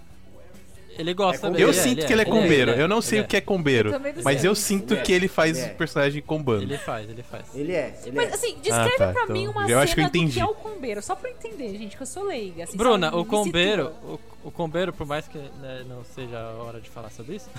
Ele 0.98 1.14
gosta 1.14 1.48
É. 1.48 1.50
Eu 1.50 1.70
ele 1.70 1.70
é, 1.70 1.74
sinto 1.74 2.06
que 2.06 2.14
ele 2.14 2.22
é 2.22 2.26
ele 2.26 2.32
combeiro. 2.32 2.72
ele 2.72 2.82
Eu 2.82 2.88
não 2.88 3.02
sei 3.02 3.20
ele 3.20 3.26
o 3.26 3.28
que 3.28 3.38
é 3.38 3.42
combeiro, 3.42 3.92
não 3.92 4.00
mas 4.24 4.44
eu 4.44 4.54
sinto 4.56 4.94
Ele 4.94 5.00
é, 5.00 5.04
que 5.04 5.12
ele 5.12 5.28
faz 5.28 5.58
ele 5.58 5.68
é. 5.68 5.72
o 5.72 5.76
personagem 5.76 6.22
combando. 6.22 6.64
Ele 6.64 6.78
faz, 6.78 7.10
ele 7.10 7.24
faz. 7.24 7.46
Ele 7.54 7.74
é, 7.74 8.00
ele 8.06 8.16
Mas 8.16 8.32
é. 8.32 8.34
assim, 8.34 8.58
descreve 8.62 8.98
tá, 8.98 9.12
pra 9.12 9.24
então, 9.24 9.36
mim 9.36 9.48
uma 9.48 9.64
eu 9.64 9.68
cena 9.68 9.82
acho 9.82 9.96
que 9.96 10.02
eu 10.02 10.06
do 10.06 10.12
que 10.12 10.18
entendi. 10.18 10.40
é 10.40 10.46
o 10.46 10.54
combeiro, 10.54 11.02
só 11.02 11.16
pra 11.16 11.30
eu 11.30 11.36
entender, 11.36 11.78
gente, 11.78 11.96
que 11.96 12.04
eu 12.04 12.08
sou 12.08 12.24
leiga. 12.24 12.64
Assim, 12.64 12.78
Bruna, 12.78 13.10
sabe? 13.10 13.22
o 13.22 13.26
combeiro, 13.26 13.92
o, 14.04 14.20
o 14.46 14.52
combeiro, 14.52 14.94
por 14.94 15.06
mais 15.08 15.28
que 15.28 15.38
né, 15.38 15.84
não 15.88 16.04
seja 16.04 16.38
a 16.38 16.64
hora 16.64 16.80
de 16.80 16.90
falar 16.90 17.10
sobre 17.10 17.36
isso, 17.36 17.50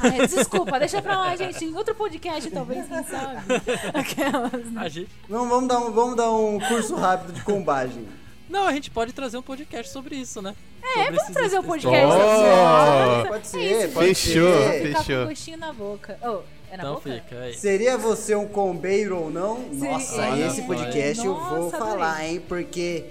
Ai, 0.00 0.26
desculpa, 0.26 0.78
deixa 0.80 1.00
pra 1.02 1.18
lá, 1.18 1.36
gente. 1.36 1.64
Em 1.64 1.74
outro 1.74 1.94
podcast, 1.94 2.50
talvez, 2.50 2.86
quem 2.86 3.04
sabe. 3.04 3.40
Aquelas, 3.94 4.72
né? 4.72 4.80
a 4.80 4.88
gente. 4.88 5.10
Vamos, 5.28 5.48
vamos, 5.48 5.68
dar 5.68 5.78
um, 5.78 5.92
vamos 5.92 6.16
dar 6.16 6.30
um 6.30 6.58
curso 6.60 6.94
rápido 6.94 7.32
de 7.32 7.42
combagem. 7.42 8.06
Não, 8.48 8.66
a 8.66 8.72
gente 8.72 8.90
pode 8.90 9.12
trazer 9.12 9.36
um 9.36 9.42
podcast 9.42 9.92
sobre 9.92 10.16
isso, 10.16 10.40
né? 10.40 10.54
É, 10.96 11.10
vamos 11.10 11.32
trazer 11.32 11.58
um 11.58 11.62
podcast. 11.64 12.06
Oh! 12.06 12.12
assim, 12.12 12.44
ó. 12.48 13.24
Pode 13.26 13.40
É 13.40 13.44
ser, 13.44 13.84
isso, 13.84 13.94
pode 13.94 14.14
Fechou, 14.14 14.52
ser. 14.52 14.82
Ficar 14.86 15.02
fechou. 15.04 15.22
com 15.22 15.28
gostinho 15.30 15.58
na 15.58 15.72
boca. 15.72 16.18
Oh, 16.22 16.40
é 16.70 16.76
na 16.76 16.82
Então 16.82 16.94
boca? 16.94 17.10
fica 17.12 17.38
aí. 17.40 17.54
Seria 17.54 17.98
você 17.98 18.34
um 18.36 18.46
combeiro 18.46 19.18
ou 19.18 19.30
não? 19.30 19.68
Nossa, 19.72 20.24
é. 20.36 20.46
esse 20.46 20.62
podcast 20.62 21.24
eu 21.26 21.34
vou 21.34 21.64
Nossa, 21.64 21.78
falar, 21.78 22.24
hein? 22.24 22.40
Porque 22.46 23.04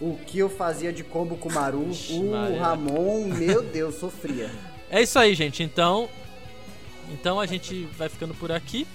o 0.00 0.16
que 0.26 0.38
eu 0.38 0.48
fazia 0.48 0.92
de 0.92 1.02
combo 1.02 1.36
com 1.36 1.48
o 1.48 1.52
Maru, 1.52 1.88
Ixi, 1.90 2.14
o 2.14 2.30
Maria. 2.30 2.60
Ramon, 2.62 3.24
meu 3.26 3.62
Deus, 3.62 3.96
sofria. 3.96 4.50
É 4.88 5.02
isso 5.02 5.18
aí, 5.18 5.34
gente. 5.34 5.62
Então, 5.62 6.08
então 7.10 7.40
a 7.40 7.46
gente 7.46 7.84
vai 7.98 8.08
ficando 8.08 8.32
por 8.34 8.52
aqui. 8.52 8.86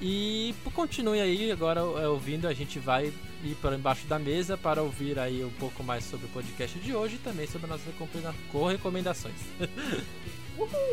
E 0.00 0.54
continue 0.74 1.20
aí 1.20 1.52
agora 1.52 1.80
é, 1.80 2.08
ouvindo. 2.08 2.48
A 2.48 2.54
gente 2.54 2.78
vai 2.78 3.12
ir 3.44 3.54
para 3.56 3.76
embaixo 3.76 4.06
da 4.06 4.18
mesa 4.18 4.56
para 4.56 4.82
ouvir 4.82 5.18
aí 5.18 5.44
um 5.44 5.50
pouco 5.50 5.82
mais 5.82 6.04
sobre 6.04 6.26
o 6.26 6.28
podcast 6.30 6.78
de 6.78 6.94
hoje 6.94 7.16
e 7.16 7.18
também 7.18 7.46
sobre 7.46 7.66
nossas 7.68 7.86
recomenda- 7.86 8.34
co-recomendações. 8.50 9.34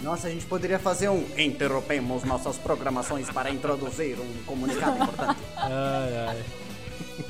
Nossa, 0.00 0.26
a 0.26 0.30
gente 0.30 0.44
poderia 0.46 0.78
fazer 0.78 1.08
um 1.08 1.24
interrompemos 1.38 2.24
nossas 2.24 2.56
programações 2.56 3.30
para 3.30 3.50
introduzir 3.50 4.18
um 4.20 4.42
comunicado 4.44 5.02
importante. 5.02 5.40
Ai, 5.56 6.26
ai. 6.28 6.44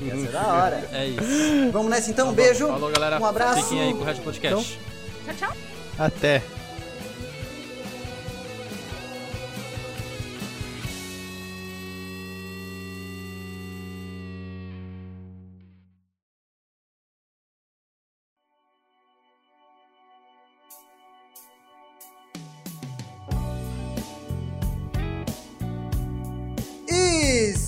Ia 0.01 0.15
ser 0.17 0.31
da 0.31 0.47
hora. 0.47 0.89
É 0.91 1.05
isso. 1.07 1.71
Vamos 1.71 1.89
nessa 1.89 2.09
então, 2.09 2.27
um 2.27 2.29
bom. 2.31 2.35
beijo. 2.35 2.67
Falou, 2.67 2.91
galera. 2.91 3.19
Um 3.21 3.25
abraço. 3.25 3.63
Fiquem 3.63 3.81
aí 3.81 3.93
com 3.93 3.99
o 3.99 4.03
Red 4.03 4.15
Podcast. 4.15 4.79
Tchau, 5.25 5.35
tchau. 5.35 5.53
Até. 5.97 6.41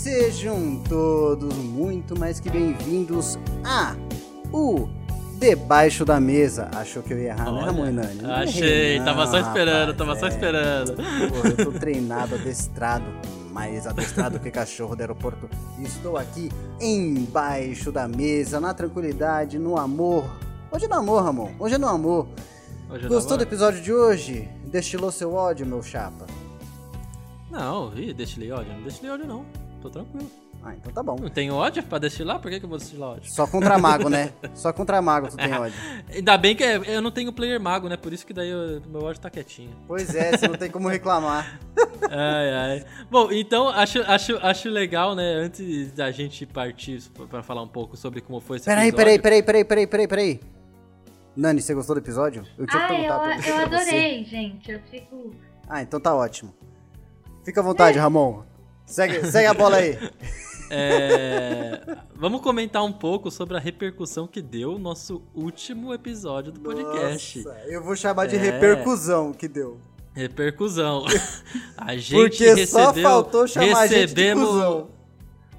Sejam 0.08 0.82
todos 0.88 1.54
muito 1.54 2.18
mais 2.18 2.40
que 2.40 2.50
bem-vindos 2.50 3.38
a 3.62 3.94
o 4.54 4.88
Debaixo 5.38 6.06
da 6.06 6.18
Mesa. 6.18 6.72
Achou 6.74 7.04
que 7.04 7.14
eu 7.14 7.20
ia 7.20 7.32
errar, 7.32 7.52
né, 7.52 7.60
Ramon 7.60 7.88
e 7.88 7.92
Nani? 7.92 8.22
Não 8.22 8.32
Achei, 8.32 9.02
tava 9.02 9.28
só 9.28 9.38
esperando, 9.38 9.92
rapaz, 9.92 9.98
tava 9.98 10.16
só 10.18 10.28
é. 10.28 10.30
esperando. 10.30 10.96
Pô, 10.96 11.48
eu 11.50 11.58
tô 11.58 11.72
treinado, 11.78 12.36
adestrado, 12.36 13.04
mais 13.52 13.86
adestrado 13.86 14.40
que 14.40 14.50
cachorro 14.50 14.96
do 14.96 15.02
aeroporto. 15.02 15.50
Estou 15.78 16.16
aqui 16.16 16.50
embaixo 16.80 17.92
da 17.92 18.08
mesa, 18.08 18.62
na 18.62 18.74
tranquilidade, 18.74 19.60
no 19.60 19.78
amor. 19.78 20.24
Hoje 20.72 20.86
é 20.86 20.88
no 20.88 20.96
amor, 20.96 21.22
Ramon. 21.22 21.52
Hoje 21.60 21.76
é 21.76 21.78
no 21.78 21.88
amor. 21.90 22.30
Hoje 22.90 23.04
eu 23.04 23.10
Gostou 23.10 23.36
do 23.36 23.44
episódio 23.44 23.82
de 23.82 23.92
hoje? 23.92 24.48
Destilou 24.64 25.12
seu 25.12 25.34
ódio, 25.34 25.66
meu 25.66 25.84
chapa? 25.84 26.26
Não, 27.52 27.94
ih, 27.94 28.14
destilei 28.14 28.54
ódio. 28.54 28.72
Não 28.72 28.84
destilei 28.84 29.12
ódio, 29.12 29.28
não. 29.28 29.67
Tô 29.82 29.90
tranquilo. 29.90 30.30
Ah, 30.64 30.74
então 30.76 30.92
tá 30.92 31.04
bom. 31.04 31.16
Não 31.20 31.30
tenho 31.30 31.54
ódio 31.54 31.84
pra 31.84 32.00
destilar? 32.00 32.40
Por 32.40 32.50
que, 32.50 32.60
que 32.60 32.66
eu 32.66 32.70
vou 32.70 32.78
destilar 32.80 33.12
ódio? 33.12 33.32
Só 33.32 33.46
contra 33.48 33.78
mago, 33.80 34.10
né? 34.10 34.34
Só 34.56 34.74
contra 34.74 35.02
mago 35.02 35.28
tu 35.30 35.38
tem 35.38 35.54
ódio. 35.54 35.78
Ainda 36.14 36.36
bem 36.38 36.56
que 36.56 36.64
é- 36.64 36.82
eu 36.96 37.02
não 37.02 37.12
tenho 37.12 37.32
player 37.32 37.60
mago, 37.62 37.88
né? 37.88 37.96
Por 37.96 38.12
isso 38.12 38.26
que 38.26 38.34
daí 38.34 38.54
o 38.54 38.82
meu 38.90 39.04
ódio 39.04 39.22
tá 39.22 39.30
quietinho. 39.30 39.72
Pois 39.88 40.14
é, 40.16 40.36
você 40.36 40.48
não 40.48 40.56
tem 40.58 40.70
como 40.70 40.88
reclamar. 40.90 41.60
Ai, 42.10 42.54
ai. 42.54 42.86
Bom, 43.10 43.32
então 43.32 43.70
acho, 43.70 44.00
acho, 44.04 44.38
acho 44.38 44.70
legal, 44.70 45.16
né? 45.16 45.34
Antes 45.34 45.92
da 45.94 46.12
gente 46.12 46.46
partir 46.46 47.02
pra 47.30 47.42
falar 47.44 47.62
um 47.64 47.68
pouco 47.68 47.98
sobre 47.98 48.22
como 48.22 48.40
foi 48.40 48.58
esse 48.58 48.66
Peraí, 48.66 48.90
episódio. 48.90 49.20
peraí, 49.20 49.20
peraí, 49.20 49.44
peraí, 49.44 49.66
peraí, 49.66 49.88
peraí, 49.88 50.08
peraí. 50.08 50.40
Nani, 51.36 51.62
você 51.62 51.74
gostou 51.74 51.96
do 51.96 52.00
episódio? 52.00 52.44
Eu 52.58 52.66
tinha 52.68 52.88
que 52.88 52.94
Ah, 52.94 52.96
eu, 52.96 53.02
perguntar 53.02 53.20
pra 53.20 53.42
você. 53.42 53.50
eu 53.52 53.58
adorei, 53.58 54.26
gente. 54.26 54.72
Eu 54.72 54.80
fico. 54.92 55.32
Ah, 55.68 55.82
então 55.82 56.00
tá 56.00 56.16
ótimo. 56.16 56.54
Fica 57.44 57.62
à 57.62 57.64
vontade, 57.64 57.98
Ramon. 58.00 58.44
Segue, 58.88 59.30
segue 59.30 59.46
a 59.48 59.54
bola 59.54 59.78
aí. 59.78 59.98
É, 60.70 61.80
Vamos 62.14 62.42
comentar 62.42 62.84
um 62.84 62.92
pouco 62.92 63.32
sobre 63.32 63.56
a 63.56 63.60
repercussão 63.60 64.28
que 64.28 64.42
deu 64.42 64.74
o 64.76 64.78
nosso 64.78 65.22
último 65.34 65.94
episódio 65.94 66.52
do 66.52 66.60
podcast. 66.60 67.42
Nossa, 67.42 67.58
eu 67.70 67.82
vou 67.82 67.96
chamar 67.96 68.26
de 68.28 68.36
É. 68.36 68.40
repercussão 68.40 69.32
que 69.32 69.48
deu. 69.48 69.78
Repercussão. 70.14 71.06
A 71.78 71.96
gente 71.96 72.16
Porque 72.16 72.68
só 72.68 72.88
recebeu, 72.88 73.04
faltou 73.10 73.48
chamar 73.48 73.66
a 73.84 73.88
gente 73.88 73.96
de 73.96 74.02
recebemos, 74.02 74.46
cuzão. 74.50 74.90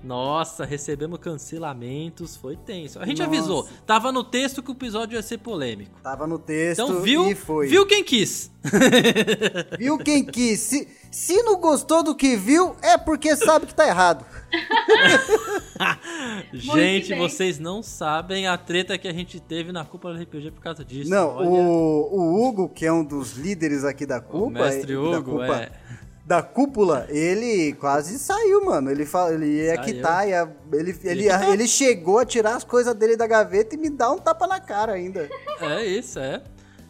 Nossa, 0.02 0.64
recebemos 0.64 1.18
cancelamentos, 1.18 2.36
foi 2.36 2.56
tenso. 2.56 3.00
A 3.00 3.06
gente 3.06 3.18
Nossa. 3.18 3.30
avisou, 3.30 3.68
tava 3.86 4.12
no 4.12 4.22
texto 4.22 4.62
que 4.62 4.70
o 4.70 4.72
episódio 4.72 5.16
ia 5.16 5.22
ser 5.22 5.38
polêmico. 5.38 6.00
Tava 6.02 6.26
no 6.26 6.38
texto 6.38 6.82
Então 6.82 7.00
viu, 7.02 7.28
e 7.28 7.34
foi. 7.34 7.66
viu 7.66 7.84
quem 7.86 8.04
quis. 8.04 8.50
Viu 9.78 9.98
quem 9.98 10.24
quis. 10.24 10.60
Se, 10.60 10.88
se 11.10 11.42
não 11.42 11.58
gostou 11.60 12.02
do 12.02 12.14
que 12.14 12.36
viu, 12.36 12.74
é 12.82 12.98
porque 12.98 13.34
sabe 13.36 13.66
que 13.66 13.74
tá 13.74 13.86
errado. 13.86 14.24
gente, 16.52 17.14
vocês 17.14 17.58
não 17.58 17.82
sabem 17.82 18.46
a 18.46 18.56
treta 18.58 18.98
que 18.98 19.08
a 19.08 19.12
gente 19.12 19.40
teve 19.40 19.72
na 19.72 19.84
Cúpula 19.84 20.14
do 20.14 20.22
RPG 20.22 20.50
por 20.50 20.62
causa 20.62 20.84
disso. 20.84 21.10
Não, 21.10 21.36
o, 21.38 22.16
o 22.16 22.46
Hugo, 22.48 22.68
que 22.68 22.84
é 22.86 22.92
um 22.92 23.04
dos 23.04 23.32
líderes 23.32 23.84
aqui 23.84 24.06
da 24.06 24.18
o 24.18 24.22
Cupa, 24.22 24.50
mestre 24.50 24.94
da 24.94 25.00
Hugo, 25.00 25.30
Cupa- 25.32 25.56
é. 25.62 25.70
Da 26.28 26.42
cúpula, 26.42 27.06
ele 27.08 27.72
quase 27.80 28.18
saiu, 28.18 28.62
mano. 28.62 28.90
Ele, 28.90 29.06
fa- 29.06 29.32
ele 29.32 29.46
ia 29.46 29.76
Saiu. 29.76 29.84
quitar, 29.86 30.28
ia, 30.28 30.46
ele, 30.74 30.94
ele, 31.02 31.22
quitar. 31.22 31.48
ele 31.50 31.66
chegou 31.66 32.18
a 32.18 32.26
tirar 32.26 32.54
as 32.56 32.64
coisas 32.64 32.94
dele 32.94 33.16
da 33.16 33.26
gaveta 33.26 33.74
e 33.74 33.78
me 33.78 33.88
dar 33.88 34.10
um 34.12 34.18
tapa 34.18 34.46
na 34.46 34.60
cara 34.60 34.92
ainda. 34.92 35.26
É 35.58 35.82
isso, 35.86 36.18
é. 36.18 36.42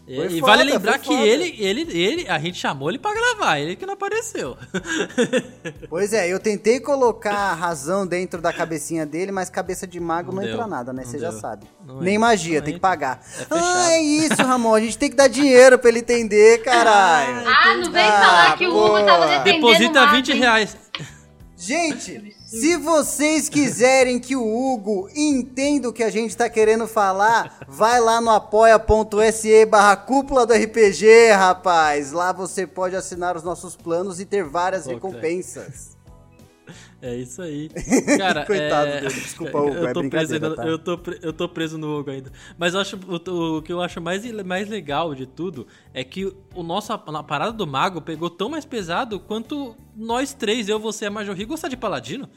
E, 0.09 0.17
Foi 0.17 0.27
e 0.27 0.41
foda, 0.41 0.53
vale 0.57 0.65
lembrar 0.73 0.99
que 0.99 1.13
ele, 1.13 1.55
ele, 1.59 1.83
ele, 1.93 2.29
a 2.29 2.39
gente 2.39 2.59
chamou 2.59 2.89
ele 2.89 2.99
pra 2.99 3.13
gravar, 3.13 3.59
ele 3.59 3.77
que 3.77 3.85
não 3.85 3.93
apareceu. 3.93 4.57
Pois 5.89 6.13
é, 6.13 6.33
eu 6.33 6.39
tentei 6.41 6.81
colocar 6.81 7.35
a 7.35 7.55
razão 7.55 8.07
dentro 8.07 8.41
da 8.41 8.53
cabecinha 8.53 9.05
dele, 9.05 9.31
mas 9.33 9.51
cabeça 9.51 9.87
de 9.87 10.01
mago 10.01 10.33
não, 10.33 10.43
Não 10.43 10.49
entra 10.49 10.67
nada, 10.67 10.93
né? 10.93 11.05
Você 11.05 11.19
já 11.19 11.31
sabe. 11.33 11.67
Não 11.87 12.01
Nem 12.01 12.15
entra, 12.15 12.29
magia, 12.29 12.63
tem 12.63 12.73
que 12.75 12.79
entra. 12.79 12.89
pagar. 12.89 13.21
É 13.39 13.47
ah, 13.51 13.93
é 13.93 14.01
isso, 14.03 14.43
Ramon. 14.43 14.75
A 14.75 14.81
gente 14.81 14.97
tem 14.97 15.11
que 15.11 15.17
dar 15.17 15.29
dinheiro 15.29 15.79
pra 15.79 15.89
ele 15.91 15.99
entender, 16.01 16.59
caralho. 16.65 17.47
Ah, 17.47 17.75
não 17.75 17.93
vem 17.93 18.03
Ah, 18.05 18.13
falar 18.13 18.57
que 18.57 18.67
o 18.67 18.71
Hugo 18.77 19.05
tava 19.05 19.27
defendendo 19.27 19.55
Deposita 19.61 19.91
o 20.01 20.05
mago, 20.07 20.17
20 20.17 20.33
hein? 20.33 20.39
reais. 20.39 20.77
Gente, 21.57 22.37
se 22.49 22.79
vocês 22.79 23.47
quiserem 23.47 24.19
que 24.19 24.35
o 24.35 24.43
Hugo 24.43 25.07
entenda 25.15 25.87
o 25.87 25.93
que 25.93 26.03
a 26.03 26.09
gente 26.09 26.35
tá 26.35 26.49
querendo 26.49 26.87
falar, 26.87 27.59
vai 27.69 28.01
lá 28.01 28.23
no 28.23 28.31
apoia.se 28.31 29.67
barra 29.67 29.95
cúpula 29.97 30.47
do 30.47 30.55
RPG, 30.55 31.33
rapaz. 31.33 32.11
Lá 32.11 32.33
você 32.33 32.67
pode 32.67 32.97
assinar 32.97 33.37
os 33.37 33.43
nossos 33.43 33.77
planos 33.77 34.19
e 34.19 34.25
ter 34.25 34.45
várias 34.45 34.85
Pô, 34.85 34.91
recompensas. 34.93 35.98
É 37.01 37.15
isso 37.15 37.41
aí. 37.43 37.69
Cara, 38.19 38.45
Coitado 38.45 38.89
é... 38.89 39.01
dele, 39.03 39.15
desculpa, 39.15 39.59
Hugo, 39.59 39.75
eu 39.75 39.89
é 39.89 39.93
tô 39.93 40.01
preso 40.09 40.29
brincadeira, 40.31 40.47
ainda, 40.49 40.57
tá? 40.57 40.67
eu, 40.67 40.79
tô, 40.79 41.01
eu 41.23 41.33
tô 41.33 41.49
preso 41.49 41.79
no 41.79 41.97
Hugo 41.99 42.11
ainda. 42.11 42.33
Mas 42.59 42.75
eu 42.75 42.81
acho, 42.81 42.97
o, 42.97 43.59
o 43.59 43.63
que 43.63 43.73
eu 43.73 43.81
acho 43.81 44.01
mais, 44.01 44.25
mais 44.43 44.69
legal 44.69 45.15
de 45.15 45.25
tudo 45.25 45.67
é 45.95 46.03
que 46.03 46.33
o 46.55 46.63
nosso, 46.63 46.93
a 46.93 47.23
parada 47.23 47.53
do 47.53 47.67
mago 47.67 48.01
pegou 48.01 48.29
tão 48.29 48.49
mais 48.49 48.65
pesado 48.65 49.21
quanto 49.21 49.77
nós 49.97 50.35
três, 50.35 50.69
eu, 50.69 50.79
você 50.81 51.05
e 51.05 51.09
a 51.09 51.11
Majorri, 51.11 51.45
gostar 51.45 51.69
de 51.69 51.77
paladino. 51.77 52.29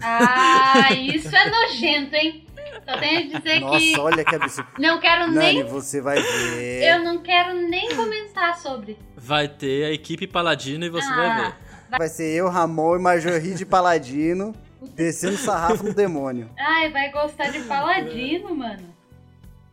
Ah, 0.00 0.92
isso 0.94 1.34
é 1.34 1.50
nojento, 1.50 2.14
hein? 2.14 2.46
Só 2.86 2.98
tenho 2.98 3.18
a 3.20 3.38
dizer 3.38 3.60
Nossa, 3.60 3.78
que 3.78 3.98
olha 3.98 4.24
que 4.24 4.34
absurdo. 4.34 4.68
não 4.78 5.00
quero 5.00 5.30
Nani, 5.30 5.54
nem. 5.54 5.64
você 5.64 6.00
vai 6.00 6.20
ver. 6.20 6.82
Eu 6.92 7.04
não 7.04 7.18
quero 7.22 7.54
nem 7.68 7.94
comentar 7.94 8.58
sobre. 8.58 8.98
Vai 9.16 9.48
ter 9.48 9.84
a 9.86 9.92
equipe 9.92 10.26
paladino 10.26 10.84
e 10.84 10.90
você 10.90 11.06
Ah. 11.10 11.16
vai 11.16 11.36
ver. 11.44 11.54
Vai 11.98 12.08
ser 12.08 12.34
eu, 12.34 12.48
Ramon 12.48 12.96
e 12.96 12.98
Majorri 12.98 13.54
de 13.54 13.64
Paladino 13.64 14.52
descendo 14.94 15.36
sarrafo 15.36 15.84
no 15.84 15.94
demônio. 15.94 16.50
Ai, 16.58 16.90
vai 16.90 17.10
gostar 17.10 17.50
de 17.50 17.60
paladino, 17.60 18.54
mano. 18.54 18.94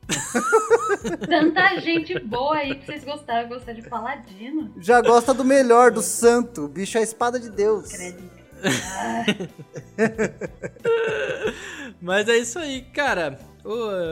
Tanta 1.27 1.79
gente 1.79 2.17
boa 2.19 2.57
aí 2.57 2.75
que 2.75 2.85
vocês 2.85 3.03
gostaram, 3.03 3.49
gostar 3.49 3.73
de 3.73 3.81
paladino. 3.83 4.73
Já 4.77 5.01
gosta 5.01 5.33
do 5.33 5.43
melhor, 5.43 5.91
do 5.91 6.01
santo. 6.01 6.65
O 6.65 6.67
bicho 6.67 6.97
é 6.97 7.01
a 7.01 7.03
espada 7.03 7.39
de 7.39 7.49
Deus. 7.49 7.91
Credo. 7.91 8.29
Mas 12.01 12.27
é 12.27 12.37
isso 12.37 12.59
aí, 12.59 12.81
cara. 12.81 13.39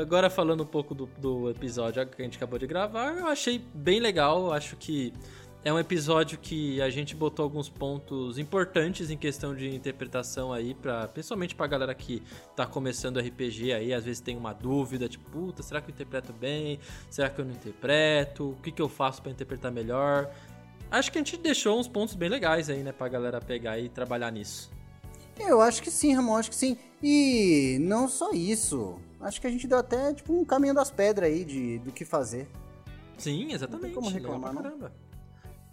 agora 0.01 0.29
falando 0.29 0.63
um 0.63 0.67
pouco 0.67 0.95
do, 0.95 1.09
do 1.17 1.49
episódio 1.49 2.05
que 2.07 2.21
a 2.21 2.25
gente 2.25 2.37
acabou 2.37 2.57
de 2.57 2.67
gravar, 2.67 3.17
eu 3.17 3.27
achei 3.27 3.61
bem 3.73 3.99
legal. 3.99 4.53
Acho 4.53 4.77
que 4.77 5.13
é 5.63 5.73
um 5.73 5.79
episódio 5.79 6.37
que 6.37 6.81
a 6.81 6.89
gente 6.89 7.15
botou 7.15 7.43
alguns 7.43 7.67
pontos 7.67 8.37
importantes 8.37 9.09
em 9.09 9.17
questão 9.17 9.53
de 9.53 9.73
interpretação 9.75 10.53
aí, 10.53 10.73
pra, 10.73 11.07
principalmente 11.07 11.53
pra 11.53 11.67
galera 11.67 11.93
que 11.93 12.23
tá 12.55 12.65
começando 12.65 13.19
RPG 13.19 13.73
aí, 13.73 13.93
às 13.93 14.05
vezes 14.05 14.21
tem 14.21 14.37
uma 14.37 14.53
dúvida, 14.53 15.09
tipo, 15.09 15.29
puta, 15.29 15.61
será 15.61 15.81
que 15.81 15.89
eu 15.91 15.93
interpreto 15.93 16.31
bem? 16.31 16.79
Será 17.09 17.29
que 17.29 17.41
eu 17.41 17.45
não 17.45 17.51
interpreto? 17.51 18.51
O 18.51 18.55
que, 18.61 18.71
que 18.71 18.81
eu 18.81 18.87
faço 18.87 19.21
pra 19.21 19.31
interpretar 19.31 19.71
melhor? 19.71 20.31
Acho 20.89 21.11
que 21.11 21.17
a 21.17 21.21
gente 21.21 21.35
deixou 21.37 21.77
uns 21.77 21.87
pontos 21.87 22.15
bem 22.15 22.29
legais 22.29 22.69
aí, 22.69 22.81
né, 22.81 22.93
pra 22.93 23.09
galera 23.09 23.41
pegar 23.41 23.77
e 23.77 23.89
trabalhar 23.89 24.31
nisso. 24.31 24.71
Eu 25.37 25.61
acho 25.61 25.81
que 25.81 25.91
sim, 25.91 26.13
Ramon, 26.13 26.37
acho 26.37 26.49
que 26.49 26.55
sim. 26.55 26.77
E 27.03 27.77
não 27.81 28.07
só 28.07 28.31
isso. 28.31 28.97
Acho 29.21 29.39
que 29.39 29.47
a 29.47 29.49
gente 29.49 29.67
deu 29.67 29.77
até 29.77 30.13
tipo 30.13 30.33
um 30.33 30.43
caminho 30.43 30.73
das 30.73 30.89
pedras 30.89 31.29
aí 31.29 31.43
de, 31.43 31.79
do 31.79 31.91
que 31.91 32.05
fazer. 32.05 32.47
Sim, 33.17 33.51
exatamente. 33.51 33.93
como 33.93 34.07
legal 34.09 34.33
reclamar, 34.33 34.53
pra 34.53 34.63
não. 34.63 34.63
caramba. 34.63 35.08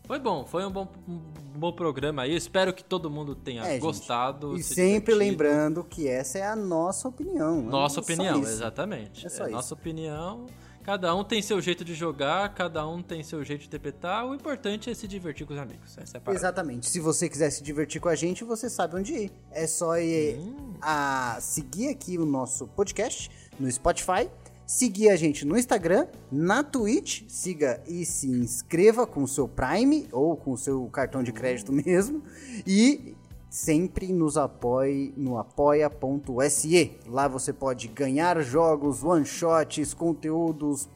Foi 0.07 0.19
bom, 0.19 0.45
foi 0.47 0.65
um 0.65 0.71
bom, 0.71 0.89
um 1.09 1.19
bom 1.59 1.73
programa 1.73 2.23
aí. 2.23 2.35
Espero 2.37 2.73
que 2.73 2.85
todo 2.85 3.11
mundo 3.11 3.35
tenha 3.35 3.63
É, 3.65 3.73
gente. 3.73 3.81
gostado. 3.83 4.57
E 4.57 4.63
se 4.63 4.75
sempre 4.75 5.13
divertido. 5.15 5.19
lembrando 5.19 5.85
que 5.85 6.07
essa 6.09 6.39
é 6.39 6.47
a 6.47 6.55
nossa 6.55 7.09
opinião. 7.09 7.63
Nossa 7.63 8.01
é 8.01 8.03
opinião, 8.03 8.41
exatamente. 8.41 9.27
É 9.27 9.29
só 9.29 9.45
isso. 9.45 9.53
nossa 9.53 9.75
opinião. 9.75 10.47
Cada 10.85 11.13
um 11.17 11.25
tem 11.25 11.43
seu 11.43 11.61
jeito 11.61 11.85
de 11.85 11.95
jogar, 11.95 12.55
cada 12.55 12.87
um 12.87 13.03
tem 13.03 13.21
seu 13.25 13.43
jeito 13.43 13.63
de 13.63 13.67
interpretar. 13.67 14.25
O 14.25 14.33
importante 14.33 14.89
é 14.89 14.95
se 14.95 15.09
divertir 15.09 15.45
com 15.45 15.53
os 15.53 15.59
amigos. 15.59 15.99
Essa 15.99 16.17
é 16.17 16.19
a 16.19 16.21
parada. 16.21 16.39
Exatamente. 16.39 16.89
Se 16.89 17.01
você 17.01 17.29
quiser 17.29 17.51
se 17.51 17.61
divertir 17.61 18.01
com 18.01 18.09
a 18.09 18.15
gente, 18.15 18.45
você 18.45 18.71
sabe 18.71 18.95
onde 18.95 19.13
ir. 19.13 19.33
É 19.51 19.67
só 19.67 19.99
ir 19.99 20.39
Hum. 20.39 20.75
a 20.81 21.39
seguir 21.41 21.89
aqui 21.89 22.17
o 22.17 22.25
nosso 22.25 22.69
podcast 22.69 23.29
no 23.59 23.69
Spotify, 23.69 24.31
seguir 24.67 25.11
a 25.11 25.17
gente 25.17 25.45
no 25.45 25.57
Instagram, 25.57 26.07
na 26.31 26.63
Twitch, 26.63 27.23
siga 27.29 27.83
e 27.87 28.05
se 28.05 28.29
inscreva 28.29 29.07
com 29.07 29.23
o 29.23 29.29
seu 29.29 29.47
Prime 29.47 30.09
ou 30.13 30.37
com 30.37 30.53
o 30.53 30.59
seu 30.59 30.85
cartão 30.87 31.23
de 31.23 31.33
crédito 31.33 31.71
mesmo 31.73 32.23
e 32.67 33.17
sempre 33.49 34.13
nos 34.13 34.37
apoie 34.37 35.15
no 35.17 35.39
apoia.se. 35.39 36.99
Lá 37.07 37.29
você 37.29 37.53
pode 37.53 37.89
ganhar 37.89 38.43
jogos, 38.43 39.03
one-shots, 39.05 39.95
conteúdos 39.95 40.89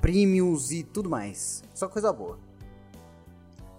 premiums 0.00 0.70
e 0.72 0.82
tudo 0.82 1.08
mais. 1.08 1.62
Só 1.74 1.86
coisa 1.86 2.12
boa. 2.12 2.38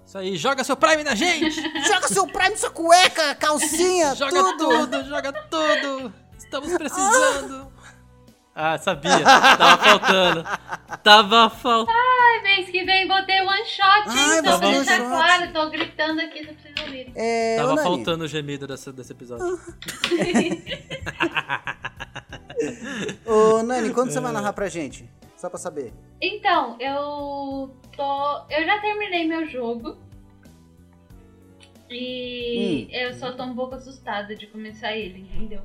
Isso 0.06 0.18
aí, 0.18 0.36
joga 0.36 0.64
seu 0.64 0.76
Prime 0.76 1.04
na 1.04 1.16
gente! 1.16 1.62
Joga 1.88 2.08
seu 2.10 2.28
Prime, 2.28 2.58
sua 2.58 2.70
cueca, 2.70 3.34
calcinha, 3.36 4.14
joga 4.14 4.58
tudo. 4.58 4.88
tudo, 4.88 5.06
joga 5.06 5.32
tudo! 5.32 6.14
Estamos 6.38 6.74
precisando! 6.74 7.68
Ah, 7.68 7.71
sabia. 8.80 9.20
Tava 9.24 9.78
faltando. 9.84 10.44
Tava 11.04 11.50
faltando. 11.50 11.98
Ai, 11.98 12.42
mês 12.44 12.70
que 12.70 12.84
vem 12.84 13.08
botei 13.08 13.42
one 13.42 13.66
shot, 13.66 14.10
hein? 14.10 14.16
Ai, 14.18 14.42
deixar 14.60 14.98
shot. 14.98 15.08
claro, 15.08 15.54
tô 15.54 15.70
gritando 15.70 16.22
aqui, 16.22 16.46
não 16.46 16.54
precisa 16.54 16.82
ouvir. 16.86 17.12
É, 17.16 17.56
Tava 17.58 17.76
Nani, 17.76 17.88
faltando 17.88 18.24
o 18.26 18.28
gemido 18.28 18.68
desse, 18.68 18.92
desse 18.92 19.14
episódio. 19.14 19.46
Ô, 23.26 23.64
Nani, 23.64 23.94
quando 23.94 24.12
você 24.12 24.20
vai 24.20 24.32
narrar 24.32 24.54
pra 24.54 24.68
gente? 24.70 25.10
Só 25.36 25.50
pra 25.50 25.58
saber. 25.58 25.92
Então, 26.22 26.78
eu 26.80 27.76
tô. 27.96 28.46
Eu 28.50 28.64
já 28.66 28.80
terminei 28.80 29.28
meu 29.28 29.48
jogo. 29.48 29.98
E 31.90 32.88
Hum. 32.90 32.96
eu 32.96 33.14
só 33.16 33.32
tô 33.34 33.44
um 33.44 33.56
pouco 33.56 33.76
assustada 33.76 34.36
de 34.36 34.48
começar 34.48 34.94
ele, 34.96 35.22
entendeu? 35.22 35.62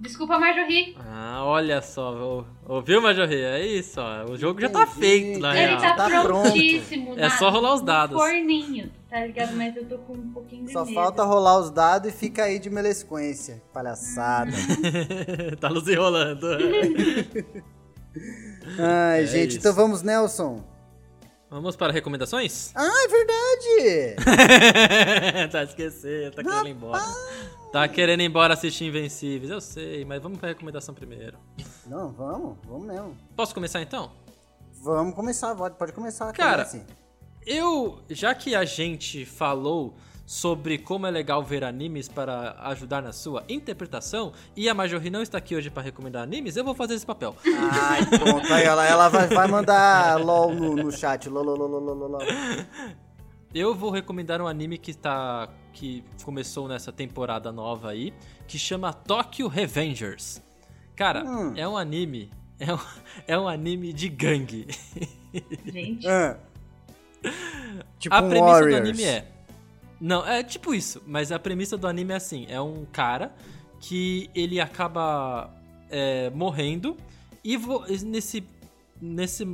Desculpa, 0.00 0.38
Marjorie. 0.38 0.96
Ah, 0.98 1.44
olha 1.44 1.82
só. 1.82 2.46
Ouviu, 2.66 3.02
Majorri? 3.02 3.36
É 3.42 3.64
isso, 3.66 4.00
ó. 4.00 4.24
O 4.30 4.36
jogo 4.36 4.58
já 4.58 4.70
tá 4.70 4.84
Entendi, 4.84 4.98
feito, 4.98 5.38
na 5.40 5.50
entendi. 5.50 5.72
Ele 5.74 5.80
real. 5.82 5.96
tá, 5.96 6.08
tá 6.08 6.22
prontíssimo. 6.22 7.18
É 7.20 7.28
só 7.28 7.50
rolar 7.50 7.74
os 7.74 7.82
dados. 7.82 8.16
forninho, 8.16 8.90
tá 9.10 9.26
ligado? 9.26 9.54
Mas 9.56 9.76
eu 9.76 9.84
tô 9.86 9.98
com 9.98 10.14
um 10.14 10.32
pouquinho 10.32 10.64
de 10.64 10.72
Só 10.72 10.84
medo. 10.86 10.94
falta 10.94 11.22
rolar 11.22 11.58
os 11.58 11.70
dados 11.70 12.08
e 12.08 12.12
fica 12.16 12.44
aí 12.44 12.58
de 12.58 12.70
melesquência. 12.70 13.62
Palhaçada. 13.74 14.50
tá 15.60 15.68
nos 15.68 15.86
enrolando. 15.86 16.46
Ai, 18.78 19.22
É 19.22 19.26
gente, 19.26 19.50
isso. 19.50 19.58
então 19.58 19.72
vamos, 19.74 20.02
Nelson. 20.02 20.64
Vamos 21.50 21.74
para 21.74 21.92
recomendações? 21.92 22.70
Ah, 22.76 23.04
é 23.04 23.08
verdade! 23.08 24.16
tá 25.50 25.64
esquecendo, 25.64 26.36
tá 26.36 26.44
querendo 26.44 26.68
ir 26.68 26.70
embora. 26.70 27.02
Tá 27.72 27.88
querendo 27.88 28.20
ir 28.20 28.26
embora 28.26 28.54
assistir 28.54 28.84
Invencíveis, 28.84 29.50
eu 29.50 29.60
sei, 29.60 30.04
mas 30.04 30.22
vamos 30.22 30.38
pra 30.38 30.50
recomendação 30.50 30.94
primeiro. 30.94 31.38
Não, 31.86 32.12
vamos, 32.12 32.56
vamos 32.64 32.86
mesmo. 32.86 33.16
Posso 33.34 33.52
começar 33.52 33.82
então? 33.82 34.12
Vamos 34.80 35.12
começar, 35.14 35.52
pode, 35.56 35.74
pode 35.76 35.92
começar. 35.92 36.32
Cara, 36.32 36.64
comece. 36.64 36.86
Eu, 37.44 38.00
já 38.08 38.32
que 38.32 38.54
a 38.54 38.64
gente 38.64 39.26
falou 39.26 39.96
sobre 40.30 40.78
como 40.78 41.08
é 41.08 41.10
legal 41.10 41.42
ver 41.42 41.64
animes 41.64 42.06
para 42.08 42.52
ajudar 42.68 43.02
na 43.02 43.12
sua 43.12 43.42
interpretação, 43.48 44.32
e 44.54 44.68
a 44.68 44.74
Majorri 44.74 45.10
não 45.10 45.22
está 45.22 45.38
aqui 45.38 45.56
hoje 45.56 45.70
para 45.70 45.82
recomendar 45.82 46.22
animes, 46.22 46.56
eu 46.56 46.62
vou 46.62 46.72
fazer 46.72 46.94
esse 46.94 47.04
papel. 47.04 47.34
Ai, 47.72 48.06
pronto. 48.06 48.52
Aí 48.52 48.62
ela, 48.62 48.86
ela 48.86 49.08
vai, 49.08 49.26
vai 49.26 49.48
mandar 49.48 50.20
LOL 50.24 50.54
no, 50.54 50.76
no 50.76 50.92
chat. 50.92 51.28
LOL, 51.28 51.42
LOL, 51.44 51.56
LOL, 51.66 51.80
LOL, 51.80 52.08
LOL. 52.10 52.20
Eu 53.52 53.74
vou 53.74 53.90
recomendar 53.90 54.40
um 54.40 54.46
anime 54.46 54.78
que 54.78 54.94
tá 54.94 55.48
que 55.72 56.04
começou 56.22 56.68
nessa 56.68 56.92
temporada 56.92 57.50
nova 57.50 57.90
aí, 57.90 58.14
que 58.46 58.56
chama 58.56 58.92
Tokyo 58.92 59.48
Revengers. 59.48 60.40
Cara, 60.94 61.24
Hum. 61.24 61.54
é 61.56 61.66
um 61.66 61.76
anime, 61.76 62.30
é 62.56 62.72
um, 62.72 62.78
é 63.26 63.36
um 63.36 63.48
anime 63.48 63.92
de 63.92 64.08
gangue. 64.08 64.68
Gente. 65.66 66.06
Ah. 66.06 66.36
Tipo 67.98 68.14
a 68.14 68.20
um 68.20 68.28
premissa 68.28 68.46
Warriors. 68.52 68.74
do 68.82 68.88
anime 68.88 69.02
é. 69.04 69.39
Não, 70.00 70.26
é 70.26 70.42
tipo 70.42 70.74
isso, 70.74 71.02
mas 71.06 71.30
a 71.30 71.38
premissa 71.38 71.76
do 71.76 71.86
anime 71.86 72.12
é 72.12 72.16
assim: 72.16 72.46
é 72.48 72.60
um 72.60 72.86
cara 72.90 73.34
que 73.80 74.30
ele 74.34 74.60
acaba 74.60 75.52
é, 75.90 76.30
morrendo 76.30 76.96
e 77.44 77.58
nesse. 78.04 78.44
Nesse, 79.02 79.46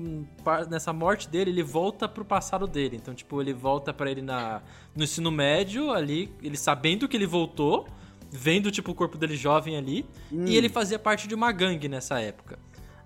nessa 0.68 0.92
morte 0.92 1.28
dele, 1.28 1.50
ele 1.52 1.62
volta 1.62 2.08
pro 2.08 2.24
passado 2.24 2.66
dele. 2.66 2.96
Então, 2.96 3.14
tipo, 3.14 3.40
ele 3.40 3.52
volta 3.52 3.94
pra 3.94 4.10
ele 4.10 4.20
na, 4.20 4.60
no 4.92 5.04
ensino 5.04 5.30
médio, 5.30 5.92
ali, 5.92 6.34
ele 6.42 6.56
sabendo 6.56 7.06
que 7.06 7.16
ele 7.16 7.28
voltou, 7.28 7.86
vendo, 8.28 8.72
tipo, 8.72 8.90
o 8.90 8.94
corpo 8.96 9.16
dele 9.16 9.36
jovem 9.36 9.76
ali, 9.76 10.04
e 10.32 10.56
ele 10.56 10.68
fazia 10.68 10.98
parte 10.98 11.28
de 11.28 11.34
uma 11.36 11.52
gangue 11.52 11.88
nessa 11.88 12.20
época. 12.20 12.58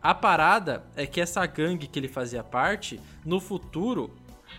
A 0.02 0.14
parada 0.14 0.82
é 0.96 1.04
que 1.04 1.20
essa 1.20 1.44
gangue 1.44 1.86
que 1.86 1.98
ele 1.98 2.08
fazia 2.08 2.42
parte, 2.42 2.98
no 3.22 3.38
futuro, 3.38 4.10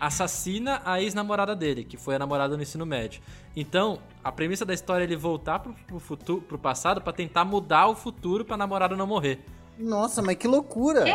assassina 0.07 0.82
a 0.84 1.02
ex-namorada 1.02 1.56
dele, 1.56 1.84
que 1.84 1.95
foi 1.95 2.15
a 2.15 2.19
namorada 2.19 2.57
no 2.57 2.64
ensino 2.64 2.86
médio. 2.86 3.22
Então, 3.56 3.99
a 4.23 4.32
premissa 4.32 4.65
da 4.65 4.73
história 4.73 5.03
é 5.03 5.07
ele 5.07 5.15
voltar 5.15 5.60
pro, 5.60 5.73
pro 5.86 5.99
futuro, 5.99 6.41
pro 6.41 6.57
passado 6.57 6.99
pra 7.02 7.14
tentar 7.14 7.45
mudar 7.45 7.88
o 7.88 7.95
futuro 7.95 8.44
pra 8.44 8.57
namorada 8.57 8.95
não 8.98 9.06
morrer. 9.06 9.40
Nossa, 9.78 10.22
mas 10.22 10.36
que 10.38 10.48
loucura. 10.48 11.06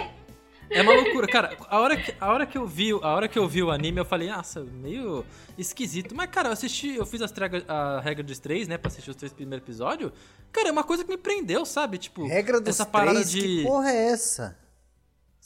É 0.68 0.82
uma 0.82 0.92
loucura, 0.94 1.28
cara. 1.28 1.56
A 1.68 1.78
hora 1.78 1.96
que, 1.96 2.12
a 2.20 2.32
hora 2.32 2.44
que 2.46 2.58
eu 2.58 2.66
vi, 2.66 2.90
a 2.90 3.14
hora 3.14 3.28
que 3.28 3.38
eu 3.38 3.46
vi 3.48 3.62
o 3.62 3.70
anime, 3.70 3.98
eu 4.00 4.04
falei, 4.04 4.28
nossa, 4.28 4.60
meio 4.64 5.24
esquisito. 5.56 6.12
Mas 6.14 6.28
cara, 6.28 6.48
eu 6.48 6.52
assisti, 6.52 6.94
eu 6.96 7.06
fiz 7.06 7.22
as 7.22 7.30
trega- 7.30 7.64
a 7.68 8.00
regra 8.00 8.24
dos 8.24 8.38
três, 8.40 8.66
né, 8.66 8.76
pra 8.76 8.88
assistir 8.88 9.10
os 9.10 9.16
três 9.16 9.32
primeiros 9.32 9.64
episódios. 9.64 10.10
Cara, 10.50 10.68
é 10.68 10.72
uma 10.72 10.82
coisa 10.82 11.04
que 11.04 11.10
me 11.10 11.16
prendeu, 11.16 11.64
sabe? 11.64 11.98
Tipo, 11.98 12.26
Regra 12.26 12.60
dos 12.60 12.68
essa 12.70 12.84
parada 12.84 13.12
três, 13.12 13.30
de 13.30 13.40
que 13.40 13.62
porra 13.62 13.90
é 13.90 14.08
essa? 14.10 14.56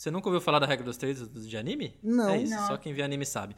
Você 0.01 0.11
nunca 0.11 0.29
ouviu 0.31 0.41
falar 0.41 0.59
da 0.61 0.65
regra 0.67 0.83
dos 0.83 0.97
três 0.97 1.29
de 1.47 1.59
anime? 1.59 1.95
Não. 2.03 2.31
É 2.31 2.39
isso, 2.39 2.55
Não. 2.55 2.67
só 2.69 2.79
quem 2.79 2.95
vê 2.95 3.03
anime 3.03 3.27
sabe. 3.27 3.55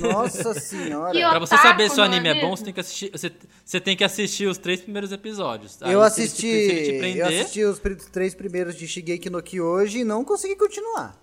Nossa 0.00 0.54
Que 0.54 0.60
senhora. 0.64 1.12
Pra 1.28 1.38
você 1.38 1.58
saber 1.58 1.90
se 1.90 2.00
o 2.00 2.02
é 2.02 2.06
anime 2.06 2.28
é, 2.30 2.34
bom, 2.36 2.40
mesmo? 2.52 2.56
você 2.56 2.64
tem 2.64 2.72
que 2.72 2.80
assistir, 2.80 3.10
você, 3.12 3.32
você 3.62 3.78
tem 3.78 3.94
que 3.94 4.02
assistir 4.02 4.46
os 4.48 4.56
três 4.56 4.80
primeiros 4.80 5.12
episódios. 5.12 5.76
Aí, 5.82 5.92
Eu 5.92 6.00
assisti, 6.00 6.40
te- 6.40 6.84
te 6.84 6.90
eu 6.92 6.98
prender, 7.00 7.42
assisti 7.42 7.64
os 7.64 7.78
três 8.10 8.34
primeiros 8.34 8.74
de 8.76 8.88
Shigeki 8.88 9.28
no 9.28 9.42
Kyojin 9.42 9.98
e 9.98 10.04
não 10.04 10.24
consegui 10.24 10.56
continuar. 10.56 11.14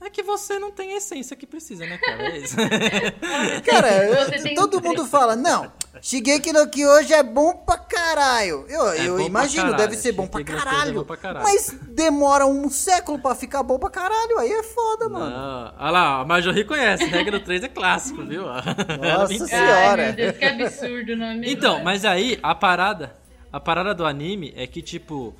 É 0.00 0.10
que 0.10 0.22
você 0.22 0.58
não 0.58 0.70
tem 0.70 0.92
a 0.92 0.96
essência 0.96 1.36
que 1.36 1.46
precisa, 1.46 1.84
né, 1.86 1.98
cara? 1.98 2.28
É 2.28 2.38
isso. 2.38 2.56
Cara, 3.64 4.30
tem 4.42 4.54
todo 4.54 4.78
um 4.78 4.80
mundo 4.80 5.06
fala, 5.06 5.34
não, 5.34 5.72
Shigeki 6.00 6.52
no 6.52 6.68
Kyojin 6.68 7.12
é 7.14 7.22
bom 7.22 7.54
pra 7.54 7.78
caralho. 7.78 8.66
Eu, 8.68 8.88
É 8.90 9.08
eu 9.08 9.20
imagino, 9.20 9.64
caralho, 9.64 9.78
deve 9.78 9.96
ser 9.96 10.12
bom 10.12 10.26
pra 10.26 10.40
é 10.40 10.44
caralho, 10.44 10.94
bom 11.00 11.04
pra 11.04 11.16
caralho. 11.16 11.44
Mas 11.44 11.74
demora 11.88 12.46
um 12.46 12.68
século 12.68 13.18
pra 13.18 13.34
ficar 13.34 13.62
bom 13.62 13.78
pra 13.78 13.90
caralho, 13.90 14.38
aí 14.38 14.52
é 14.52 14.62
foda, 14.62 15.08
mano. 15.08 15.30
Não. 15.30 15.74
Olha 15.78 15.90
lá, 15.90 16.20
a 16.20 16.24
Marjorie 16.24 16.64
conhece. 16.64 17.04
Regra 17.04 17.38
do 17.38 17.44
3 17.44 17.64
é 17.64 17.68
clássico, 17.68 18.22
viu? 18.24 18.44
Nossa 18.44 19.34
senhora. 19.46 20.02
Ai, 20.02 20.12
meu 20.12 20.12
Deus, 20.12 20.36
que 20.36 20.44
absurdo, 20.46 21.16
não 21.16 21.26
é 21.26 21.34
mesmo? 21.34 21.52
Então, 21.52 21.82
mas 21.82 22.04
aí, 22.04 22.38
a 22.42 22.54
parada. 22.54 23.16
A 23.52 23.58
parada 23.58 23.94
do 23.94 24.04
anime 24.04 24.52
é 24.56 24.66
que, 24.66 24.82
tipo. 24.82 25.34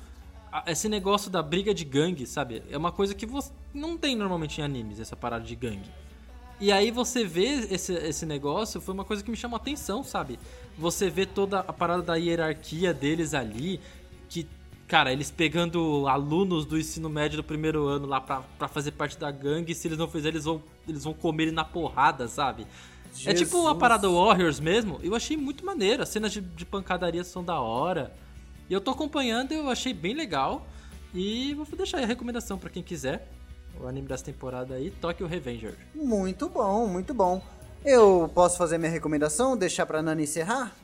Esse 0.65 0.89
negócio 0.89 1.29
da 1.29 1.41
briga 1.41 1.73
de 1.73 1.85
gangue, 1.85 2.25
sabe? 2.25 2.63
É 2.69 2.77
uma 2.77 2.91
coisa 2.91 3.13
que 3.13 3.25
você 3.25 3.51
não 3.73 3.97
tem 3.97 4.15
normalmente 4.15 4.59
em 4.59 4.63
animes, 4.63 4.99
essa 4.99 5.15
parada 5.15 5.43
de 5.43 5.55
gangue. 5.55 5.89
E 6.59 6.71
aí 6.71 6.89
você 6.89 7.23
vê 7.23 7.67
esse, 7.69 7.93
esse 7.93 8.25
negócio, 8.25 8.81
foi 8.81 8.93
uma 8.93 9.05
coisa 9.05 9.23
que 9.23 9.29
me 9.29 9.37
chamou 9.37 9.57
a 9.57 9.61
atenção, 9.61 10.03
sabe? 10.03 10.39
Você 10.77 11.09
vê 11.09 11.25
toda 11.25 11.59
a 11.59 11.73
parada 11.73 12.01
da 12.01 12.15
hierarquia 12.15 12.93
deles 12.93 13.33
ali, 13.33 13.79
que 14.27 14.47
cara, 14.87 15.11
eles 15.11 15.29
pegando 15.29 16.07
alunos 16.07 16.65
do 16.65 16.77
ensino 16.77 17.09
médio 17.09 17.37
do 17.37 17.43
primeiro 17.43 17.85
ano 17.87 18.07
lá 18.07 18.21
pra, 18.21 18.41
pra 18.57 18.67
fazer 18.67 18.91
parte 18.91 19.17
da 19.17 19.29
gangue, 19.29 19.75
se 19.75 19.87
eles 19.87 19.97
não 19.97 20.07
fizerem, 20.07 20.35
eles 20.35 20.45
vão, 20.45 20.63
eles 20.87 21.03
vão 21.03 21.13
comer 21.13 21.43
ele 21.43 21.51
na 21.51 21.65
porrada, 21.65 22.27
sabe? 22.27 22.65
É 23.25 23.33
tipo 23.33 23.57
uma 23.57 23.69
Jesus. 23.69 23.79
parada 23.79 24.09
Warriors 24.09 24.59
mesmo. 24.59 24.99
Eu 25.01 25.15
achei 25.15 25.35
muito 25.35 25.65
maneiro. 25.65 26.03
As 26.03 26.09
cenas 26.09 26.31
de, 26.31 26.41
de 26.41 26.65
pancadaria 26.65 27.23
são 27.23 27.43
da 27.43 27.59
hora. 27.59 28.13
E 28.69 28.73
eu 28.73 28.81
tô 28.81 28.91
acompanhando, 28.91 29.53
eu 29.53 29.69
achei 29.69 29.93
bem 29.93 30.13
legal. 30.13 30.67
E 31.13 31.53
vou 31.53 31.65
deixar 31.75 31.97
aí 31.97 32.03
a 32.03 32.07
recomendação 32.07 32.57
pra 32.57 32.69
quem 32.69 32.83
quiser. 32.83 33.27
O 33.79 33.87
anime 33.87 34.07
dessa 34.07 34.25
temporada 34.25 34.75
aí, 34.75 34.91
Tokyo 34.91 35.27
Revenger. 35.27 35.75
Muito 35.93 36.49
bom, 36.49 36.87
muito 36.87 37.13
bom. 37.13 37.41
Eu 37.85 38.29
posso 38.33 38.57
fazer 38.57 38.77
minha 38.77 38.91
recomendação, 38.91 39.55
deixar 39.55 39.85
pra 39.85 40.01
Nana 40.01 40.21
encerrar? 40.21 40.75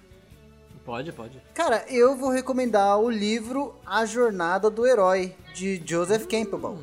Pode, 0.85 1.11
pode. 1.11 1.41
Cara, 1.53 1.85
eu 1.87 2.15
vou 2.15 2.29
recomendar 2.29 2.99
o 2.99 3.09
livro 3.09 3.75
A 3.85 4.05
Jornada 4.05 4.69
do 4.69 4.85
Herói, 4.85 5.35
de 5.53 5.81
Joseph 5.85 6.27
Campbell. 6.27 6.77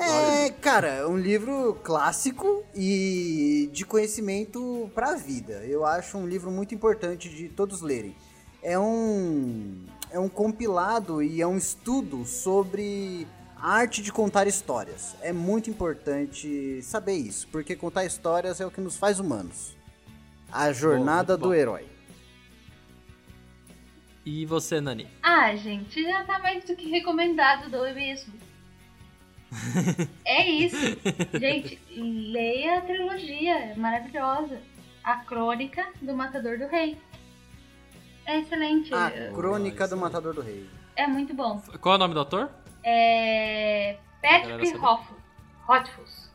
É, 0.00 0.50
cara, 0.50 0.88
é 0.88 1.06
um 1.06 1.16
livro 1.16 1.78
clássico 1.82 2.64
e 2.74 3.70
de 3.72 3.86
conhecimento 3.86 4.90
pra 4.94 5.14
vida. 5.14 5.64
Eu 5.64 5.86
acho 5.86 6.18
um 6.18 6.26
livro 6.26 6.50
muito 6.50 6.74
importante 6.74 7.28
de 7.28 7.48
todos 7.48 7.80
lerem. 7.80 8.14
É 8.62 8.78
um 8.78 9.86
é 10.16 10.18
um 10.18 10.30
compilado 10.30 11.22
e 11.22 11.42
é 11.42 11.46
um 11.46 11.58
estudo 11.58 12.24
sobre 12.24 13.26
a 13.54 13.70
arte 13.70 14.02
de 14.02 14.10
contar 14.10 14.46
histórias. 14.46 15.14
É 15.20 15.30
muito 15.30 15.68
importante 15.68 16.80
saber 16.82 17.16
isso, 17.16 17.46
porque 17.48 17.76
contar 17.76 18.06
histórias 18.06 18.58
é 18.58 18.66
o 18.66 18.70
que 18.70 18.80
nos 18.80 18.96
faz 18.96 19.20
humanos. 19.20 19.76
A 20.50 20.72
Jornada 20.72 21.36
do 21.36 21.48
bom. 21.48 21.54
Herói. 21.54 21.86
E 24.24 24.46
você, 24.46 24.80
Nani? 24.80 25.06
Ah, 25.22 25.54
gente, 25.54 26.02
já 26.02 26.24
tá 26.24 26.38
mais 26.38 26.64
do 26.64 26.74
que 26.74 26.88
recomendado 26.88 27.70
do 27.70 27.82
mesmo. 27.94 28.32
é 30.24 30.48
isso. 30.48 30.76
Gente, 31.38 31.78
leia 31.94 32.78
a 32.78 32.80
trilogia, 32.80 33.54
é 33.54 33.74
maravilhosa. 33.76 34.60
A 35.04 35.18
Crônica 35.18 35.86
do 36.00 36.14
Matador 36.14 36.58
do 36.58 36.66
Rei. 36.66 36.98
É 38.26 38.38
excelente. 38.40 38.92
A 38.92 39.10
Crônica 39.32 39.84
isso 39.84 39.94
do. 39.94 40.00
Matador 40.00 40.34
do 40.34 40.40
Rei. 40.40 40.68
É 40.96 41.06
muito 41.06 41.32
bom. 41.34 41.62
Qual 41.80 41.94
é 41.94 41.96
o 41.96 41.98
nome 41.98 42.14
do 42.14 42.20
autor? 42.20 42.50
É. 42.82 43.98
Patrick. 44.22 44.72
Rothfuss. 45.66 46.26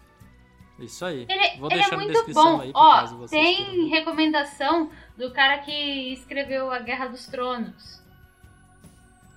Isso 0.80 1.06
aí. 1.06 1.26
Ele, 1.30 1.58
Vou 1.60 1.70
ele 1.70 1.76
deixar 1.76 1.94
é 1.94 1.98
na 1.98 2.04
muito 2.04 2.14
descrição 2.14 2.58
bom. 2.58 2.62
aí, 2.62 2.74
caso 2.74 3.16
Ó, 3.16 3.18
vocês 3.20 3.30
tem 3.30 3.66
queiram 3.66 3.90
recomendação 3.90 4.90
do 5.16 5.32
cara 5.32 5.60
que 5.60 6.14
escreveu 6.14 6.72
A 6.72 6.80
Guerra 6.80 7.08
dos 7.08 7.28
Tronos. 7.28 8.02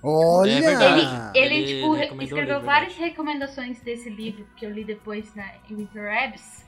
Olha! 0.01 0.51
É 0.51 0.61
verdade. 0.61 1.37
Ele, 1.37 1.55
Ele 1.55 1.75
tipo, 1.75 1.95
escreveu 1.95 2.55
livro, 2.55 2.65
várias 2.65 2.93
verdade. 2.93 3.09
recomendações 3.11 3.79
desse 3.81 4.09
livro 4.09 4.45
que 4.55 4.65
eu 4.65 4.71
li 4.71 4.83
depois 4.83 5.33
na 5.35 5.55
Interwebs. 5.69 6.64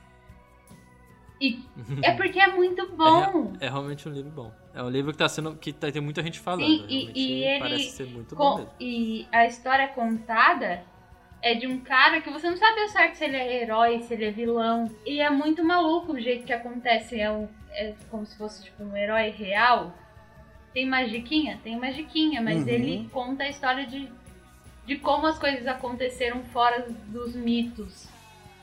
E 1.40 1.60
é 2.02 2.12
porque 2.14 2.40
é 2.40 2.48
muito 2.48 2.88
bom. 2.96 3.54
É, 3.62 3.66
é 3.66 3.70
realmente 3.70 4.08
um 4.10 4.12
livro 4.12 4.32
bom. 4.32 4.52
É 4.74 4.82
um 4.82 4.90
livro 4.90 5.12
que 5.12 5.18
tá 5.18 5.30
sendo. 5.30 5.56
que 5.56 5.72
tá, 5.74 5.92
tem 5.92 6.02
muita 6.02 6.22
gente 6.24 6.40
falando. 6.40 6.66
Sim, 6.66 6.86
e- 6.90 7.12
e 7.16 7.44
ele 7.44 7.60
parece 7.60 7.90
ser 7.92 8.08
muito 8.08 8.36
Com- 8.36 8.44
bom 8.44 8.56
mesmo. 8.58 8.72
e 8.80 9.28
a 9.32 9.46
história 9.46 9.88
contada 9.90 10.84
é 11.42 11.54
de 11.54 11.68
um 11.68 11.80
cara 11.80 12.20
que 12.22 12.30
você 12.32 12.50
não 12.50 12.58
sabe 12.58 12.82
ao 12.82 12.88
certo 12.90 13.16
se 13.16 13.24
ele 13.26 13.38
é 13.38 13.62
herói, 13.64 14.02
se 14.02 14.14
ele 14.16 14.26
é 14.26 14.32
vilão. 14.32 14.90
E 15.06 15.20
é 15.22 15.30
muito 15.30 15.64
maluco 15.64 16.14
o 16.14 16.20
jeito 16.20 16.46
que 16.46 16.54
acontece. 16.54 17.20
É, 17.20 17.32
um, 17.32 17.48
é 17.72 17.94
como 18.10 18.26
se 18.26 18.36
fosse 18.38 18.64
tipo 18.64 18.84
um 18.84 18.98
herói 18.98 19.30
real. 19.30 19.94
Tem 20.74 20.86
magiquinha? 20.88 21.60
Tem 21.64 21.78
magiquinha, 21.78 22.42
mas 22.42 22.62
Uhum. 22.64 22.68
ele 22.68 23.10
conta 23.12 23.44
a 23.44 23.50
história 23.50 23.86
de, 23.86 24.12
de 24.86 24.96
como 24.98 25.28
as 25.28 25.38
coisas 25.40 25.66
aconteceram 25.68 26.44
fora 26.46 26.88
dos 27.08 27.36
mitos. 27.36 28.08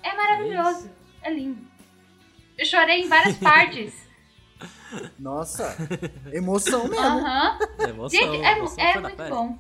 É 0.02 0.14
maravilhoso. 0.16 0.90
É 1.22 1.30
lindo. 1.32 1.64
Eu 2.59 2.66
chorei 2.66 3.02
em 3.02 3.09
várias 3.09 3.36
partes. 3.39 3.93
Nossa, 5.18 5.76
emoção 6.32 6.89
mesmo. 6.89 7.05
Aham. 7.05 7.59
É 7.78 7.82
emoção, 7.90 8.20
Gente, 8.20 8.44
é, 8.44 8.52
emoção 8.59 8.85
é 8.85 8.94
na 8.94 9.01
muito 9.01 9.16
pele. 9.16 9.31
bom. 9.31 9.59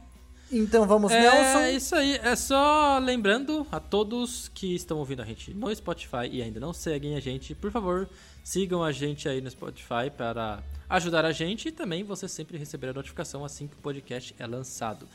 Então 0.52 0.86
vamos, 0.86 1.10
É 1.10 1.20
Nelson. 1.20 1.76
isso 1.76 1.96
aí. 1.96 2.16
É 2.22 2.36
só 2.36 2.98
lembrando 2.98 3.66
a 3.72 3.80
todos 3.80 4.48
que 4.54 4.74
estão 4.74 4.98
ouvindo 4.98 5.22
a 5.22 5.24
gente 5.24 5.52
no 5.52 5.74
Spotify 5.74 6.28
e 6.30 6.40
ainda 6.42 6.60
não 6.60 6.72
seguem 6.72 7.16
a 7.16 7.20
gente, 7.20 7.54
por 7.54 7.72
favor, 7.72 8.08
sigam 8.44 8.82
a 8.84 8.92
gente 8.92 9.28
aí 9.28 9.40
no 9.40 9.50
Spotify 9.50 10.10
para 10.16 10.62
ajudar 10.88 11.24
a 11.24 11.32
gente 11.32 11.68
e 11.68 11.72
também 11.72 12.04
você 12.04 12.28
sempre 12.28 12.56
receber 12.56 12.90
a 12.90 12.92
notificação 12.92 13.44
assim 13.44 13.66
que 13.66 13.74
o 13.74 13.78
podcast 13.78 14.34
é 14.38 14.46
lançado. 14.46 15.08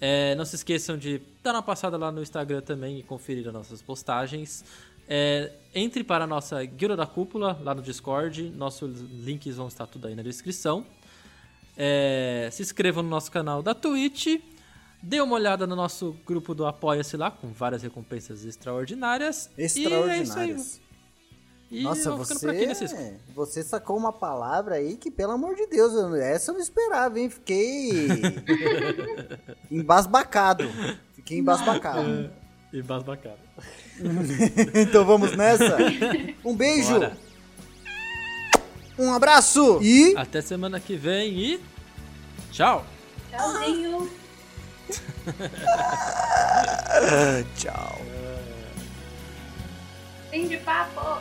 É, 0.00 0.36
não 0.36 0.44
se 0.44 0.54
esqueçam 0.54 0.96
de 0.96 1.20
dar 1.42 1.54
uma 1.54 1.62
passada 1.62 1.96
lá 1.96 2.12
no 2.12 2.22
Instagram 2.22 2.60
também 2.60 3.00
e 3.00 3.02
conferir 3.02 3.48
as 3.48 3.52
nossas 3.52 3.82
postagens. 3.82 4.64
É, 5.08 5.52
entre 5.74 6.04
para 6.04 6.24
a 6.24 6.26
nossa 6.26 6.62
Guilda 6.64 6.96
da 6.96 7.06
Cúpula 7.06 7.58
lá 7.62 7.74
no 7.74 7.80
Discord. 7.82 8.50
Nossos 8.50 9.00
links 9.00 9.56
vão 9.56 9.68
estar 9.68 9.86
tudo 9.86 10.06
aí 10.08 10.14
na 10.14 10.22
descrição. 10.22 10.84
É, 11.76 12.48
se 12.52 12.62
inscrevam 12.62 13.02
no 13.02 13.08
nosso 13.08 13.30
canal 13.30 13.62
da 13.62 13.74
Twitch. 13.74 14.26
Dê 15.00 15.20
uma 15.20 15.36
olhada 15.36 15.66
no 15.66 15.76
nosso 15.76 16.16
grupo 16.26 16.54
do 16.54 16.66
Apoia-se 16.66 17.16
lá, 17.16 17.30
com 17.30 17.52
várias 17.52 17.82
recompensas 17.82 18.44
extraordinárias. 18.44 19.48
E 19.56 19.62
é. 19.62 19.64
Extraordinárias. 19.64 20.80
E 21.70 21.82
Nossa, 21.82 22.14
aqui, 22.14 22.66
né, 22.66 22.74
você, 22.74 23.16
você 23.34 23.62
sacou 23.62 23.96
uma 23.96 24.10
palavra 24.12 24.76
aí 24.76 24.96
que, 24.96 25.10
pelo 25.10 25.32
amor 25.32 25.54
de 25.54 25.66
Deus, 25.66 25.92
eu- 25.92 26.14
essa 26.16 26.50
eu 26.50 26.54
não 26.54 26.62
esperava, 26.62 27.20
hein? 27.20 27.28
Fiquei 27.28 28.08
embasbacado. 29.70 30.64
Fiquei 31.14 31.38
embasbacado. 31.38 32.30
E 32.70 32.82
basbacana. 32.82 33.38
então 34.74 35.04
vamos 35.04 35.36
nessa? 35.36 35.76
Um 36.44 36.54
beijo, 36.54 36.94
Bora. 36.94 37.16
um 38.98 39.12
abraço 39.12 39.80
e... 39.82 40.14
Até 40.16 40.40
semana 40.40 40.80
que 40.80 40.96
vem 40.96 41.38
e. 41.38 41.60
Tchau! 42.52 42.86
Tchauzinho. 43.30 44.10
Tchau. 47.56 48.00
Fim 50.30 50.48
de 50.48 50.56
papo. 50.58 51.20